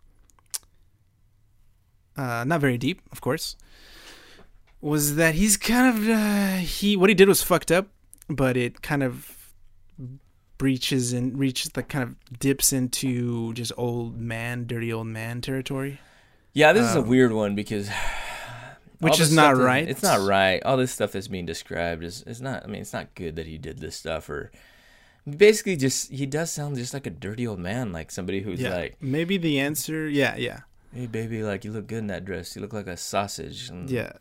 uh, 2.15 2.43
not 2.45 2.61
very 2.61 2.77
deep, 2.77 3.01
of 3.11 3.21
course, 3.21 3.55
was 4.81 5.15
that 5.15 5.35
he's 5.35 5.57
kind 5.57 5.97
of 5.97 6.09
uh, 6.09 6.57
he 6.57 6.95
what 6.95 7.09
he 7.09 7.15
did 7.15 7.27
was 7.27 7.41
fucked 7.43 7.71
up, 7.71 7.87
but 8.29 8.55
it 8.57 8.81
kind 8.81 9.03
of 9.03 9.33
breaches 10.57 11.13
and 11.13 11.37
reaches 11.37 11.71
the 11.73 11.83
kind 11.83 12.03
of 12.03 12.39
dips 12.39 12.73
into 12.73 13.53
just 13.53 13.71
old 13.77 14.19
man, 14.19 14.65
dirty 14.65 14.91
old 14.91 15.07
man 15.07 15.39
territory, 15.41 15.99
Yeah, 16.53 16.73
this 16.73 16.89
is 16.89 16.95
a 16.95 16.99
Um, 16.99 17.07
weird 17.07 17.31
one 17.31 17.53
because 17.53 17.89
which 18.99 19.19
is 19.19 19.31
not 19.31 19.55
right. 19.57 19.87
It's 19.87 20.01
not 20.01 20.27
right. 20.27 20.61
All 20.63 20.77
this 20.77 20.91
stuff 20.91 21.11
that's 21.11 21.27
being 21.27 21.45
described 21.45 22.03
is 22.03 22.23
is 22.23 22.41
not. 22.41 22.63
I 22.63 22.67
mean, 22.67 22.81
it's 22.81 22.93
not 22.93 23.13
good 23.15 23.35
that 23.35 23.45
he 23.45 23.57
did 23.57 23.79
this 23.79 23.95
stuff 23.95 24.29
or 24.29 24.51
basically 25.29 25.75
just 25.75 26.09
he 26.11 26.25
does 26.25 26.51
sound 26.51 26.75
just 26.77 26.93
like 26.93 27.05
a 27.05 27.11
dirty 27.11 27.45
old 27.45 27.59
man, 27.59 27.91
like 27.91 28.09
somebody 28.11 28.41
who's 28.41 28.59
Yeah, 28.61 28.73
like, 28.75 28.97
maybe 29.01 29.37
the 29.37 29.59
answer. 29.59 30.07
Yeah, 30.09 30.35
yeah, 30.37 30.61
"Hey, 30.93 31.05
baby, 31.05 31.43
like 31.43 31.65
you 31.65 31.71
look 31.71 31.85
good 31.87 31.99
in 31.99 32.07
that 32.07 32.25
dress. 32.25 32.55
You 32.55 32.61
look 32.63 32.73
like 32.73 32.87
a 32.87 32.97
sausage." 32.97 33.69
And, 33.69 33.89
yeah. 33.89 34.13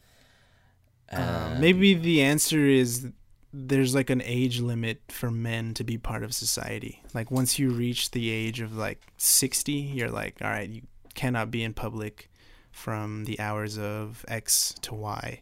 Um, 1.12 1.60
maybe 1.60 1.94
the 1.94 2.22
answer 2.22 2.66
is 2.66 3.08
there's 3.52 3.94
like 3.94 4.10
an 4.10 4.22
age 4.22 4.60
limit 4.60 5.00
for 5.08 5.30
men 5.30 5.72
to 5.74 5.84
be 5.84 5.98
part 5.98 6.22
of 6.22 6.34
society. 6.34 7.02
Like 7.14 7.30
once 7.30 7.58
you 7.58 7.70
reach 7.70 8.10
the 8.10 8.30
age 8.30 8.60
of 8.60 8.76
like 8.76 9.00
60, 9.16 9.72
you're 9.72 10.10
like, 10.10 10.36
all 10.42 10.50
right, 10.50 10.68
you 10.68 10.82
cannot 11.14 11.50
be 11.50 11.62
in 11.62 11.72
public 11.72 12.30
from 12.70 13.24
the 13.24 13.40
hours 13.40 13.78
of 13.78 14.24
X 14.28 14.74
to 14.82 14.94
Y. 14.94 15.40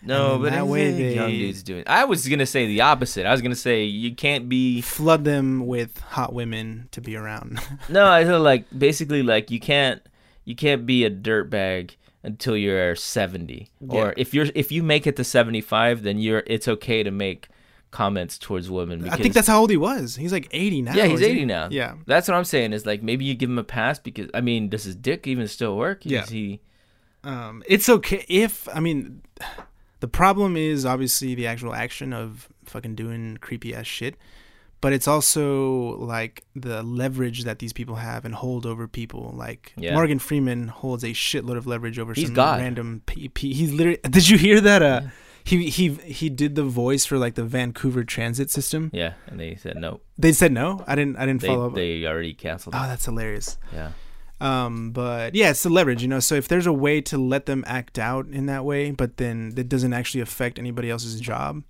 No, 0.00 0.38
but 0.38 0.52
that 0.52 0.66
way 0.66 0.92
way 0.92 1.14
young 1.14 1.30
dudes 1.30 1.62
doing. 1.62 1.82
I 1.86 2.04
was 2.04 2.26
gonna 2.28 2.46
say 2.46 2.66
the 2.66 2.82
opposite. 2.82 3.26
I 3.26 3.32
was 3.32 3.42
gonna 3.42 3.56
say 3.56 3.84
you 3.84 4.14
can't 4.14 4.48
be. 4.48 4.80
flood 4.80 5.24
them 5.24 5.66
with 5.66 5.98
hot 6.00 6.32
women 6.32 6.88
to 6.92 7.00
be 7.00 7.16
around. 7.16 7.60
No, 7.88 8.06
I 8.06 8.24
feel 8.24 8.40
like 8.40 8.66
basically 8.76 9.22
like 9.22 9.50
you 9.50 9.58
can't 9.58 10.00
you 10.44 10.54
can't 10.54 10.86
be 10.86 11.04
a 11.04 11.10
dirtbag 11.10 11.96
until 12.24 12.56
you're 12.56 12.94
70 12.96 13.68
or 13.88 14.12
if 14.16 14.34
you're 14.34 14.46
if 14.54 14.72
you 14.72 14.82
make 14.82 15.06
it 15.06 15.16
to 15.16 15.24
75 15.24 16.02
then 16.02 16.18
you're 16.18 16.42
it's 16.46 16.66
okay 16.68 17.02
to 17.02 17.10
make 17.10 17.48
comments 17.90 18.36
towards 18.38 18.68
women 18.70 19.08
I 19.08 19.16
think 19.16 19.32
that's 19.34 19.46
how 19.48 19.60
old 19.60 19.70
he 19.70 19.76
was. 19.78 20.16
He's 20.16 20.32
like 20.32 20.48
80 20.50 20.82
now. 20.82 20.94
yeah 20.94 21.06
he's 21.06 21.20
isn't 21.20 21.34
he? 21.34 21.40
80 21.42 21.44
now 21.46 21.68
Yeah. 21.70 21.94
that's 22.06 22.28
what 22.28 22.34
i'm 22.36 22.44
saying 22.44 22.72
is 22.74 22.84
like 22.84 23.02
maybe 23.02 23.24
you 23.24 23.34
give 23.34 23.48
him 23.48 23.58
a 23.58 23.64
pass 23.64 23.98
because 23.98 24.28
i 24.34 24.40
mean 24.40 24.68
does 24.68 24.84
his 24.84 24.94
dick 24.96 25.26
even 25.26 25.46
still 25.48 25.76
work 25.76 26.00
Yeah. 26.04 26.24
Is 26.24 26.28
he 26.28 26.60
Um, 27.24 27.62
it's 27.66 27.88
okay 27.88 28.24
if 28.28 28.68
I 28.74 28.80
mean, 28.80 29.22
the 30.00 30.08
problem 30.08 30.56
is 30.56 30.84
obviously 30.86 31.34
the 31.34 31.46
actual 31.46 31.74
action 31.74 32.12
of 32.12 32.48
fucking 32.64 32.94
doing 32.94 33.38
creepy 33.40 33.74
ass 33.74 33.86
shit, 33.86 34.14
but 34.80 34.92
it's 34.92 35.08
also 35.08 35.96
like 35.98 36.44
the 36.54 36.82
leverage 36.82 37.44
that 37.44 37.58
these 37.58 37.72
people 37.72 37.96
have 37.96 38.24
and 38.24 38.34
hold 38.34 38.64
over 38.66 38.86
people. 38.88 39.32
Like 39.36 39.72
Yeah. 39.76 39.94
Morgan 39.94 40.18
Freeman 40.18 40.68
holds 40.68 41.02
a 41.04 41.08
shitload 41.08 41.56
of 41.56 41.66
leverage 41.66 41.98
over 41.98 42.14
He's 42.14 42.26
some 42.26 42.34
God. 42.34 42.60
random 42.60 43.02
PP. 43.06 43.52
He's 43.54 43.72
literally. 43.72 43.98
Did 44.08 44.28
you 44.28 44.38
hear 44.38 44.60
that? 44.60 44.82
Uh, 44.82 45.00
he 45.44 45.70
he 45.70 45.88
he 45.94 46.28
did 46.28 46.54
the 46.56 46.62
voice 46.64 47.06
for 47.06 47.16
like 47.16 47.34
the 47.34 47.44
Vancouver 47.44 48.04
transit 48.04 48.50
system. 48.50 48.90
yeah 48.92 49.14
and 49.26 49.40
they 49.40 49.54
said 49.56 49.76
no 49.76 50.00
They 50.18 50.32
said 50.32 50.52
no. 50.52 50.84
I 50.86 50.94
didn't. 50.94 51.16
I 51.16 51.24
didn't 51.26 51.40
they, 51.40 51.46
follow 51.48 51.68
up. 51.68 51.74
they 51.74 52.04
already 52.04 52.34
canceled 52.34 52.74
oh, 52.76 52.86
that's 52.86 53.06
hilarious. 53.06 53.56
yeah 53.72 53.92
Um, 54.40 54.92
but 54.92 55.34
yeah, 55.34 55.50
it's 55.50 55.62
the 55.64 55.70
leverage, 55.70 56.02
you 56.02 56.08
know. 56.08 56.20
So 56.20 56.34
if 56.36 56.46
there's 56.48 56.66
a 56.66 56.72
way 56.72 57.00
to 57.02 57.18
let 57.18 57.46
them 57.46 57.64
act 57.66 57.98
out 57.98 58.26
in 58.28 58.46
that 58.46 58.64
way, 58.64 58.90
but 58.92 59.16
then 59.16 59.52
it 59.56 59.68
doesn't 59.68 59.92
actually 59.92 60.20
affect 60.20 60.58
anybody 60.58 60.90
else's 60.90 61.18
job. 61.20 61.62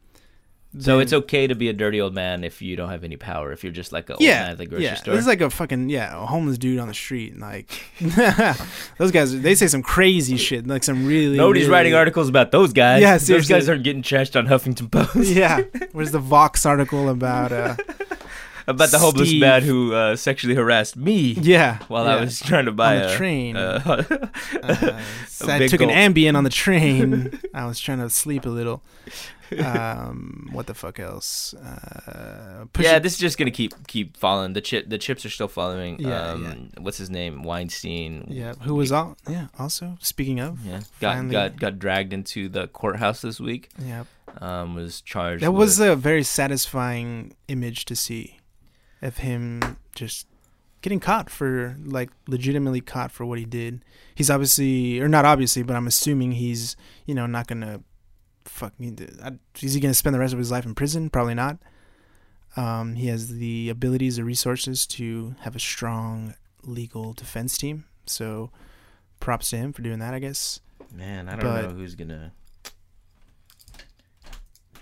So 0.79 0.93
then- 0.93 1.01
it's 1.03 1.13
okay 1.13 1.47
to 1.47 1.55
be 1.55 1.69
a 1.69 1.73
dirty 1.73 2.01
old 2.01 2.15
man 2.15 2.45
if 2.45 2.61
you 2.61 2.77
don't 2.77 2.91
have 2.91 3.03
any 3.05 3.17
power 3.17 3.53
if 3.53 3.65
you're 3.65 3.73
just 3.73 3.91
like 3.93 4.09
a 4.11 4.15
old 4.15 4.21
yeah, 4.21 4.43
man 4.43 4.51
at 4.53 4.59
the 4.59 4.67
grocery 4.67 4.85
yeah. 4.85 4.95
store 4.97 5.15
This 5.15 5.23
is 5.23 5.27
like 5.27 5.41
a 5.41 5.49
fucking 5.51 5.89
yeah, 5.89 6.23
a 6.23 6.27
homeless 6.27 6.59
dude 6.59 6.79
on 6.79 6.89
the 6.89 6.95
street. 6.95 7.33
and, 7.33 7.41
Like 7.41 7.71
those 8.99 9.11
guys, 9.11 9.41
they 9.41 9.55
say 9.55 9.67
some 9.67 9.83
crazy 9.83 10.37
shit, 10.37 10.67
like 10.67 10.85
some 10.85 11.07
really. 11.07 11.37
Nobody's 11.37 11.65
really- 11.65 11.73
writing 11.73 11.95
articles 11.95 12.29
about 12.29 12.53
those 12.53 12.73
guys. 12.73 13.01
Yeah, 13.03 13.17
those 13.19 13.49
guys 13.49 13.69
aren't 13.69 13.83
getting 13.83 14.03
trashed 14.03 14.37
on 14.37 14.47
Huffington 14.47 14.91
Post. 14.91 15.31
Yeah, 15.31 15.63
where's 15.93 16.11
the 16.13 16.19
Vox 16.19 16.65
article 16.67 17.09
about? 17.09 17.51
uh 17.53 17.77
about 18.67 18.91
the 18.91 18.99
homeless 18.99 19.29
Steve. 19.31 19.41
man 19.41 19.63
who 19.63 19.95
uh, 19.95 20.15
sexually 20.15 20.55
harassed 20.55 20.95
me 20.95 21.33
Yeah, 21.41 21.79
while 21.89 22.05
yeah. 22.05 22.17
I 22.17 22.21
was 22.21 22.39
trying 22.39 22.67
to 22.67 22.73
buy 22.73 22.97
a 22.97 23.17
train. 23.17 23.57
Uh, 23.57 23.81
Uh, 24.63 25.01
so 25.27 25.49
I 25.51 25.67
took 25.67 25.81
an. 25.81 25.89
Ambien 25.89 26.37
on 26.37 26.45
the 26.45 26.51
train. 26.51 27.39
I 27.55 27.65
was 27.67 27.81
trying 27.81 28.01
to 28.01 28.11
sleep 28.11 28.45
a 28.45 28.51
little. 28.51 28.83
Um, 29.59 30.49
what 30.53 30.67
the 30.67 30.75
fuck 30.75 30.99
else? 31.01 31.55
Uh, 31.55 32.67
push 32.73 32.85
yeah, 32.85 32.97
it- 32.97 33.03
this 33.03 33.15
is 33.15 33.19
just 33.19 33.39
gonna 33.39 33.51
keep 33.51 33.73
keep 33.87 34.17
falling. 34.17 34.53
The 34.53 34.61
chip 34.61 34.89
the 34.89 34.99
chips 34.99 35.25
are 35.25 35.31
still 35.31 35.49
following. 35.49 35.99
Yeah, 36.01 36.31
um, 36.33 36.71
What's 36.79 36.99
his 36.99 37.11
name? 37.11 37.43
Weinstein. 37.43 38.27
Yeah, 38.29 38.55
who 38.63 38.75
was 38.75 38.93
all? 38.93 39.17
Yeah, 39.29 39.49
also 39.59 39.97
speaking 40.01 40.41
of, 40.41 40.65
Yeah, 40.65 40.81
got 41.01 41.15
Finally- 41.17 41.33
got 41.33 41.57
got 41.61 41.79
dragged 41.79 42.13
into 42.13 42.49
the 42.49 42.69
courthouse 42.69 43.23
this 43.23 43.41
week. 43.41 43.71
yeah, 43.79 44.05
Um, 44.41 44.75
was 44.75 45.01
charged. 45.01 45.43
that 45.43 45.53
was 45.53 45.79
with- 45.79 45.89
a 45.89 45.97
very 45.97 46.23
satisfying 46.23 47.35
image 47.49 47.85
to 47.87 47.97
see, 47.97 48.39
of 49.03 49.19
him 49.19 49.79
just 49.95 50.27
getting 50.81 51.01
caught 51.01 51.29
for 51.29 51.77
like 51.85 52.11
legitimately 52.29 52.81
caught 52.81 53.11
for 53.11 53.25
what 53.27 53.39
he 53.39 53.45
did. 53.45 53.85
He's 54.15 54.31
obviously, 54.31 55.01
or 55.01 55.09
not 55.09 55.25
obviously, 55.25 55.63
but 55.63 55.75
I'm 55.77 55.87
assuming 55.87 56.33
he's, 56.33 56.77
you 57.07 57.15
know, 57.15 57.27
not 57.27 57.47
gonna 57.49 57.81
fuck 58.49 58.79
me. 58.81 58.93
Is 59.61 59.75
he 59.75 59.81
gonna 59.81 59.95
spend 59.95 60.15
the 60.15 60.19
rest 60.21 60.33
of 60.33 60.39
his 60.39 60.51
life 60.51 60.65
in 60.67 60.75
prison? 60.75 61.11
Probably 61.11 61.35
not. 61.35 61.59
Um, 62.57 62.95
he 62.95 63.07
has 63.09 63.29
the 63.37 63.69
abilities, 63.69 64.17
the 64.17 64.25
resources 64.25 64.87
to 64.89 65.35
have 65.41 65.55
a 65.55 65.61
strong 65.61 66.35
legal 66.63 67.13
defense 67.13 67.57
team. 67.59 67.85
So, 68.07 68.51
props 69.21 69.51
to 69.51 69.57
him 69.59 69.73
for 69.73 69.83
doing 69.83 69.99
that. 70.01 70.15
I 70.15 70.19
guess. 70.19 70.61
man. 70.93 71.29
I 71.29 71.33
don't 71.37 71.41
but- 71.45 71.63
know 71.63 71.75
who's 71.77 71.95
gonna. 71.95 72.33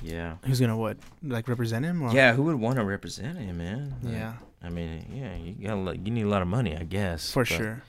Yeah. 0.03 0.37
Who's 0.45 0.61
gonna 0.61 0.77
what? 0.77 0.99
Like 1.23 1.49
represent 1.49 1.85
him? 1.85 2.03
Or? 2.03 2.13
Yeah, 2.13 2.35
who 2.35 2.43
would 2.45 2.57
want 2.57 2.77
to 2.77 2.85
represent 2.85 3.39
him, 3.39 3.59
man? 3.59 3.95
Like, 4.03 4.13
Yeah, 4.13 4.35
I 4.63 4.69
mean, 4.69 5.07
yeah, 5.13 5.35
you 5.37 5.55
got 5.67 6.07
you 6.07 6.13
need 6.13 6.23
a 6.25 6.29
lot 6.29 6.43
of 6.43 6.49
money, 6.49 6.77
I 6.77 6.85
guess. 6.85 7.33
for 7.33 7.41
but- 7.43 7.49
sure. 7.49 7.83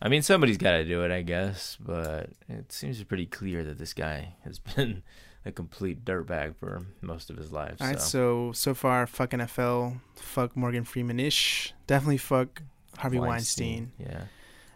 I 0.00 0.08
mean, 0.08 0.22
somebody's 0.22 0.58
got 0.58 0.72
to 0.72 0.84
do 0.84 1.02
it, 1.04 1.10
I 1.10 1.22
guess. 1.22 1.76
But 1.80 2.30
it 2.48 2.72
seems 2.72 3.02
pretty 3.04 3.26
clear 3.26 3.64
that 3.64 3.78
this 3.78 3.92
guy 3.92 4.34
has 4.44 4.58
been 4.76 5.02
a 5.44 5.52
complete 5.52 6.04
dirtbag 6.04 6.56
for 6.56 6.82
most 7.00 7.30
of 7.30 7.36
his 7.36 7.52
life. 7.52 7.76
All 7.80 7.86
right, 7.86 8.00
so. 8.00 8.50
so 8.50 8.52
so 8.52 8.74
far, 8.74 9.06
fuck 9.06 9.30
NFL, 9.30 10.00
fuck 10.14 10.56
Morgan 10.56 10.84
Freeman 10.84 11.20
ish, 11.20 11.72
definitely 11.86 12.18
fuck 12.18 12.62
Harvey 12.98 13.18
Weinstein. 13.18 13.92
Yeah. 13.98 14.24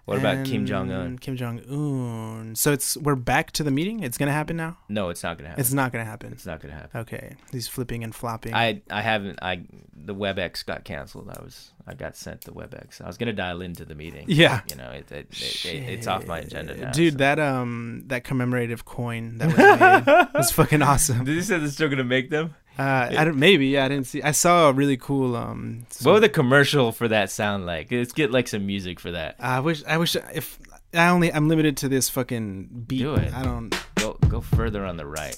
What 0.04 0.18
about 0.18 0.44
Kim 0.46 0.66
Jong 0.66 0.90
Un? 0.90 1.18
Kim 1.18 1.36
Jong 1.36 1.60
Un. 1.68 2.54
So 2.54 2.72
it's 2.72 2.96
we're 2.96 3.14
back 3.14 3.52
to 3.52 3.62
the 3.62 3.70
meeting. 3.70 4.02
It's 4.02 4.18
gonna 4.18 4.32
happen 4.32 4.56
now. 4.56 4.78
No, 4.88 5.08
it's 5.08 5.22
not 5.22 5.38
gonna 5.38 5.48
happen. 5.50 5.60
It's 5.60 5.72
not 5.72 5.92
gonna 5.92 6.04
happen. 6.04 6.32
It's 6.32 6.46
not 6.46 6.60
gonna 6.60 6.74
happen. 6.74 7.00
Okay, 7.00 7.36
he's 7.52 7.68
flipping 7.68 8.02
and 8.02 8.14
flopping. 8.14 8.54
I 8.54 8.82
I 8.90 9.02
haven't 9.02 9.38
I 9.42 9.62
the 9.94 10.14
WebEx 10.14 10.64
got 10.64 10.84
canceled. 10.84 11.28
I 11.28 11.42
was 11.42 11.72
I 11.86 11.94
got 11.94 12.16
sent 12.16 12.42
the 12.42 12.52
WebEx. 12.52 13.00
I 13.00 13.06
was 13.06 13.18
gonna 13.18 13.32
dial 13.32 13.60
into 13.60 13.84
the 13.84 13.94
meeting. 13.94 14.26
Yeah. 14.28 14.62
You 14.68 14.76
know, 14.76 14.90
it, 14.90 15.10
it, 15.12 15.28
it, 15.30 15.64
it 15.64 15.88
it's 15.88 16.06
off 16.06 16.26
my 16.26 16.38
agenda 16.40 16.76
now. 16.76 16.90
dude. 16.92 17.14
so. 17.14 17.18
That 17.18 17.38
um 17.38 18.04
that 18.06 18.24
commemorative 18.24 18.84
coin 18.84 19.38
that 19.38 19.48
was 19.56 19.56
made 19.56 20.38
was 20.38 20.50
fucking 20.50 20.82
awesome. 20.82 21.24
Did 21.24 21.34
you 21.34 21.42
say 21.42 21.58
they're 21.58 21.68
still 21.68 21.88
gonna 21.88 22.04
make 22.04 22.30
them? 22.30 22.54
Uh, 22.80 23.14
I 23.18 23.24
don't 23.24 23.36
maybe 23.36 23.66
yeah 23.66 23.84
I 23.84 23.88
didn't 23.88 24.06
see. 24.06 24.22
I 24.22 24.30
saw 24.32 24.70
a 24.70 24.72
really 24.72 24.96
cool 24.96 25.36
um. 25.36 25.86
What 26.02 26.12
would 26.14 26.22
the 26.22 26.28
commercial 26.30 26.92
for 26.92 27.08
that 27.08 27.30
sound 27.30 27.66
like? 27.66 27.90
Let's 27.92 28.12
get 28.12 28.30
like 28.30 28.48
some 28.48 28.64
music 28.66 28.98
for 29.00 29.10
that. 29.10 29.36
I 29.38 29.60
wish 29.60 29.82
I 29.86 29.98
wish 29.98 30.16
if 30.34 30.58
I 30.94 31.08
only 31.08 31.32
I'm 31.32 31.48
limited 31.48 31.76
to 31.78 31.88
this 31.88 32.08
fucking 32.08 32.84
beat. 32.88 33.00
Do 33.00 33.14
it. 33.16 33.34
I 33.34 33.42
don't. 33.42 33.68
Go 33.96 34.16
go 34.28 34.40
further 34.40 34.84
on 34.86 34.96
the 34.96 35.04
right. 35.06 35.36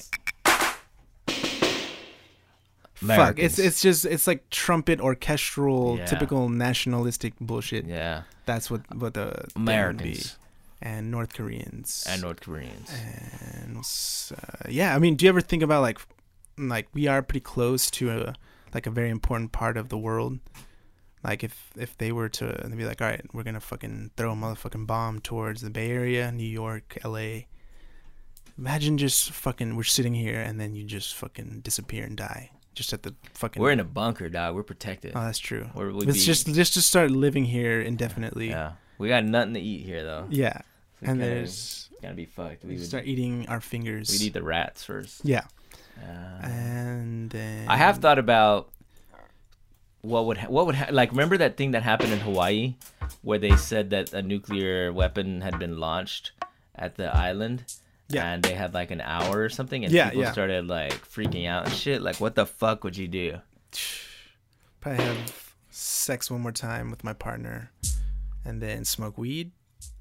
Fuck, 2.95 3.39
it's 3.41 3.59
it's 3.59 3.83
just 3.83 4.05
it's 4.07 4.27
like 4.29 4.49
trumpet 4.51 5.01
orchestral, 5.01 5.99
Yeah. 5.99 6.07
typical 6.07 6.49
nationalistic 6.49 7.35
bullshit. 7.41 7.85
yeah, 7.87 8.23
That's 8.47 8.71
what 8.71 8.83
what 8.95 9.15
the 9.15 9.25
thing 9.27 9.35
would 9.35 9.55
be. 9.57 9.61
Americans 9.61 10.39
and 10.81 11.11
North 11.11 11.35
Koreans 11.35 12.05
and 12.09 12.23
North 12.23 12.41
Koreans. 12.41 12.89
and 12.95 13.77
uh, 13.79 14.69
yeah. 14.69 14.95
I 14.95 15.01
mean, 15.01 15.17
do 15.17 15.25
you 15.25 15.31
ever 15.31 15.41
think 15.41 15.65
about 15.65 15.83
like 15.83 15.99
like 16.69 16.89
we 16.93 17.07
are 17.07 17.23
pretty 17.23 17.41
close 17.41 17.91
to 17.93 18.11
a 18.11 18.35
like 18.75 18.87
a 18.87 18.91
very 18.91 19.11
important 19.11 19.53
part 19.53 19.77
of 19.77 19.89
the 19.89 19.99
world. 19.99 20.39
Like 21.25 21.45
if 21.45 21.71
if 21.77 21.97
they 21.99 22.11
were 22.13 22.29
to 22.31 22.69
be 22.77 22.85
like, 22.85 23.01
all 23.01 23.09
right, 23.09 23.25
we're 23.33 23.43
gonna 23.45 23.61
fucking 23.61 24.11
throw 24.17 24.33
a 24.33 24.35
motherfucking 24.37 24.87
bomb 24.87 25.21
towards 25.21 25.61
the 25.63 25.71
Bay 25.71 25.91
Area, 25.91 26.33
New 26.33 26.43
York, 26.49 26.99
L.A. 27.05 27.47
Imagine 28.59 28.99
just 28.99 29.31
fucking 29.31 29.77
we're 29.77 29.83
sitting 29.83 30.15
here 30.15 30.41
and 30.41 30.61
then 30.61 30.75
you 30.75 30.85
just 30.85 31.15
fucking 31.15 31.61
disappear 31.63 32.05
and 32.05 32.17
die 32.17 32.51
just 32.75 32.93
at 32.93 33.03
the 33.03 33.15
fucking. 33.35 33.63
We're 33.63 33.71
in 33.73 33.81
a 33.81 33.85
bunker, 33.85 34.29
dog. 34.29 34.55
We're 34.55 34.63
protected. 34.63 35.13
Oh, 35.15 35.21
that's 35.25 35.39
true. 35.39 35.69
We're, 35.75 35.93
we'd 35.93 36.07
Let's 36.07 36.19
be- 36.19 36.25
just 36.25 36.47
just 36.55 36.75
to 36.75 36.83
start 36.83 37.11
living 37.11 37.45
here 37.45 37.81
indefinitely. 37.81 38.51
Yeah. 38.51 38.73
We 38.99 39.09
got 39.09 39.25
nothing 39.25 39.55
to 39.55 39.61
eat 39.61 39.85
here 39.87 40.03
though. 40.05 40.27
Yeah. 40.31 40.61
And 41.01 41.19
kinda- 41.21 41.25
there's 41.25 41.89
Gotta 42.03 42.15
be 42.15 42.27
fucked. 42.27 42.65
we 42.65 42.71
We 42.71 42.77
would, 42.79 42.85
start 42.87 43.07
eating 43.07 43.47
our 43.49 43.61
fingers. 43.61 44.11
we'd 44.11 44.23
eat 44.23 44.33
the 44.33 44.43
rats 44.43 44.83
first. 44.85 45.21
yeah, 45.25 45.45
Uh, 46.03 46.47
and 46.47 47.31
then 47.31 47.69
I 47.69 47.77
have 47.77 47.99
thought 47.99 48.19
about 48.19 48.71
what 50.03 50.27
would 50.27 50.39
ha- 50.39 50.49
what 50.49 50.67
would 50.67 50.75
ha- 50.75 50.89
like 50.91 51.11
remember 51.11 51.37
that 51.39 51.57
thing 51.57 51.71
that 51.73 51.83
happened 51.83 52.13
in 52.13 52.19
Hawaii 52.21 52.75
where 53.23 53.39
they 53.39 53.55
said 53.57 53.91
that 53.91 54.13
a 54.13 54.21
nuclear 54.23 54.93
weapon 54.93 55.41
had 55.41 55.59
been 55.59 55.79
launched 55.79 56.33
at 56.75 56.97
the 56.97 57.15
island 57.15 57.65
Yeah. 58.09 58.27
and 58.33 58.43
they 58.43 58.55
had 58.55 58.75
like 58.75 58.91
an 58.91 59.01
hour 59.01 59.41
or 59.43 59.49
something 59.49 59.85
and 59.85 59.93
Yeah, 59.95 60.07
people 60.11 60.23
yeah. 60.23 60.33
started 60.33 60.67
like 60.67 61.07
freaking 61.09 61.47
out 61.47 61.67
and 61.67 61.75
shit 61.75 62.03
like 62.03 62.17
what 62.21 62.35
the 62.35 62.47
fuck 62.47 62.83
would 62.83 62.97
you 62.97 63.07
do 63.07 63.39
probably 64.81 65.05
have 65.05 65.55
sex 65.71 66.31
one 66.31 66.41
more 66.41 66.53
time 66.53 66.91
with 66.91 67.05
my 67.05 67.13
partner, 67.13 67.71
and 68.45 68.61
then 68.61 68.85
smoke 68.85 69.17
weed, 69.17 69.53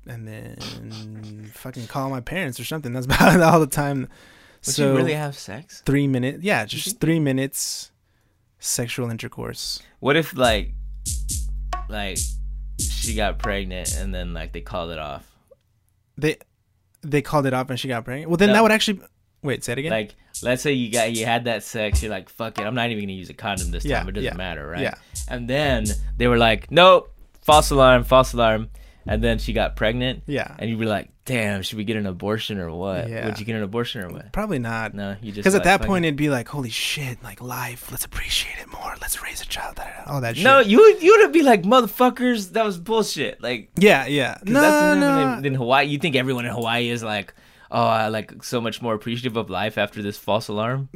and 0.08 0.28
then 0.28 1.52
fucking 1.54 1.88
call 1.88 2.10
my 2.10 2.20
parents 2.20 2.60
or 2.60 2.66
something. 2.66 2.92
That's 2.92 3.06
about 3.06 3.40
all 3.54 3.60
the 3.60 3.68
time. 3.68 4.10
Would 4.66 4.76
so 4.76 4.92
you 4.92 4.98
really 4.98 5.14
have 5.14 5.36
sex 5.38 5.82
three 5.86 6.08
minutes, 6.08 6.44
yeah, 6.44 6.66
just 6.66 7.00
three 7.00 7.20
minutes 7.20 7.92
sexual 8.60 9.10
intercourse. 9.10 9.82
what 10.00 10.16
if 10.16 10.36
like 10.36 10.74
like 11.90 12.18
she 12.80 13.16
got 13.16 13.40
pregnant 13.40 13.96
and 13.98 14.14
then 14.14 14.34
like 14.34 14.54
they 14.54 14.62
called 14.62 14.92
it 14.92 15.00
off 15.00 15.26
They 16.18 16.38
they 17.02 17.22
called 17.22 17.46
it 17.48 17.54
off 17.54 17.70
and 17.70 17.80
she 17.80 17.88
got 17.88 18.06
pregnant. 18.06 18.30
Well, 18.30 18.38
then 18.38 18.50
No. 18.50 18.54
that 18.56 18.64
would 18.64 18.72
actually 18.72 19.02
wait. 19.42 19.64
Say 19.64 19.74
it 19.74 19.80
again. 19.80 19.92
like 19.92 20.14
let's 20.44 20.62
say 20.62 20.72
you 20.74 20.92
got 20.92 21.12
you 21.16 21.26
had 21.26 21.46
that 21.46 21.64
sex 21.64 22.02
you're 22.02 22.10
like 22.10 22.28
fuck 22.30 22.58
it 22.58 22.64
i'm 22.66 22.74
not 22.74 22.90
even 22.90 23.04
gonna 23.04 23.12
use 23.14 23.30
a 23.30 23.34
condom 23.34 23.70
this 23.70 23.84
Yeah, 23.86 24.00
time 24.00 24.10
it 24.10 24.14
doesn't 24.14 24.32
yeah, 24.32 24.34
matter 24.38 24.66
right 24.68 24.82
yeah. 24.82 24.96
and 25.28 25.48
then 25.48 25.86
they 26.18 26.28
were 26.28 26.38
like 26.38 26.72
nope 26.72 27.14
false 27.42 27.70
alarm 27.70 28.04
false 28.06 28.34
alarm 28.34 28.70
and 29.06 29.22
then 29.24 29.38
she 29.38 29.52
got 29.54 29.76
pregnant 29.76 30.24
yeah. 30.26 30.56
and 30.58 30.70
you'd 30.70 30.80
be 30.80 30.86
like 30.86 31.10
damn, 31.32 31.62
should 31.62 31.78
we 31.78 31.84
get 31.84 31.96
an 31.98 32.06
abortion 32.06 32.60
or 32.60 32.72
what? 32.72 33.10
Yeah. 33.10 33.26
Would 33.26 33.40
you 33.40 33.46
get 33.46 33.56
an 33.56 33.64
abortion 33.64 34.02
or 34.02 34.10
what? 34.10 34.32
Probably 34.34 34.60
not. 34.60 34.94
No, 34.94 35.16
you 35.22 35.32
just 35.32 35.38
Because 35.38 35.56
at 35.56 35.64
that 35.64 35.82
point, 35.84 36.04
it. 36.04 36.10
it'd 36.10 36.18
be 36.18 36.30
like, 36.30 36.48
holy 36.48 36.70
shit, 36.70 37.24
like 37.24 37.42
life. 37.42 37.90
Let's 37.92 38.04
appreciate 38.06 38.58
it 38.62 38.68
more. 38.72 38.94
Let's 39.02 39.22
raise 39.24 39.42
a 39.42 39.46
child. 39.46 39.80
All 40.08 40.22
that 40.22 40.36
shit. 40.36 40.44
no, 40.44 40.60
you 40.60 40.78
would- 40.80 41.02
you 41.02 41.18
would 41.20 41.32
be 41.32 41.44
like 41.44 41.64
motherfuckers. 41.64 42.52
That 42.52 42.66
was 42.66 42.78
bullshit. 42.78 43.42
Like 43.42 43.70
Yeah, 43.78 44.06
yeah. 44.08 44.38
No, 44.44 44.62
that's 44.62 45.00
no. 45.00 45.38
in, 45.40 45.46
in 45.46 45.54
Hawaii. 45.56 45.86
You 45.88 45.98
think 46.00 46.16
everyone 46.16 46.46
in 46.46 46.52
Hawaii 46.52 46.90
is 46.90 47.02
like, 47.04 47.34
oh, 47.72 47.82
I 47.86 48.08
like 48.10 48.44
so 48.44 48.60
much 48.60 48.82
more 48.82 48.94
appreciative 48.94 49.38
of 49.38 49.50
life 49.50 49.78
after 49.78 50.02
this 50.02 50.18
false 50.18 50.48
alarm? 50.50 50.90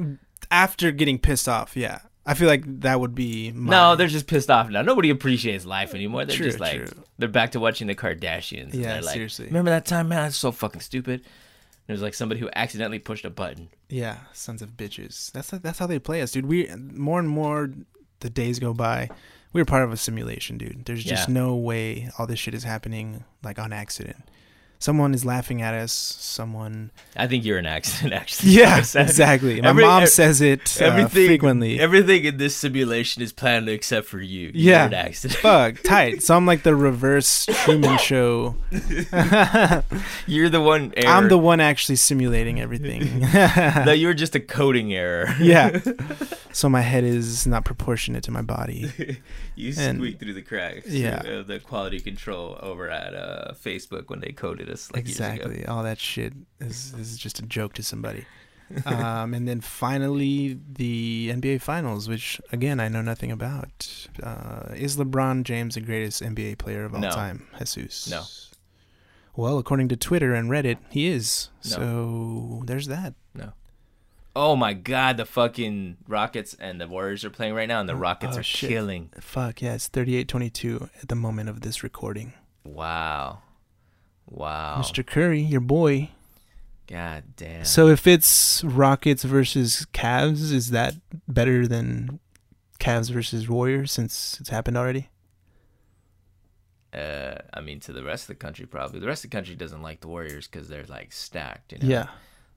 After 0.52 0.92
getting 0.92 1.18
pissed 1.18 1.48
off, 1.48 1.76
yeah. 1.78 2.00
I 2.26 2.34
feel 2.34 2.48
like 2.48 2.64
that 2.82 3.00
would 3.00 3.14
be. 3.14 3.52
My, 3.52 3.70
No, 3.72 3.96
they're 3.96 4.08
just 4.08 4.26
pissed 4.28 4.50
off 4.50 4.70
now. 4.70 4.82
Nobody 4.82 5.10
appreciates 5.12 5.66
life 5.66 5.94
anymore. 5.94 6.26
They're 6.26 6.36
True, 6.36 6.46
just 6.48 6.60
like 6.60 6.78
true. 6.88 7.04
they're 7.20 7.30
back 7.30 7.52
to 7.52 7.60
watching 7.60 7.88
the 7.88 7.96
Kardashians. 7.96 8.74
Yeah, 8.74 9.00
like, 9.02 9.14
seriously. 9.14 9.46
Remember 9.46 9.70
that 9.70 9.86
time, 9.86 10.10
man? 10.10 10.24
That's 10.24 10.38
so 10.38 10.52
fucking 10.52 10.82
stupid. 10.82 11.22
There's 11.88 12.02
like 12.02 12.16
somebody 12.16 12.40
who 12.42 12.50
accidentally 12.56 12.98
pushed 12.98 13.26
a 13.26 13.30
button. 13.30 13.70
Yeah, 13.90 14.18
sons 14.34 14.64
of 14.64 14.72
bitches. 14.72 15.32
That's 15.34 15.52
that's 15.52 15.78
how 15.78 15.86
they 15.86 16.00
play 16.00 16.22
us, 16.24 16.32
dude. 16.32 16.48
We 16.48 16.68
more 16.76 17.20
and 17.20 17.30
more 17.30 17.70
the 18.22 18.30
days 18.32 18.58
go 18.58 18.74
by, 18.74 19.10
we're 19.54 19.66
part 19.66 19.84
of 19.84 19.92
a 19.92 19.98
simulation, 19.98 20.58
dude. 20.58 20.86
There's 20.86 21.04
just 21.04 21.28
Yeah. 21.28 21.34
no 21.34 21.56
way 21.56 22.10
all 22.18 22.26
this 22.26 22.40
shit 22.40 22.56
is 22.56 22.64
happening 22.64 23.24
like 23.44 23.60
on 23.60 23.72
accident. 23.72 24.18
Someone 24.78 25.14
is 25.14 25.26
laughing 25.26 25.62
at 25.62 25.74
us. 25.74 25.92
Someone. 25.94 26.92
I 27.16 27.28
think 27.28 27.44
you're 27.46 27.58
an 27.58 27.66
accident, 27.66 28.14
actually. 28.22 28.52
Yeah, 28.52 28.78
exactly. 28.80 29.62
My 29.62 29.70
Every- 29.70 29.84
mom 29.84 30.04
ev- 30.04 30.10
says 30.10 30.42
it 30.42 30.80
uh, 30.82 30.86
Everything, 30.86 31.28
frequently. 31.28 31.80
everything 31.80 32.26
in 32.26 32.38
this 32.38 32.56
simulation 32.56 33.22
is 33.24 33.32
planned 33.34 33.68
except 33.70 34.06
for 34.08 34.20
you. 34.20 34.52
Yeah. 34.54 34.80
You're 34.80 34.88
an 34.88 34.94
accident. 34.94 35.40
Fuck, 35.40 35.82
tight. 35.84 36.22
So 36.24 36.36
I'm 36.36 36.46
like 36.46 36.64
the 36.64 36.76
reverse 36.76 37.46
Truman 37.64 37.98
Show. 37.98 38.56
You're 40.28 40.50
the 40.50 40.62
one. 40.62 40.94
Error. 40.98 41.08
I'm 41.10 41.30
the 41.30 41.38
one 41.38 41.60
actually 41.60 41.96
simulating 41.96 42.60
everything. 42.60 43.22
No, 43.86 43.92
you're 43.92 44.14
just 44.14 44.36
a 44.36 44.40
coding 44.40 44.94
error. 44.94 45.34
yeah. 45.40 45.80
So 46.52 46.70
my 46.70 46.82
head 46.82 47.04
is 47.04 47.46
not 47.46 47.66
proportionate 47.66 48.24
to 48.26 48.32
my 48.32 48.42
body. 48.42 48.92
you 49.56 49.74
And- 49.78 49.98
squeak 49.98 50.20
through 50.20 50.34
the 50.34 50.42
cracks. 50.42 50.88
Yeah. 50.88 51.22
through, 51.22 51.40
uh, 51.40 51.44
the 51.44 51.60
quality 51.60 52.00
control 52.00 52.58
over 52.62 52.90
at 52.90 53.14
uh, 53.14 53.54
Facebook 53.62 54.10
when 54.10 54.20
they 54.22 54.32
coded 54.32 54.65
us 54.70 54.92
like 54.94 55.02
exactly. 55.08 55.66
All 55.66 55.84
that 55.84 56.00
shit 56.00 56.34
is 56.60 56.94
is 56.98 57.18
just 57.18 57.40
a 57.40 57.44
joke 57.44 57.74
to 57.74 57.84
somebody. 57.84 58.26
um, 58.88 59.36
and 59.36 59.48
then 59.48 59.62
finally 59.62 60.60
the 60.74 61.30
NBA 61.32 61.62
Finals, 61.62 62.10
which 62.10 62.42
again 62.52 62.80
I 62.80 62.88
know 62.88 63.02
nothing 63.02 63.32
about. 63.32 64.08
Uh, 64.24 64.74
is 64.76 64.98
LeBron 64.98 65.44
James 65.44 65.76
the 65.76 65.82
greatest 65.82 66.22
NBA 66.24 66.58
player 66.58 66.84
of 66.86 66.94
all 66.96 67.00
No. 67.02 67.12
time? 67.12 67.48
Jesus. 67.60 68.10
No. 68.10 68.24
Well, 69.36 69.58
according 69.58 69.90
to 69.90 69.98
Twitter 69.98 70.34
and 70.34 70.50
Reddit, 70.50 70.78
he 70.90 71.08
is. 71.08 71.50
No. 71.66 71.70
So 71.70 72.64
there's 72.66 72.88
that. 72.88 73.14
No. 73.34 73.52
Oh 74.36 74.56
my 74.56 74.74
God, 74.74 75.18
the 75.18 75.26
fucking 75.26 75.98
Rockets 76.08 76.56
and 76.60 76.82
the 76.82 76.88
Warriors 76.88 77.24
are 77.24 77.30
playing 77.30 77.54
right 77.54 77.68
now, 77.68 77.80
and 77.80 77.88
the 77.88 77.96
Rockets 77.96 78.36
Oh, 78.36 78.40
are 78.40 78.44
shit. 78.44 78.70
killing. 78.70 79.10
Fuck 79.20 79.62
yeah, 79.62 79.76
it's 79.76 79.88
38-22 79.90 80.90
at 81.02 81.08
the 81.08 81.16
moment 81.16 81.48
of 81.50 81.62
this 81.62 81.84
recording. 81.84 82.34
Wow, 82.66 83.44
wow. 84.28 84.78
Mr. 84.82 85.06
Curry, 85.06 85.42
your 85.42 85.62
boy. 85.62 86.10
God 86.88 87.24
damn. 87.36 87.66
So 87.66 87.88
if 87.88 88.06
it's 88.06 88.64
Rockets 88.64 89.24
versus 89.24 89.88
Cavs, 89.94 90.52
is 90.52 90.70
that 90.72 90.96
better 91.28 91.68
than 91.68 92.20
Cavs 92.80 93.10
versus 93.12 93.50
Warriors 93.50 93.92
since 93.92 94.38
it's 94.40 94.50
happened 94.50 94.78
already? 94.78 95.10
uh, 96.94 97.36
I 97.54 97.62
mean, 97.62 97.80
to 97.82 97.92
the 97.94 98.04
rest 98.04 98.24
of 98.24 98.28
the 98.28 98.36
country, 98.36 98.66
probably 98.66 99.00
the 99.00 99.08
rest 99.08 99.26
of 99.26 99.32
the 99.32 99.36
country 99.36 99.56
doesn't 99.56 99.82
like 99.82 100.00
the 100.02 100.08
Warriors 100.08 100.48
because 100.48 100.70
they're 100.70 100.86
like 100.86 101.12
stacked. 101.12 101.74
You 101.74 101.80
know? 101.80 101.88
Yeah. 101.88 102.08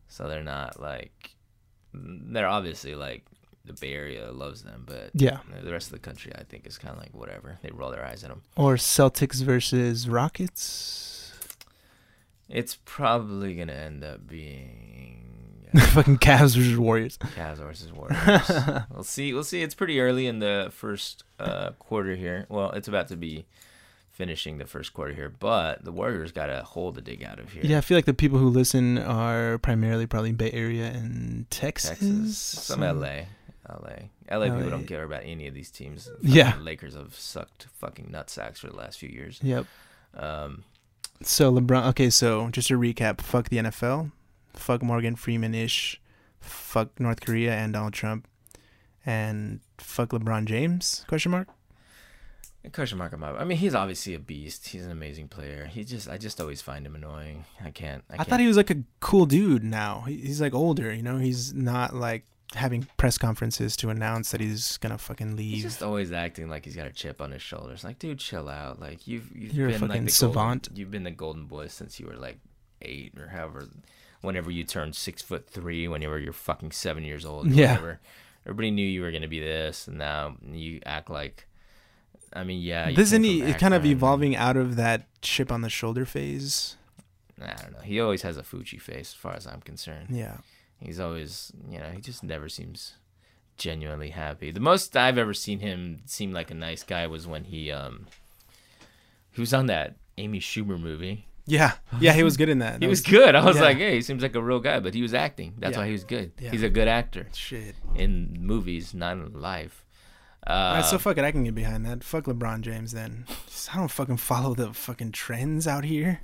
So 0.09 0.29
they're 0.29 0.45
not 0.45 0.81
like 0.81 1.31
they're 1.93 2.47
obviously 2.47 2.95
like 2.95 3.25
the 3.65 3.73
Bay 3.73 3.93
Area 3.95 4.31
loves 4.31 4.63
them, 4.63 4.85
but 4.87 5.11
Yeah. 5.15 5.39
the 5.63 5.73
rest 5.73 5.89
of 5.89 5.93
the 5.93 5.99
country, 5.99 6.33
I 6.37 6.45
think, 6.45 6.67
is 6.67 6.79
kind 6.79 6.95
of 6.95 7.03
like 7.03 7.13
whatever. 7.15 7.59
They 7.63 7.71
roll 7.73 7.91
their 7.91 8.05
eyes 8.05 8.23
at 8.25 8.31
them. 8.31 8.43
Or 8.57 8.77
Celtics 8.77 9.43
versus 9.43 10.09
Rockets? 10.09 11.28
It's 12.49 12.79
probably 12.85 13.55
gonna 13.55 13.73
end 13.73 14.05
up 14.05 14.27
being 14.27 15.19
Fucking 15.77 16.19
Cavs 16.19 16.57
versus 16.57 16.79
Warriors. 16.79 17.19
Cavs 17.19 17.59
versus 17.59 17.93
Warriors. 17.93 18.51
we'll 18.91 19.05
see. 19.05 19.35
We'll 19.35 19.45
see. 19.45 19.63
It's 19.63 19.75
pretty 19.75 20.01
early 20.01 20.27
in 20.27 20.39
the 20.39 20.71
first 20.73 21.25
uh, 21.39 21.73
quarter 21.79 22.17
here. 22.17 22.47
Well, 22.49 22.71
it's 22.71 22.89
about 22.89 23.09
to 23.09 23.17
be 23.17 23.45
finishing 24.11 24.59
the 24.59 24.65
first 24.67 24.95
quarter 24.95 25.13
here, 25.13 25.29
but 25.29 25.85
the 25.85 25.93
Warriors 25.93 26.33
got 26.33 26.49
a 26.49 26.63
hole 26.63 26.93
to 26.95 27.01
dig 27.03 27.23
out 27.23 27.39
of 27.39 27.53
here. 27.53 27.63
Yeah, 27.65 27.79
I 27.79 27.81
feel 27.83 27.99
like 27.99 28.07
the 28.07 28.15
people 28.15 28.39
who 28.39 28.49
listen 28.49 28.99
are 28.99 29.59
primarily 29.59 30.07
probably 30.07 30.33
Bay 30.33 30.51
Area 30.53 30.87
and 30.87 31.49
Texas. 31.51 31.91
Texas, 31.91 32.39
some 32.39 32.81
LA. 32.81 33.27
LA. 33.69 34.09
LA 34.31 34.47
people 34.47 34.71
don't 34.71 34.87
care 34.87 35.05
about 35.05 35.23
any 35.25 35.47
of 35.47 35.55
these 35.55 35.71
teams. 35.71 36.09
Yeah. 36.23 36.55
Lakers 36.61 36.95
have 36.95 37.15
sucked 37.15 37.67
fucking 37.75 38.07
nutsacks 38.07 38.57
for 38.59 38.69
the 38.69 38.77
last 38.77 38.99
few 38.99 39.11
years. 39.11 39.39
Yep. 39.43 39.67
Um, 40.15 40.65
So 41.23 41.53
LeBron. 41.53 41.89
Okay, 41.91 42.11
so 42.11 42.49
just 42.51 42.69
to 42.69 42.79
recap: 42.79 43.21
fuck 43.21 43.49
the 43.49 43.59
NFL, 43.59 44.13
fuck 44.55 44.83
Morgan 44.83 45.17
Freeman 45.17 45.55
ish, 45.55 46.01
fuck 46.41 46.99
North 47.01 47.21
Korea 47.21 47.55
and 47.55 47.73
Donald 47.73 47.93
Trump, 47.93 48.29
and 49.05 49.61
fuck 49.79 50.11
LeBron 50.11 50.45
James? 50.45 51.05
Question 51.09 51.33
mark. 51.33 51.49
question 52.73 52.99
mark 52.99 53.13
him 53.13 53.25
up. 53.25 53.37
I 53.39 53.45
mean, 53.45 53.59
he's 53.59 53.75
obviously 53.75 54.15
a 54.15 54.19
beast. 54.19 54.69
He's 54.69 54.85
an 54.85 54.93
amazing 54.93 55.29
player. 55.29 55.67
He 55.67 55.83
just, 55.85 56.09
I 56.09 56.19
just 56.19 56.41
always 56.41 56.63
find 56.63 56.87
him 56.87 56.95
annoying. 56.95 57.45
I 57.65 57.71
can't. 57.71 58.05
I, 58.09 58.15
I, 58.15 58.17
can't. 58.19 58.29
thought 58.29 58.41
he 58.41 58.47
was 58.47 58.57
like 58.57 58.71
a 58.71 58.83
cool 59.01 59.27
dude. 59.27 59.65
Now 59.65 60.05
he's 60.07 60.41
like 60.41 60.55
older. 60.55 60.93
You 60.93 61.03
know, 61.03 61.19
he's 61.19 61.53
not 61.53 61.95
like 61.95 62.27
having 62.55 62.87
press 62.97 63.19
conferences 63.19 63.77
to 63.77 63.91
announce 63.91 64.31
that 64.31 64.41
he's 64.41 64.79
gonna 64.79 64.99
fucking 64.99 65.37
leave. 65.37 65.55
He's 65.55 65.63
just 65.65 65.83
always 65.83 66.13
acting 66.13 66.49
like 66.49 66.65
he's 66.65 66.77
got 66.77 66.87
a 66.87 66.93
chip 66.93 67.21
on 67.21 67.31
his 67.33 67.43
shoulders. 67.43 67.85
Like, 67.85 67.99
dude, 67.99 68.19
chill 68.19 68.49
out. 68.49 68.81
Like, 68.81 69.07
you've 69.07 69.31
you've 69.37 69.53
You're 69.53 69.69
a 69.69 69.73
been 69.73 69.81
like 69.83 69.91
fucking 69.91 70.05
the 70.07 70.11
savant. 70.11 70.63
Golden, 70.69 70.77
you've 70.81 70.91
been 70.91 71.05
the 71.05 71.11
golden 71.11 71.45
boy 71.45 71.67
since 71.69 72.01
you 72.01 72.07
were 72.07 72.17
like 72.17 72.39
eight 72.83 73.13
or 73.19 73.29
however. 73.29 73.69
Whenever 74.21 74.51
you 74.51 74.65
turned 74.65 74.97
six 74.97 75.23
foot 75.23 75.49
three, 75.49 75.87
when 75.87 76.03
you 76.03 76.09
were 76.09 76.19
you're 76.19 76.33
fucking 76.33 76.73
seven 76.73 77.05
years 77.05 77.25
old. 77.25 77.47
or 77.47 77.51
Yeah. 77.51 77.73
Whatever. 77.73 78.01
Everybody 78.47 78.71
knew 78.71 78.87
you 78.87 79.03
were 79.03 79.13
gonna 79.13 79.29
be 79.29 79.41
this, 79.41 79.87
and 79.87 79.99
now 79.99 80.37
you 80.43 80.81
act 80.87 81.11
like. 81.11 81.47
I 82.33 82.45
mean, 82.45 82.61
yeah. 82.61 82.89
Isn't 82.91 83.25
he 83.25 83.53
kind 83.55 83.75
of 83.75 83.87
evolving 83.87 84.37
out 84.37 84.57
of 84.57 84.77
that 84.77 85.07
chip 85.23 85.51
on 85.51 85.63
the 85.63 85.71
shoulder 85.71 86.05
phase? 86.05 86.77
I 87.41 87.55
don't 87.55 87.73
know. 87.73 87.81
He 87.81 88.01
always 88.01 88.23
has 88.23 88.37
a 88.37 88.43
Fuji 88.43 88.79
face, 88.79 89.11
as 89.11 89.15
far 89.15 89.35
as 89.35 89.47
I'm 89.47 89.61
concerned. 89.61 90.09
Yeah. 90.11 90.39
He's 90.81 91.01
always, 91.01 91.53
you 91.71 91.79
know, 91.79 91.91
he 91.91 92.01
just 92.01 92.23
never 92.23 92.49
seems 92.49 92.95
genuinely 93.57 94.11
happy. 94.11 94.51
The 94.53 94.61
most 94.61 94.97
I've 94.97 95.19
ever 95.19 95.35
seen 95.35 95.59
him 95.61 96.01
seem 96.07 96.33
like 96.33 96.51
a 96.51 96.55
nice 96.55 96.83
guy 96.85 97.07
was 97.07 97.27
when 97.27 97.45
he 97.45 97.71
um 97.73 98.07
he 99.33 99.41
was 99.41 99.53
on 99.53 99.67
that 99.67 99.97
Amy 100.17 100.41
Schumer 100.41 100.81
movie. 100.81 101.27
Yeah. 101.47 101.73
Yeah, 101.99 102.13
he 102.13 102.23
was 102.23 102.37
good 102.37 102.49
in 102.51 102.59
that. 102.59 102.75
He 102.75 102.79
That 102.81 102.89
was 102.91 103.01
good. 103.01 103.35
I 103.35 103.43
was 103.45 103.57
yeah. 103.57 103.63
like, 103.63 103.79
hey, 103.79 103.95
he 103.95 104.03
seems 104.03 104.23
like 104.23 104.35
a 104.35 104.43
real 104.43 104.61
guy, 104.61 104.81
but 104.81 104.93
he 104.95 105.01
was 105.03 105.15
acting. 105.15 105.55
That's 105.59 105.73
Yeah. 105.75 105.81
why 105.81 105.87
he 105.87 105.93
was 105.93 106.05
good. 106.05 106.33
Yeah. 106.39 106.51
He's 106.51 106.63
a 106.63 106.69
good 106.69 106.89
actor 106.89 107.27
shit. 107.33 107.75
in 107.95 108.37
movies, 108.39 108.93
not 108.95 109.13
in 109.17 109.33
life. 109.41 109.85
Uh, 110.47 110.51
All 110.53 110.75
right, 110.75 110.85
so 110.85 110.99
fuck 110.99 111.19
it. 111.19 111.25
I 111.25 111.33
can 111.33 111.45
get 111.45 111.55
behind 111.55 111.85
that. 111.87 112.05
Fuck 112.05 112.25
LeBron 112.25 112.61
James 112.61 112.93
then. 112.93 113.25
I 113.73 113.77
don't 113.77 113.91
fucking 113.91 114.19
follow 114.19 114.55
the 114.55 114.73
fucking 114.73 115.13
trends 115.13 115.67
out 115.67 115.85
here. 115.85 116.21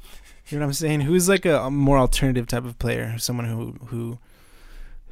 You 0.49 0.59
know 0.59 0.65
what 0.67 0.69
I'm 0.71 0.75
saying? 0.75 1.01
Who's 1.03 1.29
like 1.29 1.45
a, 1.47 1.59
a 1.63 1.71
more 1.71 1.99
alternative 1.99 2.47
type 2.47 2.65
of 2.65 2.79
player? 2.79 3.19
Someone 3.19 3.47
who 3.47 3.73
who 3.87 4.19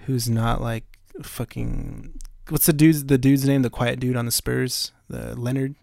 who's 0.06 0.28
not 0.28 0.60
like 0.60 0.84
fucking. 1.22 2.18
What's 2.48 2.66
the 2.66 2.72
dude's 2.72 3.04
the 3.06 3.18
dude's 3.18 3.46
name? 3.46 3.62
The 3.62 3.70
quiet 3.70 4.00
dude 4.00 4.16
on 4.16 4.26
the 4.26 4.32
Spurs, 4.32 4.92
the 5.08 5.34
Leonard 5.38 5.74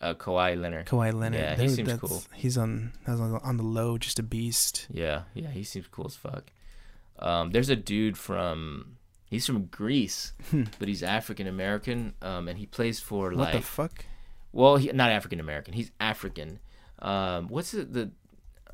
uh, 0.00 0.14
Kawhi 0.14 0.60
Leonard. 0.60 0.86
Kawhi 0.86 1.12
Leonard. 1.12 1.40
Yeah, 1.40 1.50
he 1.56 1.66
They're- 1.66 1.68
seems 1.86 1.92
cool. 2.00 2.22
He's 2.34 2.56
on 2.56 2.92
that's 3.06 3.20
on 3.20 3.56
the- 3.56 3.62
low, 3.64 3.98
just 3.98 4.18
a 4.18 4.22
beast. 4.22 4.86
Yeah, 4.90 5.22
yeah, 5.34 5.50
he 5.50 5.64
seems 5.64 5.86
cool 5.88 6.06
as 6.06 6.14
fuck. 6.16 6.44
Um, 7.18 7.50
there's 7.50 7.68
a 7.68 7.74
dude 7.76 8.16
from 8.16 8.96
he's 9.28 9.44
from 9.46 9.64
Greece, 9.66 10.32
Hmm. 10.50 10.64
but 10.78 10.86
he's 10.88 11.02
African 11.02 11.46
American, 11.48 12.14
um, 12.22 12.46
and 12.48 12.56
he 12.58 12.66
plays 12.66 13.00
for 13.00 13.30
What 13.30 13.36
like 13.38 13.52
the 13.54 13.60
fuck? 13.62 14.04
well, 14.52 14.76
he, 14.76 14.92
not 14.92 15.10
African 15.10 15.40
American, 15.40 15.74
he's 15.74 15.90
African. 15.98 16.60
Um, 17.00 17.48
what's 17.48 17.74
it, 17.74 17.92
the 17.92 18.10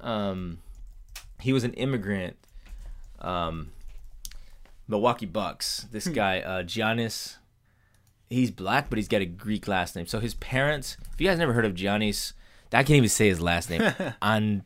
um, 0.01 0.59
he 1.41 1.53
was 1.55 1.65
an 1.65 1.73
immigrant. 1.75 2.37
Um, 3.21 3.71
Milwaukee 4.89 5.27
Bucks. 5.27 5.86
This 5.90 6.06
Hmm. 6.06 6.12
guy, 6.12 6.40
uh, 6.40 6.62
Giannis. 6.62 7.36
He's 8.31 8.51
black, 8.51 8.89
but 8.90 8.97
he's 8.98 9.09
got 9.09 9.20
a 9.23 9.27
Greek 9.27 9.69
last 9.69 9.94
name. 9.97 10.06
So 10.06 10.19
his 10.20 10.35
parents, 10.35 10.97
if 11.12 11.20
you 11.20 11.28
guys 11.28 11.39
never 11.39 11.52
heard 11.52 11.65
of 11.66 11.74
Giannis, 11.74 12.32
I 12.73 12.78
can't 12.82 12.97
even 12.97 13.09
say 13.09 13.28
his 13.28 13.40
last 13.40 13.70
name. 13.70 13.82
An 14.23 14.65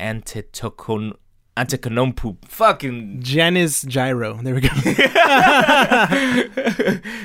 Antetokoun 0.00 1.12
Antetokounmpo. 1.56 2.36
Fucking 2.48 3.22
Janice 3.22 3.82
Gyro. 3.82 4.34
There 4.42 4.54
we 4.54 4.60
go. 4.60 4.68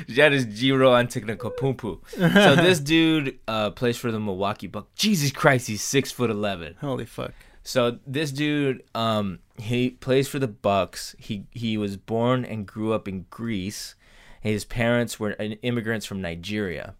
Giannis 0.08 0.44
Giro 0.58 0.92
Antetokounmpo. 0.92 1.98
So 2.32 2.56
this 2.56 2.80
dude 2.92 3.38
uh, 3.48 3.70
plays 3.70 3.96
for 3.98 4.10
the 4.10 4.20
Milwaukee 4.20 4.66
Bucks. 4.68 4.88
Jesus 4.94 5.32
Christ, 5.32 5.66
he's 5.68 5.82
six 5.82 6.10
foot 6.12 6.30
eleven. 6.30 6.76
Holy 6.80 7.04
fuck. 7.04 7.32
So 7.64 7.98
this 8.06 8.32
dude, 8.32 8.82
um, 8.94 9.38
he 9.58 9.90
plays 9.90 10.28
for 10.28 10.38
the 10.38 10.48
Bucks. 10.48 11.14
He 11.18 11.44
he 11.52 11.76
was 11.76 11.96
born 11.96 12.44
and 12.44 12.66
grew 12.66 12.92
up 12.92 13.06
in 13.06 13.26
Greece. 13.30 13.94
His 14.40 14.64
parents 14.64 15.20
were 15.20 15.32
immigrants 15.62 16.04
from 16.04 16.20
Nigeria, 16.20 16.94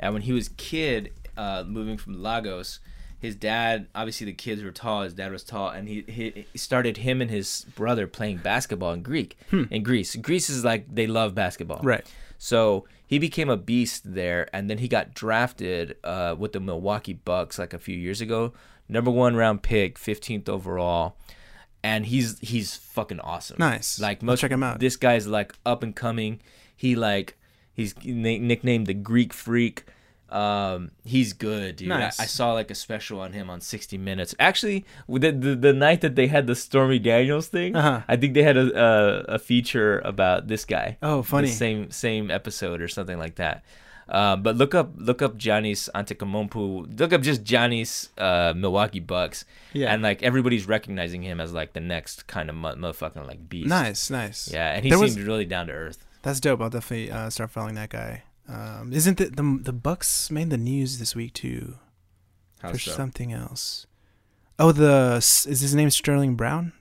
and 0.00 0.14
when 0.14 0.22
he 0.22 0.32
was 0.32 0.48
kid, 0.56 1.12
uh, 1.36 1.62
moving 1.66 1.98
from 1.98 2.22
Lagos, 2.22 2.80
his 3.18 3.36
dad 3.36 3.88
obviously 3.94 4.24
the 4.24 4.32
kids 4.32 4.62
were 4.62 4.70
tall. 4.70 5.02
His 5.02 5.12
dad 5.12 5.30
was 5.30 5.44
tall, 5.44 5.68
and 5.68 5.86
he 5.88 6.04
he, 6.08 6.46
started 6.56 6.96
him 6.98 7.20
and 7.20 7.30
his 7.30 7.66
brother 7.74 8.06
playing 8.06 8.38
basketball 8.38 8.94
in 8.94 9.02
Greek 9.02 9.36
in 9.52 9.82
Greece. 9.82 10.16
Greece 10.16 10.48
is 10.48 10.64
like 10.64 10.86
they 10.94 11.06
love 11.06 11.34
basketball, 11.34 11.80
Right. 11.82 12.06
so 12.38 12.86
he 13.06 13.18
became 13.18 13.50
a 13.50 13.56
beast 13.58 14.14
there, 14.14 14.48
and 14.54 14.70
then 14.70 14.78
he 14.78 14.88
got 14.88 15.12
drafted 15.12 15.96
uh, 16.02 16.34
with 16.38 16.52
the 16.52 16.60
Milwaukee 16.60 17.12
Bucks 17.12 17.58
like 17.58 17.74
a 17.74 17.78
few 17.78 17.96
years 17.96 18.22
ago. 18.22 18.54
Number 18.88 19.10
one 19.10 19.34
round 19.36 19.62
pick, 19.62 19.98
fifteenth 19.98 20.48
overall, 20.48 21.16
and 21.82 22.06
he's 22.06 22.38
he's 22.40 22.76
fucking 22.76 23.20
awesome. 23.20 23.56
Nice. 23.58 23.98
Like 24.00 24.22
most, 24.22 24.40
check 24.40 24.50
him 24.52 24.62
out. 24.62 24.78
This 24.80 24.96
guy's 24.96 25.26
like 25.26 25.54
up 25.64 25.82
and 25.82 25.94
coming. 25.94 26.40
He 26.76 26.94
like 26.94 27.36
he's 27.72 27.94
na- 28.04 28.38
nicknamed 28.38 28.86
the 28.86 28.94
Greek 28.94 29.32
Freak. 29.32 29.84
Um, 30.28 30.90
he's 31.04 31.32
good, 31.34 31.76
dude. 31.76 31.90
I, 31.92 32.00
Nice. 32.00 32.18
I 32.18 32.26
saw 32.26 32.52
like 32.52 32.70
a 32.70 32.74
special 32.74 33.20
on 33.20 33.32
him 33.32 33.48
on 33.48 33.60
60 33.60 33.96
Minutes. 33.96 34.34
Actually, 34.40 34.84
the, 35.08 35.30
the 35.30 35.54
the 35.54 35.72
night 35.72 36.00
that 36.00 36.16
they 36.16 36.26
had 36.26 36.48
the 36.48 36.56
Stormy 36.56 36.98
Daniels 36.98 37.46
thing, 37.46 37.76
Uh-huh. 37.76 38.00
I 38.08 38.16
think 38.16 38.34
they 38.34 38.42
had 38.42 38.56
a, 38.56 38.76
a 38.76 39.34
a 39.34 39.38
feature 39.38 40.00
about 40.00 40.48
this 40.48 40.64
guy 40.64 40.98
Oh, 41.00 41.22
funny. 41.22 41.46
the 41.48 41.52
same 41.54 41.90
same 41.92 42.30
episode 42.30 42.80
or 42.82 42.88
something 42.88 43.18
like 43.18 43.36
that. 43.36 43.64
Uh, 44.08 44.36
but 44.36 44.54
look 44.56 44.74
up 44.74 44.90
look 44.96 45.20
up 45.20 45.36
Giannis 45.36 45.88
Antetokounmpo. 45.94 46.98
Look 47.00 47.12
up 47.12 47.22
just 47.22 47.42
Giannis 47.42 48.08
uh, 48.18 48.54
Milwaukee 48.54 49.00
Bucks. 49.00 49.44
Yeah. 49.72 49.92
and 49.92 50.02
like 50.02 50.22
everybody's 50.22 50.66
recognizing 50.68 51.22
him 51.22 51.40
as 51.40 51.52
like 51.52 51.72
the 51.72 51.80
next 51.80 52.26
kind 52.28 52.48
of 52.48 52.56
motherfucking 52.56 53.26
like 53.26 53.48
beast. 53.48 53.68
Nice, 53.68 54.08
nice. 54.10 54.48
Yeah, 54.52 54.72
and 54.74 54.84
he 54.84 54.90
There 54.90 54.98
was- 54.98 55.14
seemed 55.14 55.26
really 55.26 55.44
down 55.44 55.66
to 55.66 55.72
earth. 55.72 55.98
That's 56.22 56.40
dope. 56.40 56.60
I'll 56.60 56.70
definitely 56.70 57.10
uh, 57.10 57.30
start 57.30 57.50
following 57.50 57.74
that 57.76 57.90
guy. 57.90 58.22
Um, 58.48 58.92
isn't 58.92 59.18
the, 59.18 59.26
the 59.26 59.58
the 59.62 59.72
Bucks 59.72 60.30
made 60.30 60.50
the 60.50 60.56
news 60.56 60.98
this 61.00 61.16
week 61.16 61.32
too 61.34 61.78
for 62.60 62.78
something 62.78 63.32
else? 63.32 63.86
Oh, 64.58 64.70
the 64.72 65.16
is 65.16 65.60
his 65.60 65.74
name 65.74 65.90
Sterling 65.90 66.36
Brown? 66.36 66.72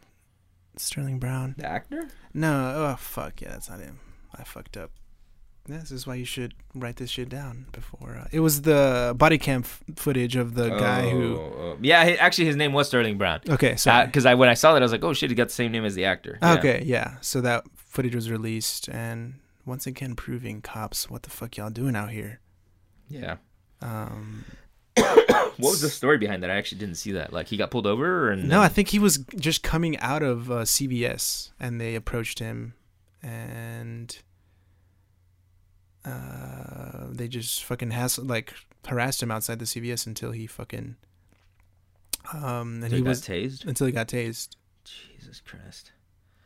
Sterling 0.78 1.20
Brown? 1.20 1.56
The 1.58 1.66
actor? 1.68 2.10
No. 2.34 2.74
Oh 2.76 2.96
fuck 3.00 3.42
yeah, 3.42 3.50
that's 3.50 3.70
not 3.70 3.80
him. 3.80 4.00
I 4.36 4.44
fucked 4.44 4.78
up. 4.78 4.92
Yeah, 5.68 5.78
this 5.80 5.92
is 5.92 6.06
why 6.06 6.16
you 6.16 6.26
should 6.26 6.54
write 6.76 6.98
this 6.98 7.10
shit 7.10 7.28
down 7.30 7.66
before. 7.72 8.16
Uh, 8.22 8.28
it 8.32 8.40
was 8.42 8.62
the 8.62 9.16
body 9.18 9.38
cam 9.40 9.62
f- 9.62 9.84
footage 9.96 10.36
of 10.36 10.54
the 10.54 10.70
guy 10.70 11.10
who. 11.10 11.38
Oh, 11.38 11.78
yeah, 11.82 12.06
he, 12.06 12.18
actually 12.18 12.46
his 12.46 12.56
name 12.56 12.72
was 12.72 12.88
Sterling 12.88 13.18
Brown. 13.18 13.42
Okay, 13.50 13.76
so 13.76 14.06
Because 14.06 14.26
I 14.28 14.36
when 14.36 14.48
I 14.48 14.54
saw 14.54 14.74
that 14.74 14.82
I 14.82 14.86
was 14.86 14.92
like, 14.92 15.04
oh 15.04 15.14
shit, 15.14 15.32
he 15.32 15.36
got 15.36 15.48
the 15.48 15.54
same 15.54 15.72
name 15.72 15.84
as 15.84 15.96
the 15.96 16.06
actor. 16.06 16.38
Yeah. 16.42 16.54
Okay, 16.54 16.84
yeah. 16.86 17.16
So 17.22 17.42
that 17.42 17.64
footage 17.76 18.14
was 18.14 18.30
released, 18.30 18.88
and 18.90 19.36
once 19.66 19.88
again 19.88 20.16
proving 20.16 20.62
cops 20.62 21.10
what 21.10 21.24
the 21.24 21.32
fuck 21.32 21.58
y'all 21.58 21.72
doing 21.72 21.96
out 21.96 22.12
here. 22.12 22.40
Yeah. 23.10 23.38
Um, 23.82 24.46
What 25.58 25.70
was 25.72 25.82
the 25.82 25.90
story 25.90 26.18
behind 26.18 26.44
that? 26.44 26.52
I 26.52 26.56
actually 26.56 26.80
didn't 26.80 26.96
see 26.96 27.14
that. 27.14 27.32
Like 27.32 27.48
he 27.48 27.56
got 27.56 27.72
pulled 27.72 27.88
over 27.88 28.30
and 28.30 28.50
no, 28.50 28.62
I 28.62 28.68
think 28.68 28.90
he 28.90 29.00
was 29.00 29.20
just 29.38 29.64
coming 29.64 29.98
out 30.00 30.22
of 30.22 30.52
uh, 30.52 30.56
CVS, 30.64 31.52
and 31.60 31.80
they 31.80 31.96
approached 31.96 32.40
him, 32.40 32.74
and 33.24 34.18
uh, 36.06 37.08
they 37.10 37.28
just 37.28 37.64
fucking 37.64 37.92
has 37.92 38.18
like 38.20 38.54
harassed 38.88 39.22
him 39.24 39.32
outside 39.32 39.60
the 39.60 39.66
CVS 39.66 40.06
until 40.06 40.32
he 40.32 40.46
fucking 40.48 40.96
um 42.34 42.82
and 42.84 42.92
he 42.92 42.98
he 42.98 43.02
got 43.04 43.10
was 43.10 43.22
tased. 43.22 43.66
until 43.66 43.88
he 43.88 43.94
got 43.94 44.08
tased. 44.08 44.56
Jesus 44.84 45.42
Christ. 45.42 45.92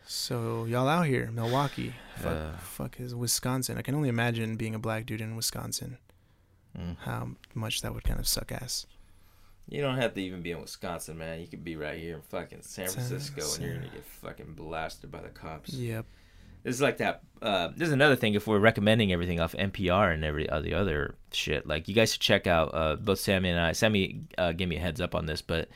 So 0.05 0.65
y'all 0.65 0.87
out 0.87 1.05
here, 1.05 1.29
Milwaukee, 1.31 1.93
fuck, 2.17 2.35
Uh. 2.37 2.57
fuck 2.57 2.99
is 2.99 3.13
Wisconsin. 3.13 3.77
I 3.77 3.81
can 3.81 3.95
only 3.95 4.09
imagine 4.09 4.55
being 4.55 4.73
a 4.75 4.79
black 4.79 5.05
dude 5.05 5.21
in 5.21 5.35
Wisconsin. 5.35 5.97
Mm. 6.77 6.97
How 6.99 7.29
much 7.53 7.81
that 7.81 7.93
would 7.93 8.03
kind 8.03 8.19
of 8.19 8.27
suck 8.27 8.51
ass. 8.51 8.85
You 9.67 9.81
don't 9.81 9.97
have 9.97 10.13
to 10.15 10.21
even 10.21 10.41
be 10.41 10.51
in 10.51 10.61
Wisconsin, 10.61 11.17
man. 11.17 11.39
You 11.41 11.47
could 11.47 11.63
be 11.63 11.75
right 11.75 11.99
here 11.99 12.15
in 12.15 12.21
fucking 12.21 12.61
San 12.63 12.87
San- 12.87 13.05
Francisco, 13.05 13.43
and 13.55 13.63
you're 13.63 13.75
gonna 13.75 13.89
get 13.89 14.03
fucking 14.05 14.53
blasted 14.53 15.11
by 15.11 15.21
the 15.21 15.29
cops. 15.29 15.73
Yep. 15.73 16.05
This 16.63 16.75
is 16.75 16.81
like 16.81 16.97
that. 16.97 17.21
Uh, 17.41 17.69
this 17.75 17.87
is 17.87 17.93
another 17.93 18.15
thing. 18.15 18.33
If 18.33 18.47
we're 18.47 18.59
recommending 18.59 19.13
everything 19.13 19.39
off 19.39 19.53
NPR 19.53 20.13
and 20.13 20.23
every 20.25 20.49
other 20.49 20.75
other 20.75 21.15
shit, 21.31 21.65
like 21.65 21.87
you 21.87 21.95
guys 21.95 22.11
should 22.11 22.21
check 22.21 22.47
out. 22.47 22.69
Uh, 22.73 22.95
both 22.97 23.19
Sammy 23.19 23.49
and 23.49 23.59
I. 23.59 23.71
Sammy 23.71 24.21
uh, 24.37 24.51
gave 24.51 24.67
me 24.67 24.75
a 24.75 24.79
heads 24.79 24.99
up 24.99 25.15
on 25.15 25.25
this, 25.25 25.41
but 25.41 25.69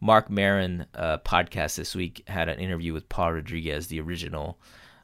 Marc 0.00 0.30
Maron 0.30 0.86
uh, 0.94 1.18
podcast 1.18 1.76
this 1.76 1.94
week 1.94 2.22
had 2.28 2.48
an 2.48 2.60
interview 2.60 2.92
with 2.92 3.08
Paul 3.08 3.32
Rodriguez, 3.32 3.88
the 3.88 4.00
original 4.00 4.58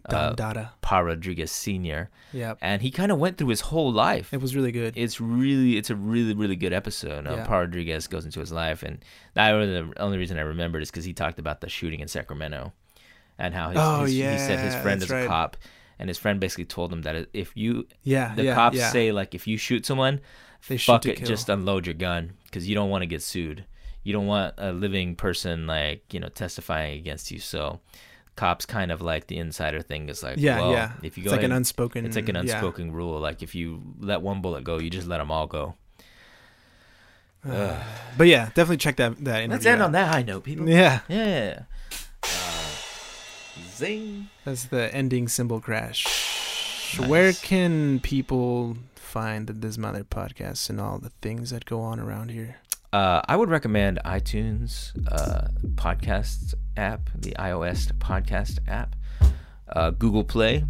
uh, 0.08 0.34
Dada. 0.34 0.72
Paul 0.82 1.04
Rodriguez 1.04 1.50
Senior, 1.50 2.10
Yeah, 2.32 2.54
and 2.60 2.82
he 2.82 2.90
kind 2.90 3.10
of 3.10 3.18
went 3.18 3.38
through 3.38 3.48
his 3.48 3.62
whole 3.62 3.90
life. 3.92 4.32
It 4.32 4.40
was 4.40 4.54
really 4.54 4.70
good. 4.70 4.96
it's 4.96 5.20
really 5.20 5.76
it's 5.78 5.90
a 5.90 5.96
really 5.96 6.34
really 6.34 6.56
good 6.56 6.72
episode. 6.72 7.26
Uh, 7.26 7.36
Yeah. 7.36 7.44
Paul 7.46 7.60
Rodriguez 7.60 8.06
goes 8.06 8.24
into 8.24 8.38
his 8.40 8.52
life, 8.52 8.82
and 8.82 9.04
that 9.34 9.50
was 9.52 9.68
the 9.68 9.92
only 9.96 10.18
reason 10.18 10.38
I 10.38 10.42
remembered 10.42 10.82
is 10.82 10.90
because 10.90 11.04
he 11.04 11.12
talked 11.12 11.38
about 11.40 11.60
the 11.60 11.68
shooting 11.68 12.00
in 12.00 12.06
Sacramento, 12.08 12.72
and 13.38 13.54
how 13.54 13.70
his, 13.70 13.78
Oh, 13.80 14.00
his- 14.04 14.12
he 14.12 14.38
said 14.38 14.58
his 14.60 14.74
friend 14.76 15.02
is 15.02 15.10
a 15.10 15.14
right. 15.14 15.26
cop, 15.28 15.56
and 15.98 16.08
his 16.08 16.18
friend 16.18 16.40
basically 16.40 16.64
told 16.64 16.92
him 16.92 17.02
that 17.02 17.28
if 17.32 17.52
you 17.56 17.86
yeah. 18.02 18.34
the 18.34 18.44
yeah, 18.44 18.54
cops 18.54 18.76
yeah. 18.76 18.90
say 18.90 19.12
like 19.12 19.34
if 19.34 19.46
you 19.46 19.56
shoot 19.56 19.86
someone, 19.86 20.20
they 20.68 20.76
shoot 20.76 20.92
fuck 20.92 21.06
it, 21.06 21.16
kill. 21.18 21.26
just 21.26 21.48
unload 21.48 21.86
your 21.86 21.94
gun 21.94 22.32
because 22.44 22.68
you 22.68 22.74
don't 22.74 22.90
want 22.90 23.02
to 23.02 23.06
get 23.06 23.22
sued. 23.22 23.64
You 24.02 24.12
don't 24.12 24.26
want 24.26 24.54
a 24.58 24.72
living 24.72 25.16
person 25.16 25.66
like 25.66 26.12
you 26.12 26.20
know 26.20 26.28
testifying 26.28 26.98
against 26.98 27.30
you. 27.30 27.38
So 27.38 27.80
cops 28.36 28.66
kind 28.66 28.90
of 28.90 29.00
like 29.00 29.28
the 29.28 29.38
insider 29.38 29.80
thing 29.80 30.08
is 30.08 30.22
like 30.22 30.36
yeah, 30.38 30.60
well, 30.60 30.72
yeah. 30.72 30.92
if 31.02 31.16
you 31.16 31.24
go 31.24 31.28
it's 31.28 31.32
like 31.32 31.40
ahead 31.40 31.50
an 31.50 31.56
unspoken. 31.56 32.04
it's 32.04 32.16
like 32.16 32.28
an 32.28 32.34
yeah. 32.34 32.40
unspoken 32.42 32.92
rule. 32.92 33.18
Like 33.20 33.42
if 33.42 33.54
you 33.54 33.80
let 34.00 34.22
one 34.22 34.42
bullet 34.42 34.64
go, 34.64 34.78
you 34.78 34.90
just 34.90 35.06
let 35.06 35.18
them 35.18 35.30
all 35.30 35.46
go. 35.46 35.74
Uh, 37.48 37.80
but 38.18 38.26
yeah, 38.26 38.46
definitely 38.46 38.78
check 38.78 38.96
that 38.96 39.16
that 39.24 39.42
interview. 39.42 39.50
Let's 39.52 39.66
end 39.66 39.82
out. 39.82 39.86
on 39.86 39.92
that 39.92 40.12
high 40.12 40.22
note, 40.22 40.44
people. 40.44 40.68
Yeah, 40.68 41.00
Yeah. 41.08 41.58
Uh, 41.60 41.62
zing. 43.76 44.28
that's 44.44 44.64
the 44.64 44.94
ending 44.94 45.28
symbol 45.28 45.60
crash. 45.60 46.98
Where 47.06 47.32
can 47.32 48.00
people 48.00 48.76
find 48.94 49.46
the 49.46 49.52
Desmadre 49.52 50.04
podcast 50.04 50.70
and 50.70 50.80
all 50.80 50.98
the 50.98 51.10
things 51.22 51.50
that 51.50 51.64
go 51.64 51.80
on 51.80 51.98
around 51.98 52.30
here? 52.30 52.56
Uh, 52.92 53.20
I 53.26 53.36
would 53.36 53.50
recommend 53.50 53.98
iTunes 54.04 54.92
uh, 55.10 55.48
podcast 55.74 56.54
app, 56.76 57.10
the 57.14 57.32
iOS 57.38 57.92
podcast 57.98 58.58
app, 58.68 58.94
uh, 59.68 59.90
Google 59.90 60.22
Play, 60.22 60.64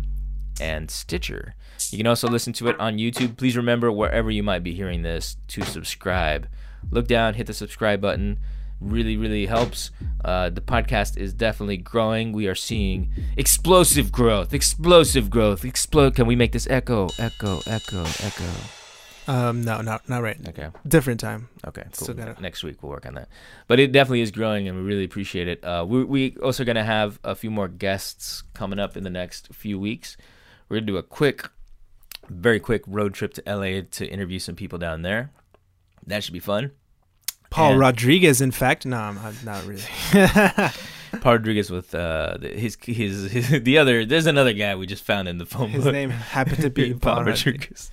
and 0.61 0.91
Stitcher. 0.91 1.55
You 1.91 1.99
can 1.99 2.07
also 2.07 2.29
listen 2.29 2.53
to 2.55 2.69
it 2.69 2.81
on 2.81 2.97
YouTube. 2.97 3.37
Please 3.37 3.57
remember 3.57 3.93
wherever 3.93 4.31
you 4.31 4.43
might 4.43 4.63
be 4.63 4.75
hearing 4.75 5.03
this 5.03 5.37
to 5.49 5.63
subscribe. 5.63 6.49
Look 6.91 7.07
down, 7.07 7.35
hit 7.35 7.47
the 7.47 7.53
subscribe 7.53 8.01
button. 8.01 8.39
Really, 8.85 9.17
really 9.17 9.47
helps. 9.47 9.91
Uh, 10.25 10.51
the 10.51 10.61
podcast 10.61 11.17
is 11.17 11.33
definitely 11.33 11.79
growing. 11.79 12.33
We 12.33 12.47
are 12.49 12.55
seeing 12.55 13.11
explosive 13.37 14.13
growth, 14.13 14.53
explosive 14.53 15.31
growth, 15.31 15.65
explode. 15.65 16.15
Can 16.15 16.27
we 16.27 16.37
make 16.37 16.53
this 16.53 16.67
echo, 16.69 17.09
echo, 17.19 17.61
echo, 17.67 18.05
echo? 18.23 18.51
Um, 19.27 19.63
no, 19.65 19.81
not 19.81 20.07
not 20.07 20.23
right. 20.23 20.37
Okay. 20.49 20.69
Different 20.87 21.19
time. 21.19 21.49
Okay, 21.67 21.83
cool. 21.85 21.93
Still 22.05 22.15
gotta- 22.15 22.41
Next 22.43 22.63
week 22.63 22.83
we'll 22.83 22.91
work 22.93 23.07
on 23.07 23.15
that. 23.15 23.29
But 23.69 23.81
it 23.81 23.91
definitely 23.91 24.21
is 24.21 24.31
growing, 24.31 24.69
and 24.69 24.77
we 24.77 24.85
really 24.85 25.05
appreciate 25.05 25.49
it. 25.49 25.65
Uh, 25.65 25.85
we 25.89 26.05
we 26.05 26.37
also 26.43 26.63
gonna 26.63 26.85
have 26.85 27.19
a 27.25 27.35
few 27.35 27.51
more 27.51 27.69
guests 27.69 28.43
coming 28.53 28.79
up 28.79 28.99
in 28.99 29.03
the 29.05 29.09
next 29.11 29.49
few 29.55 29.79
weeks. 29.81 30.19
We're 30.69 30.77
gonna 30.77 30.87
do 30.87 30.99
a 30.99 31.03
quick, 31.03 31.49
very 32.29 32.61
quick 32.61 32.83
road 32.87 33.15
trip 33.15 33.33
to 33.35 33.43
LA 33.47 33.81
to 33.93 34.07
interview 34.07 34.39
some 34.39 34.57
people 34.57 34.79
down 34.79 35.01
there. 35.01 35.31
That 36.07 36.23
should 36.23 36.35
be 36.35 36.39
fun. 36.41 36.73
Paul 37.55 37.71
And- 37.73 37.81
Rodriguez, 37.81 38.41
in 38.41 38.51
fact. 38.51 38.85
No, 38.85 38.99
I'm 38.99 39.19
I'm 39.19 39.37
not 39.45 39.65
really. 39.65 39.83
Paul 41.21 41.35
Rodriguez 41.35 41.71
with 41.71 41.95
uh 41.95 42.37
the- 42.41 42.49
his, 42.49 42.77
his 42.83 43.31
his 43.31 43.49
the 43.69 43.79
other. 43.79 44.05
There's 44.05 44.27
another 44.27 44.53
guy 44.53 44.75
we 44.75 44.87
just 44.87 45.05
found 45.05 45.29
in 45.29 45.39
the 45.39 45.47
phone 45.47 45.71
His 45.71 45.85
book. 45.85 45.93
name 45.93 46.11
happened 46.11 46.63
to 46.63 46.71
be 46.71 46.93
Paul 47.05 47.17
Paul 47.17 47.25
Rodriguez. 47.25 47.91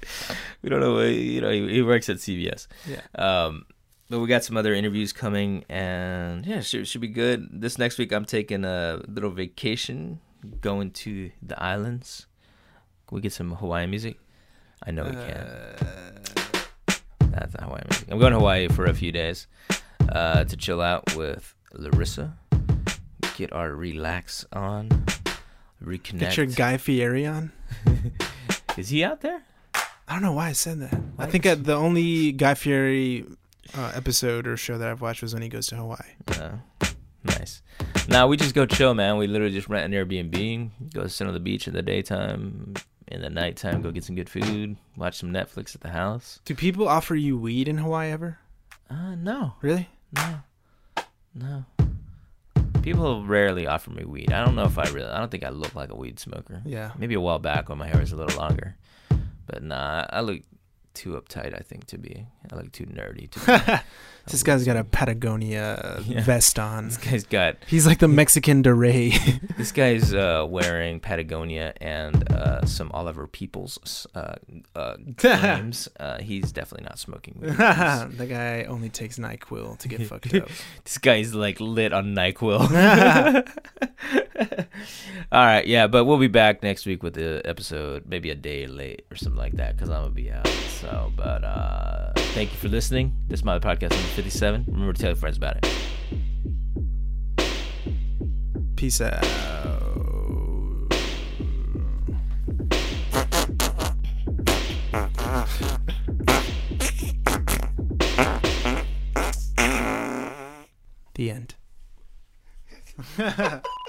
We 0.64 0.70
don't 0.70 0.80
know. 0.80 1.00
You 1.02 1.42
know, 1.42 1.52
he, 1.52 1.70
he 1.76 1.82
works 1.84 2.10
at 2.10 2.18
CVS. 2.18 2.68
Yeah. 2.88 3.02
Um, 3.16 3.66
but 4.10 4.20
we 4.20 4.28
got 4.28 4.44
some 4.44 4.58
other 4.58 4.74
interviews 4.74 5.14
coming, 5.14 5.64
and 5.70 6.46
yeah, 6.46 6.62
should 6.62 6.88
should 6.88 7.02
be 7.02 7.08
good. 7.08 7.62
This 7.62 7.78
next 7.78 7.98
week, 8.00 8.12
I'm 8.12 8.26
taking 8.26 8.66
a 8.66 9.00
little 9.08 9.30
vacation, 9.32 10.20
going 10.60 10.92
to 11.06 11.32
the 11.42 11.62
islands. 11.64 12.26
Can 13.08 13.16
we 13.18 13.22
get 13.22 13.32
some 13.34 13.52
Hawaiian 13.56 13.90
music? 13.92 14.18
I 14.86 14.92
know 14.92 15.04
we 15.06 15.12
can. 15.12 16.51
That's 17.32 17.54
not 17.54 17.64
Hawaiian 17.64 17.88
music. 17.90 18.08
I'm 18.12 18.20
going 18.20 18.34
to 18.34 18.40
Hawaii 18.40 18.68
for 18.68 18.86
a 18.86 18.94
few 18.94 19.12
days 19.12 19.48
uh, 20.10 20.44
to 20.44 20.58
chill 20.58 20.82
out 20.82 21.16
with 21.16 21.56
Larissa, 21.74 22.38
get 23.38 23.54
our 23.54 23.72
relax 23.72 24.46
on, 24.54 24.90
reconnect. 25.84 26.20
Get 26.20 26.38
your 26.38 26.46
Guy 26.46 26.78
Fieri 26.78 27.26
on. 27.26 27.52
Is 28.78 28.90
he 28.90 29.04
out 29.04 29.22
there? 29.22 29.44
I 30.08 30.14
don't 30.14 30.22
know 30.22 30.34
why 30.34 30.50
I 30.50 30.52
said 30.52 30.80
that. 30.82 31.00
I 31.18 31.26
think 31.26 31.46
uh 31.46 31.56
the 31.56 31.76
only 31.76 32.34
Guy 32.34 32.54
Fieri 32.54 33.26
uh, 33.74 33.92
episode 33.96 34.48
or 34.48 34.58
show 34.58 34.78
that 34.78 34.88
I've 34.90 35.02
watched 35.02 35.22
was 35.22 35.34
when 35.34 35.44
he 35.44 35.50
goes 35.50 35.68
to 35.68 35.76
Hawaii. 35.76 36.00
No. 36.38 36.60
Nice. 37.24 37.62
Now 38.08 38.28
we 38.28 38.36
just 38.36 38.56
go 38.56 38.66
chill, 38.66 38.94
man. 38.94 39.18
We 39.18 39.28
literally 39.28 39.54
just 39.54 39.70
rent 39.70 39.94
an 39.94 39.98
Airbnb, 39.98 40.72
go 40.94 41.04
to 41.04 41.10
sit 41.10 41.28
on 41.28 41.34
the 41.34 41.40
beach 41.40 41.68
in 41.68 41.74
the 41.74 41.82
daytime, 41.82 42.74
in 43.12 43.22
the 43.22 43.30
nighttime, 43.30 43.82
go 43.82 43.92
get 43.92 44.04
some 44.04 44.16
good 44.16 44.30
food, 44.30 44.78
watch 44.96 45.18
some 45.18 45.32
Netflix 45.32 45.76
at 45.76 45.82
the 45.82 45.90
house. 45.90 46.40
Do 46.46 46.56
people 46.56 46.88
offer 46.88 47.16
you 47.16 47.38
weed 47.38 47.68
in 47.68 47.78
Hawaii 47.78 48.12
ever? 48.12 48.40
Uh, 48.90 49.16
no, 49.16 49.54
Really? 49.62 49.90
no, 50.16 50.40
no. 51.34 51.66
People 52.82 53.24
rarely 53.26 53.68
offer 53.68 53.92
me 53.92 54.04
weed. 54.06 54.32
I 54.34 54.44
don't 54.44 54.56
know 54.56 54.64
if 54.66 54.78
I 54.80 54.84
really. 54.90 55.08
I 55.10 55.20
don't 55.20 55.30
think 55.30 55.44
I 55.46 55.50
look 55.50 55.76
like 55.76 55.92
a 55.92 55.96
weed 55.96 56.20
smoker. 56.20 56.62
Yeah. 56.66 56.92
Maybe 56.98 57.14
a 57.14 57.22
while 57.22 57.38
back 57.40 57.70
when 57.70 57.78
my 57.78 57.88
hair 57.88 58.00
was 58.00 58.12
a 58.12 58.16
little 58.16 58.36
longer, 58.40 58.76
but 59.46 59.62
nah, 59.62 60.08
I 60.10 60.22
look 60.22 60.42
too 60.96 61.12
uptight. 61.12 61.54
I 61.54 61.60
think 61.62 61.86
to 61.88 61.98
be. 62.00 62.26
I 62.52 62.56
look 62.56 62.72
too 62.72 62.86
nerdy. 62.88 63.30
To 63.30 63.40
be 63.40 63.80
This 64.28 64.44
guy's 64.44 64.64
got 64.66 64.78
a 64.78 64.84
Patagonia 64.84 66.02
Yeah. 66.06 66.22
vest 66.24 66.58
on. 66.60 66.86
This 66.90 66.98
guy's 66.98 67.24
got 67.26 67.58
He's 67.68 67.86
like 67.88 68.00
the 68.00 68.08
Mexican 68.08 68.62
DeRay. 68.64 69.12
This 69.58 69.72
guy's 69.72 70.14
uh, 70.14 70.46
wearing 70.50 71.00
Patagonia 71.00 71.74
and 71.80 72.32
uh, 72.32 72.66
some 72.66 72.90
Oliver 72.94 73.28
Peoples 73.28 74.08
uh, 74.16 74.36
uh, 74.76 74.96
claims. 75.18 75.88
Uh, 76.00 76.18
he's 76.20 76.52
definitely 76.52 76.86
not 76.86 76.98
smoking 76.98 77.36
weed. 77.40 77.52
The 77.52 78.26
guy 78.28 78.64
only 78.64 78.90
takes 78.90 79.20
NyQuil 79.20 79.78
to 79.80 79.88
get 79.88 80.08
fucked 80.08 80.34
up. 80.34 80.50
this 80.84 80.98
guy's 80.98 81.36
like 81.36 81.60
lit 81.60 81.94
on 81.94 82.16
Nyquil. 82.16 82.62
All 85.32 85.46
right, 85.46 85.66
yeah, 85.68 85.88
but 85.88 86.06
we'll 86.06 86.18
be 86.18 86.28
back 86.28 86.64
next 86.64 86.86
week 86.86 87.04
with 87.04 87.14
the 87.14 87.42
episode, 87.46 88.06
maybe 88.08 88.32
a 88.32 88.36
day 88.36 88.66
late 88.68 89.06
or 89.12 89.16
something 89.16 89.38
like 89.38 89.54
that, 89.54 89.76
because 89.76 89.90
I'm 89.90 90.02
gonna 90.04 90.14
be 90.14 90.32
out. 90.32 90.48
So, 90.48 91.12
but 91.16 91.44
uh, 91.44 92.12
thank 92.34 92.52
you 92.52 92.58
for 92.58 92.68
listening. 92.68 93.16
This 93.28 93.42
is 93.42 93.44
my 93.46 93.60
podcast 93.60 93.94
57. 94.12 94.66
Remember 94.68 94.94
to 94.94 95.02
tell 95.02 95.12
your 95.12 95.16
friends 95.16 95.38
about 95.38 95.58
it. 95.58 95.68
Peace 98.76 99.00
out. 99.00 99.24
The 111.14 111.32
end. 111.32 111.56